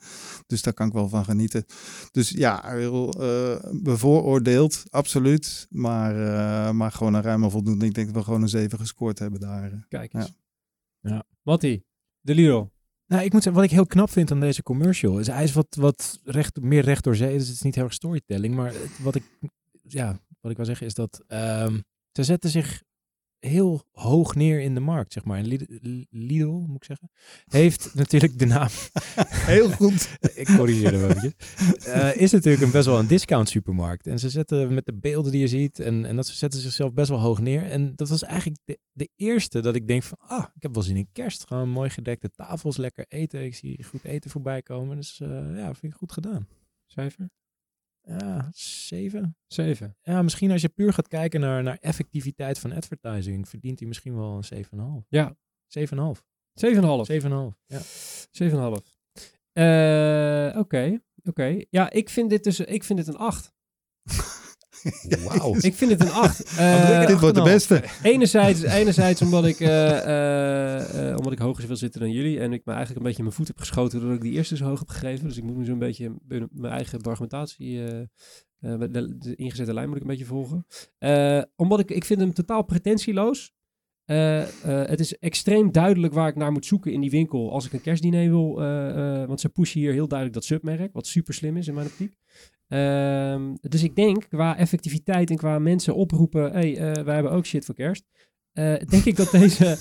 Dus 0.47 0.62
daar 0.62 0.74
kan 0.74 0.88
ik 0.88 0.93
wel 0.93 1.10
van 1.10 1.26
genieten. 1.26 1.65
Dus 2.12 2.30
ja, 2.30 2.62
heel 2.65 3.21
uh, 3.21 3.56
bevooroordeeld, 3.82 4.84
absoluut. 4.89 5.67
Maar, 5.69 6.15
uh, 6.15 6.71
maar 6.71 6.91
gewoon 6.91 7.13
een 7.13 7.21
ruime 7.21 7.50
voldoende. 7.50 7.86
Ik 7.86 7.93
denk 7.93 8.08
dat 8.08 8.15
we 8.15 8.24
gewoon 8.24 8.41
een 8.41 8.50
7 8.50 8.80
gescoord 8.80 9.19
hebben 9.19 9.39
daar. 9.39 9.86
Kijk 9.89 10.13
eens. 10.13 10.34
Ja. 11.02 11.12
ja. 11.12 11.24
Mattie, 11.43 11.86
de 12.21 12.36
Liro. 12.36 12.71
Nou, 13.05 13.23
ik 13.23 13.34
moet 13.34 13.43
zeggen, 13.43 13.62
wat 13.62 13.71
ik 13.71 13.75
heel 13.75 13.86
knap 13.86 14.10
vind 14.10 14.31
aan 14.31 14.39
deze 14.39 14.63
commercial, 14.63 15.19
is 15.19 15.27
hij 15.27 15.43
is 15.43 15.53
wat, 15.53 15.75
wat 15.79 16.19
recht, 16.23 16.62
meer 16.62 16.84
recht 16.84 17.03
door 17.03 17.15
zee. 17.15 17.38
Dus 17.38 17.47
het 17.47 17.55
is 17.55 17.62
niet 17.62 17.75
heel 17.75 17.84
erg 17.84 17.93
storytelling. 17.93 18.55
Maar 18.55 18.73
wat 19.01 19.15
ik, 19.15 19.23
ja, 19.88 20.19
wat 20.39 20.51
ik 20.51 20.57
wil 20.57 20.65
zeggen 20.65 20.86
is 20.86 20.93
dat 20.93 21.23
um, 21.27 21.84
ze 22.12 22.23
zetten 22.23 22.49
zich 22.49 22.84
heel 23.41 23.84
hoog 23.91 24.36
neer 24.36 24.62
in 24.62 24.73
de 24.73 24.80
markt, 24.80 25.13
zeg 25.13 25.23
maar. 25.23 25.38
En 25.38 25.45
Lidl, 26.10 26.49
moet 26.49 26.75
ik 26.75 26.84
zeggen, 26.84 27.12
heeft 27.47 27.91
natuurlijk 27.95 28.39
de 28.39 28.45
naam. 28.45 28.69
heel 29.54 29.69
goed. 29.69 30.17
ik 30.34 30.47
corrigeer 30.56 30.91
hem 30.91 31.10
even. 31.10 31.34
Uh, 31.88 32.15
is 32.15 32.32
natuurlijk 32.32 32.63
een 32.63 32.71
best 32.71 32.86
wel 32.86 32.99
een 32.99 33.08
discount 33.08 33.49
supermarkt. 33.49 34.08
En 34.08 34.19
ze 34.19 34.30
zetten 34.30 34.73
met 34.73 34.86
de 34.86 34.93
beelden 34.93 35.32
die 35.32 35.41
je 35.41 35.47
ziet 35.47 35.80
en, 35.80 36.06
en 36.06 36.15
dat 36.15 36.27
ze 36.27 36.36
zetten 36.36 36.60
zichzelf 36.60 36.93
best 36.93 37.10
wel 37.10 37.19
hoog 37.19 37.39
neer. 37.39 37.63
En 37.63 37.95
dat 37.95 38.10
was 38.10 38.23
eigenlijk 38.23 38.60
de, 38.65 38.80
de 38.91 39.10
eerste 39.15 39.60
dat 39.60 39.75
ik 39.75 39.88
denk 39.88 40.04
van, 40.04 40.17
ah, 40.19 40.45
ik 40.56 40.62
heb 40.62 40.73
wel 40.73 40.84
zin 40.84 40.95
in 40.95 41.10
kerst. 41.12 41.47
Gewoon 41.47 41.69
mooi 41.69 41.89
gedekte 41.89 42.30
tafels, 42.30 42.77
lekker 42.77 43.06
eten. 43.08 43.43
Ik 43.43 43.56
zie 43.56 43.84
goed 43.84 44.04
eten 44.04 44.30
voorbij 44.30 44.62
komen. 44.62 44.95
Dus 44.95 45.19
uh, 45.19 45.30
ja, 45.58 45.73
vind 45.73 45.93
ik 45.93 45.99
goed 45.99 46.12
gedaan. 46.12 46.47
Cijfer? 46.86 47.30
Ja, 48.01 48.49
zeven. 48.53 49.37
Zeven. 49.47 49.97
Ja, 50.01 50.21
misschien 50.21 50.51
als 50.51 50.61
je 50.61 50.69
puur 50.69 50.93
gaat 50.93 51.07
kijken 51.07 51.39
naar, 51.39 51.63
naar 51.63 51.77
effectiviteit 51.81 52.59
van 52.59 52.71
advertising, 52.71 53.49
verdient 53.49 53.79
hij 53.79 53.87
misschien 53.87 54.15
wel 54.15 54.41
een 54.51 54.65
7,5. 55.03 55.07
Ja. 55.09 55.35
7,5. 55.67 56.23
7,5. 56.53 57.05
7,5. 57.05 57.57
Ja. 57.65 57.81
7,5. 58.31 58.99
Uh, 59.53 60.59
Oké, 60.59 61.01
oké. 61.23 61.63
Ja, 61.69 61.89
ik 61.89 62.09
vind 62.09 62.29
dit 62.29 62.43
dus 62.43 62.59
ik 62.59 62.83
vind 62.83 62.99
dit 62.99 63.07
een 63.07 63.17
8. 63.17 63.53
Wauw. 65.24 65.56
ik 65.70 65.74
vind 65.74 65.91
het 65.91 66.02
een 66.02 66.12
8. 66.12 66.52
Uh, 66.60 67.06
dit 67.06 67.20
wordt 67.20 67.36
de 67.36 67.41
beste. 67.41 67.84
Enerzijds, 68.04 68.62
enerzijds 68.62 69.22
omdat, 69.22 69.46
ik, 69.46 69.60
uh, 69.60 69.67
uh, 71.10 71.17
omdat 71.17 71.32
ik 71.32 71.39
hoger 71.39 71.67
wil 71.67 71.76
zitten 71.76 72.02
dan 72.02 72.12
jullie. 72.12 72.39
En 72.39 72.54
ik 72.54 72.65
me 72.65 72.72
eigenlijk 72.72 73.00
een 73.00 73.08
beetje 73.08 73.24
mijn 73.24 73.36
voet 73.36 73.48
heb 73.48 73.58
geschoten 73.58 74.00
doordat 74.00 74.17
ik 74.17 74.24
die 74.24 74.34
eerste 74.34 74.58
zo 74.58 74.65
hoog 74.65 74.80
heb 74.80 74.89
gegeven. 74.89 75.28
Dus 75.28 75.38
ik 75.38 75.44
moet 75.44 75.58
nu 75.58 75.65
zo'n 75.65 75.80
beetje 75.80 76.12
mijn 76.52 76.74
eigen 76.74 77.02
argumentatie, 77.02 77.78
de, 78.60 79.15
de, 79.17 79.36
ingezette 79.36 79.74
lijn 79.74 79.88
moet 79.88 79.96
ik 79.96 80.02
een 80.02 80.08
beetje 80.08 80.26
volgen. 80.26 80.65
omdat 81.56 81.80
ik, 81.80 81.91
ik 81.91 82.06
vind 82.06 82.20
hem 82.20 82.34
totaal 82.34 82.63
pretentieloos. 82.63 83.54
het 84.06 85.00
is 85.00 85.17
extreem 85.17 85.72
duidelijk 85.72 86.13
waar 86.13 86.28
ik 86.28 86.36
naar 86.36 86.52
moet 86.52 86.65
zoeken 86.65 86.91
in 86.94 87.02
die 87.02 87.12
winkel 87.12 87.52
als 87.52 87.65
ik 87.65 87.74
een 87.74 87.82
kerstdiner 87.82 88.30
wil. 88.30 88.56
want 89.28 89.41
ze 89.41 89.50
pushen 89.50 89.80
hier 89.80 89.94
heel 89.94 90.08
duidelijk 90.08 90.39
dat 90.39 90.48
submerk, 90.48 90.94
wat 90.94 91.08
super 91.08 91.34
slim 91.34 91.58
is 91.58 91.67
in 91.67 91.74
mijn 91.74 91.88
optiek. 91.88 92.15
Um, 92.73 93.57
dus 93.62 93.84
ik 93.84 93.95
denk 93.95 94.25
qua 94.29 94.57
effectiviteit 94.57 95.29
en 95.29 95.36
qua 95.36 95.60
mensen 95.60 95.95
oproepen, 95.95 96.51
hey, 96.51 96.71
uh, 96.71 97.03
wij 97.03 97.13
hebben 97.13 97.31
ook 97.31 97.45
shit 97.45 97.65
voor 97.65 97.75
kerst. 97.75 98.03
Uh, 98.53 98.75
denk 98.77 99.05
ik 99.05 99.15
dat 99.15 99.31
deze, 99.41 99.77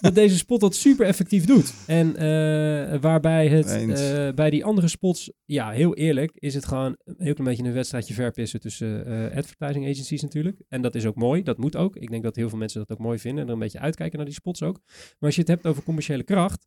dat 0.00 0.14
deze 0.14 0.36
spot 0.36 0.60
dat 0.60 0.74
super 0.74 1.06
effectief 1.06 1.44
doet. 1.44 1.74
En 1.86 2.08
uh, 2.08 3.00
waarbij 3.00 3.48
het 3.48 4.34
bij 4.34 4.50
die 4.50 4.64
andere 4.64 4.88
spots, 4.88 5.32
ja, 5.44 5.70
heel 5.70 5.94
eerlijk, 5.94 6.32
is 6.34 6.54
het 6.54 6.66
gewoon 6.66 6.96
een 7.04 7.14
heel 7.18 7.34
klein 7.34 7.48
beetje 7.50 7.64
een 7.64 7.72
wedstrijdje 7.72 8.14
verpissen 8.14 8.60
tussen 8.60 9.04
advertising 9.34 9.84
agencies 9.88 10.22
natuurlijk. 10.22 10.62
En 10.68 10.82
dat 10.82 10.94
is 10.94 11.06
ook 11.06 11.16
mooi, 11.16 11.42
dat 11.42 11.58
moet 11.58 11.76
ook. 11.76 11.96
Ik 11.96 12.10
denk 12.10 12.22
dat 12.22 12.36
heel 12.36 12.48
veel 12.48 12.58
mensen 12.58 12.80
dat 12.80 12.98
ook 12.98 13.04
mooi 13.04 13.18
vinden 13.18 13.40
en 13.40 13.46
er 13.48 13.54
een 13.54 13.60
beetje 13.60 13.80
uitkijken 13.80 14.16
naar 14.16 14.26
die 14.26 14.34
spots 14.34 14.62
ook. 14.62 14.80
Maar 14.86 15.16
als 15.18 15.34
je 15.34 15.40
het 15.40 15.50
hebt 15.50 15.66
over 15.66 15.82
commerciële 15.82 16.24
kracht, 16.24 16.66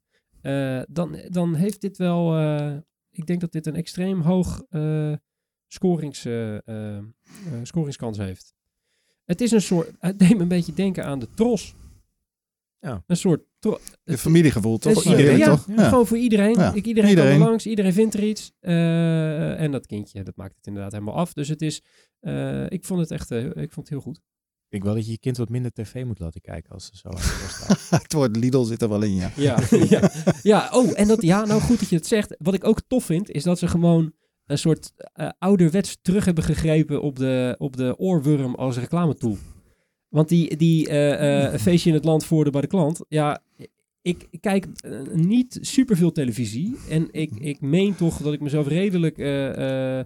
dan, 0.90 1.20
dan 1.28 1.56
heeft 1.56 1.82
dit 1.82 1.98
wel, 1.98 2.40
ik 3.12 3.26
denk 3.26 3.42
dat 3.42 3.52
dit 3.52 3.66
een 3.66 3.76
extreem 3.76 4.22
hoog 4.22 4.62
scorings, 5.70 6.26
uh, 6.26 6.54
uh, 6.54 7.00
scoringskans 7.64 8.18
heeft. 8.18 8.54
Het 9.26 9.42
is 9.42 9.52
een 9.52 9.62
soort, 9.62 9.92
het 10.00 10.20
deed 10.20 10.36
me 10.36 10.42
een 10.42 10.48
beetje 10.48 10.74
denken 10.74 11.06
aan 11.06 11.20
de 11.20 11.28
tros. 11.34 11.76
Ja. 12.80 13.04
Een 13.08 13.18
soort... 13.18 13.42
De 14.04 14.18
familiegevoel, 14.18 14.78
toch? 14.78 14.94
Voor 14.94 15.12
iedereen, 15.12 15.38
ja, 15.38 15.46
toch? 15.46 15.68
Ja. 15.76 15.90
Gewoon 15.90 16.08
voor 16.08 16.18
iedereen. 16.18 16.54
Ja. 16.54 16.74
Ik, 16.74 16.86
iedereen, 16.86 17.10
iedereen 17.10 17.32
kan 17.32 17.42
er 17.42 17.48
langs, 17.48 17.66
iedereen 17.66 17.94
vindt 17.94 18.14
er 18.14 18.24
iets. 18.24 18.52
Uh, 18.62 19.62
en 19.62 19.72
dat 19.72 19.86
kindje, 19.86 20.24
dat 20.24 20.36
maakt 20.36 20.56
het 20.56 20.68
inderdaad 20.68 20.92
helemaal 20.92 21.16
af. 21.16 21.34
Dus 21.34 21.48
het 21.48 21.62
is, 21.62 21.84
uh, 22.22 22.70
ik 22.70 22.86
vond 22.86 23.00
het 23.00 23.12
echt, 23.12 23.32
uh, 23.32 23.46
ik 23.46 23.72
vond 23.72 23.76
het 23.76 23.90
heel 23.90 24.00
goed. 24.00 24.18
Ik 24.18 24.70
denk 24.70 24.84
wel 24.84 24.94
dat 24.94 25.06
je 25.06 25.12
je 25.12 25.20
kind 25.20 25.38
wat 25.38 25.50
minder 25.50 25.72
tv 25.72 26.06
moet 26.06 26.20
laten 26.20 26.42
kijken 26.42 26.72
als 26.72 26.86
ze 26.86 26.98
zo 26.98 27.10
Het 27.98 28.14
woord 28.14 28.36
Lidl 28.36 28.64
zit 28.64 28.82
er 28.82 28.90
wel 28.90 29.02
in, 29.02 29.14
ja. 29.14 29.32
ja. 29.36 29.60
ja. 29.90 30.12
Ja, 30.42 30.70
oh, 30.72 31.00
en 31.00 31.08
dat, 31.08 31.22
ja, 31.22 31.46
nou 31.46 31.62
goed 31.62 31.80
dat 31.80 31.90
je 31.90 31.96
het 31.96 32.08
zegt. 32.08 32.36
Wat 32.38 32.54
ik 32.54 32.64
ook 32.64 32.82
tof 32.88 33.04
vind, 33.04 33.30
is 33.30 33.44
dat 33.44 33.60
ze 33.60 33.68
gewoon 33.68 34.14
een 34.50 34.58
soort 34.58 34.94
uh, 35.16 35.30
ouderwets 35.40 35.98
terug 36.02 36.26
hebben 36.26 36.44
gegrepen 36.44 37.02
op 37.02 37.16
de, 37.16 37.56
op 37.58 37.78
de 37.78 37.98
oorworm 37.98 38.56
als 38.56 38.78
reclametool. 38.78 39.38
Want 40.08 40.30
die, 40.30 40.56
die 40.56 40.90
uh, 40.90 41.52
uh, 41.52 41.54
feestje 41.54 41.90
in 41.90 41.96
het 41.96 42.06
land 42.06 42.26
voerde 42.26 42.52
bij 42.52 42.62
de 42.62 42.68
klant, 42.68 43.06
ja, 43.08 43.44
ik 44.02 44.28
kijk 44.40 44.68
niet 45.14 45.58
superveel 45.62 46.12
televisie. 46.12 46.76
En 46.90 47.08
ik, 47.12 47.32
ik 47.40 47.62
meen 47.62 47.96
toch 47.96 48.18
dat 48.18 48.34
ik 48.34 48.42
mezelf 48.42 48.68
redelijk, 48.68 49.18
nou 49.18 50.06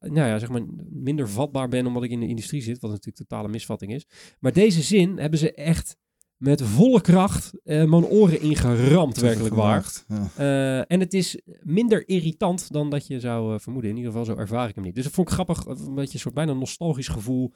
ja, 0.00 0.38
zeg 0.38 0.48
maar, 0.48 0.62
minder 0.90 1.28
vatbaar 1.28 1.68
ben 1.68 1.86
omdat 1.86 2.02
ik 2.02 2.10
in 2.10 2.20
de 2.20 2.28
industrie 2.28 2.62
zit, 2.62 2.80
wat 2.80 2.90
natuurlijk 2.90 3.28
totale 3.28 3.48
misvatting 3.48 3.94
is. 3.94 4.06
Maar 4.40 4.52
deze 4.52 4.82
zin 4.82 5.18
hebben 5.18 5.38
ze 5.38 5.54
echt 5.54 5.96
met 6.36 6.62
volle 6.62 7.00
kracht 7.00 7.52
uh, 7.64 7.84
mijn 7.84 8.04
oren 8.04 8.40
ingeramd, 8.40 9.16
werkelijk 9.16 9.54
waar. 9.54 9.92
Ja. 10.08 10.28
Uh, 10.38 10.78
en 10.88 11.00
het 11.00 11.14
is 11.14 11.40
minder 11.62 12.08
irritant 12.08 12.72
dan 12.72 12.90
dat 12.90 13.06
je 13.06 13.20
zou 13.20 13.52
uh, 13.52 13.58
vermoeden. 13.58 13.90
In 13.90 13.96
ieder 13.96 14.12
geval, 14.12 14.26
zo 14.26 14.36
ervaar 14.36 14.68
ik 14.68 14.74
hem 14.74 14.84
niet. 14.84 14.94
Dus 14.94 15.04
dat 15.04 15.12
vond 15.12 15.28
ik 15.28 15.34
grappig, 15.34 15.66
een 15.66 15.94
beetje 15.94 16.14
een 16.14 16.20
soort 16.20 16.34
bijna 16.34 16.52
nostalgisch 16.52 17.08
gevoel 17.08 17.52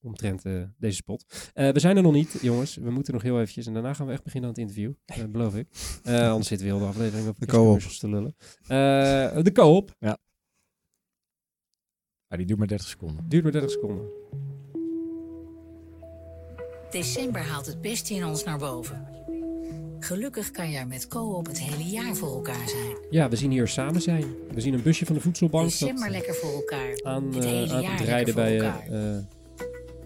omtrent 0.00 0.42
deze 0.78 0.96
spot. 0.96 1.50
we 1.54 1.80
zijn 1.80 1.96
er 1.96 2.02
nog 2.02 2.12
niet, 2.12 2.38
jongens. 2.42 2.76
We 2.76 2.90
moeten 2.90 3.12
nog 3.12 3.22
heel 3.22 3.40
eventjes. 3.40 3.66
En 3.66 3.72
daarna 3.72 3.94
gaan 3.94 4.06
we 4.06 4.12
echt 4.12 4.24
beginnen 4.24 4.50
aan 4.50 4.56
het 4.56 4.64
interview, 4.64 4.92
beloof 5.30 5.56
ik. 5.56 5.68
anders 6.04 6.48
zitten 6.48 6.66
we 6.66 6.72
heel 6.72 6.82
de 6.82 6.88
aflevering 6.88 7.28
op 7.28 7.38
de 7.38 7.46
co-op 7.46 7.80
te 7.80 8.08
lullen. 8.08 8.34
de 9.44 9.50
co-op. 9.52 9.94
Ja. 9.98 10.18
Ah, 12.28 12.38
die 12.38 12.46
duurt 12.46 12.58
maar 12.58 12.68
30 12.68 12.88
seconden. 12.88 13.28
Duurt 13.28 13.42
maar 13.42 13.52
30 13.52 13.70
seconden. 13.70 14.08
December 16.90 17.42
haalt 17.42 17.66
het 17.66 17.80
beste 17.80 18.14
in 18.14 18.24
ons 18.24 18.44
naar 18.44 18.58
boven. 18.58 19.08
Gelukkig 19.98 20.50
kan 20.50 20.70
je 20.70 20.78
er 20.78 20.86
met 20.86 21.08
Co-op 21.08 21.46
het 21.46 21.60
hele 21.60 21.90
jaar 21.90 22.14
voor 22.14 22.34
elkaar 22.34 22.68
zijn. 22.68 22.96
Ja, 23.10 23.28
we 23.28 23.36
zien 23.36 23.50
hier 23.50 23.68
samen 23.68 24.02
zijn. 24.02 24.24
We 24.52 24.60
zien 24.60 24.74
een 24.74 24.82
busje 24.82 25.06
van 25.06 25.14
de 25.14 25.20
voedselbank. 25.20 25.68
December 25.68 26.10
lekker 26.10 26.34
voor 26.34 26.52
elkaar. 26.52 27.00
Aan, 27.02 27.34
het 27.34 27.44
hele 27.44 27.66
uh, 27.66 27.74
aan 27.74 27.84
het 27.84 28.00
rijden 28.00 28.34
bij 28.34 28.58
uh, 28.90 29.18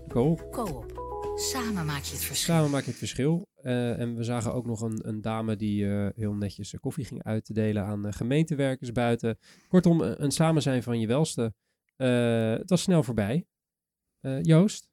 Co-op. 0.09 0.50
Co-op. 0.50 0.98
Samen 1.36 1.86
maak 1.86 2.02
je 2.02 2.12
het 2.12 2.24
verschil. 2.24 2.55
Samen 2.55 2.70
maak 2.70 2.84
je 2.84 2.90
het 2.90 2.98
verschil. 2.98 3.48
Uh, 3.62 3.98
en 3.98 4.16
we 4.16 4.24
zagen 4.24 4.55
ook 4.55 4.66
nog 4.66 4.80
een, 4.80 5.09
een 5.09 5.20
dame 5.20 5.57
die 5.57 5.84
uh, 5.84 6.09
heel 6.14 6.34
netjes 6.34 6.74
koffie 6.80 7.05
ging 7.05 7.24
uitdelen 7.24 7.84
aan 7.84 8.12
gemeentewerkers 8.12 8.92
buiten. 8.92 9.38
Kortom, 9.68 10.00
een, 10.00 10.22
een 10.22 10.30
samen 10.30 10.62
zijn 10.62 10.82
van 10.82 11.00
je 11.00 11.07
welste. 11.07 11.55
het 11.96 12.70
was 12.70 12.82
snel 12.82 13.02
voorbij. 13.02 13.46
Joost? 14.42 14.88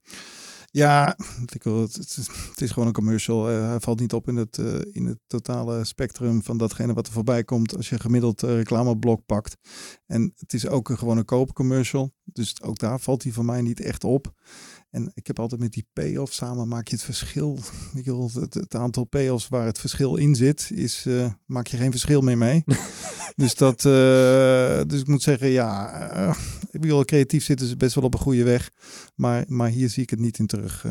Ja, 0.77 1.17
ik 1.53 1.63
het, 1.63 2.61
is, 2.61 2.71
gewoon 2.71 2.87
een 2.87 2.93
commercial. 2.93 3.51
Uh, 3.51 3.67
hij 3.67 3.79
valt 3.79 3.99
niet 3.99 4.13
op 4.13 4.27
in 4.27 4.35
het, 4.35 4.57
uh, 4.57 4.79
in 4.91 5.05
het 5.05 5.19
totale 5.27 5.83
spectrum 5.83 6.43
van 6.43 6.57
datgene 6.57 6.93
wat 6.93 7.07
er 7.07 7.13
voorbij 7.13 7.43
komt 7.43 7.75
als 7.75 7.89
je 7.89 7.99
gemiddeld 7.99 8.43
uh, 8.43 8.49
reclameblok 8.49 9.25
pakt. 9.25 9.57
En 10.05 10.33
het 10.35 10.53
is 10.53 10.67
ook 10.67 10.89
een, 10.89 10.97
gewoon 10.97 11.17
een 11.17 11.25
koopcommercial. 11.25 12.11
Dus 12.23 12.61
ook 12.61 12.77
daar 12.79 12.99
valt 12.99 13.23
hij 13.23 13.31
voor 13.31 13.45
mij 13.45 13.61
niet 13.61 13.79
echt 13.79 14.03
op. 14.03 14.33
En 14.89 15.11
ik 15.13 15.27
heb 15.27 15.39
altijd 15.39 15.61
met 15.61 15.71
die 15.71 15.87
payoff 15.93 16.33
samen 16.33 16.67
maak 16.67 16.87
je 16.87 16.95
het 16.95 17.03
verschil. 17.03 17.59
Ik 17.99 18.05
wil, 18.05 18.29
het, 18.33 18.53
het 18.53 18.75
aantal 18.75 19.03
payoffs 19.03 19.47
waar 19.47 19.65
het 19.65 19.79
verschil 19.79 20.15
in 20.15 20.35
zit, 20.35 20.71
is, 20.73 21.05
uh, 21.05 21.33
maak 21.45 21.67
je 21.67 21.77
geen 21.77 21.91
verschil 21.91 22.21
meer 22.21 22.37
mee. 22.37 22.63
dus, 23.35 23.55
dat, 23.55 23.85
uh, 23.85 24.81
dus 24.87 24.99
ik 24.99 25.07
moet 25.07 25.21
zeggen, 25.21 25.47
ja, 25.47 26.11
uh, 26.17 26.37
ik 26.71 26.81
bedoel, 26.81 27.05
creatief 27.05 27.43
zitten 27.43 27.67
ze 27.67 27.77
best 27.77 27.95
wel 27.95 28.03
op 28.03 28.13
een 28.13 28.19
goede 28.19 28.43
weg. 28.43 28.71
Maar, 29.15 29.45
maar 29.47 29.69
hier 29.69 29.89
zie 29.89 30.03
ik 30.03 30.09
het 30.09 30.19
niet 30.19 30.39
in 30.39 30.47
terug. 30.47 30.85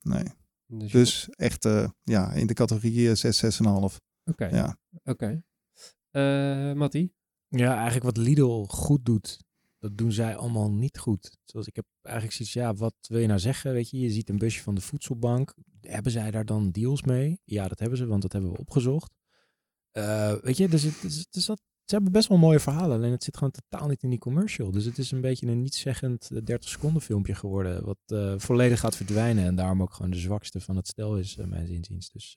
nee. 0.00 0.24
Dus, 0.66 0.92
dus 0.92 1.28
echt 1.30 1.68
ja, 2.02 2.32
in 2.32 2.46
de 2.46 2.54
categorie 2.54 3.14
6, 3.14 3.44
6,5. 3.44 3.62
Oké. 3.66 3.98
Okay. 4.24 4.50
Ja. 4.50 4.76
Oké. 5.04 5.42
Okay. 6.10 6.74
Mattie? 6.74 7.14
Ja, 7.48 7.74
eigenlijk 7.74 8.04
wat 8.04 8.16
Lidl 8.16 8.64
goed 8.64 9.04
doet 9.04 9.38
dat 9.80 9.96
doen 9.96 10.12
zij 10.12 10.36
allemaal 10.36 10.70
niet 10.70 10.98
goed. 10.98 11.36
Zoals 11.44 11.66
ik 11.66 11.76
heb 11.76 11.84
eigenlijk 12.02 12.36
zoiets, 12.36 12.54
ja, 12.54 12.74
wat 12.74 12.94
wil 13.00 13.20
je 13.20 13.26
nou 13.26 13.38
zeggen? 13.38 13.72
Weet 13.72 13.90
je, 13.90 14.00
je 14.00 14.10
ziet 14.10 14.28
een 14.28 14.38
busje 14.38 14.62
van 14.62 14.74
de 14.74 14.80
voedselbank. 14.80 15.54
Hebben 15.80 16.12
zij 16.12 16.30
daar 16.30 16.44
dan 16.44 16.70
deals 16.70 17.02
mee? 17.02 17.40
Ja, 17.44 17.68
dat 17.68 17.78
hebben 17.78 17.98
ze, 17.98 18.06
want 18.06 18.22
dat 18.22 18.32
hebben 18.32 18.52
we 18.52 18.58
opgezocht. 18.58 19.14
Uh, 19.92 20.34
weet 20.34 20.56
je, 20.56 20.68
dus, 20.68 20.82
het, 20.82 21.02
het, 21.02 21.26
het, 21.30 21.44
ze 21.84 21.94
hebben 21.94 22.12
best 22.12 22.28
wel 22.28 22.38
mooie 22.38 22.60
verhalen. 22.60 22.96
Alleen 22.96 23.10
het 23.10 23.24
zit 23.24 23.36
gewoon 23.36 23.52
totaal 23.52 23.88
niet 23.88 24.02
in 24.02 24.10
die 24.10 24.18
commercial. 24.18 24.70
Dus 24.70 24.84
het 24.84 24.98
is 24.98 25.10
een 25.10 25.20
beetje 25.20 25.46
een 25.46 25.62
niet-zeggend 25.62 26.46
30 26.46 26.68
seconden 26.68 27.02
filmpje 27.02 27.34
geworden. 27.34 27.84
Wat 27.84 27.98
uh, 28.06 28.34
volledig 28.36 28.80
gaat 28.80 28.96
verdwijnen. 28.96 29.44
En 29.44 29.54
daarom 29.54 29.82
ook 29.82 29.92
gewoon 29.92 30.10
de 30.10 30.18
zwakste 30.18 30.60
van 30.60 30.76
het 30.76 30.88
stel 30.88 31.18
is, 31.18 31.36
mijn 31.36 31.66
zinziens. 31.66 32.10
Dus 32.10 32.36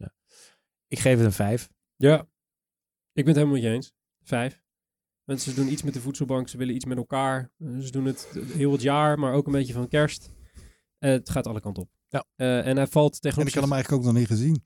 ik 0.88 1.00
geef 1.00 1.18
het 1.18 1.26
een 1.26 1.32
5. 1.32 1.70
Ja, 1.96 2.20
ik 3.12 3.26
ben 3.26 3.26
het 3.26 3.36
helemaal 3.36 3.54
met 3.54 3.64
je 3.64 3.70
eens. 3.70 3.94
5. 4.22 4.63
Mensen 5.24 5.56
doen 5.56 5.72
iets 5.72 5.84
met 5.84 5.94
de 5.94 6.02
voedselbank, 6.02 6.48
ze 6.48 6.58
willen 6.58 6.76
iets 6.76 6.86
met 6.86 6.98
elkaar. 6.98 7.52
Ze 7.82 7.92
doen 7.92 8.06
het 8.06 8.28
heel 8.48 8.72
het 8.72 8.82
jaar, 8.82 9.20
maar 9.20 9.34
ook 9.34 9.46
een 9.46 9.52
beetje 9.52 9.74
van 9.74 9.88
kerst. 9.88 10.32
Uh, 11.00 11.10
het 11.10 11.30
gaat 11.30 11.48
alle 11.48 11.62
kanten 11.62 11.84
op. 11.84 11.90
Ja. 12.14 12.26
Uh, 12.38 12.68
en 12.68 12.78
hij 12.78 12.88
valt 12.88 13.22
tegen. 13.22 13.42
En 13.42 13.48
ik 13.48 13.54
had 13.54 13.64
hem 13.64 13.74
eigenlijk 13.74 14.04
ook 14.04 14.08
nog 14.12 14.20
niet 14.20 14.28
gezien. 14.28 14.64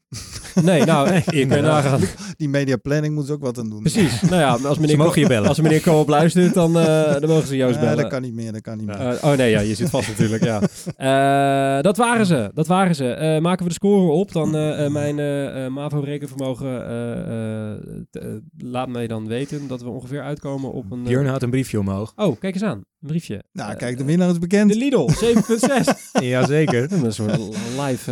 Nee, 0.64 0.86
nou, 0.86 1.10
ik 1.42 1.48
ben 1.48 1.64
nagaan. 1.64 2.02
Die 2.38 2.50
media 2.50 2.78
planning 2.78 3.14
moet 3.14 3.26
ze 3.26 3.34
ook 3.34 3.42
wat 3.42 3.58
aan 3.58 3.70
doen. 3.70 3.80
Precies. 3.80 4.22
Nou 4.22 4.36
ja, 4.36 4.68
als 4.68 4.78
meneer, 4.78 4.98
mogen 4.98 5.22
je 5.22 5.28
bellen. 5.28 5.48
Als 5.48 5.62
meneer 5.62 5.82
Koop 5.82 6.08
luistert, 6.08 6.54
dan, 6.54 6.78
uh, 6.78 7.12
dan 7.12 7.30
mogen 7.30 7.48
ze 7.48 7.56
Joost 7.56 7.76
ja, 7.76 7.80
bellen. 7.80 7.98
dat 7.98 8.08
kan 8.08 8.22
niet 8.22 8.34
meer, 8.34 8.52
dat 8.52 8.62
kan 8.62 8.78
niet 8.78 8.86
meer. 8.86 9.02
Uh, 9.02 9.24
oh 9.24 9.34
nee, 9.34 9.50
ja, 9.50 9.60
je 9.60 9.76
zit 9.76 9.90
vast 9.90 10.08
natuurlijk, 10.08 10.44
ja. 10.44 10.62
Uh, 11.78 11.84
dat 11.84 11.98
waren 11.98 12.26
ze, 12.26 12.52
dat 12.54 12.68
waren 12.68 12.96
ze. 12.96 13.40
maken 13.42 13.64
we 13.64 13.70
de 13.70 13.76
score 13.76 14.12
op, 14.12 14.32
dan 14.32 14.52
mijn 14.92 15.16
MAVO-rekenvermogen 15.74 16.86
laat 18.58 18.90
mij 18.90 19.08
dan 19.08 19.28
weten 19.28 19.68
dat 19.68 19.82
we 19.82 19.90
ongeveer 19.90 20.22
uitkomen 20.22 20.72
op 20.72 20.92
een... 20.92 21.04
Björn 21.04 21.28
houdt 21.28 21.44
een 21.44 21.50
briefje 21.50 21.80
omhoog. 21.80 22.14
Oh, 22.16 22.40
kijk 22.40 22.54
eens 22.54 22.64
aan. 22.64 22.84
Een 23.02 23.08
briefje. 23.08 23.44
Nou, 23.52 23.76
kijk, 23.76 23.98
de 23.98 24.04
winnaar 24.04 24.30
is 24.30 24.40
bekend. 24.40 24.72
De 24.72 24.78
Lidl, 24.78 25.10
7,6. 25.10 26.22
Jazeker. 26.24 26.90
Dat 26.90 27.00
is 27.00 27.04
een 27.04 27.14
soort 27.14 27.38
live... 27.80 28.12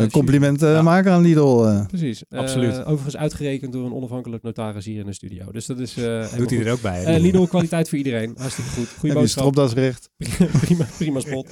Uh, 0.00 0.06
compliment 0.06 0.60
ja. 0.60 0.82
maken 0.82 1.12
aan 1.12 1.22
Lidl. 1.22 1.64
Uh. 1.64 1.86
Precies. 1.86 2.24
Absoluut. 2.30 2.72
Uh, 2.72 2.78
overigens 2.78 3.16
uitgerekend 3.16 3.72
door 3.72 3.86
een 3.86 3.94
onafhankelijk 3.94 4.42
notaris 4.42 4.84
hier 4.84 5.00
in 5.00 5.06
de 5.06 5.12
studio. 5.12 5.52
Dus 5.52 5.66
dat 5.66 5.78
is... 5.78 5.94
Doet 6.36 6.50
hij 6.50 6.64
er 6.64 6.72
ook 6.72 6.80
bij. 6.80 7.20
Lidl, 7.20 7.42
kwaliteit 7.42 7.88
voor 7.88 7.98
iedereen. 7.98 8.34
Hartstikke 8.38 8.70
goed. 8.70 8.88
Goeie 8.98 9.14
boodschap. 9.14 9.38
stropdasrecht. 9.38 10.10
prima, 10.64 10.86
prima 10.98 11.20
spot. 11.20 11.48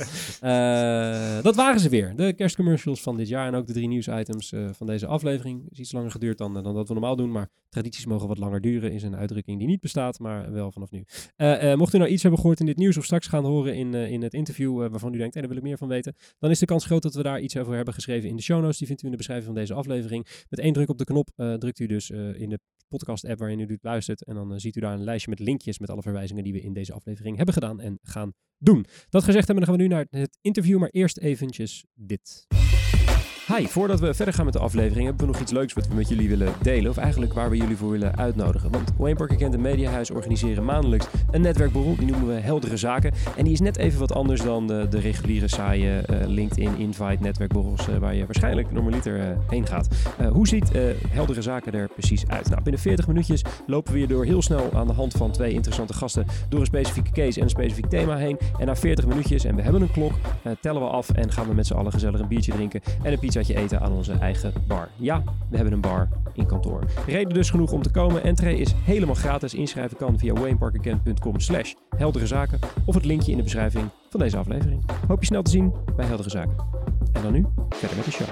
dat 1.42 1.56
waren 1.56 1.80
ze 1.80 1.88
weer. 1.88 2.12
De 2.16 2.32
kerstcommercials 2.32 3.00
van 3.00 3.16
dit 3.16 3.28
jaar. 3.28 3.46
En 3.46 3.54
ook 3.54 3.66
de 3.66 3.72
drie 3.72 3.88
nieuwsitems 3.88 4.52
van 4.72 4.86
deze 4.86 5.06
aflevering. 5.06 5.62
is 5.70 5.78
iets 5.78 5.92
langer 5.92 6.10
geduurd 6.10 6.38
dan, 6.38 6.54
dan 6.54 6.74
dat 6.74 6.88
we 6.88 6.92
normaal 6.92 7.16
doen. 7.16 7.32
Maar 7.32 7.48
tradities 7.68 8.06
mogen 8.06 8.28
wat 8.28 8.38
langer 8.38 8.60
duren. 8.60 8.92
Is 8.92 9.02
een 9.02 9.16
uitdrukking 9.16 9.58
die 9.58 9.68
niet 9.68 9.80
bestaat, 9.80 10.18
maar 10.18 10.52
wel 10.52 10.72
vanaf 10.72 10.90
nu. 10.90 11.04
mocht 11.76 11.94
u 11.94 11.98
nou 11.98 12.10
iets 12.10 12.22
hebben 12.22 12.40
gehoord 12.40 12.49
in 12.58 12.66
dit 12.66 12.76
nieuws 12.76 12.96
of 12.96 13.04
straks 13.04 13.26
gaan 13.26 13.44
horen 13.44 13.74
in, 13.74 13.92
uh, 13.92 14.10
in 14.10 14.22
het 14.22 14.34
interview 14.34 14.82
uh, 14.82 14.90
waarvan 14.90 15.14
u 15.14 15.18
denkt, 15.18 15.34
hey, 15.34 15.42
daar 15.42 15.52
wil 15.52 15.60
ik 15.60 15.66
meer 15.68 15.78
van 15.78 15.88
weten, 15.88 16.14
dan 16.38 16.50
is 16.50 16.58
de 16.58 16.66
kans 16.66 16.84
groot 16.84 17.02
dat 17.02 17.14
we 17.14 17.22
daar 17.22 17.40
iets 17.40 17.56
over 17.56 17.74
hebben 17.74 17.94
geschreven 17.94 18.28
in 18.28 18.36
de 18.36 18.42
show 18.42 18.60
notes. 18.60 18.78
Die 18.78 18.86
vindt 18.86 19.02
u 19.02 19.04
in 19.04 19.10
de 19.10 19.16
beschrijving 19.16 19.46
van 19.46 19.60
deze 19.60 19.74
aflevering. 19.74 20.26
Met 20.48 20.60
één 20.60 20.72
druk 20.72 20.88
op 20.88 20.98
de 20.98 21.04
knop 21.04 21.30
drukt 21.36 21.78
u 21.78 21.86
dus 21.86 22.10
in 22.10 22.48
de 22.48 22.58
podcast-app 22.88 23.38
waarin 23.38 23.60
u 23.60 23.66
dit 23.66 23.82
luistert 23.82 24.24
en 24.24 24.34
dan 24.34 24.60
ziet 24.60 24.76
u 24.76 24.80
daar 24.80 24.92
een 24.92 25.04
lijstje 25.04 25.30
met 25.30 25.38
linkjes 25.38 25.78
met 25.78 25.90
alle 25.90 26.02
verwijzingen 26.02 26.44
die 26.44 26.52
we 26.52 26.60
in 26.60 26.72
deze 26.72 26.92
aflevering 26.92 27.36
hebben 27.36 27.54
gedaan 27.54 27.80
en 27.80 27.98
gaan 28.02 28.32
doen. 28.58 28.86
Dat 29.08 29.24
gezegd 29.24 29.46
hebben, 29.46 29.66
dan 29.66 29.74
gaan 29.74 29.86
we 29.86 29.88
nu 29.88 29.94
naar 29.94 30.06
het 30.10 30.38
interview, 30.40 30.78
maar 30.78 30.88
eerst 30.88 31.18
eventjes 31.18 31.84
dit. 31.94 32.46
Hi, 33.56 33.66
voordat 33.66 34.00
we 34.00 34.14
verder 34.14 34.34
gaan 34.34 34.44
met 34.44 34.54
de 34.54 34.60
aflevering 34.60 35.06
hebben 35.06 35.26
we 35.26 35.32
nog 35.32 35.40
iets 35.40 35.52
leuks 35.52 35.72
wat 35.72 35.88
we 35.88 35.94
met 35.94 36.08
jullie 36.08 36.28
willen 36.28 36.52
delen. 36.62 36.90
Of 36.90 36.96
eigenlijk 36.96 37.32
waar 37.32 37.50
we 37.50 37.56
jullie 37.56 37.76
voor 37.76 37.90
willen 37.90 38.16
uitnodigen. 38.16 38.70
Want 38.70 38.92
Wayne 38.98 39.16
Parker 39.16 39.36
Kent 39.36 39.54
en 39.54 39.60
Mediahuis 39.60 40.10
organiseren 40.10 40.64
maandelijks 40.64 41.06
een 41.30 41.40
netwerkborrel. 41.40 41.96
Die 41.96 42.06
noemen 42.06 42.34
we 42.34 42.40
Heldere 42.40 42.76
Zaken. 42.76 43.12
En 43.36 43.44
die 43.44 43.52
is 43.52 43.60
net 43.60 43.76
even 43.76 43.98
wat 43.98 44.12
anders 44.12 44.42
dan 44.42 44.66
de, 44.66 44.86
de 44.90 44.98
reguliere 44.98 45.48
saaie 45.48 46.02
uh, 46.10 46.16
LinkedIn 46.26 46.76
invite 46.78 47.16
netwerkborrels. 47.20 47.88
Uh, 47.88 47.96
waar 47.96 48.14
je 48.14 48.26
waarschijnlijk 48.26 48.72
normaliter 48.72 49.18
uh, 49.18 49.24
heen 49.48 49.66
gaat. 49.66 49.88
hoe 50.32 50.48
ziet 50.48 50.70
Heldere 51.08 51.42
Zaken 51.42 51.72
er 51.72 51.88
precies 51.88 52.26
uit? 52.26 52.48
Nou, 52.48 52.62
binnen 52.62 52.80
40 52.80 53.06
minuutjes 53.06 53.44
lopen 53.66 53.92
we 53.92 53.98
je 53.98 54.06
door 54.06 54.24
heel 54.24 54.42
snel 54.42 54.70
aan 54.74 54.86
de 54.86 54.92
hand 54.92 55.12
van 55.12 55.30
twee 55.30 55.52
interessante 55.52 55.94
gasten 55.94 56.26
door 56.48 56.60
een 56.60 56.66
specifieke 56.66 57.10
case 57.10 57.38
en 57.38 57.44
een 57.44 57.50
specifiek 57.50 57.86
thema 57.86 58.16
heen. 58.16 58.38
En 58.58 58.66
na 58.66 58.76
40 58.76 59.06
minuutjes, 59.06 59.44
en 59.44 59.56
we 59.56 59.62
hebben 59.62 59.82
een 59.82 59.92
klok, 59.92 60.12
tellen 60.60 60.82
we 60.82 60.88
af 60.88 61.10
en 61.10 61.32
gaan 61.32 61.48
we 61.48 61.54
met 61.54 61.66
z'n 61.66 61.74
allen 61.74 61.92
gezellig 61.92 62.20
een 62.20 62.28
biertje 62.28 62.52
drinken 62.52 62.80
en 63.02 63.12
een 63.12 63.18
pizza 63.18 63.39
eten 63.48 63.80
aan 63.80 63.92
onze 63.92 64.12
eigen 64.12 64.52
bar. 64.66 64.88
Ja, 64.96 65.22
we 65.50 65.56
hebben 65.56 65.74
een 65.74 65.80
bar 65.80 66.08
in 66.32 66.46
kantoor. 66.46 66.84
Reden 67.06 67.34
dus 67.34 67.50
genoeg 67.50 67.72
om 67.72 67.82
te 67.82 67.90
komen. 67.90 68.22
Entree 68.22 68.56
is 68.56 68.72
helemaal 68.84 69.14
gratis. 69.14 69.54
Inschrijven 69.54 69.96
kan 69.96 70.18
via 70.18 70.32
wayneparkerkent.com 70.32 71.40
slash 71.40 71.74
heldere 71.96 72.26
zaken 72.26 72.58
of 72.84 72.94
het 72.94 73.04
linkje 73.04 73.30
in 73.30 73.36
de 73.36 73.42
beschrijving 73.42 73.88
van 74.10 74.20
deze 74.20 74.36
aflevering. 74.36 74.84
Hoop 75.08 75.20
je 75.20 75.26
snel 75.26 75.42
te 75.42 75.50
zien 75.50 75.72
bij 75.96 76.06
Heldere 76.06 76.30
Zaken. 76.30 76.56
En 77.12 77.22
dan 77.22 77.32
nu 77.32 77.46
verder 77.68 77.96
met 77.96 78.04
de 78.04 78.10
show. 78.10 78.28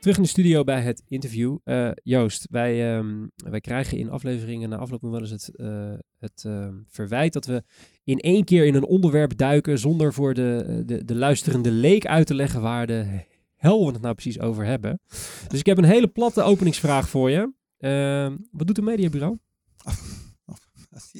Terug 0.00 0.16
in 0.16 0.24
de 0.24 0.34
studio 0.34 0.64
bij 0.64 0.80
het 0.80 1.02
interview. 1.08 1.56
Uh, 1.64 1.90
Joost, 2.02 2.46
wij, 2.50 2.96
um, 2.96 3.30
wij 3.36 3.60
krijgen 3.60 3.98
in 3.98 4.10
afleveringen 4.10 4.68
na 4.68 4.76
afloop 4.76 5.02
nog 5.02 5.10
wel 5.10 5.20
eens 5.20 5.30
het, 5.30 5.50
uh, 5.56 5.94
het 6.18 6.44
uh, 6.46 6.68
verwijt 6.88 7.32
dat 7.32 7.46
we 7.46 7.62
in 8.06 8.18
één 8.18 8.44
keer 8.44 8.66
in 8.66 8.74
een 8.74 8.84
onderwerp 8.84 9.36
duiken 9.36 9.78
zonder 9.78 10.12
voor 10.12 10.34
de, 10.34 10.82
de, 10.86 11.04
de 11.04 11.14
luisterende 11.14 11.70
leek 11.70 12.06
uit 12.06 12.26
te 12.26 12.34
leggen 12.34 12.60
waar 12.60 12.86
de 12.86 13.24
hel 13.56 13.86
we 13.86 13.92
het 13.92 14.02
nou 14.02 14.14
precies 14.14 14.40
over 14.40 14.64
hebben. 14.64 15.00
Dus 15.48 15.58
ik 15.58 15.66
heb 15.66 15.78
een 15.78 15.84
hele 15.84 16.08
platte 16.08 16.42
openingsvraag 16.42 17.08
voor 17.08 17.30
je. 17.30 17.52
Ehm, 17.78 18.36
wat 18.50 18.66
doet 18.66 18.78
een 18.78 18.84
mediabureau? 18.84 19.38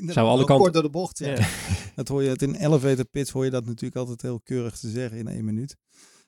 Zou 0.07 0.29
alle 0.29 0.45
kanten... 0.45 0.57
Kort 0.57 0.73
door 0.73 0.83
de 0.83 0.91
bocht, 0.91 1.19
ja. 1.19 1.29
ja. 1.29 1.47
dat 1.95 2.09
hoor 2.09 2.23
je 2.23 2.29
het 2.29 2.43
in 2.43 2.55
elevator 2.55 3.05
pitch 3.05 3.33
hoor 3.33 3.45
je 3.45 3.51
dat 3.51 3.67
natuurlijk 3.67 3.97
altijd 3.97 4.23
heel 4.23 4.41
keurig 4.41 4.79
te 4.79 4.89
zeggen 4.89 5.19
in 5.19 5.29
één 5.29 5.45
minuut 5.45 5.77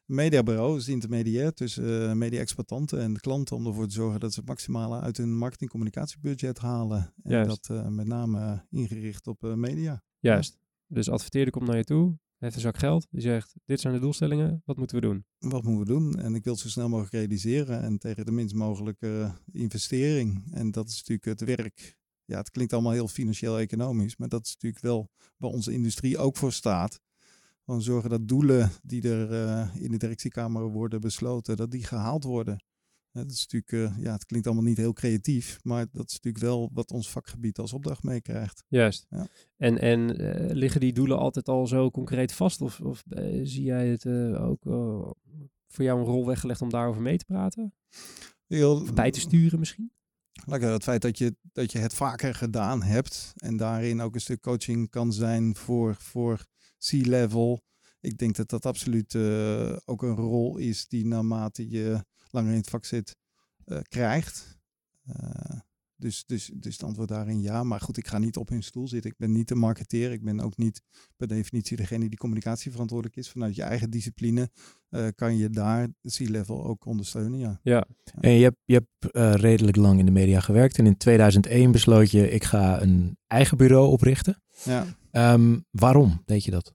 mediabureau 0.09 0.77
is 0.77 0.89
intermediair 0.89 1.53
tussen 1.53 1.85
uh, 1.85 2.13
media-exploitanten 2.13 3.01
en 3.01 3.13
de 3.13 3.21
klanten 3.21 3.57
om 3.57 3.67
ervoor 3.67 3.87
te 3.87 3.95
zorgen 3.95 4.21
dat 4.21 4.33
ze 4.33 4.39
het 4.41 4.49
maximale 4.49 5.01
uit 5.01 5.17
hun 5.17 5.37
marketing-communicatiebudget 5.37 6.59
halen. 6.59 7.13
En 7.23 7.31
Juist. 7.31 7.49
dat 7.49 7.77
uh, 7.77 7.89
met 7.89 8.07
name 8.07 8.41
uh, 8.41 8.81
ingericht 8.81 9.27
op 9.27 9.43
media. 9.43 10.03
Juist. 10.19 10.59
Dus 10.87 11.11
adverteerder 11.11 11.53
komt 11.53 11.67
naar 11.67 11.77
je 11.77 11.85
toe, 11.85 12.19
heeft 12.39 12.55
een 12.55 12.61
zak 12.61 12.79
geld, 12.79 13.07
die 13.11 13.21
zegt: 13.21 13.55
Dit 13.65 13.81
zijn 13.81 13.95
de 13.95 14.01
doelstellingen, 14.01 14.63
wat 14.65 14.77
moeten 14.77 14.97
we 14.97 15.03
doen? 15.03 15.25
Wat 15.39 15.63
moeten 15.63 15.79
we 15.79 16.01
doen? 16.01 16.15
En 16.15 16.35
ik 16.35 16.45
wil 16.45 16.53
het 16.53 16.63
zo 16.63 16.69
snel 16.69 16.89
mogelijk 16.89 17.15
realiseren 17.15 17.83
en 17.83 17.99
tegen 17.99 18.25
de 18.25 18.33
minst 18.33 18.55
mogelijke 18.55 19.35
investering. 19.53 20.53
En 20.53 20.71
dat 20.71 20.89
is 20.89 20.97
natuurlijk 20.97 21.41
het 21.41 21.57
werk. 21.57 21.97
Ja, 22.25 22.39
het 22.39 22.51
klinkt 22.51 22.73
allemaal 22.73 22.93
heel 22.93 23.09
financieel-economisch, 23.09 24.17
maar 24.17 24.29
dat 24.29 24.47
is 24.47 24.53
natuurlijk 24.53 24.83
wel 24.83 25.11
waar 25.37 25.51
onze 25.51 25.73
industrie 25.73 26.19
ook 26.19 26.37
voor 26.37 26.53
staat 26.53 27.01
gewoon 27.69 27.83
zorgen 27.83 28.11
dat 28.11 28.29
doelen 28.29 28.71
die 28.83 29.03
er 29.03 29.31
uh, 29.31 29.83
in 29.83 29.91
de 29.91 29.97
directiekamer 29.97 30.63
worden 30.63 31.01
besloten, 31.01 31.57
dat 31.57 31.71
die 31.71 31.85
gehaald 31.85 32.25
worden. 32.25 32.63
Dat 33.23 33.31
is 33.31 33.47
natuurlijk, 33.49 33.97
uh, 33.97 34.05
ja, 34.05 34.13
het 34.13 34.25
klinkt 34.25 34.47
allemaal 34.47 34.65
niet 34.65 34.77
heel 34.77 34.93
creatief, 34.93 35.59
maar 35.63 35.87
dat 35.93 36.09
is 36.09 36.13
natuurlijk 36.13 36.45
wel 36.45 36.71
wat 36.73 36.91
ons 36.91 37.11
vakgebied 37.11 37.59
als 37.59 37.73
opdracht 37.73 38.03
meekrijgt. 38.03 38.65
Juist. 38.69 39.07
Ja. 39.11 39.27
En, 39.57 39.79
en 39.79 40.21
uh, 40.21 40.55
liggen 40.55 40.81
die 40.81 40.93
doelen 40.93 41.19
altijd 41.19 41.49
al 41.49 41.67
zo 41.67 41.91
concreet 41.91 42.33
vast? 42.33 42.61
Of, 42.61 42.81
of 42.81 43.05
zie 43.43 43.63
jij 43.63 43.89
het 43.89 44.07
ook 44.37 44.63
voor 45.69 45.85
jou 45.85 45.99
een 45.99 46.05
rol 46.05 46.27
weggelegd 46.27 46.63
om 46.63 46.71
daarover 46.71 47.03
mee 47.03 47.17
te 47.17 47.25
praten? 47.25 47.75
Heel, 48.47 48.93
bij 48.95 49.11
te 49.11 49.21
sturen 49.21 49.59
misschien? 49.59 49.93
Lekker 50.47 50.71
het 50.71 50.83
feit 50.83 51.03
dat 51.03 51.19
je, 51.19 51.37
dat 51.53 51.73
je 51.73 51.79
het 51.79 51.95
vaker 51.95 52.35
gedaan 52.35 52.83
hebt 52.83 53.33
en 53.37 53.57
daarin 53.57 54.01
ook 54.01 54.15
een 54.15 54.21
stuk 54.21 54.41
coaching 54.41 54.91
kan 54.91 55.13
zijn 55.13 55.57
voor, 55.57 55.95
voor 55.95 56.45
C-level. 56.79 57.61
Ik 58.01 58.19
denk 58.19 58.37
dat 58.37 58.49
dat 58.49 58.67
absoluut 58.67 59.15
ook 59.85 60.03
een 60.03 60.17
rol 60.17 60.57
is 60.57 60.89
die 60.89 61.07
naarmate 61.07 61.69
je 61.69 62.05
langer 62.33 62.51
in 62.51 62.59
het 62.59 62.71
vak 62.71 62.85
zit, 62.85 63.17
uh, 63.65 63.79
krijgt. 63.89 64.59
Uh, 65.07 65.61
Dus, 66.01 66.25
dus, 66.27 66.51
dus 66.55 66.73
het 66.73 66.83
antwoord 66.83 67.09
daarin 67.09 67.41
ja. 67.41 67.65
Maar 67.65 67.81
goed, 67.81 67.97
ik 67.97 68.07
ga 68.07 68.19
niet 68.19 68.37
op 68.37 68.49
hun 68.49 68.63
stoel 68.63 68.89
zitten. 68.89 69.11
Ik 69.11 69.17
ben 69.17 69.33
niet 69.33 69.49
de 69.49 69.55
marketeer. 69.55 70.13
Ik 70.13 70.23
ben 70.25 70.41
ook 70.41 70.57
niet 70.57 70.83
per 71.17 71.29
definitie 71.29 71.77
degene 71.77 72.09
die 72.09 72.19
communicatieverantwoordelijk 72.19 73.17
is. 73.17 73.31
Vanuit 73.31 73.55
je 73.55 73.63
eigen 73.63 73.91
discipline 73.91 74.51
uh, 74.91 75.07
kan 75.15 75.37
je 75.37 75.51
daar 75.51 75.89
C-level 76.17 76.65
ook 76.65 76.85
ondersteunen. 76.85 77.39
Ja. 77.39 77.61
ja. 77.63 77.87
En 78.21 78.31
je 78.31 78.43
hebt, 78.43 78.57
je 78.65 78.75
hebt 78.75 79.17
uh, 79.17 79.35
redelijk 79.35 79.77
lang 79.77 79.99
in 79.99 80.07
de 80.07 80.13
media 80.13 80.41
gewerkt. 80.41 80.79
En 80.79 80.87
in 80.87 80.97
2001 80.97 81.71
besloot 81.73 82.11
je, 82.11 82.31
ik 82.31 82.45
ga 82.45 82.83
een 82.83 83.17
eigen 83.27 83.57
bureau 83.57 83.89
oprichten. 83.91 84.43
Ja. 84.65 84.87
Um, 85.13 85.65
waarom 85.71 86.23
deed 86.25 86.45
je 86.45 86.51
dat? 86.51 86.75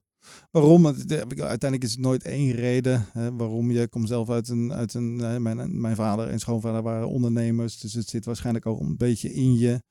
Waarom? 0.53 0.87
Uiteindelijk 0.87 1.83
is 1.83 1.91
het 1.91 1.99
nooit 1.99 2.23
één 2.23 2.51
reden 2.51 3.05
hè, 3.11 3.35
waarom 3.35 3.71
je 3.71 3.87
komt 3.87 4.07
zelf 4.07 4.29
uit 4.29 4.49
een. 4.49 4.73
Uit 4.73 4.93
een 4.93 5.15
mijn, 5.41 5.81
mijn 5.81 5.95
vader 5.95 6.27
en 6.27 6.39
schoonvader 6.39 6.81
waren 6.81 7.09
ondernemers, 7.09 7.79
dus 7.79 7.93
het 7.93 8.07
zit 8.07 8.25
waarschijnlijk 8.25 8.65
ook 8.65 8.79
een 8.79 8.97
beetje 8.97 9.33
in 9.33 9.57
je. 9.57 9.81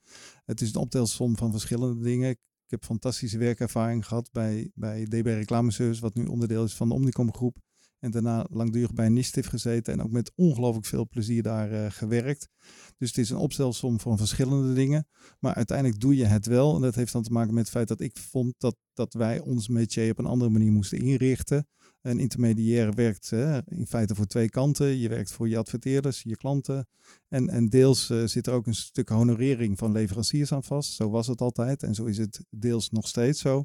Het 0.45 0.61
is 0.61 0.69
een 0.69 0.81
optelsom 0.81 1.37
van 1.37 1.51
verschillende 1.51 2.03
dingen. 2.03 2.31
Ik 2.31 2.39
heb 2.67 2.85
fantastische 2.85 3.39
werkervaring 3.39 4.07
gehad 4.07 4.29
bij, 4.33 4.71
bij 4.75 5.05
DB 5.05 5.27
Reclameservice, 5.27 6.01
wat 6.01 6.15
nu 6.15 6.25
onderdeel 6.25 6.65
is 6.65 6.75
van 6.75 6.89
de 6.89 6.95
Omnicom 6.95 7.35
Groep. 7.35 7.57
En 8.03 8.11
daarna 8.11 8.47
langdurig 8.51 8.93
bij 8.93 9.09
Nistif 9.09 9.47
gezeten 9.47 9.93
en 9.93 10.03
ook 10.03 10.11
met 10.11 10.33
ongelooflijk 10.35 10.87
veel 10.87 11.09
plezier 11.09 11.43
daar 11.43 11.73
uh, 11.73 11.87
gewerkt. 11.89 12.49
Dus 12.97 13.09
het 13.09 13.19
is 13.19 13.31
een 13.31 13.37
opstelsom 13.37 14.01
van 14.01 14.19
verschillende 14.19 14.75
dingen. 14.75 15.07
Maar 15.39 15.55
uiteindelijk 15.55 16.01
doe 16.01 16.17
je 16.17 16.25
het 16.25 16.47
wel. 16.47 16.75
En 16.75 16.81
dat 16.81 16.95
heeft 16.95 17.13
dan 17.13 17.23
te 17.23 17.33
maken 17.33 17.55
met 17.55 17.63
het 17.63 17.73
feit 17.73 17.89
dat 17.89 18.01
ik 18.01 18.17
vond 18.17 18.55
dat, 18.59 18.77
dat 18.93 19.15
wij 19.15 19.41
ons 19.41 19.69
métier 19.69 20.11
op 20.11 20.19
een 20.19 20.27
andere 20.27 20.51
manier 20.51 20.73
moesten 20.73 20.99
inrichten. 20.99 21.67
Een 22.03 22.19
intermediair 22.19 22.95
werkt 22.95 23.31
hè, 23.31 23.61
in 23.65 23.87
feite 23.87 24.15
voor 24.15 24.27
twee 24.27 24.49
kanten. 24.49 24.97
Je 24.97 25.09
werkt 25.09 25.33
voor 25.33 25.49
je 25.49 25.57
adverteerders, 25.59 26.23
je 26.23 26.37
klanten. 26.37 26.87
En, 27.29 27.49
en 27.49 27.69
deels 27.69 28.11
uh, 28.11 28.27
zit 28.27 28.47
er 28.47 28.53
ook 28.53 28.67
een 28.67 28.75
stuk 28.75 29.09
honorering 29.09 29.79
van 29.79 29.93
leveranciers 29.93 30.53
aan 30.53 30.65
vast. 30.65 30.93
Zo 30.93 31.11
was 31.11 31.27
het 31.27 31.41
altijd 31.41 31.83
en 31.83 31.95
zo 31.95 32.05
is 32.05 32.19
het 32.19 32.45
deels 32.51 32.91
nog 32.91 33.09
steeds 33.09 33.41
zo. 33.41 33.65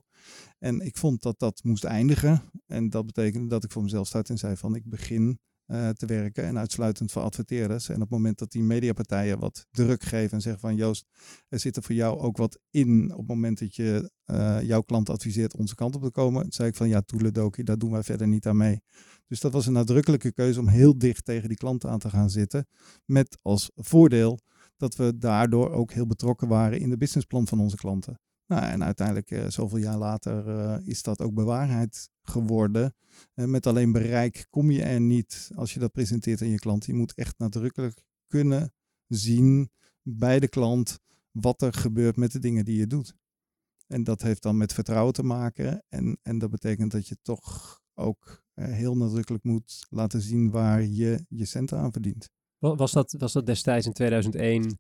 En 0.60 0.80
ik 0.80 0.98
vond 0.98 1.22
dat 1.22 1.40
dat 1.40 1.64
moest 1.64 1.84
eindigen. 1.84 2.42
En 2.66 2.90
dat 2.90 3.06
betekende 3.06 3.48
dat 3.48 3.64
ik 3.64 3.72
voor 3.72 3.84
mezelf 3.84 4.08
start 4.08 4.30
en 4.30 4.38
zei 4.38 4.58
van 4.58 4.76
ik 4.76 4.86
begin 4.86 5.40
uh, 5.68 5.90
te 5.90 6.06
werken 6.06 6.44
en 6.44 6.58
uitsluitend 6.58 7.12
voor 7.12 7.22
adverteerders. 7.22 7.90
En 7.90 7.96
op 7.96 8.02
het 8.02 8.10
moment 8.10 8.38
dat 8.38 8.52
die 8.52 8.64
mediapartijen 8.64 9.40
wat 9.40 9.66
druk 9.72 10.04
geven 10.04 10.32
en 10.32 10.42
zeggen 10.42 10.62
van 10.62 10.76
Joost, 10.76 11.06
er 11.50 11.60
zit 11.60 11.76
er 11.76 11.84
voor 11.84 11.96
jou 11.96 12.20
ook 12.20 12.38
wat 12.38 12.60
in 12.70 13.12
op 13.12 13.18
het 13.18 13.28
moment 13.28 13.60
dat 13.60 13.76
je 13.76 14.12
uh, 14.26 14.62
jouw 14.62 14.82
klant 14.82 15.10
adviseert 15.10 15.58
onze 15.58 15.76
kant 15.76 15.96
op 15.96 16.04
te 16.04 16.12
komen, 16.12 16.46
zei 16.50 16.70
ik 16.70 16.76
van 16.76 16.90
ja, 16.90 17.02
toeledoki, 17.02 17.64
daar 17.64 17.78
doen 17.78 17.92
wij 17.92 18.04
verder 18.04 18.28
niet 18.28 18.46
aan 18.46 18.58
mee. 18.58 18.82
Dus 19.28 19.40
dat 19.40 19.54
was 19.54 19.66
een 19.66 19.74
nadrukkelijke 19.74 20.34
keuze 20.34 20.60
om 20.60 20.68
heel 20.68 20.98
dicht 20.98 21.26
tegen 21.26 21.48
die 21.48 21.58
klanten 21.58 21.90
aan 21.90 22.00
te 22.00 22.10
gaan 22.10 22.30
zitten. 22.30 22.68
Met 23.06 23.38
als 23.42 23.72
voordeel 23.76 24.40
dat 24.78 24.96
we 24.96 25.18
daardoor 25.18 25.72
ook 25.72 25.92
heel 25.92 26.08
betrokken 26.08 26.48
waren 26.48 26.80
in 26.80 26.90
de 26.90 26.98
businessplan 26.98 27.48
van 27.48 27.60
onze 27.60 27.76
klanten. 27.76 28.20
Nou, 28.48 28.64
en 28.64 28.84
uiteindelijk, 28.84 29.32
uh, 29.32 29.48
zoveel 29.48 29.78
jaar 29.78 29.98
later, 29.98 30.48
uh, 30.48 30.88
is 30.88 31.02
dat 31.02 31.22
ook 31.22 31.34
bewaarheid 31.34 32.10
geworden. 32.22 32.96
Uh, 33.36 33.46
met 33.46 33.68
alleen 33.68 33.92
bereik 33.92 34.48
kom 34.50 34.72
je 34.72 34.84
er 34.84 35.02
niet 35.02 35.52
als 35.56 35.74
je 35.74 35.80
dat 35.80 35.92
presenteert 35.92 36.42
aan 36.42 36.48
je 36.48 36.60
klant. 36.60 36.86
Je 36.86 36.94
moet 36.94 37.14
echt 37.14 37.38
nadrukkelijk 37.38 38.04
kunnen 38.28 38.74
zien 39.08 39.70
bij 40.02 40.40
de 40.40 40.48
klant 40.48 41.00
wat 41.32 41.62
er 41.62 41.74
gebeurt 41.74 42.16
met 42.16 42.32
de 42.32 42.40
dingen 42.40 42.66
die 42.66 42.78
je 42.78 42.88
doet. 42.88 43.16
En 43.88 44.04
dat 44.04 44.22
heeft 44.22 44.42
dan 44.42 44.58
met 44.58 44.74
vertrouwen 44.74 45.14
te 45.14 45.24
maken. 45.24 45.84
En, 45.90 46.18
en 46.22 46.38
dat 46.38 46.50
betekent 46.50 46.92
dat 46.92 47.08
je 47.08 47.18
toch 47.22 47.80
ook 47.94 48.44
heel 48.54 48.98
nadrukkelijk 48.98 49.44
moet 49.44 49.86
laten 49.90 50.22
zien 50.22 50.52
waar 50.52 50.84
je 50.84 51.26
je 51.30 51.46
centen 51.46 51.78
aan 51.78 51.92
verdient. 51.92 52.30
Was 52.58 52.92
dat, 52.92 53.16
was 53.18 53.34
dat 53.34 53.46
destijds 53.46 53.86
in 53.86 53.94
2001 53.94 54.80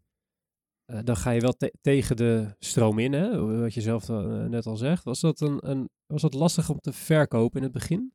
uh, 0.88 1.00
dan 1.04 1.18
ga 1.18 1.32
je 1.32 1.42
wel 1.42 1.54
te 1.54 1.74
tegen 1.82 2.16
de 2.16 2.56
stroom 2.60 3.00
in, 3.00 3.14
hè? 3.14 3.60
wat 3.62 3.74
je 3.74 3.82
zelf 3.82 4.10
uh, 4.10 4.46
net 4.46 4.66
al 4.66 4.78
zegt. 4.78 5.04
Was 5.04 5.20
dat, 5.20 5.42
een, 5.42 5.70
een, 5.70 5.90
was 6.06 6.22
dat 6.22 6.34
lastig 6.34 6.70
om 6.70 6.80
te 6.80 6.94
verkopen 6.94 7.58
in 7.58 7.64
het 7.64 7.74
begin? 7.74 8.14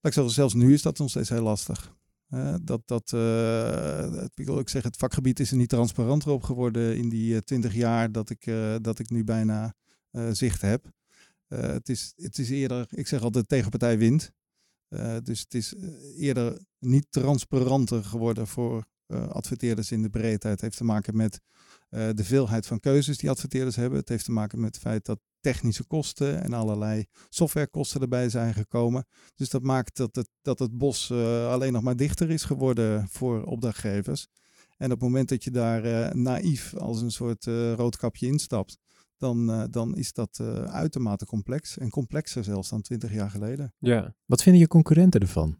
Ik 0.00 0.12
zelfs 0.12 0.54
nu 0.54 0.72
is 0.72 0.82
dat 0.82 0.98
nog 0.98 1.10
steeds 1.10 1.28
heel 1.28 1.42
lastig. 1.42 1.96
Dat, 2.62 2.82
dat, 2.84 3.12
ik 4.34 4.46
wil 4.46 4.58
ook 4.58 4.68
zeggen, 4.68 4.90
het 4.90 5.00
vakgebied 5.00 5.40
is 5.40 5.50
er 5.50 5.56
niet 5.56 5.68
transparanter 5.68 6.30
op 6.30 6.42
geworden 6.42 6.96
in 6.96 7.08
die 7.08 7.42
twintig 7.42 7.74
jaar 7.74 8.12
dat 8.12 8.30
ik, 8.30 8.52
dat 8.80 8.98
ik 8.98 9.10
nu 9.10 9.24
bijna 9.24 9.74
zicht 10.32 10.60
heb. 10.60 10.90
het, 11.48 11.88
is, 11.88 12.12
het 12.16 12.38
is 12.38 12.50
eerder, 12.50 12.86
ik 12.90 13.06
zeg 13.06 13.22
altijd, 13.22 13.48
tegenpartij 13.48 13.98
wint. 13.98 14.32
dus 15.22 15.40
het 15.40 15.54
is 15.54 15.74
eerder 16.16 16.60
niet 16.78 17.06
transparanter 17.10 18.04
geworden 18.04 18.46
voor 18.46 18.84
adverteerders 19.28 19.92
in 19.92 20.02
de 20.02 20.10
breedheid. 20.10 20.42
Het 20.42 20.60
heeft 20.60 20.76
te 20.76 20.84
maken 20.84 21.16
met 21.16 21.40
uh, 21.90 22.08
de 22.14 22.24
veelheid 22.24 22.66
van 22.66 22.80
keuzes 22.80 23.18
die 23.18 23.30
adverteerders 23.30 23.76
hebben. 23.76 23.98
Het 23.98 24.08
heeft 24.08 24.24
te 24.24 24.32
maken 24.32 24.60
met 24.60 24.74
het 24.74 24.84
feit 24.84 25.04
dat 25.04 25.20
technische 25.40 25.84
kosten 25.84 26.42
en 26.42 26.52
allerlei 26.52 27.06
softwarekosten 27.28 28.00
erbij 28.00 28.28
zijn 28.28 28.54
gekomen. 28.54 29.06
Dus 29.34 29.48
dat 29.48 29.62
maakt 29.62 29.96
dat 29.96 30.16
het, 30.16 30.28
dat 30.42 30.58
het 30.58 30.78
bos 30.78 31.10
uh, 31.10 31.50
alleen 31.50 31.72
nog 31.72 31.82
maar 31.82 31.96
dichter 31.96 32.30
is 32.30 32.44
geworden 32.44 33.08
voor 33.08 33.44
opdrachtgevers. 33.44 34.26
En 34.76 34.86
op 34.86 35.00
het 35.00 35.08
moment 35.08 35.28
dat 35.28 35.44
je 35.44 35.50
daar 35.50 35.84
uh, 35.84 36.10
naïef 36.10 36.74
als 36.74 37.00
een 37.00 37.10
soort 37.10 37.44
roodkapje 37.76 38.26
instapt, 38.26 38.78
dan, 39.16 39.66
dan 39.70 39.96
is 39.96 40.12
dat 40.12 40.40
uitermate 40.66 41.26
complex. 41.26 41.78
En 41.78 41.90
complexer 41.90 42.44
zelfs 42.44 42.68
dan 42.68 42.82
twintig 42.82 43.12
jaar 43.12 43.30
geleden. 43.30 43.74
Ja. 43.78 44.14
Wat 44.26 44.42
vinden 44.42 44.60
je 44.60 44.68
concurrenten 44.68 45.20
ervan? 45.20 45.58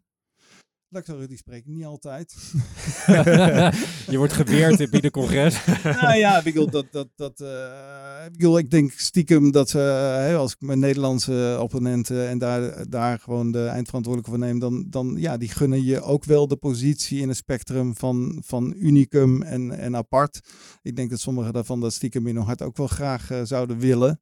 Lectoren 0.91 1.28
die 1.28 1.36
spreken 1.36 1.72
niet 1.72 1.84
altijd. 1.84 2.34
je 4.11 4.16
wordt 4.16 4.32
geweerd 4.32 4.80
in 4.80 4.95
ieder 4.95 5.11
congres. 5.11 5.64
nou 6.03 6.16
ja, 6.16 6.39
ik 6.39 6.45
bedoel, 6.45 6.70
dat, 6.70 6.86
dat, 6.91 7.09
dat, 7.16 7.41
uh, 7.41 8.24
ik, 8.26 8.32
bedoel, 8.32 8.59
ik 8.59 8.70
denk 8.70 8.93
stiekem 8.93 9.51
dat 9.51 9.68
ze, 9.68 9.78
uh, 10.30 10.39
als 10.39 10.53
ik 10.53 10.61
mijn 10.61 10.78
Nederlandse 10.78 11.59
opponenten 11.61 12.28
en 12.28 12.39
daar, 12.39 12.89
daar 12.89 13.18
gewoon 13.18 13.53
de 13.53 13.66
eindverantwoordelijke 13.66 14.36
voor 14.36 14.47
neem, 14.49 14.59
dan, 14.59 14.86
dan 14.91 15.14
ja, 15.18 15.36
die 15.36 15.49
gunnen 15.49 15.84
je 15.84 16.01
ook 16.01 16.24
wel 16.24 16.49
de 16.49 16.57
positie 16.57 17.20
in 17.20 17.28
het 17.28 17.36
spectrum 17.36 17.97
van, 17.97 18.43
van 18.45 18.74
unicum 18.76 19.43
en, 19.43 19.78
en 19.78 19.97
apart. 19.97 20.41
Ik 20.82 20.97
denk 20.97 21.11
dat 21.11 21.20
sommigen 21.20 21.53
daarvan 21.53 21.80
dat 21.80 21.93
stiekem 21.93 22.26
in 22.26 22.36
hun 22.36 22.45
hart 22.45 22.62
ook 22.62 22.76
wel 22.76 22.86
graag 22.86 23.30
uh, 23.30 23.41
zouden 23.43 23.78
willen. 23.78 24.20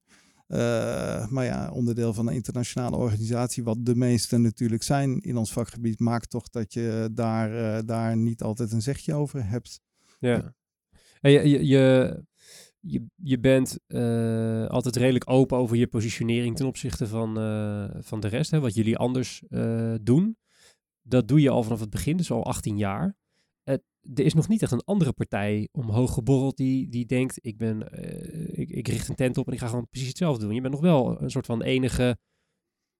Uh, 0.49 1.29
maar 1.29 1.45
ja, 1.45 1.71
onderdeel 1.71 2.13
van 2.13 2.29
een 2.29 2.35
internationale 2.35 2.97
organisatie, 2.97 3.65
wat 3.65 3.77
de 3.81 3.95
meeste 3.95 4.37
natuurlijk 4.37 4.83
zijn 4.83 5.21
in 5.21 5.37
ons 5.37 5.53
vakgebied, 5.53 6.01
maakt 6.01 6.31
toch 6.31 6.49
dat 6.49 6.73
je 6.73 7.11
daar, 7.13 7.53
uh, 7.53 7.79
daar 7.87 8.17
niet 8.17 8.43
altijd 8.43 8.73
een 8.73 8.83
zegje 8.83 9.15
over 9.15 9.49
hebt. 9.49 9.81
Ja. 10.19 10.55
En 11.21 11.31
je, 11.31 11.49
je, 11.49 11.67
je, 11.67 12.25
je, 12.81 13.07
je 13.15 13.39
bent 13.39 13.79
uh, 13.89 14.67
altijd 14.67 14.97
redelijk 14.97 15.31
open 15.31 15.59
over 15.59 15.77
je 15.77 15.87
positionering 15.87 16.57
ten 16.57 16.67
opzichte 16.67 17.07
van, 17.07 17.35
van 18.03 18.21
de 18.21 18.29
rest, 18.29 18.51
hè, 18.51 18.61
wat 18.61 18.75
jullie 18.75 18.97
anders 18.97 19.43
doen. 20.03 20.37
Dat 21.03 21.29
doe 21.29 21.41
je 21.41 21.51
al 21.51 21.63
vanaf 21.63 21.81
het 21.81 21.91
begin, 21.91 22.17
dus 22.17 22.31
al 22.31 22.45
18 22.45 22.77
jaar 22.77 23.17
er 24.15 24.25
is 24.25 24.35
nog 24.35 24.49
niet 24.49 24.63
echt 24.63 24.73
een 24.73 24.85
andere 24.85 25.13
partij 25.13 25.69
omhoog 25.73 26.15
geborreld 26.15 26.57
die, 26.57 26.89
die 26.89 27.07
denkt, 27.07 27.39
ik, 27.41 27.57
ben, 27.57 27.89
uh, 27.95 28.59
ik, 28.59 28.71
ik 28.71 28.89
richt 28.89 29.09
een 29.09 29.15
tent 29.15 29.39
op 29.39 29.47
en 29.47 29.53
ik 29.53 29.59
ga 29.59 29.67
gewoon 29.67 29.89
precies 29.89 30.09
hetzelfde 30.09 30.45
doen. 30.45 30.55
Je 30.55 30.61
bent 30.61 30.73
nog 30.73 30.83
wel 30.83 31.23
een 31.23 31.31
soort 31.31 31.47
van 31.47 31.63
enige 31.63 32.19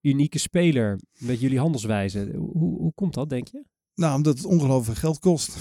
unieke 0.01 0.39
speler 0.39 0.99
met 1.19 1.39
jullie 1.39 1.59
handelswijze. 1.59 2.31
Hoe, 2.35 2.77
hoe 2.77 2.93
komt 2.93 3.13
dat, 3.13 3.29
denk 3.29 3.47
je? 3.47 3.65
Nou, 3.97 4.15
omdat 4.15 4.37
het 4.37 4.45
ongelooflijk 4.45 4.99
geld 4.99 5.19
kost. 5.19 5.47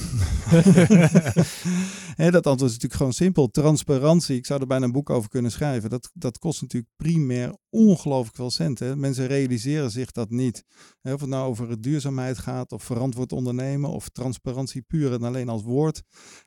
dat 2.16 2.46
antwoord 2.46 2.70
is 2.70 2.76
natuurlijk 2.76 2.94
gewoon 2.94 3.12
simpel. 3.12 3.50
Transparantie, 3.50 4.36
ik 4.36 4.46
zou 4.46 4.60
er 4.60 4.66
bijna 4.66 4.84
een 4.84 4.92
boek 4.92 5.10
over 5.10 5.28
kunnen 5.28 5.50
schrijven. 5.50 5.90
Dat, 5.90 6.10
dat 6.14 6.38
kost 6.38 6.60
natuurlijk 6.60 6.92
primair 6.96 7.56
ongelooflijk 7.70 8.36
veel 8.36 8.50
centen. 8.50 9.00
Mensen 9.00 9.26
realiseren 9.26 9.90
zich 9.90 10.12
dat 10.12 10.30
niet. 10.30 10.64
of 11.02 11.20
het 11.20 11.28
nou 11.28 11.48
over 11.48 11.80
duurzaamheid 11.80 12.38
gaat, 12.38 12.72
of 12.72 12.82
verantwoord 12.82 13.32
ondernemen, 13.32 13.90
of 13.90 14.08
transparantie 14.08 14.82
puur 14.82 15.12
en 15.12 15.22
alleen 15.22 15.48
als 15.48 15.62
woord. 15.62 16.02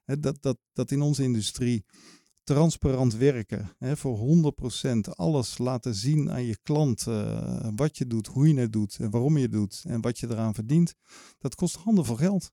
dat, 0.06 0.38
dat, 0.42 0.58
dat 0.74 0.92
in 0.92 1.02
onze 1.02 1.24
industrie 1.24 1.86
transparant 2.44 3.16
werken. 3.16 3.76
Hè, 3.78 3.98
voor 3.98 4.18
100% 4.18 5.00
alles 5.10 5.58
laten 5.58 5.96
zien 5.96 6.32
aan 6.32 6.44
je 6.44 6.58
klant 6.64 7.06
uh, 7.08 7.68
wat 7.76 7.98
je 7.98 8.08
doet, 8.08 8.28
hoe 8.28 8.48
je 8.48 8.60
het 8.60 8.74
doet 8.74 8.98
en 9.00 9.10
waarom 9.10 9.38
je 9.38 9.44
het 9.44 9.52
doet 9.52 9.84
en 9.88 10.02
wat 10.02 10.20
je 10.20 10.28
eraan 10.30 10.54
verdient. 10.54 10.94
Dat 11.38 11.56
kost 11.56 11.76
handenvol 11.76 12.16
geld. 12.16 12.52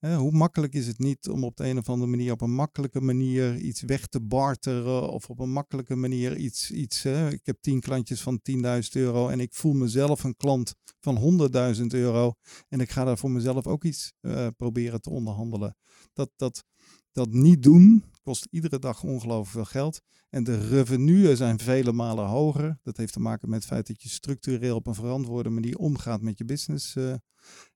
Hè, 0.00 0.16
hoe 0.16 0.32
makkelijk 0.32 0.74
is 0.74 0.86
het 0.86 0.98
niet 0.98 1.28
om 1.28 1.44
op 1.44 1.56
de 1.56 1.68
een 1.68 1.78
of 1.78 1.88
andere 1.88 2.10
manier 2.10 2.32
op 2.32 2.40
een 2.40 2.54
makkelijke 2.54 3.00
manier 3.00 3.56
iets 3.56 3.80
weg 3.80 4.06
te 4.06 4.20
barteren 4.20 5.10
of 5.10 5.30
op 5.30 5.38
een 5.38 5.52
makkelijke 5.52 5.96
manier 5.96 6.36
iets, 6.36 6.70
iets 6.70 7.02
hè, 7.02 7.30
ik 7.30 7.46
heb 7.46 7.56
10 7.60 7.80
klantjes 7.80 8.20
van 8.20 8.40
10.000 8.50 8.58
euro 8.92 9.28
en 9.28 9.40
ik 9.40 9.54
voel 9.54 9.72
mezelf 9.72 10.24
een 10.24 10.36
klant 10.36 10.74
van 11.00 11.40
100.000 11.76 11.86
euro 11.86 12.34
en 12.68 12.80
ik 12.80 12.90
ga 12.90 13.04
daar 13.04 13.18
voor 13.18 13.30
mezelf 13.30 13.66
ook 13.66 13.84
iets 13.84 14.12
uh, 14.20 14.46
proberen 14.56 15.00
te 15.00 15.10
onderhandelen. 15.10 15.76
Dat, 16.12 16.30
dat, 16.36 16.64
dat 17.12 17.32
niet 17.32 17.62
doen 17.62 18.04
kost 18.22 18.46
iedere 18.50 18.78
dag 18.78 19.02
ongelooflijk 19.02 19.50
veel 19.50 19.80
geld. 19.80 20.00
En 20.28 20.44
de 20.44 20.68
revenuen 20.68 21.36
zijn 21.36 21.58
vele 21.58 21.92
malen 21.92 22.26
hoger. 22.26 22.78
Dat 22.82 22.96
heeft 22.96 23.12
te 23.12 23.20
maken 23.20 23.48
met 23.48 23.58
het 23.58 23.68
feit 23.68 23.86
dat 23.86 24.02
je 24.02 24.08
structureel 24.08 24.76
op 24.76 24.86
een 24.86 24.94
verantwoorde 24.94 25.48
manier 25.48 25.76
omgaat 25.76 26.20
met 26.20 26.38
je 26.38 26.44
business. 26.44 26.96
Uh, 26.96 27.14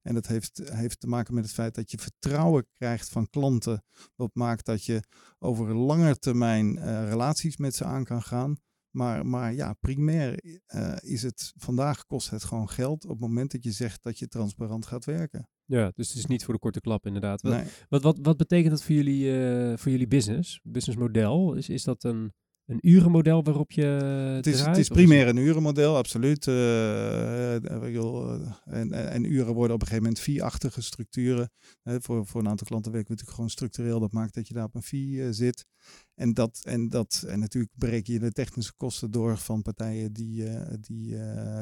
en 0.02 0.14
dat 0.14 0.26
heeft, 0.26 0.60
heeft 0.64 1.00
te 1.00 1.06
maken 1.06 1.34
met 1.34 1.44
het 1.44 1.52
feit 1.52 1.74
dat 1.74 1.90
je 1.90 1.98
vertrouwen 1.98 2.66
krijgt 2.72 3.08
van 3.08 3.30
klanten. 3.30 3.84
Wat 4.16 4.34
maakt 4.34 4.64
dat 4.64 4.84
je 4.84 5.02
over 5.38 5.70
een 5.70 5.76
lange 5.76 6.18
termijn 6.18 6.76
uh, 6.76 7.08
relaties 7.08 7.56
met 7.56 7.74
ze 7.74 7.84
aan 7.84 8.04
kan 8.04 8.22
gaan. 8.22 8.56
Maar, 8.90 9.26
maar 9.26 9.54
ja, 9.54 9.72
primair 9.72 10.60
uh, 10.74 10.96
is 11.00 11.22
het, 11.22 11.52
vandaag 11.56 12.06
kost 12.06 12.30
het 12.30 12.44
gewoon 12.44 12.68
geld 12.68 13.04
op 13.04 13.10
het 13.10 13.20
moment 13.20 13.50
dat 13.50 13.64
je 13.64 13.72
zegt 13.72 14.02
dat 14.02 14.18
je 14.18 14.28
transparant 14.28 14.86
gaat 14.86 15.04
werken. 15.04 15.48
Ja, 15.66 15.92
dus 15.94 16.08
het 16.08 16.16
is 16.16 16.26
niet 16.26 16.44
voor 16.44 16.54
de 16.54 16.60
korte 16.60 16.80
klap 16.80 17.06
inderdaad. 17.06 17.42
Wat, 17.42 17.52
Nee. 17.52 17.64
wat, 17.88 18.02
wat, 18.02 18.18
wat 18.22 18.36
betekent 18.36 18.70
dat 18.70 18.82
voor 18.82 18.94
jullie, 18.94 19.38
eh, 19.38 19.76
voor 19.76 19.90
jullie 19.90 20.06
business, 20.06 20.60
businessmodel? 20.62 21.54
Is, 21.54 21.68
is 21.68 21.84
dat 21.84 22.04
een, 22.04 22.32
een 22.66 22.78
urenmodel 22.88 23.42
waarop 23.42 23.72
je 23.72 23.82
Het 23.82 24.46
is, 24.46 24.56
draait, 24.56 24.76
het 24.76 24.78
is 24.78 24.88
primair 24.88 25.28
een 25.28 25.36
urenmodel, 25.36 25.96
absoluut. 25.96 26.46
Eh, 26.46 27.56
eh, 27.56 27.64
eh, 27.64 28.52
en, 28.64 28.92
en, 28.92 29.10
en 29.10 29.32
uren 29.32 29.54
worden 29.54 29.74
op 29.74 29.80
een 29.80 29.86
gegeven 29.86 30.02
moment 30.02 30.20
fee-achtige 30.20 30.82
structuren. 30.82 31.50
Voor, 31.82 32.26
voor 32.26 32.40
een 32.40 32.48
aantal 32.48 32.66
klanten 32.66 32.92
werken 32.92 33.08
we 33.08 33.14
natuurlijk 33.14 33.36
gewoon 33.36 33.50
structureel. 33.50 34.00
Dat 34.00 34.12
maakt 34.12 34.34
dat 34.34 34.48
je 34.48 34.54
daar 34.54 34.64
op 34.64 34.74
een 34.74 34.82
fee 34.82 35.22
eh, 35.22 35.28
zit. 35.30 35.66
En, 36.14 36.34
dat, 36.34 36.60
en, 36.62 36.88
dat, 36.88 37.24
en 37.26 37.38
natuurlijk 37.38 37.72
breek 37.76 38.06
je 38.06 38.18
de 38.18 38.32
technische 38.32 38.72
kosten 38.76 39.10
door 39.10 39.38
van 39.38 39.62
partijen 39.62 40.12
die, 40.12 40.44
die, 40.80 41.16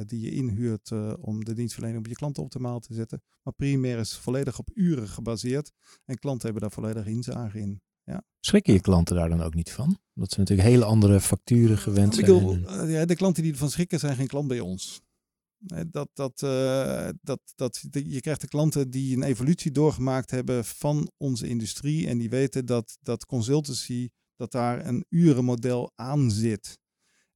die 0.05 0.21
je 0.21 0.31
inhuurt 0.31 0.93
om 1.21 1.45
de 1.45 1.55
dienstverlening 1.55 2.01
op 2.01 2.07
je 2.07 2.15
klanten 2.15 2.43
optimaal 2.43 2.81
te 2.81 2.95
zetten. 2.95 3.23
Maar 3.43 3.55
primair 3.55 3.99
is 3.99 4.17
volledig 4.17 4.59
op 4.59 4.71
uren 4.75 5.09
gebaseerd. 5.09 5.73
En 6.05 6.19
klanten 6.19 6.45
hebben 6.45 6.63
daar 6.63 6.83
volledig 6.83 7.07
inzage 7.07 7.59
in. 7.59 7.81
Ja. 8.05 8.23
Schrikken 8.41 8.73
je 8.73 8.81
klanten 8.81 9.17
daar 9.17 9.29
dan 9.29 9.43
ook 9.43 9.55
niet 9.55 9.71
van? 9.71 9.99
Dat 10.15 10.33
ze 10.33 10.39
natuurlijk 10.39 10.69
hele 10.69 10.85
andere 10.85 11.21
facturen 11.21 11.79
gewend 11.79 12.15
zijn. 12.15 12.27
bedoel, 12.27 12.53
en- 12.53 12.67
eh, 12.67 12.93
ja, 12.93 13.05
de 13.05 13.17
klanten 13.17 13.43
die 13.43 13.53
ervan 13.53 13.71
schrikken 13.71 13.99
zijn 13.99 14.17
geen 14.17 14.27
klant 14.27 14.49
bij 14.49 14.61
ons. 14.61 15.03
Dat, 15.87 16.09
dat, 16.13 16.43
eh, 16.43 17.09
dat, 17.21 17.41
dat, 17.55 17.81
je 17.91 18.21
krijgt 18.21 18.41
de 18.41 18.49
klanten 18.49 18.91
die 18.91 19.17
een 19.17 19.23
evolutie 19.23 19.71
doorgemaakt 19.71 20.31
hebben 20.31 20.65
van 20.65 21.11
onze 21.17 21.49
industrie. 21.49 22.07
En 22.09 22.19
die 22.19 22.31
weten 22.31 22.67
dat, 22.67 22.99
dat 23.03 23.27
consultancy, 23.27 24.09
dat 24.37 24.53
daar 24.53 24.87
een 24.87 25.05
urenmodel 25.09 25.93
aan 25.95 26.31
zit. 26.31 26.79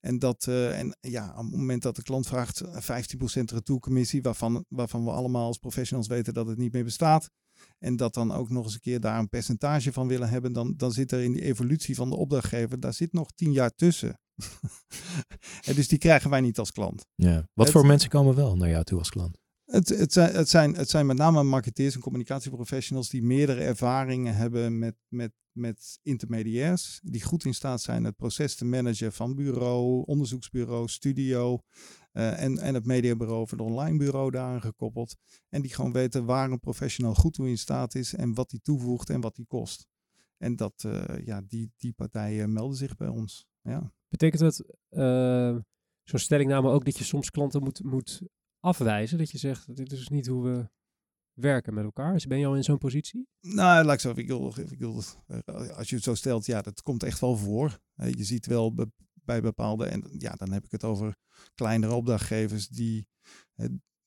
En, 0.00 0.18
dat, 0.18 0.46
eh, 0.46 0.78
en 0.78 0.96
ja, 1.00 1.30
op 1.30 1.44
het 1.44 1.56
moment 1.56 1.82
dat 1.82 1.96
de 1.96 2.02
klant 2.02 2.26
vraagt 2.26 2.60
eh, 2.60 2.80
15% 2.80 3.50
retourcommissie, 3.50 4.22
waarvan, 4.22 4.64
waarvan 4.68 5.04
we 5.04 5.10
allemaal 5.10 5.46
als 5.46 5.58
professionals 5.58 6.08
weten 6.08 6.34
dat 6.34 6.46
het 6.46 6.58
niet 6.58 6.72
meer 6.72 6.84
bestaat. 6.84 7.30
En 7.78 7.96
dat 7.96 8.14
dan 8.14 8.32
ook 8.32 8.50
nog 8.50 8.64
eens 8.64 8.74
een 8.74 8.80
keer 8.80 9.00
daar 9.00 9.18
een 9.18 9.28
percentage 9.28 9.92
van 9.92 10.08
willen 10.08 10.28
hebben, 10.28 10.52
dan, 10.52 10.74
dan 10.76 10.92
zit 10.92 11.12
er 11.12 11.22
in 11.22 11.32
die 11.32 11.42
evolutie 11.42 11.94
van 11.94 12.10
de 12.10 12.16
opdrachtgever, 12.16 12.80
daar 12.80 12.94
zit 12.94 13.12
nog 13.12 13.30
tien 13.34 13.52
jaar 13.52 13.74
tussen. 13.74 14.20
en 15.68 15.74
dus 15.74 15.88
die 15.88 15.98
krijgen 15.98 16.30
wij 16.30 16.40
niet 16.40 16.58
als 16.58 16.72
klant. 16.72 17.06
ja. 17.14 17.48
Wat 17.54 17.66
Het- 17.66 17.74
voor 17.76 17.86
mensen 17.86 18.10
komen 18.10 18.34
wel 18.34 18.56
naar 18.56 18.68
jou 18.68 18.84
toe 18.84 18.98
als 18.98 19.10
klant? 19.10 19.38
Het, 19.64 19.88
het, 19.88 20.12
zijn, 20.12 20.34
het, 20.34 20.48
zijn, 20.48 20.74
het 20.74 20.90
zijn 20.90 21.06
met 21.06 21.16
name 21.16 21.42
marketeers 21.42 21.94
en 21.94 22.00
communicatieprofessionals 22.00 23.08
die 23.08 23.22
meerdere 23.22 23.60
ervaringen 23.62 24.34
hebben 24.36 24.78
met, 24.78 24.94
met, 25.08 25.32
met 25.52 25.98
intermediairs. 26.02 27.00
Die 27.02 27.22
goed 27.22 27.44
in 27.44 27.54
staat 27.54 27.82
zijn 27.82 28.04
het 28.04 28.16
proces 28.16 28.54
te 28.54 28.64
managen 28.64 29.12
van 29.12 29.34
bureau, 29.34 30.02
onderzoeksbureau, 30.04 30.88
studio 30.88 31.60
eh, 32.16 32.42
en, 32.42 32.58
en 32.58 32.74
het 32.74 32.86
mediabureau 32.86 33.40
of 33.40 33.50
het 33.50 33.60
online 33.60 33.98
bureau 33.98 34.30
daaraan 34.30 34.60
gekoppeld. 34.60 35.16
En 35.48 35.62
die 35.62 35.74
gewoon 35.74 35.92
weten 35.92 36.24
waar 36.24 36.50
een 36.50 36.60
professional 36.60 37.14
goed 37.14 37.34
toe 37.34 37.48
in 37.48 37.58
staat 37.58 37.94
is 37.94 38.14
en 38.14 38.34
wat 38.34 38.50
die 38.50 38.60
toevoegt 38.60 39.10
en 39.10 39.20
wat 39.20 39.34
die 39.34 39.46
kost. 39.46 39.86
En 40.36 40.56
dat, 40.56 40.84
eh, 40.84 41.26
ja, 41.26 41.42
die, 41.46 41.72
die 41.76 41.92
partijen 41.92 42.52
melden 42.52 42.76
zich 42.76 42.96
bij 42.96 43.08
ons. 43.08 43.46
Ja. 43.62 43.92
Betekent 44.08 44.40
dat 44.40 44.64
eh, 44.88 45.56
zo'n 46.02 46.18
stellingname 46.18 46.68
ook 46.70 46.84
dat 46.84 46.98
je 46.98 47.04
soms 47.04 47.30
klanten 47.30 47.62
moet, 47.62 47.84
moet 47.84 48.22
afwijzen? 48.60 49.18
Dat 49.18 49.30
je 49.30 49.38
zegt, 49.38 49.76
dit 49.76 49.92
is 49.92 50.08
niet 50.08 50.26
hoe 50.26 50.44
we 50.44 50.68
werken 51.32 51.74
met 51.74 51.84
elkaar. 51.84 52.12
Dus 52.12 52.26
ben 52.26 52.38
je 52.38 52.46
al 52.46 52.56
in 52.56 52.64
zo'n 52.64 52.78
positie? 52.78 53.28
Nou, 53.40 53.84
laat 53.84 53.94
ik 53.94 54.00
zo. 54.00 54.12
Ik 54.14 54.26
wil, 54.26 54.54
ik 54.70 54.78
wil, 54.78 55.02
als 55.74 55.88
je 55.88 55.94
het 55.94 56.04
zo 56.04 56.14
stelt, 56.14 56.46
ja, 56.46 56.62
dat 56.62 56.82
komt 56.82 57.02
echt 57.02 57.20
wel 57.20 57.36
voor. 57.36 57.78
Je 57.94 58.24
ziet 58.24 58.46
wel 58.46 58.74
bij 59.26 59.40
bepaalde, 59.40 59.86
en 59.86 60.04
ja, 60.18 60.32
dan 60.32 60.52
heb 60.52 60.64
ik 60.64 60.70
het 60.70 60.84
over 60.84 61.16
kleinere 61.54 61.92
opdrachtgevers 61.92 62.68
die. 62.68 63.08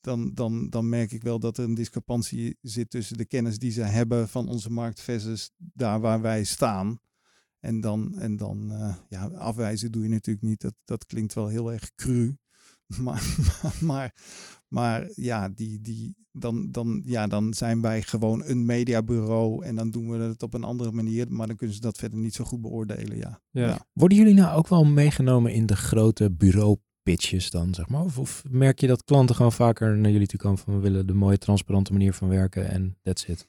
Dan, 0.01 0.33
dan, 0.33 0.69
dan 0.69 0.89
merk 0.89 1.11
ik 1.11 1.23
wel 1.23 1.39
dat 1.39 1.57
er 1.57 1.63
een 1.63 1.73
discrepantie 1.73 2.57
zit 2.61 2.89
tussen 2.89 3.17
de 3.17 3.25
kennis 3.25 3.59
die 3.59 3.71
ze 3.71 3.81
hebben 3.81 4.29
van 4.29 4.47
onze 4.47 4.71
markt 4.71 5.01
versus 5.01 5.51
daar 5.57 5.99
waar 5.99 6.21
wij 6.21 6.43
staan. 6.43 6.99
En 7.59 7.81
dan, 7.81 8.19
en 8.19 8.35
dan 8.35 8.71
eh, 8.71 8.95
ja, 9.09 9.27
afwijzen 9.27 9.91
doe 9.91 10.03
je 10.03 10.09
natuurlijk 10.09 10.45
niet. 10.45 10.61
Dat, 10.61 10.73
dat 10.83 11.05
klinkt 11.05 11.33
wel 11.33 11.47
heel 11.47 11.71
erg 11.71 11.95
cru. 11.95 12.37
Maar, 13.03 13.23
maar, 13.79 14.13
maar 14.67 15.09
ja, 15.15 15.49
die, 15.49 15.81
die, 15.81 16.15
dan, 16.31 16.71
dan, 16.71 17.01
ja, 17.05 17.27
dan 17.27 17.53
zijn 17.53 17.81
wij 17.81 18.01
gewoon 18.01 18.43
een 18.45 18.65
mediabureau 18.65 19.65
en 19.65 19.75
dan 19.75 19.91
doen 19.91 20.09
we 20.09 20.17
het 20.17 20.43
op 20.43 20.53
een 20.53 20.63
andere 20.63 20.91
manier. 20.91 21.25
Maar 21.29 21.47
dan 21.47 21.55
kunnen 21.55 21.75
ze 21.75 21.81
dat 21.81 21.97
verder 21.97 22.19
niet 22.19 22.33
zo 22.33 22.43
goed 22.43 22.61
beoordelen, 22.61 23.17
ja. 23.17 23.41
Ja. 23.51 23.79
Worden 23.93 24.17
jullie 24.17 24.33
nou 24.33 24.57
ook 24.57 24.67
wel 24.67 24.85
meegenomen 24.85 25.53
in 25.53 25.65
de 25.65 25.75
grote 25.75 26.31
bureau-pitches 26.31 27.49
dan, 27.49 27.73
zeg 27.73 27.89
maar? 27.89 28.03
Of, 28.03 28.17
of 28.17 28.43
merk 28.49 28.79
je 28.79 28.87
dat 28.87 29.03
klanten 29.03 29.35
gewoon 29.35 29.51
vaker 29.51 29.97
naar 29.97 30.11
jullie 30.11 30.27
toe 30.27 30.39
komen 30.39 30.57
van 30.57 30.73
we 30.73 30.79
willen 30.79 31.07
de 31.07 31.13
mooie, 31.13 31.37
transparante 31.37 31.91
manier 31.91 32.13
van 32.13 32.27
werken 32.27 32.69
en 32.69 32.97
that's 33.01 33.25
it? 33.25 33.47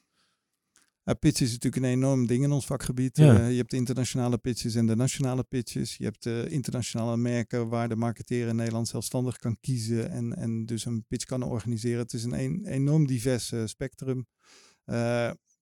Uh, 1.05 1.15
pitch 1.19 1.41
is 1.41 1.51
natuurlijk 1.51 1.83
een 1.83 1.91
enorm 1.91 2.27
ding 2.27 2.43
in 2.43 2.51
ons 2.51 2.65
vakgebied. 2.65 3.17
Ja. 3.17 3.39
Eh, 3.39 3.49
je 3.51 3.57
hebt 3.57 3.71
de 3.71 3.77
internationale 3.77 4.37
pitches 4.37 4.75
en 4.75 4.85
de 4.85 4.95
nationale 4.95 5.43
pitches. 5.43 5.97
Je 5.97 6.03
hebt 6.03 6.23
de 6.23 6.45
internationale 6.49 7.17
merken 7.17 7.69
waar 7.69 7.89
de 7.89 7.95
marketeer 7.95 8.47
in 8.47 8.55
Nederland 8.55 8.87
zelfstandig 8.87 9.37
kan 9.37 9.57
kiezen 9.59 10.11
en, 10.11 10.35
en 10.35 10.65
dus 10.65 10.85
een 10.85 11.05
pitch 11.07 11.25
kan 11.25 11.43
organiseren. 11.43 11.99
Het 11.99 12.13
is 12.13 12.23
een, 12.23 12.39
een 12.39 12.65
enorm 12.65 13.07
divers 13.07 13.51
eh, 13.51 13.65
spectrum. 13.65 14.27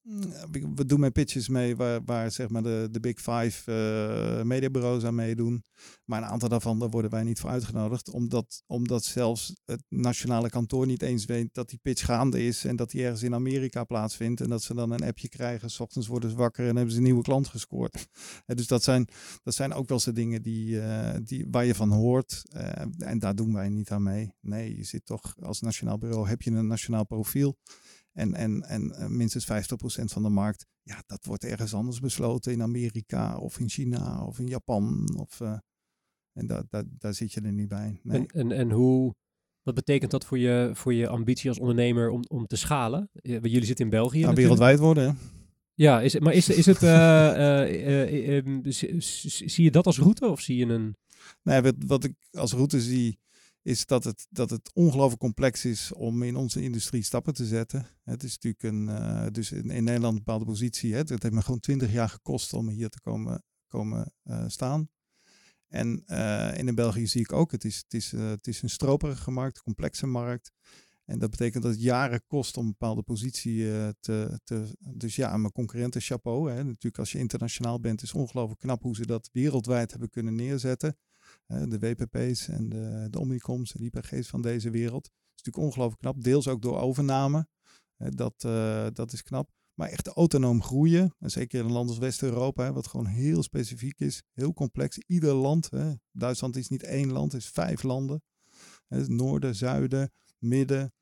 Eh, 0.10 0.64
we 0.76 0.86
doen 0.86 1.00
met 1.00 1.14
pitches 1.14 1.48
mee 1.48 1.76
waar, 1.76 2.04
waar 2.06 2.32
zeg 2.32 2.50
maar 2.50 2.64
de, 2.64 2.88
de 2.92 3.00
Big 3.00 3.18
Five 3.18 3.72
eh, 3.72 4.44
mediabureaus 4.44 5.04
aan 5.04 5.16
meedoen. 5.16 5.64
Maar 6.06 6.22
een 6.22 6.28
aantal 6.28 6.50
daarvan 6.50 6.80
daar 6.80 6.90
worden 6.90 7.12
wij 7.12 7.24
niet 7.24 7.40
voor 7.40 7.50
uitgenodigd. 7.50 8.10
Omdat, 8.10 8.64
omdat 8.68 9.04
zelfs 9.04 9.56
het 9.66 9.84
nationale 9.88 10.50
kantoor 10.50 10.86
niet 10.86 11.02
eens 11.02 11.26
weet 11.26 11.54
dat 11.54 11.70
die 11.70 11.80
pitch 11.82 12.06
gaande 12.06 12.46
is. 12.46 12.66
En 12.66 12.76
dat 12.76 12.92
die 12.92 13.04
ergens 13.04 13.24
in 13.24 13.34
Amerika 13.34 13.84
plaatsvindt. 13.84 14.42
En 14.42 14.50
dat 14.50 14.64
ze 14.64 14.74
dan 14.74 14.92
een 14.92 15.04
appje 15.04 15.30
krijgen. 15.30 15.70
S 15.70 15.80
ochtends 15.80 16.08
worden 16.08 16.30
ze 16.30 16.36
wakker 16.36 16.68
en 16.68 16.76
hebben 16.76 16.92
ze 16.92 16.98
een 16.98 17.04
nieuwe 17.04 17.24
klant 17.24 17.48
gescoord. 17.48 18.08
Dus 18.46 18.68
dat 18.68 18.84
zijn, 18.84 19.08
dat 19.44 19.56
zijn 19.56 19.74
ook 19.74 19.88
wel 19.88 20.02
eens 20.06 20.16
dingen 20.16 20.42
die, 20.42 20.82
eh, 20.82 21.20
die, 21.24 21.48
waar 21.52 21.66
je 21.66 21.76
van 21.76 21.92
hoort. 21.92 22.44
Eh, 22.50 22.72
en 22.98 23.20
daar 23.20 23.36
doen 23.36 23.54
wij 23.54 23.70
niet 23.70 23.92
aan 23.92 24.04
mee. 24.04 24.34
Nee, 24.42 24.78
je 24.78 24.84
zit 24.84 25.06
toch 25.06 25.36
als 25.40 25.62
nationaal 25.62 25.98
bureau 25.98 26.28
heb 26.28 26.42
je 26.42 26.52
een 26.52 26.68
nationaal 26.68 27.06
profiel. 27.06 27.58
En, 28.20 28.34
en, 28.34 28.62
en 28.64 28.92
eh, 28.92 29.08
minstens 29.08 29.46
50% 29.46 30.04
van 30.06 30.24
de 30.24 30.30
markt, 30.30 30.66
ja, 30.84 31.04
dat 31.06 31.26
wordt 31.26 31.44
ergens 31.44 31.74
anders 31.74 32.00
besloten 32.00 32.52
in 32.52 32.62
Amerika 32.62 33.38
of 33.38 33.60
in 33.60 33.70
China 33.70 34.26
of 34.26 34.40
in 34.40 34.48
Japan. 34.48 35.16
Of, 35.18 35.42
eh, 35.42 35.58
en 36.34 36.48
da, 36.48 36.64
da, 36.70 36.84
daar 37.00 37.14
zit 37.14 37.34
je 37.34 37.42
er 37.42 37.52
niet 37.54 37.68
bij. 37.68 38.00
Nee. 38.04 38.20
En, 38.20 38.28
en, 38.28 38.52
en 38.52 38.72
hoe, 38.72 39.16
wat 39.62 39.76
betekent 39.76 40.12
dat 40.12 40.26
voor 40.26 40.38
je, 40.38 40.72
voor 40.74 40.94
je 40.94 41.08
ambitie 41.08 41.50
als 41.50 41.60
ondernemer 41.60 42.10
om, 42.10 42.24
om 42.28 42.48
te 42.48 42.56
schalen? 42.56 43.10
Jullie 43.22 43.66
zitten 43.66 43.86
in 43.86 43.92
België. 43.92 44.22
Nou, 44.22 44.36
wereldwijd 44.36 44.80
worden. 44.80 45.04
hè. 45.10 45.14
Ja, 45.74 46.02
is, 46.02 46.14
het- 46.14 46.24
maar 46.24 46.34
is, 46.34 46.50
is 46.50 46.66
het, 46.66 46.84
eh, 46.84 48.62
zie- 48.64 49.50
zie 49.50 49.64
je 49.64 49.72
dat 49.72 49.86
als 49.86 50.00
route 50.00 50.28
of 50.28 50.40
zie 50.42 50.58
je 50.58 50.66
een... 50.66 50.96
Nee, 51.44 51.62
wat, 51.62 51.76
wat 51.86 52.04
ik 52.04 52.14
als 52.32 52.54
route 52.54 52.82
zie, 52.82 53.20
is 53.70 53.86
dat 53.86 54.04
het, 54.04 54.28
dat 54.30 54.50
het 54.50 54.72
ongelooflijk 54.74 55.22
complex 55.22 55.66
is 55.66 55.94
om 55.94 56.24
in 56.24 56.36
onze 56.36 56.62
industrie 56.62 57.04
stappen 57.04 57.34
te 57.34 57.46
zetten. 57.46 57.86
Het 58.04 58.24
is 58.24 58.38
natuurlijk 58.40 58.64
een, 58.64 58.90
eh, 58.90 59.28
dus 59.32 59.52
in, 59.52 59.70
in 59.70 59.84
Nederland 59.84 60.14
een 60.14 60.24
bepaalde 60.24 60.46
positie. 60.46 60.92
Hè. 60.92 60.98
Het 60.98 61.10
heeft 61.10 61.32
me 61.32 61.42
gewoon 61.42 61.60
twintig 61.60 61.92
jaar 61.92 62.10
gekost 62.10 62.54
om 62.54 62.70
hier 62.70 62.90
te 62.90 63.00
komen, 63.00 63.44
komen 63.68 64.14
eh, 64.24 64.44
staan. 64.48 64.90
En, 65.68 66.04
eh, 66.06 66.58
in 66.58 66.76
België 66.76 67.08
zie 67.08 67.22
ik 67.22 67.32
ook, 67.32 67.52
het 67.52 67.66
is, 67.66 67.78
het 67.78 67.94
is, 67.94 68.12
het 68.12 68.48
is 68.48 68.62
een 68.62 68.70
stroperige 68.70 69.32
markt, 69.32 69.62
complexe 69.62 70.08
markt. 70.08 70.52
En 71.06 71.20
dat 71.20 71.30
betekent 71.30 71.64
dat 71.64 71.72
het 71.72 71.82
jaren 71.82 72.24
kost 72.28 72.58
om 72.58 72.66
een 72.66 72.72
bepaalde 72.72 73.02
positie 73.02 73.64
te, 74.00 74.40
te... 74.44 74.76
Dus 74.80 75.16
ja, 75.16 75.38
mijn 75.38 75.52
concurrenten 75.52 76.02
chapeau. 76.02 76.52
Hè. 76.52 76.64
Natuurlijk 76.64 76.98
als 76.98 77.12
je 77.12 77.18
internationaal 77.18 77.80
bent, 77.80 78.02
is 78.02 78.14
ongelooflijk 78.14 78.60
knap 78.60 78.82
hoe 78.82 78.96
ze 78.96 79.06
dat 79.06 79.30
wereldwijd 79.32 79.92
hebben 79.92 80.10
kunnen 80.10 80.36
neerzetten. 80.36 80.98
Eh, 81.48 81.64
de 81.68 81.80
WPP's 81.80 82.48
en 82.48 82.70
de, 82.70 83.08
de 83.10 83.20
Omnicoms 83.20 83.76
en 83.76 83.84
IPG's 83.84 84.28
van 84.28 84.42
deze 84.42 84.70
wereld. 84.70 85.04
Dat 85.04 85.14
is 85.36 85.44
natuurlijk 85.44 85.66
ongelooflijk 85.66 86.02
knap. 86.02 86.24
Deels 86.24 86.48
ook 86.48 86.62
door 86.62 86.80
overname. 86.80 87.48
Eh, 87.98 88.08
dat, 88.12 88.34
eh, 88.44 88.88
dat 88.94 89.14
is 89.14 89.24
knap. 89.24 89.50
Maar 89.74 89.90
echt 89.90 90.08
autonoom 90.08 90.64
groeien, 90.64 91.16
en 91.20 91.30
zeker 91.30 91.60
in 91.60 91.66
een 91.66 91.72
land 91.72 91.90
als 91.90 91.98
West-Europa, 91.98 92.74
wat 92.74 92.88
gewoon 92.88 93.06
heel 93.06 93.44
specifiek 93.44 94.00
is, 94.00 94.24
heel 94.34 94.54
complex. 94.54 94.98
Ieder 94.98 95.34
land, 95.34 95.70
hè, 95.70 95.94
Duitsland 96.12 96.56
is 96.56 96.68
niet 96.68 96.84
één 96.84 97.12
land, 97.12 97.32
het 97.32 97.42
is 97.42 97.50
vijf 97.50 97.84
landen. 97.84 98.22
Hè, 98.88 99.08
noorden, 99.08 99.56
zuiden, 99.56 100.12
midden, 100.38 100.94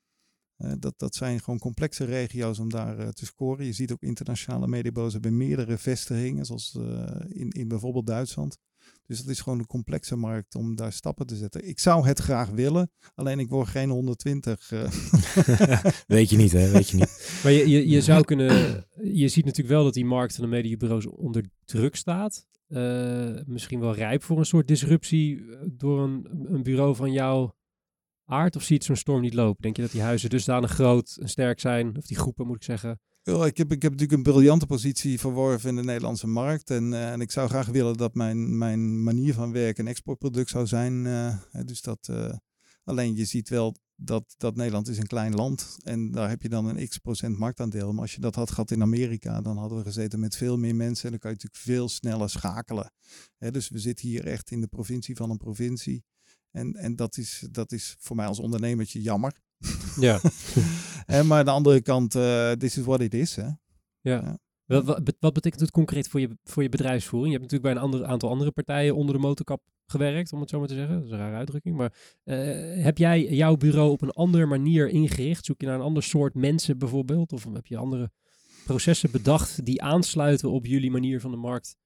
dat, 0.78 0.94
dat 0.96 1.14
zijn 1.14 1.40
gewoon 1.40 1.58
complexe 1.58 2.04
regio's 2.04 2.58
om 2.58 2.70
daar 2.70 2.98
uh, 2.98 3.08
te 3.08 3.26
scoren. 3.26 3.64
Je 3.64 3.72
ziet 3.72 3.92
ook 3.92 4.02
internationale 4.02 4.68
mediabureaus 4.68 5.12
hebben 5.12 5.36
meerdere 5.36 5.78
vestigingen, 5.78 6.44
zoals 6.44 6.74
uh, 6.78 7.20
in, 7.28 7.50
in 7.50 7.68
bijvoorbeeld 7.68 8.06
Duitsland. 8.06 8.58
Dus 9.06 9.18
dat 9.18 9.28
is 9.28 9.40
gewoon 9.40 9.58
een 9.58 9.66
complexe 9.66 10.16
markt 10.16 10.54
om 10.54 10.76
daar 10.76 10.92
stappen 10.92 11.26
te 11.26 11.36
zetten. 11.36 11.68
Ik 11.68 11.78
zou 11.78 12.06
het 12.06 12.18
graag 12.18 12.50
willen, 12.50 12.90
alleen 13.14 13.38
ik 13.38 13.48
word 13.48 13.68
geen 13.68 13.90
120. 13.90 14.70
Weet 16.06 16.30
je 16.30 16.36
niet, 16.36 16.52
hè? 16.52 16.70
Weet 16.70 16.88
je 16.88 16.96
niet. 16.96 17.16
Maar 17.42 17.52
je, 17.52 17.68
je, 17.68 17.88
je 17.88 18.00
zou 18.00 18.24
kunnen. 18.24 18.86
Je 19.02 19.28
ziet 19.28 19.44
natuurlijk 19.44 19.74
wel 19.74 19.84
dat 19.84 19.94
die 19.94 20.04
markt 20.04 20.34
van 20.34 20.44
de 20.44 20.50
mediabureaus 20.50 21.06
onder 21.06 21.44
druk 21.64 21.96
staat. 21.96 22.46
misschien 23.46 23.80
wel 23.80 23.94
rijp 23.94 24.22
voor 24.22 24.38
een 24.38 24.46
soort 24.46 24.68
disruptie 24.68 25.42
door 25.72 26.02
een, 26.02 26.28
een 26.54 26.62
bureau 26.62 26.94
van 26.94 27.12
jouw 27.12 27.56
aard? 28.24 28.56
Of 28.56 28.62
ziet 28.62 28.84
zo'n 28.84 28.96
storm 28.96 29.20
niet 29.20 29.34
lopen? 29.34 29.62
Denk 29.62 29.76
je 29.76 29.82
dat 29.82 29.90
die 29.90 30.02
huizen 30.02 30.30
dusdanig 30.30 30.70
groot 30.70 31.16
en 31.20 31.28
sterk 31.28 31.60
zijn? 31.60 31.96
Of 31.96 32.06
die 32.06 32.16
groepen, 32.16 32.46
moet 32.46 32.56
ik 32.56 32.62
zeggen? 32.62 33.00
Ik 33.28 33.56
heb, 33.56 33.72
ik 33.72 33.82
heb 33.82 33.90
natuurlijk 33.92 34.12
een 34.12 34.32
briljante 34.32 34.66
positie 34.66 35.18
verworven 35.18 35.68
in 35.68 35.76
de 35.76 35.82
Nederlandse 35.82 36.26
markt. 36.26 36.70
En, 36.70 36.92
uh, 36.92 37.12
en 37.12 37.20
ik 37.20 37.30
zou 37.30 37.48
graag 37.48 37.66
willen 37.66 37.96
dat 37.96 38.14
mijn, 38.14 38.58
mijn 38.58 39.02
manier 39.02 39.34
van 39.34 39.52
werken 39.52 39.84
een 39.84 39.90
exportproduct 39.90 40.50
zou 40.50 40.66
zijn. 40.66 41.04
Uh, 41.04 41.36
dus 41.64 41.82
dat, 41.82 42.08
uh, 42.10 42.32
alleen 42.84 43.16
je 43.16 43.24
ziet 43.24 43.48
wel 43.48 43.74
dat, 43.96 44.34
dat 44.36 44.56
Nederland 44.56 44.88
is 44.88 44.98
een 44.98 45.06
klein 45.06 45.34
land. 45.34 45.76
En 45.82 46.10
daar 46.10 46.28
heb 46.28 46.42
je 46.42 46.48
dan 46.48 46.66
een 46.66 46.88
x 46.88 46.98
procent 46.98 47.38
marktaandeel. 47.38 47.92
Maar 47.92 48.02
als 48.02 48.14
je 48.14 48.20
dat 48.20 48.34
had 48.34 48.50
gehad 48.50 48.70
in 48.70 48.82
Amerika, 48.82 49.40
dan 49.40 49.56
hadden 49.56 49.78
we 49.78 49.84
gezeten 49.84 50.20
met 50.20 50.36
veel 50.36 50.58
meer 50.58 50.76
mensen. 50.76 51.04
En 51.04 51.10
dan 51.10 51.18
kan 51.18 51.30
je 51.30 51.36
natuurlijk 51.36 51.64
veel 51.64 51.88
sneller 51.88 52.30
schakelen. 52.30 52.92
dus 53.38 53.68
we 53.68 53.78
zitten 53.78 54.08
hier 54.08 54.26
echt 54.26 54.50
in 54.50 54.60
de 54.60 54.66
provincie 54.66 55.16
van 55.16 55.30
een 55.30 55.36
provincie. 55.36 56.04
En, 56.50 56.74
en 56.74 56.96
dat, 56.96 57.16
is, 57.16 57.46
dat 57.50 57.72
is 57.72 57.96
voor 57.98 58.16
mij 58.16 58.26
als 58.26 58.38
ondernemertje 58.38 59.02
jammer. 59.02 59.40
Ja. 60.06 60.20
en, 61.06 61.26
maar 61.26 61.38
aan 61.38 61.44
de 61.44 61.50
andere 61.50 61.80
kant, 61.80 62.14
uh, 62.14 62.52
this 62.52 62.78
is 62.78 62.84
what 62.84 63.00
it 63.00 63.14
is. 63.14 63.36
Hè? 63.36 63.42
Ja. 63.42 63.56
ja. 64.00 64.38
Wat, 64.64 64.84
wat, 64.84 65.16
wat, 65.20 65.32
betekent 65.32 65.60
het 65.60 65.70
concreet 65.70 66.08
voor 66.08 66.20
je, 66.20 66.38
voor 66.44 66.62
je 66.62 66.68
bedrijfsvoering? 66.68 67.32
Je 67.32 67.38
hebt 67.38 67.52
natuurlijk 67.52 67.74
bij 67.74 67.84
een 67.84 67.90
ander, 67.92 68.10
aantal 68.10 68.30
andere 68.30 68.50
partijen 68.50 68.96
onder 68.96 69.14
de 69.14 69.20
motorkap 69.20 69.62
gewerkt, 69.86 70.32
om 70.32 70.40
het 70.40 70.50
zo 70.50 70.58
maar 70.58 70.68
te 70.68 70.74
zeggen. 70.74 70.94
Dat 70.94 71.04
is 71.04 71.10
een 71.10 71.18
rare 71.18 71.36
uitdrukking. 71.36 71.76
Maar 71.76 71.92
uh, 72.24 72.84
heb 72.84 72.98
jij 72.98 73.24
jouw 73.24 73.56
bureau 73.56 73.90
op 73.90 74.02
een 74.02 74.10
andere 74.10 74.46
manier 74.46 74.88
ingericht? 74.88 75.44
Zoek 75.44 75.60
je 75.60 75.66
naar 75.66 75.74
een 75.74 75.80
ander 75.80 76.02
soort 76.02 76.34
mensen 76.34 76.78
bijvoorbeeld? 76.78 77.32
Of 77.32 77.44
heb 77.52 77.66
je 77.66 77.76
andere 77.76 78.10
processen 78.64 79.10
bedacht 79.10 79.64
die 79.64 79.82
aansluiten 79.82 80.50
op 80.50 80.66
jullie 80.66 80.90
manier 80.90 81.20
van 81.20 81.30
de 81.30 81.36
markt 81.36 81.76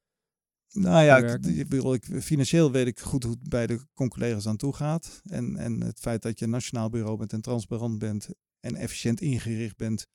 nou 0.72 1.04
ja, 1.04 1.16
ik, 1.16 1.44
ik, 1.44 2.22
financieel 2.22 2.72
weet 2.72 2.86
ik 2.86 3.00
goed 3.00 3.22
hoe 3.22 3.32
het 3.32 3.48
bij 3.48 3.66
de 3.66 3.80
conculega's 3.94 4.46
aan 4.46 4.56
toe 4.56 4.74
gaat. 4.74 5.20
En, 5.24 5.56
en 5.56 5.80
het 5.80 5.98
feit 5.98 6.22
dat 6.22 6.38
je 6.38 6.44
een 6.44 6.50
nationaal 6.50 6.90
bureau 6.90 7.16
bent 7.16 7.32
en 7.32 7.40
transparant 7.40 7.98
bent 7.98 8.28
en 8.60 8.74
efficiënt 8.74 9.20
ingericht 9.20 9.76
bent, 9.76 10.06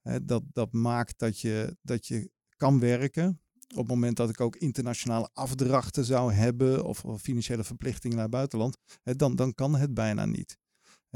hè, 0.00 0.24
dat, 0.24 0.42
dat 0.52 0.72
maakt 0.72 1.18
dat 1.18 1.40
je, 1.40 1.76
dat 1.82 2.06
je 2.06 2.30
kan 2.56 2.80
werken. 2.80 3.40
Op 3.68 3.78
het 3.78 3.88
moment 3.88 4.16
dat 4.16 4.28
ik 4.28 4.40
ook 4.40 4.56
internationale 4.56 5.30
afdrachten 5.32 6.04
zou 6.04 6.32
hebben 6.32 6.84
of, 6.84 7.04
of 7.04 7.20
financiële 7.20 7.64
verplichtingen 7.64 8.16
naar 8.16 8.26
het 8.26 8.34
buitenland, 8.34 8.76
hè, 9.02 9.16
dan, 9.16 9.36
dan 9.36 9.54
kan 9.54 9.76
het 9.76 9.94
bijna 9.94 10.26
niet 10.26 10.58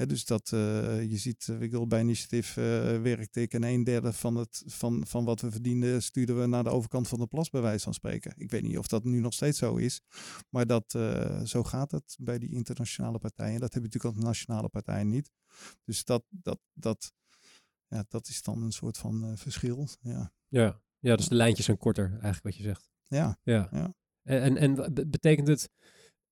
dus 0.05 0.25
dat 0.25 0.51
uh, 0.55 0.61
je 1.11 1.17
ziet, 1.17 1.47
uh, 1.47 1.69
wil 1.69 1.87
bij 1.87 2.01
initiatief 2.01 2.57
uh, 2.57 2.65
werkte 3.03 3.41
ik 3.41 3.53
en 3.53 3.63
een 3.63 3.85
derde 3.85 4.13
van, 4.13 4.37
het, 4.37 4.63
van, 4.67 5.07
van 5.07 5.25
wat 5.25 5.41
we 5.41 5.51
verdienden 5.51 6.03
stuurden 6.03 6.41
we 6.41 6.47
naar 6.47 6.65
de 6.65 6.71
overkant 6.71 7.09
van 7.09 7.19
de 7.19 7.27
plas 7.27 7.51
bij 7.51 7.61
wijze 7.61 7.85
van 7.85 7.95
spreken. 7.95 8.33
Ik 8.37 8.51
weet 8.51 8.63
niet 8.63 8.79
of 8.79 8.87
dat 8.87 9.05
nu 9.05 9.21
nog 9.21 9.33
steeds 9.33 9.59
zo 9.59 9.77
is, 9.77 10.01
maar 10.51 10.67
dat, 10.67 10.91
zo 11.45 11.63
gaat 11.63 11.91
het 11.91 12.17
bij 12.21 12.39
die 12.39 12.51
internationale 12.51 13.19
partijen. 13.19 13.61
Dat 13.61 13.73
hebben 13.73 13.91
natuurlijk 13.91 14.15
ook 14.15 14.21
de 14.21 14.27
nationale 14.27 14.69
partijen 14.69 15.09
niet. 15.09 15.31
Dus 15.85 16.05
dat, 16.05 16.25
dat, 16.29 16.59
dat, 16.73 17.13
ja, 17.89 18.05
dat 18.09 18.29
is 18.29 18.43
dan 18.43 18.63
een 18.63 18.73
soort 18.73 18.99
van 18.99 19.37
verschil. 19.37 19.89
Ja. 20.01 20.33
Ja. 20.49 20.81
ja, 20.99 21.17
dus 21.17 21.29
de 21.29 21.35
lijntjes 21.35 21.65
zijn 21.65 21.79
korter 21.79 22.11
eigenlijk 22.11 22.43
wat 22.43 22.57
je 22.57 22.63
zegt. 22.63 22.91
Ja. 23.07 23.39
ja. 23.43 23.69
ja. 23.71 23.95
En, 24.23 24.57
en 24.57 24.95
betekent 25.11 25.49
het 25.49 25.71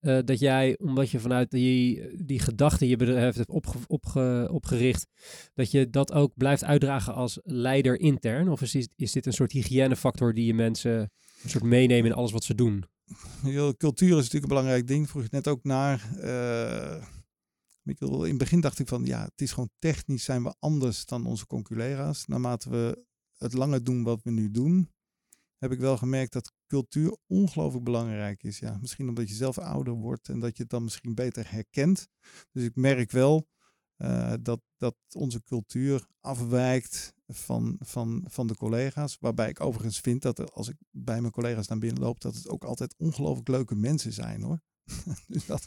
uh, 0.05 0.19
dat 0.25 0.39
jij, 0.39 0.79
omdat 0.79 1.11
je 1.11 1.21
vanuit 1.21 1.51
die, 1.51 2.03
die 2.25 2.39
gedachte 2.39 2.89
je 2.89 2.97
bedrijf 2.97 3.37
hebt 3.37 3.51
opge, 3.51 3.79
opge, 3.87 4.49
opgericht, 4.53 5.07
dat 5.55 5.71
je 5.71 5.91
dat 5.91 6.13
ook 6.13 6.33
blijft 6.37 6.65
uitdragen 6.65 7.15
als 7.15 7.39
leider 7.43 8.01
intern? 8.01 8.49
Of 8.49 8.63
is, 8.63 8.89
is 8.97 9.13
dit 9.13 9.27
een 9.27 9.33
soort 9.33 9.53
hygiënefactor 9.53 10.35
die 10.35 10.47
je 10.47 10.55
mensen 10.55 11.11
een 11.43 11.51
soort 11.51 11.65
meenemen 11.65 12.11
in 12.11 12.17
alles 12.17 12.33
wat 12.33 12.45
ze 12.45 12.55
doen? 12.55 12.85
Cultuur 13.77 14.09
is 14.09 14.15
natuurlijk 14.15 14.43
een 14.43 14.49
belangrijk 14.49 14.87
ding. 14.87 15.09
Vroeg 15.09 15.23
je 15.23 15.29
net 15.31 15.49
ook 15.49 15.65
naar. 15.65 16.11
Uh, 16.17 17.05
in 17.85 18.29
het 18.29 18.39
begin 18.39 18.61
dacht 18.61 18.79
ik 18.79 18.89
van 18.89 19.05
ja, 19.05 19.25
het 19.25 19.41
is 19.41 19.53
gewoon 19.53 19.71
technisch 19.79 20.25
zijn 20.25 20.43
we 20.43 20.55
anders 20.59 21.07
dan 21.07 21.27
onze 21.27 21.47
conculega's. 21.47 22.27
Naarmate 22.27 22.71
we 22.71 23.05
het 23.39 23.53
langer 23.53 23.85
doen 23.85 24.03
wat 24.03 24.23
we 24.23 24.31
nu 24.31 24.51
doen, 24.51 24.91
heb 25.59 25.73
ik 25.73 25.79
wel 25.79 25.97
gemerkt 25.97 26.33
dat 26.33 26.53
cultuur 26.75 27.17
ongelooflijk 27.27 27.85
belangrijk 27.85 28.43
is. 28.43 28.59
Ja, 28.59 28.79
misschien 28.81 29.09
omdat 29.09 29.29
je 29.29 29.35
zelf 29.35 29.59
ouder 29.59 29.95
wordt 29.95 30.29
en 30.29 30.41
dat 30.41 30.57
je 30.57 30.63
het 30.63 30.71
dan 30.71 30.83
misschien 30.83 31.15
beter 31.15 31.51
herkent. 31.51 32.09
Dus 32.53 32.65
ik 32.65 32.77
merk 32.77 33.11
wel 33.11 33.49
uh, 33.99 34.33
dat, 34.43 34.61
dat 34.77 34.97
onze 35.13 35.43
cultuur 35.43 36.07
afwijkt 36.21 37.15
van, 37.27 37.77
van, 37.81 38.25
van 38.27 38.47
de 38.47 38.57
collega's. 38.57 39.17
Waarbij 39.21 39.49
ik 39.49 39.61
overigens 39.61 40.01
vind 40.01 40.23
dat 40.23 40.53
als 40.53 40.69
ik 40.69 40.77
bij 40.91 41.21
mijn 41.21 41.33
collega's 41.33 41.67
naar 41.67 41.79
binnen 41.79 42.03
loop, 42.03 42.21
dat 42.21 42.35
het 42.35 42.49
ook 42.49 42.65
altijd 42.65 42.95
ongelooflijk 42.97 43.49
leuke 43.49 43.75
mensen 43.75 44.13
zijn 44.13 44.43
hoor. 44.43 44.61
dus 45.27 45.47
dat, 45.47 45.67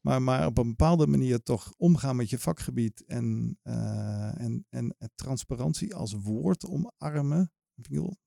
maar, 0.00 0.22
maar 0.22 0.46
op 0.46 0.58
een 0.58 0.68
bepaalde 0.68 1.06
manier 1.06 1.42
toch 1.42 1.72
omgaan 1.76 2.16
met 2.16 2.30
je 2.30 2.38
vakgebied 2.38 3.04
en, 3.04 3.58
uh, 3.62 4.40
en, 4.40 4.66
en 4.68 4.96
transparantie 5.14 5.94
als 5.94 6.12
woord 6.12 6.66
omarmen 6.66 7.52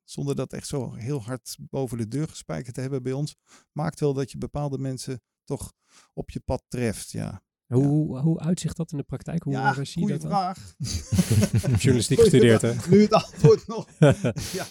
zonder 0.03 0.35
dat 0.35 0.53
echt 0.53 0.67
zo 0.67 0.93
heel 0.93 1.21
hard 1.21 1.57
boven 1.59 1.97
de 1.97 2.07
deur 2.07 2.27
gespijkerd 2.27 2.75
te 2.75 2.81
hebben 2.81 3.03
bij 3.03 3.13
ons, 3.13 3.35
maakt 3.71 3.99
wel 3.99 4.13
dat 4.13 4.31
je 4.31 4.37
bepaalde 4.37 4.77
mensen 4.77 5.21
toch 5.43 5.73
op 6.13 6.29
je 6.29 6.39
pad 6.39 6.63
treft. 6.67 7.11
Ja. 7.11 7.43
Hoe, 7.67 8.19
hoe 8.19 8.39
uitzicht 8.39 8.77
dat 8.77 8.91
in 8.91 8.97
de 8.97 9.03
praktijk? 9.03 9.43
Hoe 9.43 9.53
ja, 9.53 9.83
zie 9.83 10.07
je 10.07 10.17
dat 10.17 10.21
vraag. 10.21 10.75
Journalistiek 11.81 12.19
gestudeerd, 12.19 12.61
hè? 12.61 12.73
Nu 12.89 13.01
het 13.01 13.13
antwoord 13.13 13.67
nog. 13.67 13.87
ja. 14.59 14.65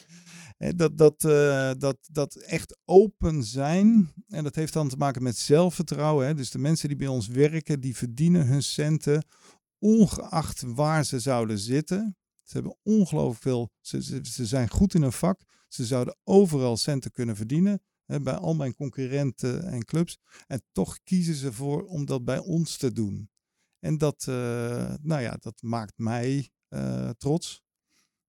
Dat, 0.76 0.98
dat, 0.98 1.24
uh, 1.24 1.70
dat, 1.78 1.96
dat 2.10 2.36
echt 2.36 2.78
open 2.84 3.44
zijn. 3.44 4.12
En 4.28 4.44
dat 4.44 4.54
heeft 4.54 4.72
dan 4.72 4.88
te 4.88 4.96
maken 4.96 5.22
met 5.22 5.36
zelfvertrouwen. 5.36 6.26
Hè? 6.26 6.34
Dus 6.34 6.50
de 6.50 6.58
mensen 6.58 6.88
die 6.88 6.96
bij 6.96 7.06
ons 7.06 7.26
werken, 7.26 7.80
die 7.80 7.96
verdienen 7.96 8.46
hun 8.46 8.62
centen 8.62 9.24
ongeacht 9.78 10.62
waar 10.66 11.04
ze 11.04 11.20
zouden 11.20 11.58
zitten. 11.58 12.16
Ze 12.44 12.52
hebben 12.52 12.76
ongelooflijk 12.82 13.42
veel, 13.42 13.70
ze, 13.80 14.02
ze, 14.22 14.46
zijn 14.46 14.70
goed 14.70 14.94
in 14.94 15.02
hun 15.02 15.12
vak. 15.12 15.40
Ze 15.68 15.84
zouden 15.84 16.16
overal 16.24 16.76
centen 16.76 17.10
kunnen 17.10 17.36
verdienen. 17.36 17.82
Hè, 18.04 18.20
bij 18.20 18.34
al 18.34 18.54
mijn 18.54 18.74
concurrenten 18.74 19.64
en 19.64 19.84
clubs. 19.84 20.18
En 20.46 20.62
toch 20.72 20.98
kiezen 21.04 21.34
ze 21.34 21.52
voor 21.52 21.84
om 21.84 22.04
dat 22.04 22.24
bij 22.24 22.38
ons 22.38 22.76
te 22.76 22.92
doen. 22.92 23.30
En 23.78 23.98
dat, 23.98 24.26
uh, 24.28 24.34
nou 25.02 25.22
ja, 25.22 25.36
dat 25.40 25.62
maakt 25.62 25.92
mij 25.96 26.48
uh, 26.68 27.10
trots. 27.10 27.62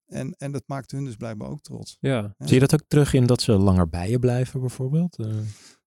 En, 0.05 0.35
en 0.37 0.51
dat 0.51 0.63
maakt 0.65 0.91
hun 0.91 1.05
dus 1.05 1.15
blijkbaar 1.15 1.49
ook 1.49 1.61
trots. 1.61 1.97
Ja. 1.99 2.35
Zie 2.37 2.53
je 2.53 2.59
dat 2.59 2.73
ook 2.73 2.87
terug 2.87 3.13
in 3.13 3.25
dat 3.25 3.41
ze 3.41 3.51
langer 3.51 3.89
bij 3.89 4.09
je 4.09 4.19
blijven, 4.19 4.59
bijvoorbeeld? 4.59 5.19
Uh... 5.19 5.35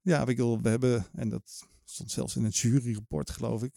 Ja, 0.00 0.24
we 0.24 0.58
hebben, 0.62 1.06
en 1.12 1.28
dat 1.28 1.66
stond 1.90 2.10
zelfs 2.10 2.36
in 2.36 2.44
het 2.44 2.56
juryrapport, 2.56 3.30
geloof 3.30 3.62
ik. 3.62 3.74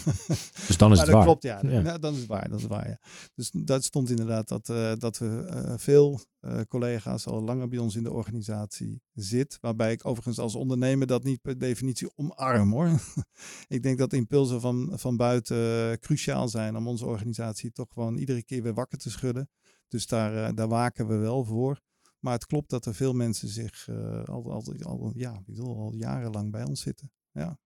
dus 0.66 0.76
dan 0.76 0.92
is 0.92 0.98
het 0.98 1.06
dat 1.06 1.14
waar. 1.16 1.24
Klopt, 1.24 1.42
ja. 1.42 1.60
ja. 1.62 1.98
dan 1.98 2.12
is 2.12 2.18
het 2.18 2.28
waar. 2.28 2.48
Dat 2.48 2.58
is 2.58 2.66
waar 2.66 2.88
ja. 2.88 2.98
Dus 3.34 3.50
dat 3.50 3.84
stond 3.84 4.10
inderdaad 4.10 4.48
dat, 4.48 4.68
uh, 4.68 4.92
dat 4.98 5.18
we 5.18 5.46
uh, 5.50 5.72
veel 5.76 6.20
uh, 6.40 6.60
collega's 6.68 7.26
al 7.26 7.42
langer 7.42 7.68
bij 7.68 7.78
ons 7.78 7.96
in 7.96 8.02
de 8.02 8.12
organisatie 8.12 9.02
zit. 9.12 9.58
Waarbij 9.60 9.92
ik 9.92 10.06
overigens 10.06 10.38
als 10.38 10.54
ondernemer 10.54 11.06
dat 11.06 11.24
niet 11.24 11.42
per 11.42 11.58
definitie 11.58 12.16
omarm 12.16 12.72
hoor. 12.72 13.00
ik 13.68 13.82
denk 13.82 13.98
dat 13.98 14.12
impulsen 14.12 14.60
van, 14.60 14.92
van 14.94 15.16
buiten 15.16 15.98
cruciaal 16.00 16.48
zijn 16.48 16.76
om 16.76 16.88
onze 16.88 17.06
organisatie 17.06 17.72
toch 17.72 17.92
gewoon 17.92 18.16
iedere 18.16 18.44
keer 18.44 18.62
weer 18.62 18.74
wakker 18.74 18.98
te 18.98 19.10
schudden. 19.10 19.50
Dus 19.88 20.06
daar, 20.06 20.54
daar 20.54 20.68
waken 20.68 21.06
we 21.06 21.16
wel 21.16 21.44
voor. 21.44 21.80
Maar 22.18 22.32
het 22.32 22.46
klopt 22.46 22.70
dat 22.70 22.86
er 22.86 22.94
veel 22.94 23.12
mensen 23.12 23.48
zich 23.48 23.88
al, 24.24 24.52
al, 24.52 24.64
al, 24.82 25.12
ja, 25.14 25.32
ik 25.32 25.44
bedoel, 25.44 25.76
al 25.76 25.94
jarenlang 25.94 26.50
bij 26.50 26.64
ons 26.64 26.80
zitten. 26.80 27.10
Ja. 27.34 27.58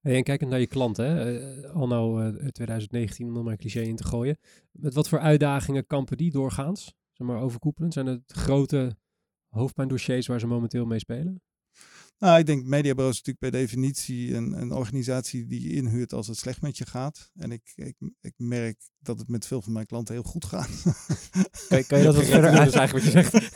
Hey, 0.00 0.16
en 0.16 0.22
kijkend 0.22 0.50
naar 0.50 0.60
je 0.60 0.66
klanten, 0.66 1.04
hè? 1.04 1.40
Uh, 1.64 1.70
al 1.70 1.86
nou 1.86 2.24
uh, 2.24 2.48
2019 2.48 3.36
om 3.36 3.42
maar 3.42 3.52
een 3.52 3.58
cliché 3.58 3.80
in 3.80 3.96
te 3.96 4.04
gooien. 4.04 4.38
Met 4.72 4.94
wat 4.94 5.08
voor 5.08 5.18
uitdagingen 5.18 5.86
kampen 5.86 6.16
die 6.16 6.30
doorgaans? 6.30 6.94
Zeg 7.12 7.26
maar 7.26 7.40
overkoepelend. 7.40 7.92
Zijn 7.92 8.06
het 8.06 8.32
grote 8.32 8.96
hoofdpijndossiers 9.48 10.26
waar 10.26 10.40
ze 10.40 10.46
momenteel 10.46 10.86
mee 10.86 10.98
spelen? 10.98 11.42
Nou, 12.18 12.38
ik 12.38 12.46
denk 12.46 12.64
mediabureau 12.64 13.10
is 13.10 13.22
natuurlijk 13.22 13.52
per 13.52 13.60
definitie 13.60 14.34
een, 14.34 14.52
een 14.52 14.72
organisatie 14.72 15.46
die 15.46 15.62
je 15.62 15.74
inhuurt 15.74 16.12
als 16.12 16.26
het 16.26 16.36
slecht 16.36 16.62
met 16.62 16.78
je 16.78 16.86
gaat. 16.86 17.30
En 17.34 17.52
ik, 17.52 17.72
ik, 17.74 17.96
ik 18.20 18.34
merk 18.36 18.80
dat 19.02 19.18
het 19.18 19.28
met 19.28 19.46
veel 19.46 19.62
van 19.62 19.72
mijn 19.72 19.86
klanten 19.86 20.14
heel 20.14 20.22
goed 20.22 20.44
gaat. 20.44 20.68
Kan, 21.68 21.84
kan 21.88 21.98
je 21.98 22.04
dat 22.04 22.14
wat 22.14 22.24
verder 22.24 22.50
uitleggen? 22.50 22.98
wat 22.98 23.04
je 23.04 23.10
zegt. 23.10 23.52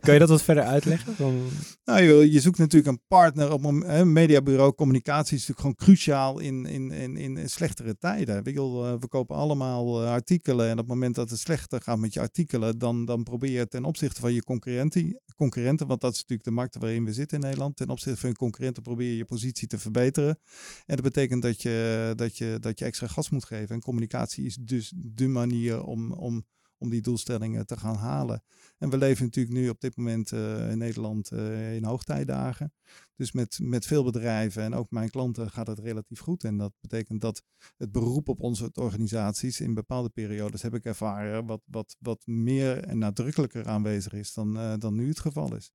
kan 0.00 0.12
je 0.12 0.18
dat 0.18 0.28
wat 0.28 0.42
verder 0.42 0.64
uitleggen? 0.64 1.14
Dan... 1.18 1.48
Nou, 1.84 2.02
je, 2.02 2.32
je, 2.32 2.40
zoekt 2.40 2.58
natuurlijk 2.58 2.92
een 2.92 3.02
partner 3.08 3.52
op 3.52 3.64
een 3.64 4.12
mediabureau. 4.12 4.74
Communicatie 4.74 5.36
is 5.36 5.46
natuurlijk 5.46 5.60
gewoon 5.60 5.74
cruciaal 5.74 6.38
in, 6.38 6.66
in, 6.66 6.90
in, 6.90 7.16
in 7.16 7.48
slechtere 7.48 7.98
tijden. 7.98 8.44
We, 8.44 8.50
eh, 8.50 8.94
we 9.00 9.08
kopen 9.08 9.36
allemaal 9.36 10.02
eh, 10.02 10.10
artikelen 10.10 10.66
en 10.66 10.72
op 10.72 10.78
het 10.78 10.86
moment 10.86 11.14
dat 11.14 11.30
het 11.30 11.38
slechter 11.38 11.80
gaat 11.80 11.98
met 11.98 12.14
je 12.14 12.20
artikelen, 12.20 12.78
dan, 12.78 13.04
dan 13.04 13.22
probeer 13.22 13.50
je 13.50 13.68
ten 13.68 13.84
opzichte 13.84 14.20
van 14.20 14.32
je 14.32 14.42
concurrenten, 14.42 15.20
concurrenten, 15.36 15.86
want 15.86 16.00
dat 16.00 16.12
is 16.12 16.18
natuurlijk 16.18 16.48
de 16.48 16.54
markt 16.54 16.76
waarin 16.76 17.04
we 17.04 17.12
zitten 17.12 17.38
in 17.38 17.44
Nederland, 17.44 17.76
ten 17.76 17.88
opzichte 17.88 18.20
van 18.20 18.28
je 18.28 18.36
concurrenten 18.36 18.82
probeer 18.82 19.10
je 19.10 19.16
je 19.16 19.24
positie 19.24 19.68
te 19.68 19.78
verbeteren. 19.78 20.38
En 20.86 20.94
dat 20.96 21.04
betekent 21.04 21.42
dat 21.42 21.62
je, 21.62 22.12
dat 22.16 22.38
je, 22.38 22.56
dat 22.60 22.78
je 22.78 22.84
extra 22.84 23.06
gas 23.06 23.30
moet 23.30 23.44
geven. 23.44 23.74
En 23.74 23.80
communicatie 23.80 24.44
is 24.48 24.56
dus 24.56 24.92
de 24.96 25.28
manier 25.28 25.82
om, 25.82 26.12
om, 26.12 26.46
om 26.78 26.90
die 26.90 27.00
doelstellingen 27.00 27.66
te 27.66 27.76
gaan 27.76 27.96
halen. 27.96 28.42
En 28.78 28.90
we 28.90 28.98
leven 28.98 29.24
natuurlijk 29.24 29.54
nu 29.54 29.68
op 29.68 29.80
dit 29.80 29.96
moment 29.96 30.32
uh, 30.32 30.70
in 30.70 30.78
Nederland 30.78 31.32
uh, 31.32 31.74
in 31.74 31.84
hoogtijdagen. 31.84 32.72
Dus 33.14 33.32
met, 33.32 33.58
met 33.62 33.86
veel 33.86 34.04
bedrijven 34.04 34.62
en 34.62 34.74
ook 34.74 34.90
mijn 34.90 35.10
klanten 35.10 35.50
gaat 35.50 35.66
het 35.66 35.78
relatief 35.78 36.20
goed. 36.20 36.44
En 36.44 36.56
dat 36.56 36.72
betekent 36.80 37.20
dat 37.20 37.42
het 37.76 37.92
beroep 37.92 38.28
op 38.28 38.40
onze 38.40 38.70
organisaties 38.74 39.60
in 39.60 39.74
bepaalde 39.74 40.08
periodes 40.08 40.62
heb 40.62 40.74
ik 40.74 40.84
ervaren 40.84 41.46
wat, 41.46 41.62
wat, 41.64 41.96
wat 41.98 42.26
meer 42.26 42.84
en 42.84 42.98
nadrukkelijker 42.98 43.66
aanwezig 43.66 44.12
is 44.12 44.32
dan, 44.32 44.56
uh, 44.56 44.74
dan 44.78 44.94
nu 44.94 45.08
het 45.08 45.20
geval 45.20 45.56
is. 45.56 45.70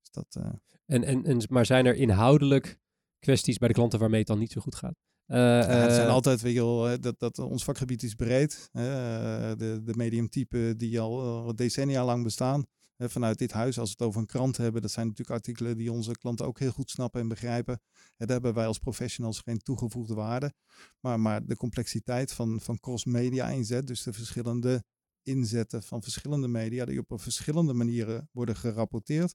Dus 0.00 0.10
dat, 0.10 0.44
en, 0.86 1.04
en, 1.04 1.24
en, 1.24 1.42
maar 1.48 1.66
zijn 1.66 1.86
er 1.86 1.94
inhoudelijk 1.94 2.78
kwesties 3.18 3.58
bij 3.58 3.68
de 3.68 3.74
klanten 3.74 3.98
waarmee 3.98 4.18
het 4.18 4.28
dan 4.28 4.38
niet 4.38 4.52
zo 4.52 4.60
goed 4.60 4.74
gaat? 4.74 4.96
Uh, 5.26 5.36
ja, 5.36 5.66
het 5.66 5.94
zijn 5.94 6.08
altijd, 6.08 6.40
weet 6.40 6.54
je 6.54 6.60
wel, 6.60 7.00
dat, 7.00 7.18
dat 7.18 7.38
ons 7.38 7.64
vakgebied 7.64 8.02
is 8.02 8.14
breed. 8.14 8.70
Uh, 8.72 8.82
de, 8.82 9.80
de 9.84 9.94
mediumtypen 9.96 10.78
die 10.78 11.00
al 11.00 11.54
decennia 11.54 12.04
lang 12.04 12.22
bestaan. 12.22 12.64
Uh, 12.96 13.08
vanuit 13.08 13.38
dit 13.38 13.52
huis, 13.52 13.78
als 13.78 13.88
we 13.88 13.94
het 13.98 14.06
over 14.06 14.20
een 14.20 14.26
krant 14.26 14.56
hebben, 14.56 14.82
dat 14.82 14.90
zijn 14.90 15.06
natuurlijk 15.06 15.36
artikelen 15.36 15.76
die 15.76 15.92
onze 15.92 16.12
klanten 16.12 16.46
ook 16.46 16.58
heel 16.58 16.70
goed 16.70 16.90
snappen 16.90 17.20
en 17.20 17.28
begrijpen. 17.28 17.80
daar 18.16 18.28
hebben 18.28 18.54
wij 18.54 18.66
als 18.66 18.78
professionals 18.78 19.40
geen 19.40 19.58
toegevoegde 19.58 20.14
waarde. 20.14 20.52
Maar, 21.00 21.20
maar 21.20 21.46
de 21.46 21.56
complexiteit 21.56 22.32
van, 22.32 22.60
van 22.60 22.80
cross-media 22.80 23.48
inzet, 23.48 23.86
dus 23.86 24.02
de 24.02 24.12
verschillende 24.12 24.84
inzetten 25.22 25.82
van 25.82 26.02
verschillende 26.02 26.48
media, 26.48 26.84
die 26.84 26.98
op 27.06 27.20
verschillende 27.20 27.72
manieren 27.72 28.28
worden 28.32 28.56
gerapporteerd. 28.56 29.34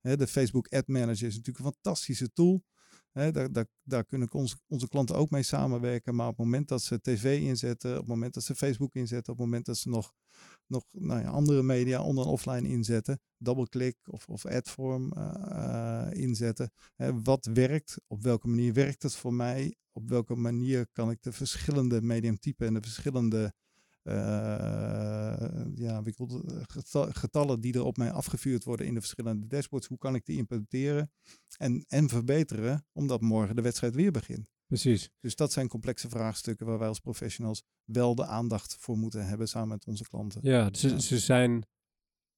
de 0.00 0.26
Facebook 0.26 0.68
Ad 0.68 0.86
Manager 0.86 1.26
is 1.26 1.36
natuurlijk 1.36 1.64
een 1.64 1.72
fantastische 1.72 2.32
tool 2.32 2.62
daar, 3.14 3.66
daar, 3.82 4.04
kunnen 4.04 4.32
onze, 4.32 4.56
onze 4.66 4.88
klanten 4.88 5.16
ook 5.16 5.30
mee 5.30 5.42
samenwerken. 5.42 6.14
Maar 6.14 6.28
op 6.28 6.36
het 6.36 6.44
moment 6.44 6.68
dat 6.68 6.82
ze 6.82 7.00
tv 7.00 7.40
inzetten, 7.40 7.90
op 7.90 7.98
het 7.98 8.06
moment 8.06 8.34
dat 8.34 8.42
ze 8.42 8.54
Facebook 8.54 8.94
inzetten, 8.94 9.32
op 9.32 9.38
het 9.38 9.46
moment 9.46 9.66
dat 9.66 9.76
ze 9.76 9.88
nog, 9.88 10.12
nog 10.66 10.84
nou 10.90 11.20
ja, 11.20 11.28
andere 11.28 11.62
media 11.62 12.02
online 12.02 12.30
offline 12.30 12.68
inzetten, 12.68 13.20
double-click 13.36 13.96
of, 14.04 14.26
of 14.28 14.46
adform 14.46 15.12
uh, 15.16 16.06
inzetten. 16.10 16.72
wat 17.22 17.44
werkt? 17.44 18.00
Op 18.06 18.22
welke 18.22 18.48
manier 18.48 18.72
werkt 18.72 19.02
het 19.02 19.14
voor 19.14 19.34
mij? 19.34 19.76
Op 19.92 20.08
welke 20.08 20.34
manier 20.34 20.86
kan 20.92 21.10
ik 21.10 21.22
de 21.22 21.32
verschillende 21.32 22.02
mediumtypen 22.02 22.66
en 22.66 22.74
de 22.74 22.80
verschillende 22.82 23.54
ja, 25.74 26.02
getallen 27.10 27.60
die 27.60 27.74
er 27.74 27.84
op 27.84 27.96
mij 27.96 28.12
afgevuurd 28.12 28.64
worden 28.64 28.86
in 28.86 28.94
de 28.94 29.00
verschillende 29.00 29.46
dashboards. 29.46 29.86
Hoe 29.86 29.98
kan 29.98 30.14
ik 30.14 30.26
die 30.26 30.36
implementeren 30.36 31.10
en, 31.58 31.84
en 31.88 32.08
verbeteren, 32.08 32.86
omdat 32.92 33.20
morgen 33.20 33.56
de 33.56 33.62
wedstrijd 33.62 33.94
weer 33.94 34.12
begint. 34.12 34.48
Precies. 34.66 35.10
Dus 35.20 35.36
dat 35.36 35.52
zijn 35.52 35.68
complexe 35.68 36.08
vraagstukken 36.08 36.66
waar 36.66 36.78
wij 36.78 36.88
als 36.88 37.00
professionals 37.00 37.62
wel 37.84 38.14
de 38.14 38.26
aandacht 38.26 38.76
voor 38.80 38.98
moeten 38.98 39.26
hebben 39.26 39.48
samen 39.48 39.68
met 39.68 39.86
onze 39.86 40.04
klanten. 40.08 40.40
Ja, 40.42 40.70
dus 40.70 40.80
ja. 40.80 40.98
ze 40.98 41.18
zijn, 41.18 41.66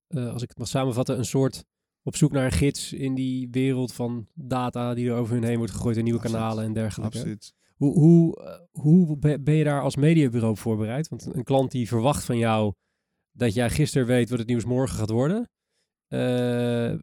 uh, 0.08 0.32
als 0.32 0.42
ik 0.42 0.48
het 0.48 0.58
mag 0.58 0.68
samenvatten, 0.68 1.18
een 1.18 1.24
soort 1.24 1.64
op 2.02 2.16
zoek 2.16 2.32
naar 2.32 2.44
een 2.44 2.52
gids 2.52 2.92
in 2.92 3.14
die 3.14 3.48
wereld 3.50 3.92
van 3.92 4.26
data 4.34 4.94
die 4.94 5.08
er 5.08 5.16
over 5.16 5.34
hun 5.34 5.44
heen 5.44 5.56
wordt 5.56 5.72
gegooid 5.72 5.96
in 5.96 6.04
nieuwe 6.04 6.18
Absoluut. 6.18 6.40
kanalen 6.40 6.64
en 6.64 6.72
dergelijke. 6.72 7.16
Absoluut. 7.16 7.54
Hoe, 7.76 7.92
hoe, 7.92 8.44
eh, 8.44 8.80
hoe 8.82 9.18
ben 9.38 9.54
je 9.54 9.64
daar 9.64 9.82
als 9.82 9.96
mediabureau 9.96 10.56
voorbereid? 10.56 11.08
Want 11.08 11.34
een 11.34 11.44
klant 11.44 11.70
die 11.70 11.88
verwacht 11.88 12.24
van 12.24 12.38
jou 12.38 12.72
dat 13.32 13.54
jij 13.54 13.70
gisteren 13.70 14.06
weet 14.06 14.30
wat 14.30 14.38
het 14.38 14.48
nieuws 14.48 14.64
morgen 14.64 14.98
gaat 14.98 15.10
worden. 15.10 15.50
Uh, 16.08 16.94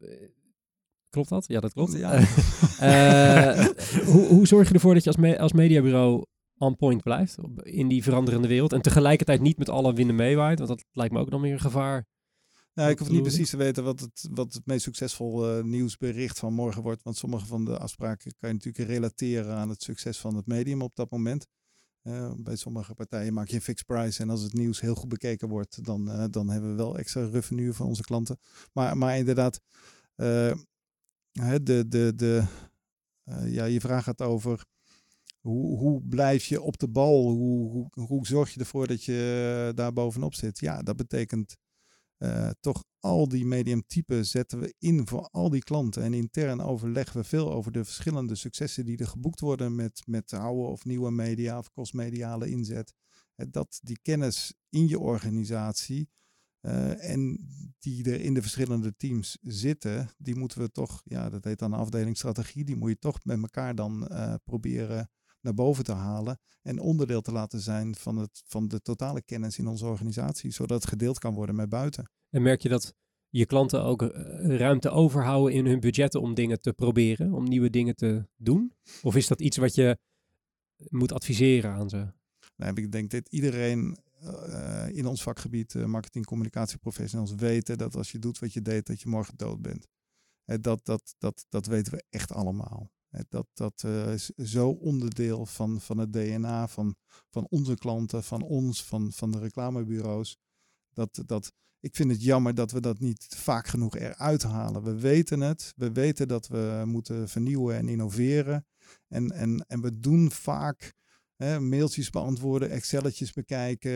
klopt 1.09 1.29
dat? 1.29 1.47
Ja, 1.47 1.59
dat 1.59 1.73
klopt. 1.73 1.97
Ja. 1.97 2.19
uh, 2.19 3.65
hoe, 4.13 4.27
hoe 4.27 4.47
zorg 4.47 4.67
je 4.67 4.73
ervoor 4.73 4.93
dat 4.93 5.03
je 5.03 5.09
als, 5.09 5.19
me 5.19 5.39
als 5.39 5.53
mediabureau 5.53 6.25
on 6.57 6.75
point 6.75 7.03
blijft 7.03 7.37
in 7.63 7.87
die 7.87 8.03
veranderende 8.03 8.47
wereld 8.47 8.73
en 8.73 8.81
tegelijkertijd 8.81 9.41
niet 9.41 9.57
met 9.57 9.69
alle 9.69 9.93
winden 9.93 10.15
meewaait? 10.15 10.57
Want 10.57 10.69
dat 10.69 10.85
lijkt 10.91 11.13
me 11.13 11.19
ook 11.19 11.29
nog 11.29 11.41
meer 11.41 11.53
een 11.53 11.59
gevaar 11.59 12.05
nou, 12.73 12.89
ik 12.89 12.99
hoef 12.99 13.09
niet 13.09 13.21
precies 13.21 13.49
te 13.49 13.57
weten 13.57 13.83
wat 13.83 13.99
het, 13.99 14.27
wat 14.31 14.53
het 14.53 14.65
meest 14.65 14.83
succesvol 14.83 15.57
uh, 15.57 15.63
nieuwsbericht 15.63 16.39
van 16.39 16.53
morgen 16.53 16.81
wordt. 16.81 17.03
Want 17.03 17.17
sommige 17.17 17.45
van 17.45 17.65
de 17.65 17.77
afspraken 17.77 18.33
kan 18.39 18.49
je 18.49 18.55
natuurlijk 18.55 18.89
relateren 18.89 19.55
aan 19.55 19.69
het 19.69 19.83
succes 19.83 20.17
van 20.17 20.35
het 20.35 20.47
medium 20.47 20.81
op 20.81 20.95
dat 20.95 21.11
moment. 21.11 21.47
Uh, 22.03 22.31
bij 22.37 22.55
sommige 22.55 22.93
partijen 22.93 23.33
maak 23.33 23.47
je 23.47 23.55
een 23.55 23.61
fixed 23.61 23.85
price. 23.85 24.21
En 24.21 24.29
als 24.29 24.41
het 24.41 24.53
nieuws 24.53 24.81
heel 24.81 24.95
goed 24.95 25.09
bekeken 25.09 25.47
wordt, 25.47 25.85
dan, 25.85 26.09
uh, 26.09 26.25
dan 26.29 26.49
hebben 26.49 26.69
we 26.69 26.75
wel 26.75 26.97
extra 26.97 27.25
revenue 27.25 27.73
voor 27.73 27.85
onze 27.85 28.03
klanten. 28.03 28.37
Maar, 28.73 28.97
maar 28.97 29.17
inderdaad, 29.17 29.59
de, 30.15 31.85
de, 31.87 32.13
de, 32.15 32.43
ja, 33.45 33.65
je 33.65 33.79
vraag 33.79 34.03
gaat 34.03 34.21
over 34.21 34.65
hoe, 35.43 35.77
hoe 35.77 36.01
blijf 36.01 36.45
je 36.45 36.61
op 36.61 36.77
de 36.77 36.87
bal? 36.87 37.29
Hoe, 37.29 37.69
hoe, 37.69 38.05
hoe 38.05 38.27
zorg 38.27 38.53
je 38.53 38.59
ervoor 38.59 38.87
dat 38.87 39.03
je 39.03 39.71
daar 39.75 39.93
bovenop 39.93 40.33
zit? 40.33 40.59
Ja, 40.59 40.81
dat 40.81 40.95
betekent 40.95 41.57
uh, 42.23 42.49
toch 42.59 42.83
al 42.99 43.27
die 43.27 43.45
mediumtypen 43.45 44.25
zetten 44.25 44.59
we 44.59 44.75
in 44.79 45.07
voor 45.07 45.29
al 45.31 45.49
die 45.49 45.63
klanten. 45.63 46.03
En 46.03 46.13
intern 46.13 46.61
overleggen 46.61 47.21
we 47.21 47.27
veel 47.27 47.53
over 47.53 47.71
de 47.71 47.83
verschillende 47.83 48.35
successen 48.35 48.85
die 48.85 48.97
er 48.97 49.07
geboekt 49.07 49.39
worden 49.39 49.75
met, 49.75 50.01
met 50.05 50.33
oude 50.33 50.67
of 50.67 50.85
nieuwe 50.85 51.11
media 51.11 51.57
of 51.57 51.71
crossmediale 51.71 52.49
inzet. 52.49 52.93
Uh, 53.35 53.47
dat 53.51 53.79
die 53.83 53.99
kennis 54.01 54.53
in 54.69 54.87
je 54.87 54.99
organisatie 54.99 56.09
uh, 56.61 57.09
en 57.09 57.47
die 57.79 58.11
er 58.11 58.21
in 58.21 58.33
de 58.33 58.41
verschillende 58.41 58.95
teams 58.95 59.37
zitten, 59.41 60.09
die 60.17 60.35
moeten 60.35 60.61
we 60.61 60.71
toch, 60.71 61.01
ja, 61.05 61.29
dat 61.29 61.43
heet 61.43 61.59
dan 61.59 61.73
afdelingsstrategie, 61.73 62.63
die 62.63 62.75
moet 62.75 62.89
je 62.89 62.99
toch 62.99 63.19
met 63.23 63.41
elkaar 63.41 63.75
dan 63.75 64.09
proberen 64.43 65.09
naar 65.43 65.53
boven 65.53 65.83
te 65.83 65.91
halen 65.91 66.39
en 66.61 66.79
onderdeel 66.79 67.21
te 67.21 67.31
laten 67.31 67.59
zijn 67.59 67.95
van, 67.95 68.17
het, 68.17 68.43
van 68.45 68.67
de 68.67 68.81
totale 68.81 69.21
kennis 69.21 69.57
in 69.57 69.67
onze 69.67 69.85
organisatie, 69.85 70.51
zodat 70.51 70.81
het 70.81 70.89
gedeeld 70.89 71.19
kan 71.19 71.33
worden 71.33 71.55
met 71.55 71.69
buiten. 71.69 72.09
En 72.29 72.41
merk 72.41 72.61
je 72.61 72.69
dat 72.69 72.93
je 73.29 73.45
klanten 73.45 73.83
ook 73.83 74.01
eh, 74.01 74.57
ruimte 74.57 74.89
overhouden 74.89 75.53
in 75.53 75.65
hun 75.65 75.79
budgetten 75.79 76.21
om 76.21 76.33
dingen 76.33 76.61
te 76.61 76.73
proberen, 76.73 77.33
om 77.33 77.43
nieuwe 77.43 77.69
dingen 77.69 77.95
te 77.95 78.27
doen? 78.35 78.73
Of 79.01 79.15
is 79.15 79.27
dat 79.27 79.41
iets 79.41 79.57
wat 79.57 79.75
je 79.75 79.97
moet 80.89 81.11
adviseren 81.11 81.71
aan 81.71 81.89
ze? 81.89 82.11
Nee, 82.55 82.73
ik 82.73 82.91
denk 82.91 83.11
dat 83.11 83.27
iedereen 83.29 83.97
uh, 84.23 84.87
in 84.89 85.05
ons 85.05 85.23
vakgebied, 85.23 85.73
uh, 85.73 85.85
marketing, 85.85 86.25
communicatie 86.25 86.77
professionals, 86.77 87.33
weten 87.35 87.77
dat 87.77 87.95
als 87.95 88.11
je 88.11 88.19
doet 88.19 88.39
wat 88.39 88.53
je 88.53 88.61
deed, 88.61 88.85
dat 88.85 89.01
je 89.01 89.09
morgen 89.09 89.37
dood 89.37 89.61
bent. 89.61 89.87
dat, 90.45 90.85
dat, 90.85 91.15
dat, 91.17 91.45
dat 91.49 91.65
weten 91.65 91.93
we 91.93 92.03
echt 92.09 92.31
allemaal. 92.31 92.91
Dat, 93.29 93.47
dat 93.53 93.83
uh, 93.85 94.13
is 94.13 94.25
zo 94.25 94.69
onderdeel 94.69 95.45
van, 95.45 95.81
van 95.81 95.97
het 95.97 96.13
DNA 96.13 96.67
van, 96.67 96.95
van 97.29 97.47
onze 97.49 97.75
klanten, 97.75 98.23
van 98.23 98.41
ons, 98.41 98.83
van, 98.83 99.11
van 99.11 99.31
de 99.31 99.39
reclamebureaus. 99.39 100.37
Dat, 100.93 101.23
dat, 101.25 101.51
ik 101.79 101.95
vind 101.95 102.11
het 102.11 102.23
jammer 102.23 102.55
dat 102.55 102.71
we 102.71 102.81
dat 102.81 102.99
niet 102.99 103.25
vaak 103.29 103.67
genoeg 103.67 103.95
eruit 103.95 104.43
halen. 104.43 104.83
We 104.83 104.99
weten 104.99 105.41
het. 105.41 105.73
We 105.75 105.91
weten 105.91 106.27
dat 106.27 106.47
we 106.47 106.83
moeten 106.85 107.29
vernieuwen 107.29 107.75
en 107.75 107.87
innoveren. 107.87 108.65
En, 109.07 109.31
en, 109.31 109.65
en 109.67 109.81
we 109.81 109.99
doen 109.99 110.31
vaak 110.31 110.93
hè, 111.35 111.59
mailtjes 111.59 112.09
beantwoorden, 112.09 112.69
Excelletjes 112.69 113.33
bekijken, 113.33 113.91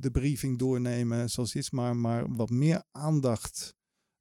de 0.00 0.10
briefing 0.10 0.58
doornemen, 0.58 1.30
zoals 1.30 1.54
is, 1.54 1.70
maar, 1.70 1.96
maar 1.96 2.34
wat 2.34 2.50
meer 2.50 2.84
aandacht 2.90 3.74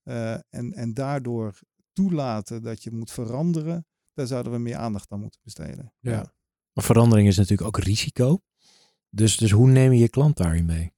uh, 0.04 0.34
en, 0.34 0.74
en 0.74 0.94
daardoor 0.94 1.60
toelaten 1.94 2.62
dat 2.62 2.84
je 2.84 2.92
moet 2.92 3.12
veranderen 3.12 3.86
daar 4.20 4.28
zouden 4.28 4.52
we 4.52 4.60
meer 4.60 4.76
aandacht 4.76 5.12
aan 5.12 5.20
moeten 5.20 5.40
besteden. 5.44 5.94
Ja. 6.00 6.34
Maar 6.74 6.84
verandering 6.84 7.28
is 7.28 7.38
natuurlijk 7.38 7.68
ook 7.68 7.84
risico. 7.84 8.42
Dus, 9.10 9.38
dus 9.38 9.52
hoe 9.52 9.68
neem 9.68 9.92
je 9.92 10.00
je 10.00 10.10
klant 10.10 10.38
daarin 10.38 10.66
mee? 10.66 10.94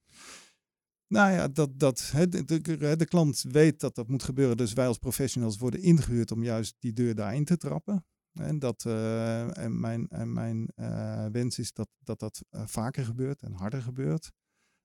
Nou 1.07 1.31
ja, 1.31 1.47
dat, 1.47 1.79
dat, 1.79 2.11
de, 2.29 2.43
de, 2.43 2.95
de, 2.95 3.05
klant 3.05 3.45
weet 3.49 3.79
dat 3.79 3.95
dat 3.95 4.07
moet 4.07 4.23
gebeuren. 4.23 4.57
Dus 4.57 4.73
wij 4.73 4.87
als 4.87 4.97
professionals 4.97 5.57
worden 5.57 5.81
ingehuurd 5.81 6.31
om 6.31 6.43
juist 6.43 6.75
die 6.79 6.93
deur 6.93 7.15
daarin 7.15 7.45
te 7.45 7.57
trappen. 7.57 8.05
En, 8.33 8.59
dat, 8.59 8.83
uh, 8.87 9.57
en 9.57 9.79
mijn, 9.79 10.07
en 10.07 10.33
mijn 10.33 10.71
uh, 10.75 11.25
wens 11.31 11.59
is 11.59 11.73
dat 11.73 11.89
dat, 11.99 12.19
dat 12.19 12.41
uh, 12.51 12.61
vaker 12.65 13.05
gebeurt 13.05 13.41
en 13.41 13.53
harder 13.53 13.81
gebeurt. 13.81 14.31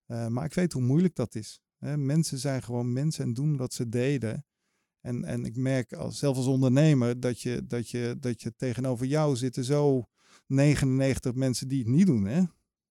maar 0.07 0.45
ik 0.45 0.55
weet 0.55 0.73
hoe 0.73 0.83
moeilijk 0.83 1.15
dat 1.15 1.35
is. 1.35 1.61
Hè, 1.77 1.97
mensen 1.97 2.39
zijn 2.39 2.63
gewoon 2.63 2.93
mensen 2.93 3.25
en 3.25 3.35
doen 3.35 3.57
wat 3.57 3.73
ze 3.73 3.89
deden. 3.89 4.45
En, 5.07 5.25
en 5.25 5.45
ik 5.45 5.57
merk 5.57 5.93
als, 5.93 6.19
zelf 6.19 6.37
als 6.37 6.47
ondernemer 6.47 7.21
dat 7.21 7.41
je, 7.41 7.67
dat, 7.67 7.91
je, 7.91 8.17
dat 8.21 8.43
je 8.43 8.55
tegenover 8.57 9.07
jou 9.07 9.37
zitten 9.37 9.65
zo 9.65 10.09
99 10.47 11.35
mensen 11.35 11.69
die 11.69 11.79
het 11.79 11.89
niet 11.89 12.07
doen. 12.07 12.25
Hè? 12.25 12.43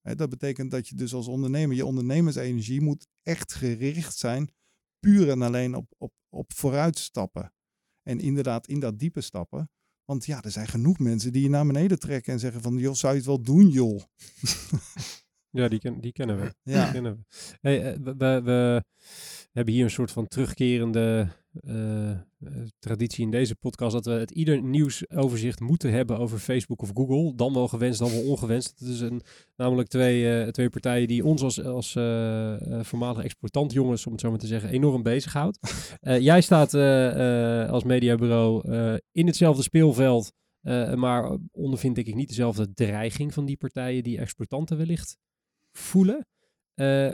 Hè, 0.01 0.15
dat 0.15 0.29
betekent 0.29 0.71
dat 0.71 0.87
je 0.87 0.95
dus 0.95 1.13
als 1.13 1.27
ondernemer, 1.27 1.75
je 1.75 1.85
ondernemersenergie 1.85 2.81
moet 2.81 3.07
echt 3.23 3.53
gericht 3.53 4.17
zijn, 4.17 4.49
puur 4.99 5.29
en 5.29 5.41
alleen 5.41 5.75
op, 5.75 5.93
op, 5.97 6.13
op 6.29 6.53
vooruitstappen. 6.53 7.53
En 8.03 8.19
inderdaad 8.19 8.67
in 8.67 8.79
dat 8.79 8.99
diepe 8.99 9.21
stappen. 9.21 9.69
Want 10.05 10.25
ja, 10.25 10.43
er 10.43 10.51
zijn 10.51 10.67
genoeg 10.67 10.99
mensen 10.99 11.33
die 11.33 11.43
je 11.43 11.49
naar 11.49 11.65
beneden 11.65 11.99
trekken 11.99 12.33
en 12.33 12.39
zeggen 12.39 12.61
van, 12.61 12.77
joh, 12.77 12.93
zou 12.93 13.13
je 13.13 13.17
het 13.17 13.27
wel 13.27 13.41
doen, 13.41 13.69
joh? 13.69 14.01
Ja, 15.49 15.67
die, 15.67 15.79
ken, 15.79 16.01
die 16.01 16.11
kennen 16.11 16.39
we. 16.39 16.55
Ja. 16.61 16.83
Die 16.83 16.91
kennen 16.93 17.15
we. 17.15 17.23
Hey, 17.61 17.93
eh, 17.93 17.99
we, 18.01 18.15
we, 18.17 18.41
we 18.43 18.83
hebben 19.51 19.73
hier 19.73 19.83
een 19.83 19.89
soort 19.89 20.11
van 20.11 20.27
terugkerende 20.27 21.27
eh, 21.63 22.11
eh, 22.11 22.17
traditie 22.79 23.23
in 23.23 23.31
deze 23.31 23.55
podcast 23.55 23.93
dat 23.93 24.05
we 24.05 24.11
het 24.11 24.31
ieder 24.31 24.61
nieuwsoverzicht 24.61 25.59
moeten 25.59 25.91
hebben 25.91 26.17
over 26.17 26.39
Facebook 26.39 26.81
of 26.81 26.91
Google. 26.93 27.35
Dan 27.35 27.53
wel 27.53 27.67
gewenst, 27.67 27.99
dan 27.99 28.11
wel 28.11 28.29
ongewenst. 28.29 28.79
Het 28.79 28.89
is 28.89 28.99
een, 28.99 29.21
namelijk 29.55 29.89
twee, 29.89 30.43
eh, 30.43 30.47
twee 30.47 30.69
partijen 30.69 31.07
die 31.07 31.25
ons 31.25 31.41
als, 31.43 31.63
als 31.63 31.95
eh, 31.95 32.55
voormalig 32.81 33.23
exploitant 33.23 33.73
jongens, 33.73 34.05
om 34.05 34.11
het 34.11 34.21
zo 34.21 34.29
maar 34.29 34.39
te 34.39 34.47
zeggen, 34.47 34.69
enorm 34.69 35.03
bezighoudt. 35.03 35.59
Jij 36.29 36.41
staat 36.41 36.73
als 37.69 37.83
mediabureau 37.83 38.69
in 39.11 39.27
hetzelfde 39.27 39.63
speelveld, 39.63 40.31
maar 40.95 41.37
ondervind 41.51 41.95
denk 41.95 42.07
ik 42.07 42.15
niet 42.15 42.27
dezelfde 42.27 42.73
dreiging 42.73 43.33
van 43.33 43.45
die 43.45 43.57
partijen 43.57 44.03
die 44.03 44.17
exploitanten 44.17 44.77
wellicht 44.77 45.17
voelen. 45.71 46.27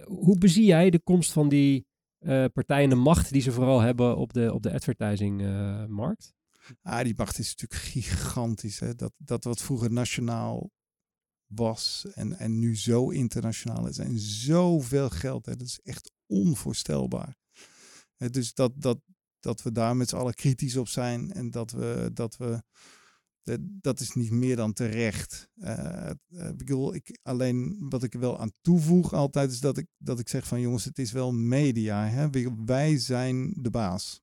Hoe 0.05 0.37
bezie 0.39 0.65
jij 0.65 0.89
de 0.89 0.99
komst 0.99 1.31
van 1.31 1.49
die 1.49 1.85
eh, 2.21 2.45
partijen, 2.53 2.89
de 2.89 2.95
macht 2.95 3.31
die 3.31 3.41
ze 3.41 3.51
vooral 3.51 3.79
hebben 3.79 4.17
op 4.17 4.33
de, 4.33 4.53
op 4.53 4.63
de 4.63 4.73
advertising-markt? 4.73 6.33
Ah, 6.81 7.03
die 7.03 7.13
macht 7.17 7.39
is 7.39 7.55
natuurlijk 7.55 7.81
gigantisch. 7.81 8.79
Hè? 8.79 8.95
Dat, 8.95 9.13
dat 9.17 9.43
wat 9.43 9.61
vroeger 9.61 9.91
nationaal 9.91 10.71
was 11.45 12.05
en, 12.13 12.37
en 12.37 12.59
nu 12.59 12.77
zo 12.77 13.09
internationaal 13.09 13.87
is. 13.87 13.97
En 13.97 14.19
zoveel 14.19 15.09
geld. 15.09 15.45
Hè? 15.45 15.55
Dat 15.55 15.67
is 15.67 15.79
echt 15.83 16.11
onvoorstelbaar. 16.25 17.37
Hè, 18.15 18.29
dus 18.29 18.53
dat, 18.53 18.71
dat, 18.75 18.99
dat 19.39 19.61
we 19.61 19.71
daar 19.71 19.95
met 19.95 20.09
z'n 20.09 20.15
allen 20.15 20.33
kritisch 20.33 20.77
op 20.77 20.87
zijn. 20.87 21.31
En 21.33 21.51
dat 21.51 21.71
we... 21.71 22.09
Dat 22.13 22.37
we 22.37 22.63
dat- 23.43 23.99
is 23.99 24.13
niet 24.13 24.31
meer 24.31 24.55
dan 24.55 24.73
terecht. 24.73 25.49
Eh, 25.55 26.09
eh, 26.09 26.15
ik 26.49 26.57
bedoel, 26.57 26.93
ik, 26.95 27.19
alleen 27.23 27.85
wat 27.89 28.03
ik 28.03 28.13
er 28.13 28.19
wel 28.19 28.39
aan 28.39 28.51
toevoeg 28.61 29.13
altijd 29.13 29.51
is 29.51 29.59
dat 29.59 29.77
ik, 29.77 29.87
dat 29.97 30.19
ik 30.19 30.29
zeg 30.29 30.47
van 30.47 30.61
jongens, 30.61 30.85
het 30.85 30.99
is 30.99 31.11
wel 31.11 31.31
media. 31.33 32.05
Hè? 32.07 32.29
Wij- 32.65 32.97
zijn 32.97 33.53
de 33.57 33.69
baas. 33.69 34.21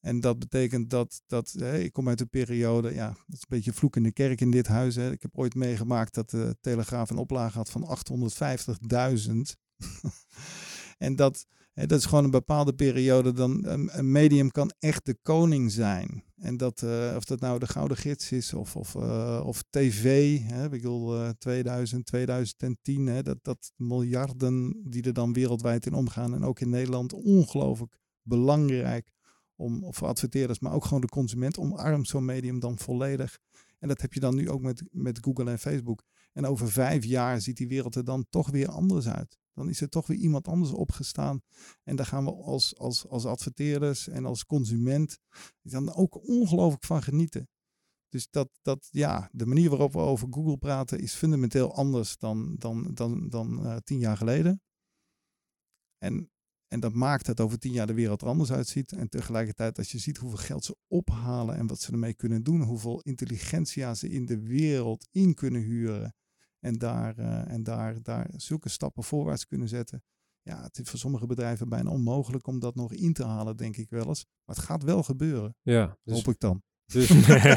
En 0.00 0.20
dat 0.20 0.38
betekent 0.38 0.90
dat, 0.90 1.22
dat 1.26 1.54
ik 1.60 1.92
kom 1.92 2.08
uit 2.08 2.20
een 2.20 2.28
periode, 2.28 2.94
ja, 2.94 3.06
dat 3.08 3.16
is 3.36 3.40
een 3.40 3.46
beetje 3.48 3.72
vloek 3.72 3.96
in 3.96 4.02
de 4.02 4.12
kerk 4.12 4.40
in 4.40 4.50
dit 4.50 4.66
huis. 4.66 4.94
Hè. 4.94 5.10
Ik 5.10 5.22
heb 5.22 5.38
ooit 5.38 5.54
meegemaakt 5.54 6.14
dat 6.14 6.30
de 6.30 6.56
Telegraaf 6.60 7.10
een 7.10 7.16
oplage 7.16 7.56
had 7.58 7.70
van 7.70 7.84
850.000. 7.84 9.56
en 10.98 11.16
dat, 11.16 11.46
dat 11.74 11.98
is 11.98 12.04
gewoon 12.04 12.24
een 12.24 12.30
bepaalde 12.30 12.74
periode. 12.74 13.32
Dan, 13.32 13.66
een, 13.66 14.10
medium 14.10 14.50
kan 14.50 14.72
echt 14.78 15.06
de 15.06 15.16
koning 15.22 15.72
zijn. 15.72 16.24
En 16.36 16.56
dat, 16.56 16.82
eh, 16.82 17.12
of 17.16 17.24
dat 17.24 17.40
nou 17.40 17.58
de 17.58 17.66
Gouden 17.66 17.96
Gids 17.96 18.32
is 18.32 18.54
of, 18.54 18.76
of, 18.76 18.94
eh, 18.94 19.42
of 19.44 19.62
tv, 19.70 20.38
hè, 20.40 20.64
ik 20.64 20.70
bedoel 20.70 21.14
eh, 21.14 21.28
2000, 21.38 22.06
2010, 22.06 23.06
hè, 23.06 23.22
dat, 23.22 23.38
dat 23.42 23.72
miljarden 23.76 24.82
die 24.84 25.02
er 25.02 25.12
dan 25.12 25.32
wereldwijd 25.32 25.86
in 25.86 25.94
omgaan 25.94 26.34
en 26.34 26.44
ook 26.44 26.60
in 26.60 26.70
Nederland 26.70 27.12
ongelooflijk 27.12 27.98
belangrijk 28.22 29.12
om 29.56 29.86
voor 29.90 30.08
adverteerders, 30.08 30.58
maar 30.58 30.72
ook 30.72 30.84
gewoon 30.84 31.00
de 31.00 31.08
consument 31.08 31.58
omarmt 31.58 32.08
zo'n 32.08 32.24
medium 32.24 32.60
dan 32.60 32.78
volledig. 32.78 33.38
En 33.84 33.90
dat 33.90 34.00
heb 34.00 34.12
je 34.12 34.20
dan 34.20 34.34
nu 34.34 34.50
ook 34.50 34.60
met, 34.60 34.82
met 34.90 35.18
Google 35.20 35.50
en 35.50 35.58
Facebook. 35.58 36.02
En 36.32 36.46
over 36.46 36.70
vijf 36.70 37.04
jaar 37.04 37.40
ziet 37.40 37.56
die 37.56 37.68
wereld 37.68 37.94
er 37.94 38.04
dan 38.04 38.26
toch 38.28 38.50
weer 38.50 38.68
anders 38.68 39.08
uit. 39.08 39.38
Dan 39.52 39.68
is 39.68 39.80
er 39.80 39.88
toch 39.88 40.06
weer 40.06 40.18
iemand 40.18 40.48
anders 40.48 40.72
opgestaan. 40.72 41.40
En 41.82 41.96
daar 41.96 42.06
gaan 42.06 42.24
we 42.24 42.32
als, 42.32 42.78
als, 42.78 43.06
als 43.08 43.24
adverteerders 43.24 44.08
en 44.08 44.24
als 44.24 44.44
consument 44.44 45.18
dan 45.62 45.94
ook 45.94 46.28
ongelooflijk 46.28 46.84
van 46.84 47.02
genieten. 47.02 47.48
Dus 48.08 48.30
dat, 48.30 48.48
dat, 48.62 48.88
ja, 48.90 49.28
de 49.32 49.46
manier 49.46 49.70
waarop 49.70 49.92
we 49.92 49.98
over 49.98 50.28
Google 50.30 50.58
praten 50.58 50.98
is 50.98 51.14
fundamenteel 51.14 51.74
anders 51.74 52.16
dan, 52.16 52.54
dan, 52.58 52.94
dan, 52.94 53.28
dan 53.28 53.64
eh, 53.64 53.76
tien 53.76 53.98
jaar 53.98 54.16
geleden. 54.16 54.62
En, 55.98 56.30
en 56.74 56.80
dat 56.80 56.92
maakt 56.92 57.26
dat 57.26 57.40
over 57.40 57.58
tien 57.58 57.72
jaar 57.72 57.86
de 57.86 57.94
wereld 57.94 58.20
er 58.22 58.28
anders 58.28 58.52
uitziet. 58.52 58.92
En 58.92 59.08
tegelijkertijd, 59.08 59.78
als 59.78 59.92
je 59.92 59.98
ziet 59.98 60.16
hoeveel 60.16 60.38
geld 60.38 60.64
ze 60.64 60.76
ophalen 60.88 61.56
en 61.56 61.66
wat 61.66 61.80
ze 61.80 61.92
ermee 61.92 62.14
kunnen 62.14 62.42
doen, 62.42 62.62
hoeveel 62.62 63.00
intelligentia 63.00 63.94
ze 63.94 64.08
in 64.08 64.26
de 64.26 64.38
wereld 64.40 65.08
in 65.10 65.34
kunnen 65.34 65.62
huren. 65.62 66.14
En 66.60 66.78
daar, 66.78 67.18
eh, 67.18 67.52
en 67.52 67.62
daar, 67.62 68.02
daar 68.02 68.30
zulke 68.36 68.68
stappen 68.68 69.04
voorwaarts 69.04 69.46
kunnen 69.46 69.68
zetten. 69.68 70.02
Ja, 70.42 70.62
het 70.62 70.78
is 70.78 70.90
voor 70.90 70.98
sommige 70.98 71.26
bedrijven 71.26 71.68
bijna 71.68 71.90
onmogelijk 71.90 72.46
om 72.46 72.58
dat 72.58 72.74
nog 72.74 72.92
in 72.92 73.12
te 73.12 73.24
halen, 73.24 73.56
denk 73.56 73.76
ik 73.76 73.90
wel 73.90 74.06
eens. 74.06 74.24
Maar 74.44 74.56
het 74.56 74.64
gaat 74.64 74.82
wel 74.82 75.02
gebeuren. 75.02 75.56
Ja, 75.62 75.98
dus, 76.02 76.14
Hoop 76.14 76.34
ik 76.34 76.40
dan. 76.40 76.62
Dus, 76.86 77.08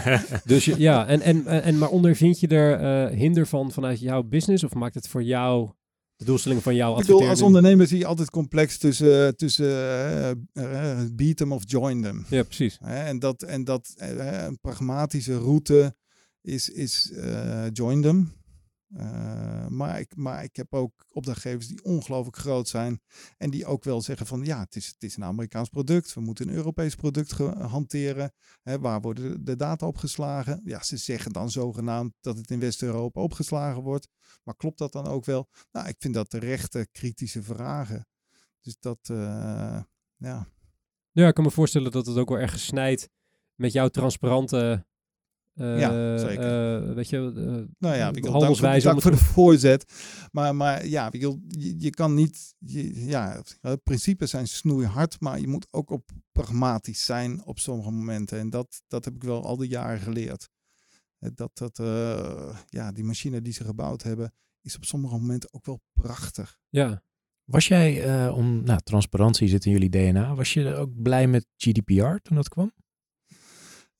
dus 0.43 0.65
ja, 0.65 1.07
en, 1.07 1.22
en, 1.22 1.45
en, 1.45 1.78
maar 1.78 1.89
ondervind 1.89 2.39
je 2.39 2.47
er 2.47 2.80
eh, 2.80 3.18
hinder 3.18 3.47
van 3.47 3.72
vanuit 3.72 3.99
jouw 3.99 4.24
business? 4.24 4.63
Of 4.63 4.74
maakt 4.74 4.95
het 4.95 5.07
voor 5.07 5.24
jou 5.24 5.72
de 6.18 6.26
doelstelling 6.26 6.63
van 6.63 6.76
jouw 6.76 6.91
Ik 6.91 7.05
bedoel, 7.05 7.28
als 7.28 7.41
ondernemer 7.41 7.88
zie 7.88 7.97
je 7.97 8.05
altijd 8.05 8.30
complex 8.30 8.78
tussen, 8.78 9.38
tussen 9.38 9.68
eh, 9.68 10.30
eh, 10.53 10.99
beat 11.11 11.38
them 11.38 11.51
of 11.51 11.63
join 11.65 12.01
them. 12.01 12.26
Ja, 12.30 12.43
precies. 12.43 12.78
En 12.82 13.20
dat, 13.20 13.43
en 13.43 13.63
dat 13.63 13.93
een 13.97 14.59
pragmatische 14.61 15.38
route 15.38 15.95
is, 16.41 16.70
is 16.70 17.11
join 17.74 18.01
them. 18.01 18.37
Eh, 18.94 19.68
maar, 19.68 20.00
ik, 20.00 20.16
maar 20.16 20.44
ik 20.44 20.56
heb 20.56 20.74
ook 20.74 21.06
opdrachtgevers 21.10 21.68
die 21.68 21.84
ongelooflijk 21.84 22.38
groot 22.38 22.68
zijn. 22.68 23.02
En 23.38 23.50
die 23.50 23.66
ook 23.66 23.84
wel 23.84 24.02
zeggen 24.02 24.26
van 24.26 24.44
ja, 24.46 24.60
het 24.60 24.76
is, 24.76 24.88
het 24.88 25.04
is 25.04 25.16
een 25.16 25.24
Amerikaans 25.24 25.70
product. 25.70 26.14
We 26.14 26.22
moeten 26.22 26.48
een 26.48 26.56
Europees 26.56 26.96
product 26.96 27.32
hanteren. 27.32 28.34
Hè, 28.64 28.80
waar 28.80 29.02
worden 29.02 29.46
de- 29.46 29.56
data 29.56 29.88
opgeslagen? 29.88 30.62
Ja, 30.64 30.84
ze 30.84 30.98
zeggen 30.98 31.32
dan 31.32 31.52
zogenaamd 31.52 32.14
dat 32.22 32.38
het 32.38 32.52
in 32.52 32.60
West-Europa 32.60 33.22
opgeslagen 33.22 33.82
wordt. 33.82 34.08
Maar 34.44 34.56
klopt 34.56 34.78
dat 34.78 34.92
dan 34.92 35.08
ook 35.08 35.26
wel? 35.26 35.50
Nou, 35.72 35.88
ik 35.88 35.96
vind 36.00 36.14
dat 36.14 36.30
terechte 36.30 36.88
kritische 36.92 37.44
vragen. 37.44 38.08
Dus 38.62 38.76
dat, 38.80 39.00
eh, 39.02 39.82
ja. 40.16 40.48
Ja, 41.12 41.28
ik 41.28 41.34
kan 41.34 41.44
me 41.44 41.52
voorstellen 41.52 41.92
dat 41.92 42.06
het 42.06 42.18
ook 42.18 42.30
wel 42.30 42.40
erg 42.40 42.60
snijdt 42.60 43.10
met 43.56 43.72
jouw 43.72 43.88
transparante... 43.88 44.86
eh, 45.58 45.80
Ja, 45.80 46.18
zeker. 46.18 46.88
eh, 46.88 46.93
weet 46.93 47.10
je, 47.10 47.18
eh, 47.18 47.76
Nou 47.80 47.95
ja, 47.95 48.08
ik 48.08 48.14
wil 48.14 48.14
dank 48.14 48.24
voor, 48.24 48.32
handelswijze. 48.32 48.88
dank 48.88 49.01
voor 49.01 49.12
de 49.12 49.18
voorzet. 49.36 49.93
Maar, 50.32 50.55
maar 50.55 50.88
ja, 50.88 51.12
ik 51.12 51.22
wil, 51.22 51.39
je, 51.47 51.76
je 51.80 51.89
kan 51.89 52.14
niet. 52.14 52.55
Je, 52.60 53.05
ja, 53.05 53.41
het 53.62 53.84
principes 53.84 54.30
zijn 54.30 54.47
snoeihard, 54.47 55.20
maar 55.20 55.39
je 55.39 55.47
moet 55.47 55.68
ook 55.72 55.89
op 55.89 56.10
pragmatisch 56.32 57.05
zijn 57.05 57.45
op 57.45 57.60
sommige 57.60 57.91
momenten. 57.91 58.39
En 58.39 58.49
dat, 58.49 58.82
dat 58.88 59.05
heb 59.05 59.16
ik 59.16 59.24
wel 59.24 59.43
al 59.45 59.58
die 59.58 59.70
jaren 59.70 59.99
geleerd. 59.99 60.49
Eh, 61.20 61.30
Dat, 61.36 61.58
dat 61.58 61.80
eh, 61.80 62.58
ja, 62.66 62.91
die 62.91 63.03
machine 63.03 63.41
die 63.41 63.53
ze 63.53 63.64
gebouwd 63.64 64.03
hebben, 64.03 64.34
is 64.62 64.76
op 64.76 64.86
sommige 64.86 65.16
momenten 65.18 65.53
ook 65.53 65.66
wel 65.66 65.80
prachtig. 65.93 66.60
Ja. 66.70 67.03
Was 67.43 67.68
jij, 67.68 68.03
eh, 68.03 68.36
om, 68.38 68.64
nou, 68.64 68.80
transparantie 68.84 69.47
zit 69.47 69.66
in 69.66 69.72
jullie 69.72 69.89
DNA, 69.89 70.36
was 70.36 70.53
je 70.53 70.76
ook 70.76 71.01
blij 71.01 71.28
met 71.28 71.45
GDPR 71.58 72.16
toen 72.22 72.36
dat 72.36 72.49
kwam? 72.49 72.72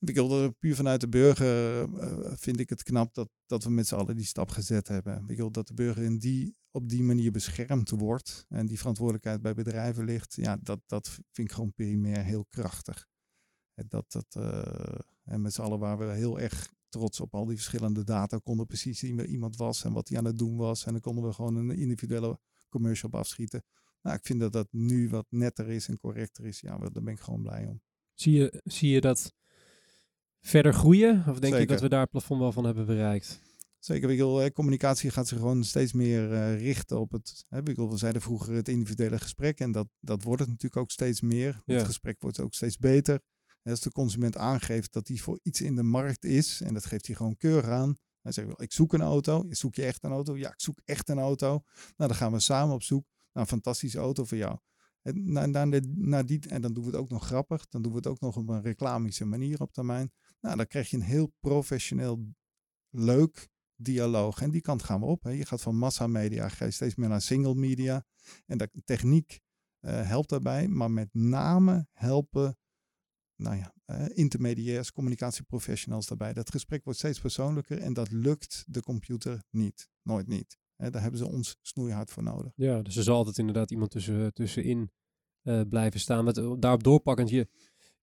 Ik 0.00 0.14
wilde 0.14 0.50
puur 0.50 0.74
vanuit 0.74 1.00
de 1.00 1.08
burger 1.08 1.82
eh, 1.82 2.32
vind 2.36 2.60
ik 2.60 2.68
het 2.68 2.82
knap 2.82 3.14
dat, 3.14 3.28
dat 3.46 3.64
we 3.64 3.70
met 3.70 3.86
z'n 3.86 3.94
allen 3.94 4.16
die 4.16 4.24
stap 4.24 4.50
gezet 4.50 4.88
hebben. 4.88 5.24
Ik 5.26 5.36
wil 5.36 5.50
dat 5.50 5.66
de 5.66 5.74
burger 5.74 6.02
in 6.02 6.18
die, 6.18 6.56
op 6.70 6.88
die 6.88 7.02
manier 7.02 7.30
beschermd 7.30 7.90
wordt 7.90 8.44
en 8.48 8.66
die 8.66 8.78
verantwoordelijkheid 8.78 9.42
bij 9.42 9.54
bedrijven 9.54 10.04
ligt. 10.04 10.34
Ja, 10.34 10.56
dat, 10.62 10.80
dat 10.86 11.08
vind 11.08 11.48
ik 11.48 11.52
gewoon 11.52 11.72
primair 11.72 12.24
heel 12.24 12.44
krachtig. 12.44 13.06
Dat, 13.74 14.12
dat, 14.12 14.26
eh, 14.30 14.98
en 15.24 15.40
met 15.40 15.54
z'n 15.54 15.60
allen 15.60 15.78
waren 15.78 16.08
we 16.08 16.14
heel 16.14 16.40
erg 16.40 16.72
trots 16.88 17.20
op 17.20 17.34
al 17.34 17.46
die 17.46 17.56
verschillende 17.56 18.04
data. 18.04 18.38
Konden 18.38 18.66
precies 18.66 18.98
zien 18.98 19.16
wie 19.16 19.26
iemand 19.26 19.56
was 19.56 19.84
en 19.84 19.92
wat 19.92 20.08
hij 20.08 20.18
aan 20.18 20.24
het 20.24 20.38
doen 20.38 20.56
was. 20.56 20.84
En 20.84 20.92
dan 20.92 21.00
konden 21.00 21.24
we 21.24 21.32
gewoon 21.32 21.56
een 21.56 21.70
individuele 21.70 22.38
commercial 22.68 23.10
op 23.10 23.18
afschieten. 23.18 23.64
Nou, 24.02 24.16
ik 24.16 24.24
vind 24.24 24.40
dat 24.40 24.52
dat 24.52 24.68
nu 24.70 25.08
wat 25.08 25.26
netter 25.28 25.68
is 25.68 25.88
en 25.88 25.98
correcter 25.98 26.46
is. 26.46 26.60
Ja, 26.60 26.78
daar 26.78 27.02
ben 27.02 27.12
ik 27.12 27.20
gewoon 27.20 27.42
blij 27.42 27.66
om. 27.66 27.82
Zie 28.14 28.32
je, 28.32 28.60
zie 28.64 28.90
je 28.90 29.00
dat 29.00 29.32
verder 30.40 30.74
groeien? 30.74 31.24
Of 31.28 31.38
denk 31.38 31.52
je 31.52 31.58
Zeker. 31.58 31.66
dat 31.66 31.80
we 31.80 31.88
daar 31.88 32.00
het 32.00 32.10
plafond 32.10 32.40
wel 32.40 32.52
van 32.52 32.64
hebben 32.64 32.86
bereikt? 32.86 33.40
Zeker, 33.78 34.10
ik 34.10 34.16
bedoel, 34.16 34.36
hè, 34.36 34.52
communicatie 34.52 35.10
gaat 35.10 35.28
zich 35.28 35.38
gewoon 35.38 35.64
steeds 35.64 35.92
meer 35.92 36.32
eh, 36.32 36.60
richten 36.60 37.00
op 37.00 37.12
het. 37.12 37.44
Hè, 37.48 37.58
ik 37.58 37.64
bedoel, 37.64 37.90
we 37.90 37.96
zeiden 37.96 38.22
vroeger 38.22 38.54
het 38.54 38.68
individuele 38.68 39.18
gesprek 39.18 39.60
en 39.60 39.72
dat, 39.72 39.88
dat 40.00 40.22
wordt 40.22 40.40
het 40.40 40.48
natuurlijk 40.48 40.82
ook 40.82 40.90
steeds 40.90 41.20
meer. 41.20 41.62
Ja. 41.64 41.74
Het 41.74 41.86
gesprek 41.86 42.16
wordt 42.20 42.40
ook 42.40 42.54
steeds 42.54 42.76
beter. 42.76 43.20
En 43.62 43.70
als 43.70 43.80
de 43.80 43.92
consument 43.92 44.36
aangeeft 44.36 44.92
dat 44.92 45.08
hij 45.08 45.16
voor 45.16 45.40
iets 45.42 45.60
in 45.60 45.76
de 45.76 45.82
markt 45.82 46.24
is, 46.24 46.60
en 46.60 46.74
dat 46.74 46.86
geeft 46.86 47.06
hij 47.06 47.16
gewoon 47.16 47.36
keurig 47.36 47.70
aan. 47.70 47.96
Hij 48.22 48.32
zegt 48.32 48.46
wel, 48.46 48.62
ik 48.62 48.72
zoek 48.72 48.92
een 48.92 49.00
auto. 49.00 49.46
Zoek 49.48 49.74
je 49.74 49.84
echt 49.84 50.04
een 50.04 50.10
auto? 50.10 50.36
Ja, 50.36 50.48
ik 50.48 50.60
zoek 50.60 50.80
echt 50.84 51.08
een 51.08 51.18
auto. 51.18 51.48
Nou, 51.48 51.62
dan 51.96 52.14
gaan 52.14 52.32
we 52.32 52.40
samen 52.40 52.74
op 52.74 52.82
zoek 52.82 53.04
naar 53.32 53.42
een 53.42 53.48
fantastische 53.48 53.98
auto 53.98 54.24
voor 54.24 54.38
jou. 54.38 54.58
En, 55.02 55.32
na, 55.32 55.46
na 55.46 55.66
de, 55.66 55.92
na 55.94 56.22
die, 56.22 56.48
en 56.48 56.62
dan 56.62 56.72
doen 56.72 56.84
we 56.84 56.90
het 56.90 56.98
ook 56.98 57.10
nog 57.10 57.26
grappig. 57.26 57.68
Dan 57.68 57.82
doen 57.82 57.92
we 57.92 57.98
het 57.98 58.06
ook 58.06 58.20
nog 58.20 58.36
op 58.36 58.48
een 58.48 58.62
reclamische 58.62 59.24
manier 59.24 59.60
op 59.60 59.72
termijn. 59.72 60.12
Nou, 60.40 60.56
dan 60.56 60.66
krijg 60.66 60.90
je 60.90 60.96
een 60.96 61.02
heel 61.02 61.32
professioneel, 61.40 62.34
leuk 62.90 63.48
dialoog. 63.80 64.42
En 64.42 64.50
die 64.50 64.60
kant 64.60 64.82
gaan 64.82 65.00
we 65.00 65.06
op. 65.06 65.22
Hè. 65.22 65.30
Je 65.30 65.44
gaat 65.44 65.62
van 65.62 65.76
massamedia, 65.76 66.48
ga 66.48 66.64
je 66.64 66.70
steeds 66.70 66.94
meer 66.94 67.08
naar 67.08 67.22
single 67.22 67.54
media. 67.54 68.04
En 68.46 68.58
de 68.58 68.70
techniek 68.84 69.40
uh, 69.80 70.08
helpt 70.08 70.28
daarbij. 70.28 70.68
Maar 70.68 70.90
met 70.90 71.08
name 71.14 71.86
helpen 71.92 72.58
nou 73.36 73.56
ja, 73.56 73.74
uh, 73.86 74.06
intermediairs, 74.08 74.92
communicatieprofessionals 74.92 76.06
daarbij. 76.06 76.32
Dat 76.32 76.50
gesprek 76.50 76.84
wordt 76.84 76.98
steeds 76.98 77.20
persoonlijker 77.20 77.78
en 77.78 77.92
dat 77.92 78.10
lukt 78.10 78.64
de 78.66 78.82
computer 78.82 79.42
niet. 79.50 79.88
Nooit 80.02 80.26
niet. 80.26 80.58
Daar 80.76 81.02
hebben 81.02 81.18
ze 81.18 81.26
ons 81.26 81.56
snoeihard 81.62 82.10
voor 82.10 82.22
nodig. 82.22 82.52
Ja, 82.56 82.82
dus 82.82 82.96
er 82.96 83.02
zal 83.02 83.16
altijd 83.16 83.38
inderdaad 83.38 83.70
iemand 83.70 83.90
tussen, 83.90 84.34
tussenin 84.34 84.90
uh, 85.42 85.60
blijven 85.68 86.00
staan. 86.00 86.24
Daarop 86.60 86.82
doorpakkend, 86.82 87.28
je, 87.28 87.48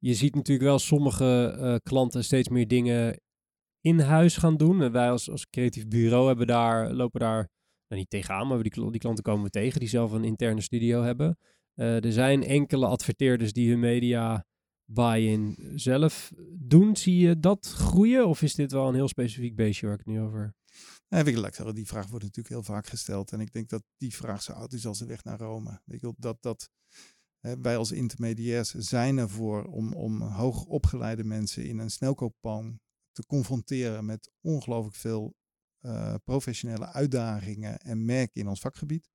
je 0.06 0.14
ziet 0.14 0.36
natuurlijk 0.36 0.68
wel 0.68 0.80
sommige 0.80 1.58
uh, 1.60 1.76
klanten 1.84 2.24
steeds 2.24 2.50
meer 2.50 2.68
dingen 2.68 3.20
in 3.82 4.00
huis 4.00 4.38
gaan 4.38 4.58
doen. 4.58 4.82
En 4.82 4.92
wij 4.92 5.10
als, 5.10 5.30
als 5.30 5.50
creatief 5.50 5.88
bureau 5.88 6.28
hebben 6.28 6.48
daar, 6.48 6.94
lopen 6.94 7.20
daar 7.20 7.50
nou, 7.88 8.02
niet 8.02 8.10
tegenaan, 8.10 8.48
maar 8.48 8.64
die, 8.64 8.92
die 8.92 9.00
klanten 9.00 9.24
komen 9.24 9.44
we 9.44 9.50
tegen 9.50 9.80
die 9.80 9.90
zelf 9.90 10.12
een 10.12 10.24
interne 10.24 10.62
studio 10.62 11.02
hebben. 11.02 11.38
Uh, 11.76 12.04
er 12.04 12.12
zijn 12.12 12.44
enkele 12.44 12.86
adverteerders 12.86 13.54
die 13.54 13.70
hun 13.70 13.80
media 13.80 14.46
buy-in 14.92 15.72
zelf 15.76 16.32
doen. 16.60 16.96
Zie 16.96 17.18
je 17.18 17.40
dat 17.40 17.68
groeien? 17.68 18.28
Of 18.28 18.42
is 18.42 18.56
dit 18.56 18.72
wel 18.72 18.88
een 18.88 18.96
heel 18.96 19.08
specifiek 19.08 19.56
beestje 19.56 19.88
waar 19.88 20.00
ik 20.00 20.06
nu 20.06 20.22
over... 20.22 20.56
Weet 21.08 21.28
ik 21.28 21.36
zeggen, 21.36 21.76
die 21.76 21.88
vraag 21.88 22.08
wordt 22.08 22.24
natuurlijk 22.24 22.56
heel 22.56 22.64
vaak 22.64 22.88
gesteld. 22.88 23.32
En 23.32 23.40
ik 23.40 23.52
denk 23.52 23.70
dat 23.70 23.84
die 23.98 24.16
vraag 24.16 24.42
zo 24.42 24.52
oud 24.52 24.74
is 24.74 24.86
als 24.86 25.00
de 25.00 25.06
weg 25.06 25.24
naar 25.24 25.40
Rome. 25.40 25.82
Weet 25.86 26.02
je, 26.02 26.14
dat, 26.18 26.38
dat 26.42 26.70
wij 27.62 27.78
als 27.78 27.92
intermediairs 27.92 28.74
zijn 28.74 29.18
ervoor 29.18 29.64
om, 29.64 29.94
om 29.94 30.22
hoogopgeleide 30.22 31.24
mensen 31.24 31.66
in 31.66 31.80
een 31.80 31.92
snelkooppan 31.92 32.80
te 33.12 33.26
confronteren 33.26 34.06
met 34.06 34.32
ongelooflijk 34.42 34.96
veel 34.96 35.36
uh, 35.82 36.16
professionele 36.24 36.86
uitdagingen 36.86 37.80
en 37.80 38.06
merken 38.06 38.42
in 38.42 38.48
ons 38.48 38.60
vakgebied. 38.60 39.10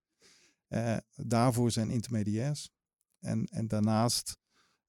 Uh, 0.69 0.97
daarvoor 1.15 1.71
zijn 1.71 1.91
intermediairs. 1.91 2.71
En, 3.19 3.45
en 3.45 3.69
daarnaast 3.69 4.37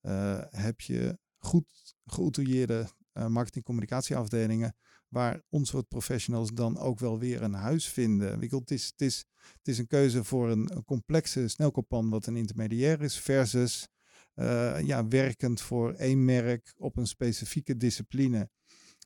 uh, 0.02 0.42
heb 0.50 0.82
je 0.82 1.20
goed 1.38 1.96
geoutilleerde 2.06 2.88
marketing-communicatieafdelingen, 3.28 4.76
waar 5.12 5.42
ons 5.50 5.70
soort 5.70 5.88
professionals 5.88 6.54
dan 6.54 6.78
ook 6.78 7.00
wel 7.00 7.20
weer 7.20 7.42
een 7.42 7.54
huis 7.54 7.88
vinden. 7.88 8.40
Het 8.40 8.72
is, 8.72 8.86
het 8.86 9.02
is, 9.02 9.26
het 9.58 9.68
is 9.68 9.78
een 9.78 9.88
keuze 9.88 10.24
voor 10.24 10.50
een, 10.50 10.84
complexe 10.86 11.48
snelkooppan 11.48 12.10
wat 12.10 12.26
een 12.26 12.36
intermediair 12.36 13.02
is, 13.02 13.20
versus 13.20 13.88
uh, 14.36 14.82
ja, 14.82 15.08
werkend 15.08 15.62
voor 15.62 15.94
één 15.94 16.26
merk 16.26 16.74
op 16.78 16.98
een 16.98 17.08
specifieke 17.08 17.78
discipline. 17.78 18.50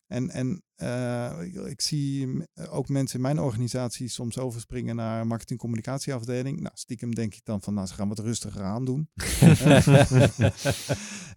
En, 0.07 0.29
en 0.29 0.63
uh, 0.77 1.65
ik 1.65 1.81
zie 1.81 2.27
ook 2.69 2.89
mensen 2.89 3.15
in 3.15 3.21
mijn 3.21 3.39
organisatie 3.39 4.07
soms 4.07 4.37
overspringen 4.37 4.95
naar 4.95 5.27
marketing-communicatieafdeling. 5.27 6.59
Nou, 6.59 6.75
stiekem 6.75 7.15
denk 7.15 7.33
ik 7.33 7.45
dan 7.45 7.61
van, 7.61 7.73
nou, 7.73 7.87
ze 7.87 7.93
gaan 7.93 8.07
wat 8.07 8.19
rustiger 8.19 8.61
aan 8.61 8.85
doen. 8.85 9.09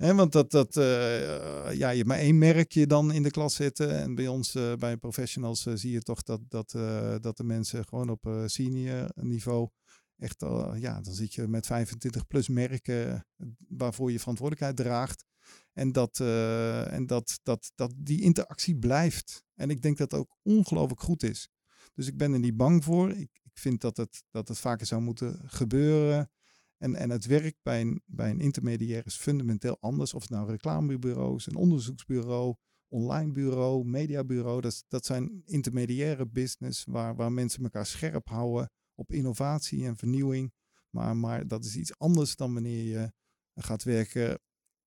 en 0.09 0.17
want 0.17 0.33
dat, 0.33 0.51
dat 0.51 0.77
uh, 0.77 0.85
ja, 1.73 1.91
je 1.91 1.97
hebt 1.97 2.07
maar 2.07 2.19
één 2.19 2.39
merkje 2.39 2.87
dan 2.87 3.13
in 3.13 3.23
de 3.23 3.31
klas 3.31 3.55
zitten. 3.55 3.99
En 3.99 4.15
bij 4.15 4.29
ons, 4.29 4.55
uh, 4.55 4.75
bij 4.75 4.97
professionals, 4.97 5.63
zie 5.63 5.93
je 5.93 6.03
toch 6.03 6.23
dat, 6.23 6.41
dat, 6.49 6.71
dat 7.21 7.37
de 7.37 7.45
mensen 7.45 7.85
gewoon 7.85 8.11
op 8.11 8.43
senior 8.47 9.11
niveau 9.15 9.69
echt, 10.19 10.45
ja, 10.75 11.01
dan 11.01 11.15
zit 11.15 11.35
je 11.35 11.49
met 11.49 11.67
25 11.67 12.27
plus 12.27 12.49
merken 12.49 13.27
waarvoor 13.69 14.13
je 14.13 14.19
verantwoordelijkheid 14.19 14.77
draagt. 14.77 15.25
En, 15.79 15.93
dat, 15.93 16.19
uh, 16.19 16.93
en 16.93 17.07
dat, 17.07 17.41
dat, 17.43 17.73
dat 17.75 17.93
die 17.97 18.21
interactie 18.21 18.77
blijft. 18.77 19.45
En 19.55 19.71
ik 19.71 19.83
denk 19.83 19.99
dat 19.99 20.11
dat 20.11 20.21
ook 20.21 20.37
ongelooflijk 20.43 21.01
goed 21.01 21.23
is. 21.23 21.49
Dus 21.95 22.07
ik 22.07 22.17
ben 22.17 22.33
er 22.33 22.39
niet 22.39 22.57
bang 22.57 22.85
voor. 22.85 23.11
Ik, 23.11 23.41
ik 23.43 23.59
vind 23.59 23.81
dat 23.81 23.97
het, 23.97 24.25
dat 24.31 24.49
het 24.49 24.59
vaker 24.59 24.87
zou 24.87 25.03
moeten 25.03 25.41
gebeuren. 25.45 26.31
En, 26.79 26.95
en 26.95 27.11
het 27.11 27.27
werk 27.27 27.57
bij 27.63 27.81
een, 27.81 28.03
bij 28.07 28.31
een 28.31 28.41
intermediair 28.41 29.07
is 29.07 29.17
fundamenteel 29.17 29.77
anders. 29.81 30.15
Of 30.15 30.23
het 30.23 30.31
nou 30.31 30.51
reclamebureaus, 30.51 31.47
een 31.47 31.57
onderzoeksbureau, 31.57 32.55
online 32.89 33.33
bureau, 33.33 33.85
mediabureau. 33.85 34.61
Dat, 34.61 34.85
dat 34.89 35.07
zijn 35.07 35.43
intermediaire 35.45 36.29
business 36.29 36.85
waar, 36.85 37.17
waar 37.17 37.33
mensen 37.33 37.63
elkaar 37.63 37.87
scherp 37.87 38.29
houden 38.29 38.71
op 38.95 39.13
innovatie 39.13 39.85
en 39.85 39.97
vernieuwing. 39.97 40.53
Maar, 40.91 41.17
maar 41.17 41.47
dat 41.47 41.65
is 41.65 41.77
iets 41.77 41.99
anders 41.99 42.37
dan 42.37 42.55
wanneer 42.55 42.85
je 42.85 43.13
gaat 43.55 43.83
werken 43.83 44.41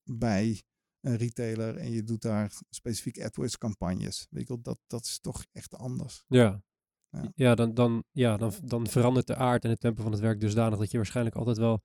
bij 0.03 0.63
een 1.01 1.17
retailer 1.17 1.77
en 1.77 1.91
je 1.91 2.03
doet 2.03 2.21
daar 2.21 2.51
specifiek 2.69 3.21
AdWords 3.21 3.57
campagnes. 3.57 4.27
Weet 4.29 4.47
je, 4.47 4.61
dat, 4.61 4.77
dat 4.87 5.05
is 5.05 5.19
toch 5.19 5.45
echt 5.51 5.75
anders. 5.75 6.23
Ja, 6.27 6.61
ja. 7.09 7.31
ja, 7.35 7.55
dan, 7.55 7.73
dan, 7.73 8.03
ja 8.11 8.37
dan, 8.37 8.53
dan 8.63 8.87
verandert 8.87 9.27
de 9.27 9.35
aard 9.35 9.63
en 9.63 9.69
het 9.69 9.79
tempo 9.79 10.01
van 10.01 10.11
het 10.11 10.21
werk 10.21 10.39
dusdanig 10.39 10.79
dat 10.79 10.91
je 10.91 10.97
waarschijnlijk 10.97 11.35
altijd 11.35 11.57
wel 11.57 11.83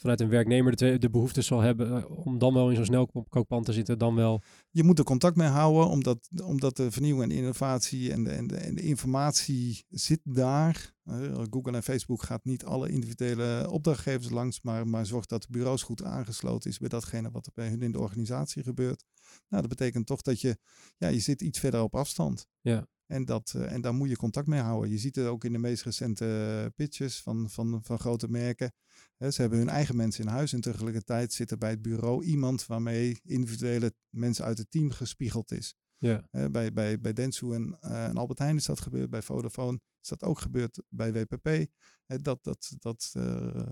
vanuit 0.00 0.20
een 0.20 0.28
werknemer 0.28 0.76
de, 0.76 0.98
de 0.98 1.10
behoefte 1.10 1.42
zal 1.42 1.60
hebben 1.60 1.96
eh, 1.96 2.26
om 2.26 2.38
dan 2.38 2.54
wel 2.54 2.68
in 2.70 2.76
zo'n 2.76 2.84
snelkooppan 2.84 3.62
te 3.62 3.72
zitten, 3.72 3.98
dan 3.98 4.14
wel. 4.14 4.42
Je 4.70 4.82
moet 4.82 4.98
er 4.98 5.04
contact 5.04 5.36
mee 5.36 5.48
houden, 5.48 5.88
omdat, 5.88 6.28
omdat 6.44 6.76
de 6.76 6.90
vernieuwing 6.90 7.30
en 7.30 7.36
innovatie 7.38 8.12
en 8.12 8.24
de, 8.24 8.30
en 8.30 8.46
de, 8.46 8.56
en 8.56 8.74
de 8.74 8.82
informatie 8.82 9.84
zit 9.88 10.20
daar. 10.22 10.92
Uh, 11.04 11.42
Google 11.50 11.72
en 11.72 11.82
Facebook 11.82 12.22
gaat 12.22 12.44
niet 12.44 12.64
alle 12.64 12.88
individuele 12.88 13.70
opdrachtgevers 13.70 14.30
langs, 14.30 14.60
maar, 14.62 14.86
maar 14.86 15.06
zorgt 15.06 15.28
dat 15.28 15.42
de 15.42 15.48
bureaus 15.50 15.82
goed 15.82 16.04
aangesloten 16.04 16.70
is 16.70 16.78
bij 16.78 16.88
datgene 16.88 17.30
wat 17.30 17.46
er 17.46 17.52
bij 17.54 17.68
hun 17.68 17.82
in 17.82 17.92
de 17.92 18.00
organisatie 18.00 18.62
gebeurt. 18.62 19.04
Nou, 19.48 19.62
dat 19.62 19.68
betekent 19.68 20.06
toch 20.06 20.22
dat 20.22 20.40
je, 20.40 20.58
ja, 20.96 21.08
je 21.08 21.20
zit 21.20 21.42
iets 21.42 21.58
verder 21.58 21.82
op 21.82 21.94
afstand. 21.94 22.46
Ja. 22.60 22.86
En, 23.10 23.24
dat, 23.24 23.52
uh, 23.56 23.72
en 23.72 23.80
daar 23.80 23.94
moet 23.94 24.08
je 24.08 24.16
contact 24.16 24.46
mee 24.46 24.60
houden. 24.60 24.90
Je 24.90 24.98
ziet 24.98 25.16
het 25.16 25.26
ook 25.26 25.44
in 25.44 25.52
de 25.52 25.58
meest 25.58 25.82
recente 25.82 26.72
pitches 26.76 27.22
van, 27.22 27.50
van, 27.50 27.80
van 27.82 27.98
grote 27.98 28.28
merken. 28.28 28.72
Ze 29.18 29.40
hebben 29.40 29.58
hun 29.58 29.68
eigen 29.68 29.96
mensen 29.96 30.24
in 30.24 30.30
huis 30.30 30.52
en 30.52 30.60
tegelijkertijd 30.60 31.32
zit 31.32 31.50
er 31.50 31.58
bij 31.58 31.70
het 31.70 31.82
bureau 31.82 32.24
iemand 32.24 32.66
waarmee 32.66 33.20
individuele 33.22 33.94
mensen 34.08 34.44
uit 34.44 34.58
het 34.58 34.70
team 34.70 34.90
gespiegeld 34.90 35.52
is. 35.52 35.74
Ja. 35.98 36.28
Bij, 36.50 36.72
bij, 36.72 37.00
bij 37.00 37.12
Densu 37.12 37.54
en, 37.54 37.78
uh, 37.84 38.04
en 38.04 38.16
Albert 38.16 38.38
Heijn 38.38 38.56
is 38.56 38.64
dat 38.64 38.80
gebeurd, 38.80 39.10
bij 39.10 39.22
Vodafone 39.22 39.80
is 40.02 40.08
dat 40.08 40.22
ook 40.22 40.38
gebeurd, 40.38 40.82
bij 40.88 41.12
WPP. 41.12 41.66
dat, 42.06 42.44
dat, 42.44 42.74
dat, 42.78 43.10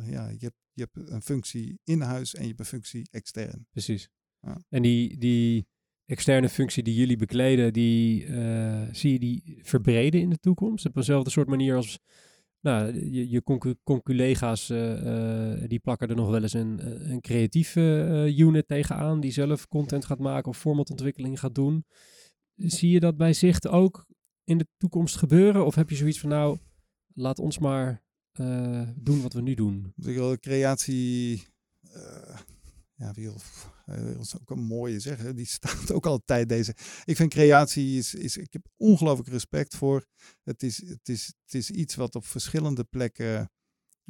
ja, 0.04 0.28
je, 0.28 0.44
hebt, 0.44 0.58
je 0.72 0.88
hebt 0.90 1.10
een 1.10 1.22
functie 1.22 1.80
in 1.84 2.00
huis 2.00 2.34
en 2.34 2.42
je 2.42 2.48
hebt 2.48 2.60
een 2.60 2.66
functie 2.66 3.08
extern. 3.10 3.66
Precies. 3.70 4.10
Ja. 4.40 4.62
En 4.68 4.82
die, 4.82 5.18
die 5.18 5.68
externe 6.08 6.48
functie 6.48 6.82
die 6.82 6.94
jullie 6.94 7.16
bekleden, 7.16 7.72
die 7.72 8.26
uh, 8.26 8.82
zie 8.92 9.12
je 9.12 9.18
die 9.18 9.58
verbreden 9.62 10.20
in 10.20 10.30
de 10.30 10.38
toekomst? 10.38 10.86
Op 10.86 10.96
eenzelfde 10.96 11.30
soort 11.30 11.48
manier 11.48 11.76
als 11.76 11.98
nou, 12.60 13.10
je, 13.10 13.30
je 13.30 13.42
conculega's, 13.84 14.70
uh, 14.70 15.02
uh, 15.02 15.68
die 15.68 15.78
plakken 15.78 16.08
er 16.08 16.16
nog 16.16 16.30
wel 16.30 16.42
eens 16.42 16.52
een, 16.52 17.10
een 17.10 17.20
creatieve 17.20 18.34
unit 18.36 18.68
tegenaan, 18.68 19.20
die 19.20 19.30
zelf 19.30 19.68
content 19.68 20.04
gaat 20.04 20.18
maken 20.18 20.48
of 20.48 20.58
formatontwikkeling 20.58 21.40
gaat 21.40 21.54
doen. 21.54 21.84
Zie 22.54 22.90
je 22.90 23.00
dat 23.00 23.16
bij 23.16 23.32
Zicht 23.32 23.68
ook 23.68 24.06
in 24.44 24.58
de 24.58 24.66
toekomst 24.76 25.16
gebeuren? 25.16 25.66
Of 25.66 25.74
heb 25.74 25.90
je 25.90 25.96
zoiets 25.96 26.20
van, 26.20 26.28
nou, 26.28 26.58
laat 27.14 27.38
ons 27.38 27.58
maar 27.58 28.02
doen 28.94 29.22
wat 29.22 29.32
we 29.32 29.40
nu 29.40 29.54
doen? 29.54 29.92
Creatie, 30.40 31.46
ja, 32.94 33.12
wil 33.12 33.36
dat 33.96 34.24
is 34.24 34.40
ook 34.40 34.50
een 34.50 34.64
mooie 34.64 35.00
zeggen. 35.00 35.36
Die 35.36 35.46
staat 35.58 35.92
ook 35.92 36.06
altijd 36.06 36.48
deze. 36.48 36.74
Ik 37.04 37.16
vind 37.16 37.30
creatie 37.30 37.98
is, 37.98 38.14
is 38.14 38.36
ik 38.36 38.52
heb 38.52 38.66
ongelooflijk 38.76 39.28
respect 39.28 39.76
voor. 39.76 40.06
Het 40.42 40.62
is, 40.62 40.88
het, 40.88 41.08
is, 41.08 41.26
het 41.26 41.54
is 41.54 41.70
iets 41.70 41.94
wat 41.94 42.14
op 42.14 42.26
verschillende 42.26 42.84
plekken 42.84 43.50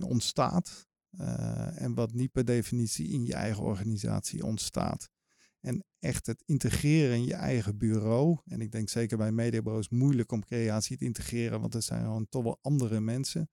ontstaat. 0.03 0.87
Uh, 1.21 1.83
en 1.83 1.95
wat 1.95 2.13
niet 2.13 2.33
per 2.33 2.45
definitie 2.45 3.09
in 3.09 3.25
je 3.25 3.35
eigen 3.35 3.63
organisatie 3.63 4.45
ontstaat. 4.45 5.11
En 5.61 5.85
echt 5.99 6.27
het 6.27 6.43
integreren 6.47 7.17
in 7.17 7.25
je 7.25 7.35
eigen 7.35 7.79
bureau. 7.79 8.39
En 8.45 8.61
ik 8.61 8.73
denk 8.73 8.89
zeker 8.89 9.17
bij 9.17 9.33
mediabureaus 9.33 9.89
moeilijk 9.89 10.33
om 10.33 10.45
creatie 10.45 10.97
te 10.97 11.05
integreren, 11.05 11.61
want 11.61 11.75
er 11.75 11.83
zijn 11.83 12.03
gewoon 12.03 12.29
toch 12.29 12.43
wel 12.43 12.59
andere 12.61 13.01
mensen. 13.01 13.51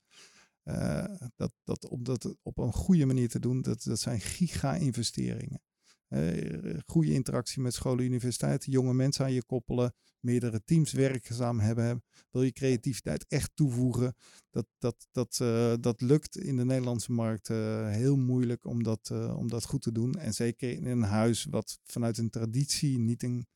Dat, 1.35 1.51
dat, 1.63 1.87
om 1.87 2.03
dat 2.03 2.35
op 2.41 2.57
een 2.57 2.73
goede 2.73 3.05
manier 3.05 3.29
te 3.29 3.39
doen, 3.39 3.61
dat, 3.61 3.83
dat 3.83 3.99
zijn 3.99 4.19
giga-investeringen. 4.21 5.61
Uh, 6.09 6.79
goede 6.85 7.13
interactie 7.13 7.61
met 7.61 7.73
scholen, 7.73 8.05
universiteiten, 8.05 8.71
jonge 8.71 8.93
mensen 8.93 9.25
aan 9.25 9.33
je 9.33 9.45
koppelen, 9.45 9.93
meerdere 10.19 10.63
teams 10.63 10.91
werkzaam 10.91 11.59
hebben. 11.59 12.03
Wil 12.31 12.41
je 12.41 12.51
creativiteit 12.51 13.25
echt 13.27 13.51
toevoegen? 13.53 14.15
Dat, 14.49 14.65
dat, 14.77 15.07
dat, 15.11 15.39
uh, 15.41 15.73
dat 15.79 16.01
lukt 16.01 16.37
in 16.37 16.57
de 16.57 16.65
Nederlandse 16.65 17.11
markt 17.11 17.49
uh, 17.49 17.89
heel 17.89 18.17
moeilijk 18.17 18.65
om 18.65 18.83
dat, 18.83 19.11
om 19.35 19.49
dat 19.49 19.65
goed 19.65 19.81
te 19.81 19.91
doen. 19.91 20.13
En 20.13 20.33
zeker 20.33 20.71
in 20.71 20.85
een 20.85 21.01
huis 21.01 21.45
wat 21.45 21.79
vanuit 21.83 22.17
een 22.17 22.29
traditie 22.29 22.99
niet 22.99 23.23
een, 23.23 23.47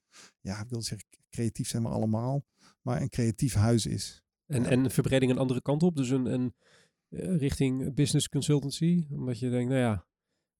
ja, 0.41 0.61
ik 0.61 0.69
wil 0.69 0.81
zeggen, 0.81 1.07
creatief 1.29 1.67
zijn 1.67 1.83
we 1.83 1.89
allemaal, 1.89 2.45
maar 2.81 3.01
een 3.01 3.09
creatief 3.09 3.53
huis 3.53 3.85
is. 3.85 4.23
En, 4.45 4.65
en 4.65 4.91
verbreding 4.91 5.31
een 5.31 5.37
andere 5.37 5.61
kant 5.61 5.83
op, 5.83 5.95
dus 5.95 6.09
een, 6.09 6.25
een 6.25 6.53
richting 7.37 7.93
business 7.93 8.29
consultancy, 8.29 9.07
omdat 9.11 9.39
je 9.39 9.49
denkt, 9.49 9.69
nou 9.69 9.81
ja, 9.81 10.07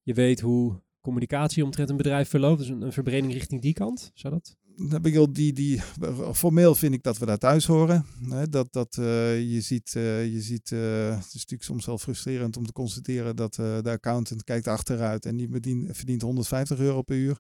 je 0.02 0.14
weet 0.14 0.40
hoe 0.40 0.82
communicatie 1.10 1.64
omtrent 1.64 1.90
een 1.90 1.98
bedrijf 1.98 2.30
verloopt. 2.30 2.60
Dus 2.60 2.70
een, 2.70 2.92
verbreding 2.92 3.34
richting 3.34 3.62
die 3.62 3.74
kant. 3.74 4.12
Zou 4.14 4.34
dat? 4.34 4.56
Heb 4.90 5.06
ik 5.06 5.34
die, 5.36 5.54
die, 5.54 5.82
formeel 6.34 6.76
vind 6.76 6.94
ik 6.94 7.04
dat 7.04 7.18
we 7.18 7.26
daar 7.26 7.38
thuis 7.38 7.66
horen. 7.66 8.06
Dat, 8.50 8.74
dat, 8.74 8.98
uh, 9.00 9.06
je 9.52 9.62
ziet, 9.62 9.94
uh, 9.98 10.34
je 10.34 10.42
ziet 10.42 10.72
uh, 10.72 11.10
het 11.10 11.26
is 11.26 11.34
natuurlijk 11.34 11.64
soms 11.64 11.86
wel 11.86 11.98
frustrerend 11.98 12.58
om 12.58 12.66
te 12.66 12.72
constateren 12.72 13.36
dat 13.36 13.54
de 13.56 13.82
accountant 13.84 14.44
kijkt 14.44 14.68
achteruit 14.68 15.26
en 15.26 15.38
die 15.38 15.50
verdient 15.92 16.22
150 16.22 16.80
euro 16.80 17.02
per 17.02 17.18
uur. 17.18 17.40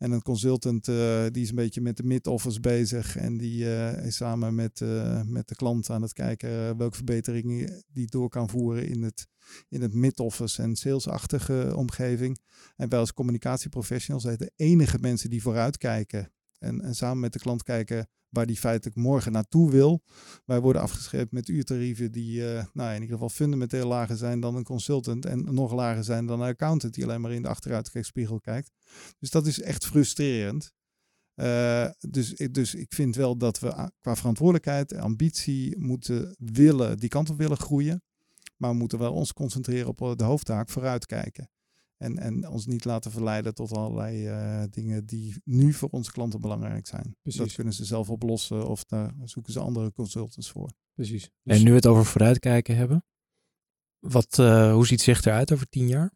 En 0.00 0.10
een 0.12 0.22
consultant 0.22 0.88
uh, 0.88 1.26
die 1.30 1.42
is 1.42 1.48
een 1.48 1.54
beetje 1.54 1.80
met 1.80 1.96
de 1.96 2.02
mid-office 2.02 2.60
bezig 2.60 3.16
en 3.16 3.36
die 3.36 3.64
uh, 3.64 4.04
is 4.06 4.16
samen 4.16 4.54
met, 4.54 4.80
uh, 4.80 5.22
met 5.22 5.48
de 5.48 5.54
klant 5.54 5.90
aan 5.90 6.02
het 6.02 6.12
kijken 6.12 6.76
welke 6.76 6.96
verbeteringen 6.96 7.84
die 7.92 8.06
door 8.06 8.28
kan 8.28 8.48
voeren 8.48 8.88
in 8.88 9.02
het, 9.02 9.26
in 9.68 9.82
het 9.82 9.94
mid-office 9.94 10.62
en 10.62 10.76
salesachtige 10.76 11.72
omgeving. 11.76 12.40
En 12.76 12.88
wij 12.88 12.98
als 12.98 13.12
communicatieprofessionals 13.12 14.22
zijn 14.22 14.36
de 14.36 14.52
enige 14.56 14.98
mensen 15.00 15.30
die 15.30 15.42
vooruitkijken 15.42 16.32
en, 16.58 16.80
en 16.80 16.94
samen 16.94 17.20
met 17.20 17.32
de 17.32 17.38
klant 17.38 17.62
kijken 17.62 18.08
waar 18.30 18.46
die 18.46 18.56
feitelijk 18.56 18.96
morgen 18.96 19.32
naartoe 19.32 19.70
wil. 19.70 20.02
Wij 20.44 20.60
worden 20.60 20.82
afgeschept 20.82 21.32
met 21.32 21.48
uurtarieven 21.48 22.12
die 22.12 22.40
uh, 22.40 22.64
nou, 22.72 22.88
in 22.88 22.94
ieder 22.94 23.14
geval 23.14 23.28
fundamenteel 23.28 23.88
lager 23.88 24.16
zijn 24.16 24.40
dan 24.40 24.56
een 24.56 24.64
consultant 24.64 25.26
en 25.26 25.54
nog 25.54 25.72
lager 25.72 26.04
zijn 26.04 26.26
dan 26.26 26.40
een 26.40 26.48
accountant 26.48 26.94
die 26.94 27.04
alleen 27.04 27.20
maar 27.20 27.32
in 27.32 27.42
de 27.42 27.48
achteruitkijkspiegel 27.48 28.40
kijkt. 28.40 28.70
Dus 29.18 29.30
dat 29.30 29.46
is 29.46 29.60
echt 29.60 29.86
frustrerend. 29.86 30.72
Uh, 31.34 31.88
dus, 31.98 32.34
dus 32.50 32.74
ik 32.74 32.92
vind 32.92 33.16
wel 33.16 33.36
dat 33.36 33.58
we 33.58 33.90
qua 34.00 34.16
verantwoordelijkheid 34.16 34.92
en 34.92 35.00
ambitie 35.00 35.78
moeten 35.78 36.34
willen, 36.38 36.98
die 36.98 37.08
kant 37.08 37.30
op 37.30 37.38
willen 37.38 37.56
groeien. 37.56 38.02
Maar 38.56 38.70
we 38.70 38.76
moeten 38.76 38.98
wel 38.98 39.12
ons 39.12 39.32
concentreren 39.32 39.88
op 39.88 40.18
de 40.18 40.24
hoofdtaak, 40.24 40.68
vooruitkijken. 40.68 41.50
En, 42.02 42.18
en 42.18 42.48
ons 42.48 42.66
niet 42.66 42.84
laten 42.84 43.10
verleiden 43.10 43.54
tot 43.54 43.72
allerlei 43.72 44.28
uh, 44.28 44.62
dingen 44.70 45.06
die 45.06 45.34
nu 45.44 45.72
voor 45.72 45.88
onze 45.88 46.12
klanten 46.12 46.40
belangrijk 46.40 46.86
zijn. 46.86 47.16
Precies. 47.22 47.40
Dat 47.40 47.52
kunnen 47.52 47.72
ze 47.72 47.84
zelf 47.84 48.10
oplossen 48.10 48.66
of 48.68 48.84
daar 48.84 49.14
zoeken 49.24 49.52
ze 49.52 49.60
andere 49.60 49.92
consultants 49.92 50.50
voor. 50.50 50.70
Precies. 50.94 51.30
Dus... 51.42 51.56
En 51.56 51.64
nu 51.64 51.70
we 51.70 51.76
het 51.76 51.86
over 51.86 52.04
vooruitkijken 52.04 52.76
hebben. 52.76 53.04
Wat, 53.98 54.38
uh, 54.40 54.72
hoe 54.72 54.86
ziet 54.86 55.00
zich 55.00 55.24
eruit 55.24 55.52
over 55.52 55.68
tien 55.68 55.86
jaar? 55.86 56.12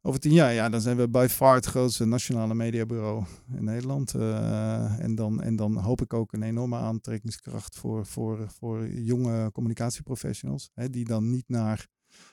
Over 0.00 0.20
tien 0.20 0.32
jaar, 0.32 0.52
ja, 0.52 0.68
dan 0.68 0.80
zijn 0.80 0.96
we 0.96 1.08
by 1.08 1.26
far 1.30 1.54
het 1.54 1.66
grootste 1.66 2.04
nationale 2.04 2.54
mediabureau 2.54 3.24
in 3.56 3.64
Nederland. 3.64 4.14
Uh, 4.14 4.98
en, 5.00 5.14
dan, 5.14 5.42
en 5.42 5.56
dan 5.56 5.76
hoop 5.76 6.00
ik 6.00 6.12
ook 6.12 6.32
een 6.32 6.42
enorme 6.42 6.76
aantrekkingskracht 6.76 7.76
voor, 7.76 8.06
voor, 8.06 8.50
voor 8.50 8.88
jonge 8.88 9.50
communicatieprofessionals. 9.52 10.70
Hè, 10.74 10.90
die 10.90 11.04
dan 11.04 11.30
niet 11.30 11.48
naar 11.48 11.86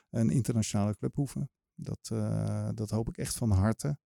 een 0.10 0.30
internationale 0.30 0.96
club 0.96 1.16
hoeven. 1.16 1.50
Dat, 1.76 2.10
uh, 2.14 2.70
dat 2.74 2.90
hoop 2.90 3.08
ik 3.08 3.18
echt 3.18 3.36
van 3.36 3.52
harte. 3.52 3.98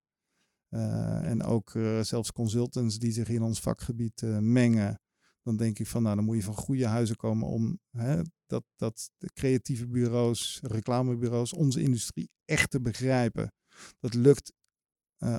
Uh, 0.68 1.24
en 1.24 1.42
ook 1.42 1.74
uh, 1.74 2.00
zelfs 2.00 2.32
consultants 2.32 2.98
die 2.98 3.12
zich 3.12 3.28
in 3.28 3.42
ons 3.42 3.60
vakgebied 3.60 4.22
mengen. 4.40 5.00
Dan 5.42 5.56
denk 5.56 5.78
ik 5.78 5.86
van, 5.86 6.02
nou, 6.02 6.16
dan 6.16 6.24
moet 6.24 6.36
je 6.36 6.42
van 6.42 6.54
goede 6.54 6.86
huizen 6.86 7.16
komen 7.16 7.48
om 7.48 7.80
hè, 7.90 8.22
dat, 8.46 8.64
dat 8.76 9.10
de 9.18 9.32
creatieve 9.32 9.88
bureaus, 9.88 10.60
reclamebureaus, 10.62 11.52
onze 11.52 11.82
industrie 11.82 12.30
echt 12.44 12.70
te 12.70 12.80
begrijpen. 12.80 13.52
Dat 13.98 14.14
lukt 14.14 14.52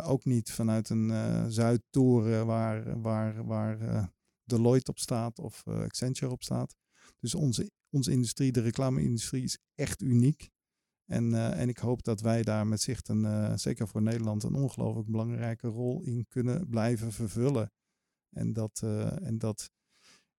ook 0.03 0.25
niet 0.25 0.51
vanuit 0.51 0.89
een 0.89 1.51
Zuidtoren 1.51 2.45
waar, 2.45 3.01
waar, 3.01 3.45
waar 3.45 4.09
Deloitte 4.43 4.91
op 4.91 4.99
staat 4.99 5.39
of 5.39 5.67
Accenture 5.67 6.31
op 6.31 6.43
staat. 6.43 6.75
Dus 7.19 7.35
onze, 7.35 7.71
onze 7.89 8.11
industrie, 8.11 8.51
de 8.51 8.61
reclame-industrie, 8.61 9.43
is 9.43 9.57
echt 9.75 10.01
uniek. 10.01 10.49
En, 11.05 11.31
uh, 11.31 11.59
en 11.59 11.69
ik 11.69 11.77
hoop 11.77 12.03
dat 12.03 12.21
wij 12.21 12.43
daar 12.43 12.67
met 12.67 12.81
zicht, 12.81 13.07
een, 13.07 13.23
uh, 13.23 13.53
zeker 13.55 13.87
voor 13.87 14.01
Nederland, 14.01 14.43
een 14.43 14.55
ongelooflijk 14.55 15.07
belangrijke 15.07 15.67
rol 15.67 16.01
in 16.01 16.25
kunnen 16.27 16.69
blijven 16.69 17.11
vervullen. 17.11 17.71
En 18.29 18.53
dat, 18.53 18.81
uh, 18.83 19.25
en 19.25 19.37
dat 19.37 19.71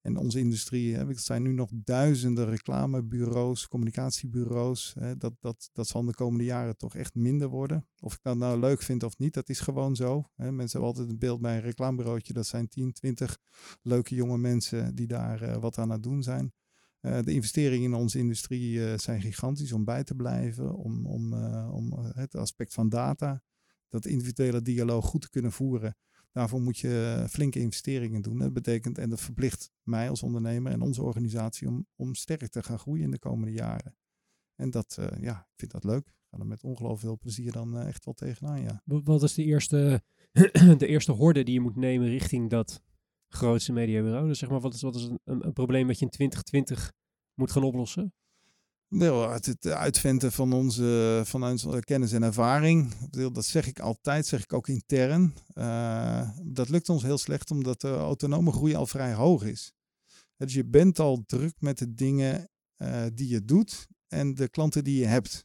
en 0.03 0.17
onze 0.17 0.39
industrie, 0.39 0.95
hè, 0.95 1.09
er 1.09 1.19
zijn 1.19 1.43
nu 1.43 1.53
nog 1.53 1.71
duizenden 1.75 2.49
reclamebureaus, 2.49 3.69
communicatiebureaus. 3.69 4.95
Hè, 4.99 5.17
dat, 5.17 5.33
dat, 5.41 5.71
dat 5.73 5.89
zal 5.89 6.05
de 6.05 6.15
komende 6.15 6.45
jaren 6.45 6.77
toch 6.77 6.95
echt 6.95 7.15
minder 7.15 7.49
worden. 7.49 7.87
Of 8.01 8.13
ik 8.13 8.19
dat 8.23 8.37
nou 8.37 8.59
leuk 8.59 8.83
vind 8.83 9.03
of 9.03 9.19
niet, 9.19 9.35
dat 9.35 9.49
is 9.49 9.61
gewoon 9.61 9.97
zo. 9.97 10.25
Hè. 10.35 10.53
Mensen 10.53 10.71
hebben 10.79 10.89
altijd 10.89 11.09
een 11.09 11.19
beeld 11.19 11.41
bij 11.41 11.57
een 11.57 11.63
reclamebureautje. 11.63 12.33
Dat 12.33 12.47
zijn 12.47 12.69
10, 12.69 12.93
20 12.93 13.39
leuke 13.83 14.15
jonge 14.15 14.39
mensen 14.39 14.95
die 14.95 15.07
daar 15.07 15.61
wat 15.61 15.79
aan 15.79 15.91
het 15.91 16.03
doen 16.03 16.23
zijn. 16.23 16.53
Uh, 17.03 17.19
de 17.23 17.33
investeringen 17.33 17.93
in 17.93 17.95
onze 17.95 18.19
industrie 18.19 18.75
uh, 18.75 18.99
zijn 18.99 19.21
gigantisch 19.21 19.73
om 19.73 19.85
bij 19.85 20.05
te 20.05 20.15
blijven, 20.15 20.75
om, 20.75 21.07
om, 21.07 21.33
uh, 21.33 21.75
om 21.75 21.93
het 21.93 22.35
aspect 22.35 22.75
van 22.75 22.89
data, 22.89 23.43
dat 23.89 24.07
individuele 24.07 24.63
dialoog 24.63 25.05
goed 25.05 25.21
te 25.21 25.31
kunnen 25.31 25.53
voeren. 25.53 25.97
Daarvoor 26.33 26.61
moet 26.61 26.79
je 26.79 27.25
flinke 27.29 27.59
investeringen 27.59 28.23
doen. 28.23 28.39
Dat 28.39 28.53
betekent, 28.53 28.99
en 28.99 29.11
dat 29.11 29.21
verplicht 29.21 29.71
mij 29.83 30.09
als 30.09 30.23
ondernemer 30.23 30.73
en 30.73 30.81
onze 30.81 31.03
organisatie 31.03 31.69
om, 31.69 31.87
om 31.97 32.15
sterk 32.15 32.49
te 32.49 32.63
gaan 32.63 32.79
groeien 32.79 33.05
in 33.05 33.11
de 33.11 33.19
komende 33.19 33.53
jaren. 33.53 33.97
En 34.55 34.71
dat, 34.71 34.99
ja, 35.21 35.41
ik 35.41 35.57
vind 35.57 35.71
dat 35.71 35.85
leuk. 35.85 36.07
Ik 36.09 36.29
ga 36.31 36.39
er 36.39 36.47
met 36.47 36.63
ongelooflijk 36.63 37.01
veel 37.01 37.19
plezier 37.19 37.53
dan 37.53 37.79
echt 37.79 38.05
wel 38.05 38.15
tegenaan, 38.15 38.63
ja. 38.63 38.83
Wat 38.85 39.23
is 39.23 39.35
de 39.35 39.45
eerste, 39.45 40.03
de 40.79 40.87
eerste 40.87 41.13
horde 41.13 41.43
die 41.43 41.55
je 41.55 41.61
moet 41.61 41.77
nemen 41.77 42.09
richting 42.09 42.51
dat 42.51 42.83
grootste 43.35 43.73
mediabureau. 43.73 44.29
Dus 44.29 44.39
zeg 44.39 44.49
maar, 44.49 44.61
wat 44.61 44.75
is, 44.75 44.83
wat 44.83 44.95
is 44.95 45.03
een, 45.03 45.21
een, 45.25 45.53
probleem 45.53 45.87
wat 45.87 45.99
je 45.99 46.05
in 46.05 46.11
2020 46.11 46.93
moet 47.35 47.53
gaan 47.53 47.63
oplossen? 47.63 48.13
Wel, 48.89 49.31
het, 49.31 49.67
uitventen 49.67 50.33
van 50.33 50.53
onze, 50.53 51.23
van 51.25 51.45
onze 51.45 51.81
kennis 51.81 52.13
en 52.13 52.23
ervaring. 52.23 52.95
Dat 53.11 53.45
zeg 53.45 53.67
ik 53.67 53.81
altijd, 53.81 54.27
zeg 54.27 54.43
ik 54.43 54.53
ook 54.53 54.69
intern. 54.69 55.35
Uh, 55.55 56.31
dat 56.43 56.69
lukt 56.69 56.89
ons 56.89 57.03
heel 57.03 57.19
slecht 57.19 57.51
omdat 57.51 57.81
de 57.81 57.95
autonome 57.95 58.53
groei 58.53 58.75
al 58.75 58.87
vrij 58.87 59.15
hoog 59.15 59.45
is. 59.45 59.73
Dus 60.37 60.55
je 60.55 60.65
bent 60.65 60.99
al 60.99 61.23
druk 61.27 61.55
met 61.59 61.79
de 61.79 61.95
dingen 61.95 62.49
uh, 62.79 63.05
die 63.15 63.29
je 63.29 63.45
doet 63.45 63.87
en 64.09 64.35
de 64.35 64.49
klanten 64.49 64.85
die 64.85 64.99
je 64.99 65.07
hebt. 65.07 65.45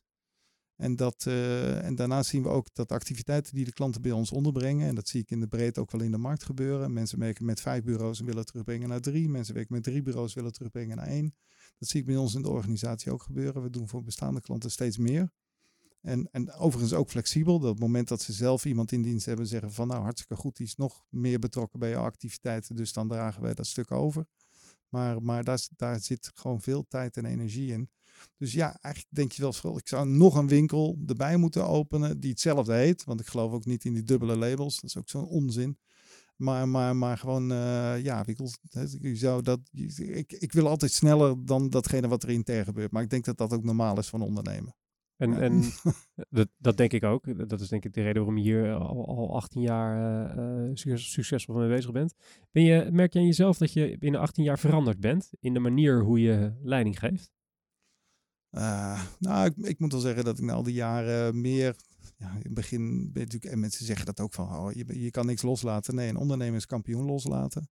En, 0.78 0.96
dat, 0.96 1.26
uh, 1.28 1.84
en 1.84 1.96
daarnaast 1.96 2.30
zien 2.30 2.44
we 2.44 2.50
ook 2.50 2.74
dat 2.74 2.92
activiteiten 2.92 3.56
die 3.56 3.66
de 3.66 3.74
klanten 3.74 4.02
bij 4.02 4.12
ons 4.12 4.32
onderbrengen, 4.32 4.88
en 4.88 4.96
dat 4.96 5.08
zie 5.08 5.22
ik 5.22 5.32
in 5.32 5.40
de 5.40 5.48
breedte 5.48 5.80
ook 5.80 5.92
wel 5.92 6.02
in 6.02 6.12
de 6.12 6.18
markt 6.18 6.44
gebeuren. 6.44 6.94
Mensen 6.94 7.20
werken 7.20 7.46
met 7.46 7.62
vijf 7.62 7.84
bureaus 7.84 8.20
en 8.20 8.26
willen 8.26 8.46
terugbrengen 8.46 8.90
naar 8.90 9.02
drie. 9.02 9.30
Mensen 9.30 9.54
werken 9.54 9.74
met 9.74 9.84
drie 9.84 10.02
bureaus 10.02 10.30
en 10.30 10.36
willen 10.36 10.54
terugbrengen 10.54 10.98
naar 10.98 11.08
één. 11.08 11.36
Dat 11.78 11.90
zie 11.90 12.00
ik 12.00 12.06
bij 12.06 12.16
ons 12.16 12.36
in 12.36 12.42
de 12.42 12.50
organisatie 12.50 13.12
ook 13.12 13.24
gebeuren. 13.24 13.62
We 13.62 13.70
doen 13.70 13.88
voor 13.88 14.04
bestaande 14.04 14.42
klanten 14.42 14.72
steeds 14.72 14.98
meer. 14.98 15.32
En, 16.02 16.30
en 16.32 16.52
overigens 16.52 16.94
ook 16.94 17.10
flexibel. 17.10 17.60
Dat 17.60 17.70
het 17.70 17.80
moment 17.80 18.08
dat 18.08 18.22
ze 18.22 18.34
zelf 18.34 18.66
iemand 18.66 18.92
in 18.92 19.02
dienst 19.02 19.26
hebben, 19.26 19.48
zeggen 19.48 19.72
van 19.72 19.88
nou 19.88 20.02
hartstikke 20.02 20.36
goed, 20.36 20.58
die 20.58 20.66
is 20.66 20.76
nog 20.76 21.06
meer 21.10 21.40
betrokken 21.40 21.80
bij 21.80 21.90
jouw 21.90 22.04
activiteiten. 22.04 22.76
Dus 22.76 22.94
dan 22.94 23.08
dragen 23.08 23.42
wij 23.42 23.54
dat 23.54 23.68
stuk 23.68 23.92
over. 23.92 24.26
Maar, 24.90 25.22
maar 25.22 25.44
daar, 25.44 25.68
daar 25.76 26.00
zit 26.00 26.32
gewoon 26.34 26.62
veel 26.62 26.86
tijd 26.88 27.18
en 27.18 27.26
energie 27.26 27.72
in. 27.72 27.90
Dus 28.38 28.54
ja, 28.54 28.78
eigenlijk 28.82 29.16
denk 29.16 29.32
je 29.32 29.42
wel 29.42 29.54
eens, 29.64 29.80
ik 29.82 29.88
zou 29.88 30.08
nog 30.08 30.36
een 30.36 30.48
winkel 30.48 30.98
erbij 31.08 31.38
moeten 31.38 31.68
openen 31.68 32.20
die 32.20 32.30
hetzelfde 32.30 32.74
heet. 32.74 33.04
Want 33.04 33.20
ik 33.20 33.28
geloof 33.28 33.52
ook 33.52 33.66
niet 33.66 33.86
in 33.86 33.94
die 33.94 34.04
dubbele 34.04 34.36
labels. 34.36 34.76
Dat 34.76 34.90
is 34.90 34.98
ook 34.98 35.10
zo'n 35.10 35.28
onzin. 35.28 35.78
Maar, 36.36 36.70
maar, 36.70 36.96
maar 36.96 37.18
gewoon, 37.18 37.52
uh, 37.52 38.04
ja, 38.04 38.24
winkels, 38.24 38.58
je 39.02 39.16
zou 39.16 39.42
dat, 39.42 39.60
ik, 39.96 40.32
ik 40.32 40.52
wil 40.52 40.68
altijd 40.68 40.92
sneller 40.92 41.46
dan 41.46 41.70
datgene 41.70 42.08
wat 42.08 42.24
er 42.24 42.30
intern 42.30 42.66
gebeurt. 42.66 42.92
Maar 42.92 43.04
ik 43.04 43.10
denk 43.10 43.26
dat 43.26 43.38
dat 43.38 43.54
ook 43.54 43.64
normaal 43.64 43.98
is 43.98 44.08
van 44.08 44.22
ondernemen. 44.22 44.76
En, 45.18 45.32
ja. 45.32 45.40
en 45.40 45.62
dat, 46.30 46.48
dat 46.58 46.78
denk 46.78 46.94
ik 46.94 47.04
ook. 47.04 47.50
Dat 47.50 47.62
is 47.62 47.68
denk 47.68 47.86
ik 47.86 47.94
de 47.94 48.02
reden 48.02 48.16
waarom 48.16 48.38
je 48.38 48.44
hier 48.44 48.74
al, 48.74 49.08
al 49.08 49.36
18 49.36 49.62
jaar 49.62 50.38
uh, 50.38 50.70
succes, 50.74 51.12
succesvol 51.12 51.56
mee 51.56 51.70
bezig 51.70 51.92
bent. 51.92 52.14
Ben 52.52 52.64
je. 52.64 52.90
Merk 52.92 53.14
je 53.14 53.20
aan 53.20 53.26
jezelf 53.26 53.58
dat 53.58 53.74
je 53.74 53.98
binnen 53.98 54.22
18 54.22 54.44
jaar 54.44 54.60
veranderd 54.60 55.00
bent 55.00 55.30
in 55.40 55.54
de 55.54 55.60
manier 55.60 56.04
hoe 56.04 56.22
je 56.22 56.54
leiding 56.62 57.00
geeft? 57.00 57.32
Uh, 58.58 59.04
nou, 59.20 59.46
ik, 59.46 59.58
ik, 59.58 59.80
moet 59.80 59.92
wel 59.92 60.02
zeggen 60.02 60.24
dat 60.24 60.38
ik 60.38 60.44
na 60.44 60.54
al 60.54 60.64
die 60.64 60.74
jaren 60.74 61.42
meer. 61.42 61.76
Ja, 62.18 62.32
in 62.32 62.42
het 62.42 62.54
begin 62.54 63.12
ben 63.12 63.24
natuurlijk. 63.24 63.52
En 63.52 63.60
mensen 63.60 63.86
zeggen 63.86 64.06
dat 64.06 64.20
ook 64.20 64.34
van. 64.34 64.58
Oh, 64.58 64.72
je, 64.74 65.12
kan 65.12 65.26
niks 65.26 65.42
loslaten. 65.42 65.96
Nee, 65.96 66.10
een 66.10 66.18
ondernemer 66.18 66.56
is 66.56 66.66
kampioen 66.66 67.06
loslaten. 67.06 67.70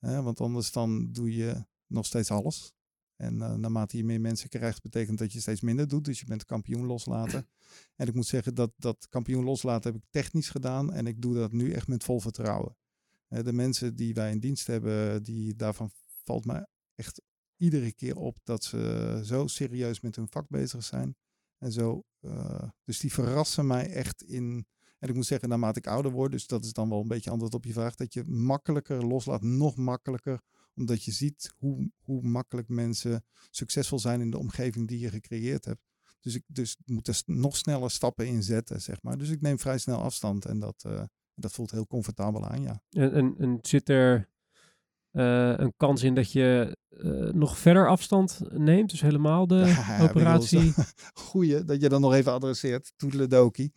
Uh, 0.00 0.24
want 0.24 0.40
anders 0.40 0.72
dan 0.72 1.12
doe 1.12 1.34
je 1.34 1.64
nog 1.86 2.06
steeds 2.06 2.30
alles. 2.30 2.72
En 3.16 3.34
uh, 3.34 3.54
naarmate 3.54 3.96
je 3.96 4.04
meer 4.04 4.20
mensen 4.20 4.48
krijgt, 4.48 4.82
betekent 4.82 5.18
dat 5.18 5.32
je 5.32 5.40
steeds 5.40 5.60
minder 5.60 5.88
doet. 5.88 6.04
Dus 6.04 6.20
je 6.20 6.26
bent 6.26 6.44
kampioen 6.44 6.86
loslaten. 6.86 7.48
En 7.96 8.06
ik 8.06 8.14
moet 8.14 8.26
zeggen 8.26 8.54
dat 8.54 8.72
dat 8.76 9.06
kampioen 9.08 9.44
loslaten 9.44 9.92
heb 9.92 10.02
ik 10.02 10.08
technisch 10.10 10.50
gedaan. 10.50 10.92
En 10.92 11.06
ik 11.06 11.22
doe 11.22 11.34
dat 11.34 11.52
nu 11.52 11.72
echt 11.72 11.88
met 11.88 12.04
vol 12.04 12.20
vertrouwen. 12.20 12.76
de 13.28 13.52
mensen 13.52 13.96
die 13.96 14.14
wij 14.14 14.30
in 14.30 14.40
dienst 14.40 14.66
hebben, 14.66 15.22
die, 15.22 15.56
daarvan 15.56 15.90
valt 16.24 16.44
mij 16.44 16.66
echt 16.94 17.22
iedere 17.60 17.92
keer 17.92 18.16
op 18.16 18.38
dat 18.44 18.64
ze 18.64 19.20
zo 19.24 19.46
serieus 19.46 20.00
met 20.00 20.16
hun 20.16 20.28
vak 20.28 20.48
bezig 20.48 20.84
zijn. 20.84 21.16
En 21.58 21.72
zo, 21.72 22.02
uh, 22.20 22.62
dus 22.84 22.98
die 22.98 23.12
verrassen 23.12 23.66
mij 23.66 23.90
echt 23.90 24.22
in. 24.22 24.66
En 24.98 25.08
ik 25.08 25.14
moet 25.14 25.26
zeggen, 25.26 25.48
naarmate 25.48 25.78
ik 25.78 25.86
ouder 25.86 26.12
word, 26.12 26.32
dus 26.32 26.46
dat 26.46 26.64
is 26.64 26.72
dan 26.72 26.88
wel 26.88 27.00
een 27.00 27.08
beetje 27.08 27.30
antwoord 27.30 27.54
op 27.54 27.64
je 27.64 27.72
vraag, 27.72 27.94
dat 27.94 28.12
je 28.12 28.24
makkelijker 28.24 29.06
loslaat, 29.06 29.42
nog 29.42 29.76
makkelijker, 29.76 30.40
omdat 30.74 31.04
je 31.04 31.12
ziet 31.12 31.52
hoe, 31.56 31.90
hoe 31.98 32.22
makkelijk 32.22 32.68
mensen 32.68 33.24
succesvol 33.50 33.98
zijn 33.98 34.20
in 34.20 34.30
de 34.30 34.38
omgeving 34.38 34.88
die 34.88 34.98
je 34.98 35.10
gecreëerd 35.10 35.64
hebt. 35.64 35.80
Dus 36.20 36.34
ik 36.34 36.44
dus 36.46 36.76
moet 36.84 37.08
er 37.08 37.22
nog 37.26 37.56
sneller 37.56 37.90
stappen 37.90 38.26
in 38.26 38.42
zetten, 38.42 38.80
zeg 38.80 39.02
maar. 39.02 39.18
Dus 39.18 39.28
ik 39.28 39.40
neem 39.40 39.58
vrij 39.58 39.78
snel 39.78 40.02
afstand 40.02 40.44
en 40.44 40.58
dat, 40.58 40.84
uh, 40.86 41.02
dat 41.34 41.52
voelt 41.52 41.70
heel 41.70 41.86
comfortabel 41.86 42.46
aan, 42.46 42.62
ja. 42.62 42.82
En, 42.90 43.12
en, 43.12 43.34
en 43.38 43.58
zit 43.62 43.88
er 43.88 44.28
uh, 45.12 45.52
een 45.56 45.74
kans 45.76 46.02
in 46.02 46.14
dat 46.14 46.32
je 46.32 46.76
uh, 46.90 47.32
nog 47.32 47.58
verder 47.58 47.88
afstand 47.88 48.40
neemt? 48.48 48.90
Dus 48.90 49.00
helemaal 49.00 49.46
de 49.46 49.56
ja, 49.88 50.02
operatie? 50.02 50.72
Goeie, 51.28 51.64
dat 51.64 51.80
je 51.80 51.88
dan 51.88 52.00
nog 52.00 52.14
even 52.14 52.32
adresseert. 52.32 52.92
Toedeledoki. 52.96 53.72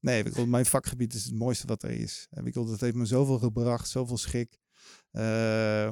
Nee, 0.00 0.24
ik 0.24 0.46
mijn 0.46 0.66
vakgebied 0.66 1.14
is 1.14 1.24
het 1.24 1.34
mooiste 1.34 1.66
wat 1.66 1.82
er 1.82 1.90
is. 1.90 2.28
Ik 2.44 2.54
wil, 2.54 2.64
dat 2.64 2.80
heeft 2.80 2.94
me 2.94 3.06
zoveel 3.06 3.38
gebracht, 3.38 3.88
zoveel 3.88 4.18
schik. 4.18 4.58
Uh, 5.12 5.86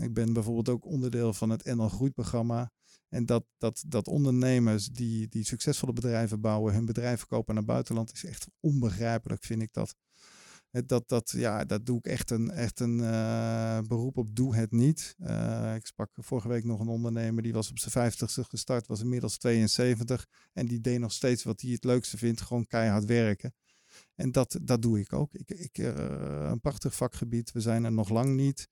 ik 0.00 0.12
ben 0.12 0.32
bijvoorbeeld 0.32 0.68
ook 0.68 0.86
onderdeel 0.86 1.32
van 1.32 1.50
het 1.50 1.64
NL 1.64 1.88
Groeiprogramma. 1.88 2.70
En 3.08 3.26
dat, 3.26 3.44
dat, 3.58 3.84
dat 3.86 4.08
ondernemers 4.08 4.86
die, 4.86 5.28
die 5.28 5.44
succesvolle 5.44 5.92
bedrijven 5.92 6.40
bouwen, 6.40 6.74
hun 6.74 6.84
bedrijf 6.84 7.18
verkopen 7.18 7.54
naar 7.54 7.64
buitenland, 7.64 8.12
is 8.12 8.24
echt 8.24 8.46
onbegrijpelijk, 8.60 9.44
vind 9.44 9.62
ik 9.62 9.72
dat. 9.72 9.94
Dat, 10.72 11.08
dat, 11.08 11.30
ja, 11.30 11.64
dat 11.64 11.86
doe 11.86 11.98
ik 11.98 12.06
echt 12.06 12.30
een, 12.30 12.50
echt 12.50 12.80
een 12.80 12.98
uh, 12.98 13.80
beroep 13.80 14.16
op. 14.16 14.36
Doe 14.36 14.56
het 14.56 14.70
niet. 14.70 15.14
Uh, 15.18 15.74
ik 15.74 15.86
sprak 15.86 16.10
vorige 16.14 16.48
week 16.48 16.64
nog 16.64 16.80
een 16.80 16.88
ondernemer 16.88 17.42
die 17.42 17.52
was 17.52 17.70
op 17.70 17.78
zijn 17.78 17.90
vijftigste 17.90 18.44
gestart, 18.44 18.86
was 18.86 19.00
inmiddels 19.00 19.38
72. 19.38 20.26
En 20.52 20.66
die 20.66 20.80
deed 20.80 20.98
nog 20.98 21.12
steeds 21.12 21.42
wat 21.42 21.60
hij 21.60 21.70
het 21.70 21.84
leukste 21.84 22.18
vindt, 22.18 22.40
gewoon 22.40 22.66
keihard 22.66 23.04
werken. 23.04 23.54
En 24.14 24.32
dat, 24.32 24.58
dat 24.62 24.82
doe 24.82 25.00
ik 25.00 25.12
ook. 25.12 25.34
Ik, 25.34 25.50
ik, 25.50 25.78
uh, 25.78 25.94
een 26.50 26.60
prachtig 26.60 26.94
vakgebied. 26.94 27.52
We 27.52 27.60
zijn 27.60 27.84
er 27.84 27.92
nog 27.92 28.08
lang 28.08 28.36
niet. 28.36 28.68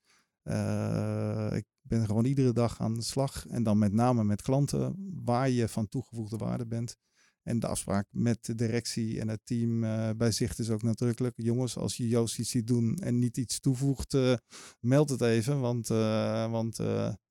ik 1.56 1.66
ben 1.80 2.06
gewoon 2.06 2.24
iedere 2.24 2.52
dag 2.52 2.80
aan 2.80 2.94
de 2.94 3.02
slag. 3.02 3.46
En 3.46 3.62
dan 3.62 3.78
met 3.78 3.92
name 3.92 4.24
met 4.24 4.42
klanten 4.42 5.10
waar 5.24 5.50
je 5.50 5.68
van 5.68 5.88
toegevoegde 5.88 6.36
waarde 6.36 6.66
bent. 6.66 6.96
En 7.42 7.58
de 7.58 7.66
afspraak 7.66 8.06
met 8.10 8.44
de 8.44 8.54
directie 8.54 9.20
en 9.20 9.28
het 9.28 9.40
team 9.44 9.84
uh, 9.84 10.10
bij 10.16 10.30
zicht 10.30 10.58
is 10.58 10.70
ook 10.70 10.82
nadrukkelijk. 10.82 11.34
Jongens, 11.36 11.76
als 11.76 11.96
je 11.96 12.08
Joost 12.08 12.38
iets 12.38 12.50
ziet 12.50 12.66
doen 12.66 12.96
en 12.96 13.18
niet 13.18 13.36
iets 13.36 13.60
toevoegt, 13.60 14.14
uh, 14.14 14.34
meld 14.80 15.10
het 15.10 15.20
even. 15.20 15.60
Want, 15.60 15.90
uh, 15.90 16.50
want 16.50 16.76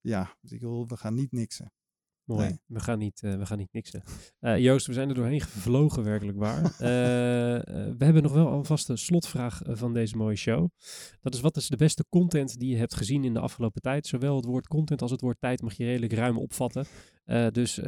ja, 0.01 0.35
we 0.41 0.97
gaan 0.97 1.15
niet 1.15 1.31
niksen. 1.31 1.71
Mooi. 2.29 2.47
Nee. 2.47 2.59
We, 2.65 2.79
gaan 2.79 2.99
niet, 2.99 3.19
we 3.21 3.45
gaan 3.45 3.57
niet 3.57 3.73
niksen. 3.73 4.03
Joost, 4.65 4.87
we 4.87 4.93
zijn 4.93 5.09
er 5.09 5.15
doorheen 5.15 5.41
gevlogen, 5.41 6.03
werkelijk 6.03 6.37
waar. 6.37 6.61
we 7.97 8.05
hebben 8.05 8.23
nog 8.23 8.33
wel 8.33 8.47
alvast 8.47 8.89
een 8.89 8.97
slotvraag 8.97 9.61
van 9.65 9.93
deze 9.93 10.17
mooie 10.17 10.35
show. 10.35 10.67
Dat 11.21 11.33
is, 11.33 11.41
wat 11.41 11.57
is 11.57 11.67
de 11.67 11.77
beste 11.77 12.05
content 12.09 12.59
die 12.59 12.69
je 12.69 12.77
hebt 12.77 12.95
gezien 12.95 13.23
in 13.23 13.33
de 13.33 13.39
afgelopen 13.39 13.81
tijd? 13.81 14.07
Zowel 14.07 14.35
het 14.35 14.45
woord 14.45 14.67
content 14.67 15.01
als 15.01 15.11
het 15.11 15.21
woord 15.21 15.37
tijd 15.39 15.61
mag 15.61 15.73
je 15.73 15.85
redelijk 15.85 16.13
ruim 16.13 16.37
opvatten. 16.37 16.85
dus 17.51 17.79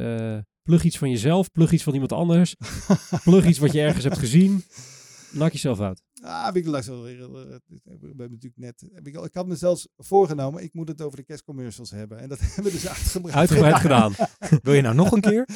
Plug 0.62 0.84
iets 0.84 0.98
van 0.98 1.10
jezelf, 1.10 1.50
plug 1.50 1.72
iets 1.72 1.82
van 1.82 1.92
iemand 1.92 2.12
anders. 2.12 2.56
plug 3.24 3.46
iets 3.46 3.58
wat 3.58 3.72
je 3.72 3.80
ergens 3.80 4.04
hebt 4.04 4.18
gezien. 4.18 4.64
Nak 5.32 5.52
jezelf 5.52 5.80
uit. 5.80 6.02
Ah, 6.22 6.56
ik 6.56 6.66
langs 6.66 6.86
wel 6.86 7.02
weer. 7.02 7.32
We 7.32 7.60
hebben 8.06 8.30
natuurlijk 8.30 8.56
net. 8.56 8.82
Ik, 9.04 9.16
ik 9.16 9.34
had 9.34 9.46
me 9.46 9.56
zelfs 9.56 9.88
voorgenomen. 9.96 10.62
Ik 10.62 10.74
moet 10.74 10.88
het 10.88 11.02
over 11.02 11.16
de 11.16 11.24
kerstcommercials 11.24 11.90
hebben. 11.90 12.18
En 12.18 12.28
dat 12.28 12.38
hebben 12.54 12.64
we 12.64 12.70
dus 12.70 12.88
uitgebreid. 12.88 13.36
Uitgebreid 13.36 13.76
gedaan. 13.76 14.14
Wil 14.62 14.74
je 14.74 14.82
nou 14.82 14.94
nog 14.94 15.12
een 15.12 15.20
keer? 15.20 15.48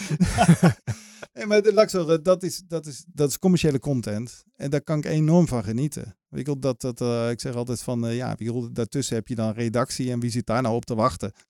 nee, 1.34 1.46
maar 1.46 1.62
Laxo, 1.62 2.22
dat 2.22 2.42
is, 2.42 2.62
dat, 2.66 2.86
is, 2.86 3.04
dat 3.12 3.28
is 3.28 3.38
commerciële 3.38 3.78
content. 3.78 4.44
En 4.56 4.70
daar 4.70 4.82
kan 4.82 4.98
ik 4.98 5.04
enorm 5.04 5.48
van 5.48 5.64
genieten. 5.64 6.16
Ik, 6.30 6.62
dat, 6.62 6.80
dat, 6.80 7.00
uh, 7.00 7.30
ik 7.30 7.40
zeg 7.40 7.54
altijd 7.54 7.82
van, 7.82 8.06
uh, 8.06 8.16
ja, 8.16 8.36
daartussen 8.72 9.16
heb 9.16 9.28
je 9.28 9.34
dan 9.34 9.52
redactie 9.52 10.10
en 10.10 10.20
wie 10.20 10.30
zit 10.30 10.46
daar 10.46 10.62
nou 10.62 10.74
op 10.74 10.84
te 10.84 10.94
wachten? 10.94 11.32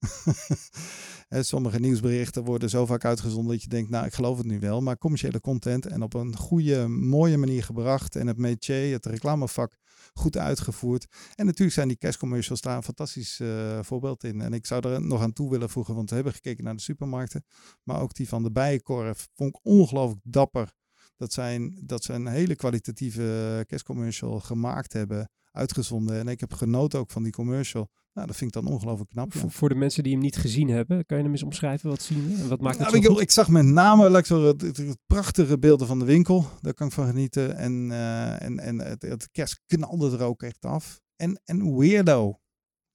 sommige 1.28 1.80
nieuwsberichten 1.80 2.44
worden 2.44 2.70
zo 2.70 2.86
vaak 2.86 3.04
uitgezonden 3.04 3.52
dat 3.52 3.62
je 3.62 3.68
denkt, 3.68 3.90
nou, 3.90 4.06
ik 4.06 4.14
geloof 4.14 4.36
het 4.36 4.46
nu 4.46 4.60
wel. 4.60 4.80
Maar 4.80 4.98
commerciële 4.98 5.40
content 5.40 5.86
en 5.86 6.02
op 6.02 6.14
een 6.14 6.36
goede, 6.36 6.88
mooie 6.88 7.36
manier 7.36 7.64
gebracht. 7.64 8.16
En 8.16 8.26
het 8.26 8.38
métier, 8.38 8.92
het 8.92 9.06
reclamevak, 9.06 9.76
goed 10.14 10.36
uitgevoerd. 10.36 11.06
En 11.34 11.46
natuurlijk 11.46 11.74
zijn 11.74 11.88
die 11.88 11.96
cashcommercials 11.96 12.60
daar 12.60 12.76
een 12.76 12.82
fantastisch 12.82 13.40
uh, 13.40 13.78
voorbeeld 13.82 14.24
in. 14.24 14.40
En 14.40 14.52
ik 14.52 14.66
zou 14.66 14.88
er 14.88 15.02
nog 15.02 15.22
aan 15.22 15.32
toe 15.32 15.50
willen 15.50 15.70
voegen, 15.70 15.94
want 15.94 16.08
we 16.08 16.14
hebben 16.14 16.32
gekeken 16.32 16.64
naar 16.64 16.76
de 16.76 16.82
supermarkten. 16.82 17.44
Maar 17.82 18.00
ook 18.00 18.14
die 18.14 18.28
van 18.28 18.42
de 18.42 18.52
Bijenkorf 18.52 19.28
vond 19.34 19.56
ik 19.56 19.60
ongelooflijk 19.62 20.20
dapper. 20.24 20.72
Dat 21.16 21.32
zijn, 21.32 21.78
dat 21.82 22.04
ze 22.04 22.12
een 22.12 22.26
hele 22.26 22.56
kwalitatieve 22.56 23.64
cashcommercial 23.66 24.40
gemaakt 24.40 24.92
hebben, 24.92 25.30
uitgezonden. 25.52 26.18
En 26.18 26.28
ik 26.28 26.40
heb 26.40 26.52
genoten 26.52 26.98
ook 26.98 27.10
van 27.10 27.22
die 27.22 27.32
commercial. 27.32 27.88
Nou, 28.12 28.26
dat 28.28 28.36
vind 28.36 28.56
ik 28.56 28.62
dan 28.62 28.72
ongelooflijk 28.72 29.10
knap. 29.10 29.32
Ja. 29.32 29.48
Voor, 29.48 29.68
de 29.68 29.74
mensen 29.74 30.02
die 30.02 30.12
hem 30.12 30.22
niet 30.22 30.36
gezien 30.36 30.68
hebben, 30.68 31.06
kan 31.06 31.16
je 31.16 31.22
hem 31.22 31.32
eens 31.32 31.42
omschrijven? 31.42 31.88
Wat 31.88 32.02
zien 32.02 32.28
we? 32.28 32.42
En 32.42 32.48
wat 32.48 32.60
maakt 32.60 32.78
het 32.78 32.90
nou, 32.90 33.04
zo 33.04 33.12
ik, 33.12 33.18
ik, 33.18 33.30
zag 33.30 33.48
met 33.48 33.64
name 33.64 34.10
like, 34.10 34.26
zo, 34.26 34.46
het, 34.46 34.60
het, 34.60 34.98
prachtige 35.06 35.58
beelden 35.58 35.86
van 35.86 35.98
de 35.98 36.04
winkel. 36.04 36.46
Daar 36.60 36.74
kan 36.74 36.86
ik 36.86 36.92
van 36.92 37.06
genieten. 37.06 37.56
En, 37.56 37.72
uh, 37.90 38.42
en, 38.42 38.58
en 38.58 38.78
het, 38.78 39.02
het 39.02 39.30
kerst 39.30 39.60
knalde 39.66 40.16
er 40.16 40.22
ook 40.22 40.42
echt 40.42 40.64
af. 40.64 41.00
En, 41.16 41.40
en 41.44 41.76
weirdo. 41.78 42.38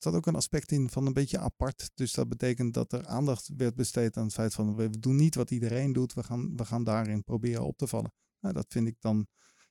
Zat 0.03 0.13
ook 0.13 0.25
een 0.25 0.35
aspect 0.35 0.71
in 0.71 0.89
van 0.89 1.05
een 1.05 1.13
beetje 1.13 1.39
apart. 1.39 1.91
Dus 1.93 2.13
dat 2.13 2.29
betekent 2.29 2.73
dat 2.73 2.93
er 2.93 3.05
aandacht 3.05 3.49
werd 3.57 3.75
besteed 3.75 4.17
aan 4.17 4.23
het 4.23 4.33
feit 4.33 4.53
van 4.53 4.75
we 4.75 4.99
doen 4.99 5.15
niet 5.15 5.35
wat 5.35 5.51
iedereen 5.51 5.93
doet. 5.93 6.13
We 6.13 6.23
gaan, 6.23 6.55
we 6.55 6.65
gaan 6.65 6.83
daarin 6.83 7.23
proberen 7.23 7.65
op 7.65 7.77
te 7.77 7.87
vallen. 7.87 8.13
Nou, 8.39 8.53
dat 8.53 8.65
vind 8.69 8.87
ik 8.87 8.95
dan, 8.99 9.27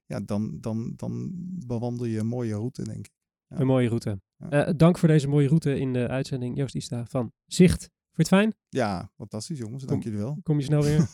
ja, 0.07 0.20
dan, 0.20 0.61
dan, 0.61 0.93
dan 0.97 1.31
bewandel 1.66 2.07
je 2.07 2.19
een 2.19 2.27
mooie 2.27 2.55
route, 2.55 2.82
denk 2.82 3.07
ik. 3.07 3.12
Een 3.48 3.66
mooie 3.66 3.89
route. 3.89 4.20
Uh, 4.51 4.70
dank 4.77 4.98
voor 4.98 5.09
deze 5.09 5.28
mooie 5.28 5.48
route 5.48 5.78
in 5.78 5.93
de 5.93 6.09
uitzending, 6.09 6.57
Joost 6.57 6.74
Ista 6.74 7.07
van 7.07 7.32
Zicht. 7.47 7.90
Het 8.20 8.28
fijn? 8.28 8.55
Ja, 8.68 9.10
fantastisch 9.16 9.59
jongens. 9.59 9.84
Dank 9.84 10.02
jullie 10.02 10.18
wel. 10.18 10.38
Kom 10.42 10.59
je 10.59 10.64
snel 10.64 10.82
weer? 10.82 10.98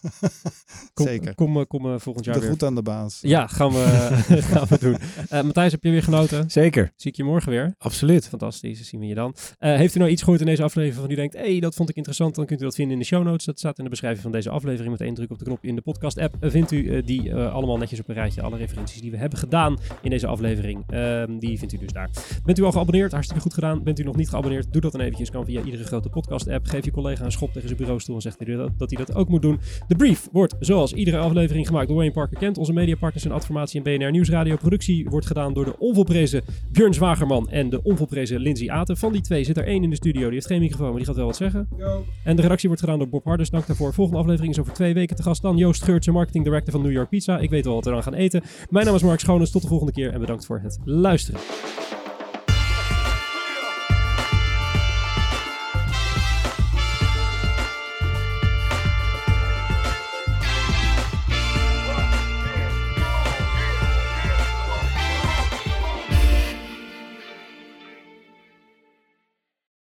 Kom, 0.95 1.07
Zeker. 1.07 1.35
Kom, 1.35 1.57
eh, 1.57 1.65
kom, 1.67 1.87
uh, 1.87 1.99
volgend 1.99 2.25
jaar 2.25 2.35
de 2.35 2.41
weer. 2.41 2.51
goed 2.51 2.63
aan 2.63 2.75
de 2.75 2.83
baas. 2.83 3.19
Ja, 3.23 3.47
gaan 3.47 3.71
we, 3.71 4.09
gaan 4.53 4.67
we 4.67 4.79
doen. 4.79 4.97
Uh, 5.33 5.43
Matthijs, 5.43 5.73
heb 5.73 5.83
je 5.83 5.91
weer 5.91 6.03
genoten? 6.03 6.51
Zeker. 6.51 6.93
Zie 6.97 7.11
ik 7.11 7.17
je 7.17 7.25
morgen 7.25 7.51
weer. 7.51 7.75
Absoluut. 7.79 8.29
Fantastisch, 8.29 8.89
zien 8.89 9.01
we 9.01 9.07
je 9.07 9.15
dan. 9.15 9.35
heeft 9.59 9.95
u 9.95 9.99
nou 9.99 10.11
iets 10.11 10.23
gehoord 10.23 10.41
in 10.41 10.47
deze 10.47 10.63
aflevering 10.63 11.01
van 11.01 11.11
u 11.11 11.15
denkt, 11.15 11.35
hé, 11.35 11.51
hey, 11.51 11.61
dat 11.61 11.75
vond 11.75 11.89
ik 11.89 11.97
interessant, 11.97 12.35
dan 12.35 12.47
kunt 12.47 12.61
u 12.61 12.65
dat 12.65 12.75
vinden 12.75 12.95
in 12.95 13.01
de 13.01 13.07
show 13.07 13.25
notes. 13.25 13.45
Dat 13.45 13.59
staat 13.59 13.79
in 13.79 13.85
de 13.85 13.91
beschrijving 13.91 14.23
van 14.23 14.33
deze 14.33 14.51
aflevering. 14.51 14.91
Met 14.91 15.01
één 15.01 15.15
druk 15.15 15.31
op 15.31 15.39
de 15.39 15.45
knop 15.45 15.65
in 15.65 15.75
de 15.75 15.83
podcast 15.83 16.19
app 16.19 16.37
vindt 16.41 16.71
u 16.71 17.03
die 17.03 17.35
allemaal 17.35 17.77
netjes 17.77 18.01
op 18.01 18.09
een 18.09 18.15
rijtje. 18.15 18.43
Alle 18.43 18.57
referenties 18.57 19.01
die 19.01 19.11
we 19.11 19.17
hebben 19.17 19.39
gedaan 19.39 19.79
in 20.03 20.11
deze 20.11 20.27
aflevering, 20.27 20.85
ehm, 20.87 21.39
die 21.39 21.59
vindt 21.59 21.75
u 21.75 21.79
dus 21.79 21.93
daar. 21.93 22.11
Bent 22.45 22.59
u 22.59 22.63
al 22.63 22.73
geabonneerd? 22.73 23.13
Hartstikke 23.13 23.43
goed 23.43 23.55
gedaan. 23.55 23.83
Bent 23.83 23.99
u 23.99 24.03
nog 24.03 24.17
niet 24.17 24.29
geabonneerd? 24.29 24.73
Doe 24.73 24.83
dat 24.83 24.93
dan 24.93 25.01
eventjes. 25.01 25.31
Kan 25.31 25.45
via 25.45 25.63
iedere 25.63 25.85
grote 25.85 26.09
podcast 26.09 26.49
app. 26.49 26.67
Geef 26.67 26.85
je 26.85 26.91
collega 26.97 27.25
een 27.25 27.33
schop 27.33 27.53
tegen 27.53 27.69
zijn 27.69 27.81
bureaustoel 27.81 28.15
en 28.15 28.21
zegt 28.21 28.39
hij 28.39 28.55
dat, 28.55 28.71
dat 28.79 28.91
hij 28.91 29.05
dat 29.05 29.17
ook 29.17 29.29
moet 29.29 29.43
doen. 29.43 29.61
De 29.89 29.97
brief 29.97 30.29
wordt 30.33 30.55
zoals 30.61 30.93
iedere 30.93 31.19
aflevering 31.19 31.67
gemaakt 31.67 31.87
door 31.89 31.97
Wayne 31.97 32.13
Parker 32.13 32.39
Kent, 32.39 32.59
onze 32.59 32.73
mediapartners 32.73 33.25
en 33.25 33.31
Adformatie 33.31 33.83
en 33.83 33.99
BNR 33.99 34.11
Nieuwsradio. 34.11 34.57
Productie 34.57 35.09
wordt 35.09 35.27
gedaan 35.27 35.55
door 35.55 35.65
de 35.65 35.79
onvolprezen 35.79 36.43
Björn 36.73 36.95
Zwagerman 36.95 37.49
en 37.51 37.71
de 37.71 37.83
onvolprezen 37.83 38.41
Lindsay 38.41 38.69
Aten. 38.69 38.97
Van 38.97 39.13
die 39.13 39.21
twee 39.21 39.45
zit 39.45 39.57
er 39.57 39.65
één 39.65 39.83
in 39.83 39.91
de 39.91 39.97
studio. 39.97 40.23
Die 40.23 40.33
heeft 40.33 40.47
geen 40.47 40.61
microfoon, 40.61 40.89
maar 40.89 40.97
die 40.97 41.07
gaat 41.07 41.17
wel 41.17 41.27
wat 41.27 41.37
zeggen. 41.37 41.69
Yo. 41.79 42.05
En 42.25 42.37
de 42.37 42.43
redactie 42.43 42.69
wordt 42.69 42.83
gedaan 42.83 42.99
door 42.99 43.09
Bob 43.09 43.25
Harders. 43.25 43.51
Dank 43.51 43.67
daarvoor. 43.67 43.95
Volgende 43.95 44.21
aflevering 44.21 44.53
is 44.53 44.61
over 44.61 44.73
twee 44.73 44.95
weken 44.95 45.17
te 45.17 45.23
gast. 45.23 45.43
Dan 45.43 45.57
Joost 45.57 45.83
Geurtsen, 45.83 46.13
marketing 46.13 46.45
director 46.45 46.73
van 46.73 46.83
New 46.83 46.93
York 46.93 47.09
Pizza. 47.09 47.39
Ik 47.39 47.51
weet 47.51 47.65
wel 47.65 47.75
wat 47.75 47.85
we 47.85 47.91
dan 47.91 48.03
gaan 48.03 48.15
eten. 48.15 48.43
Mijn 48.71 48.87
naam 48.87 48.95
is 48.95 49.03
Mark 49.03 49.21
Schoones. 49.21 49.51
Tot 49.51 49.63
de 49.63 49.69
volgende 49.69 49.93
keer 49.93 50.13
en 50.13 50.21
bedankt 50.21 50.47
voor 50.47 50.61
het 50.63 50.79
luisteren. 50.85 51.41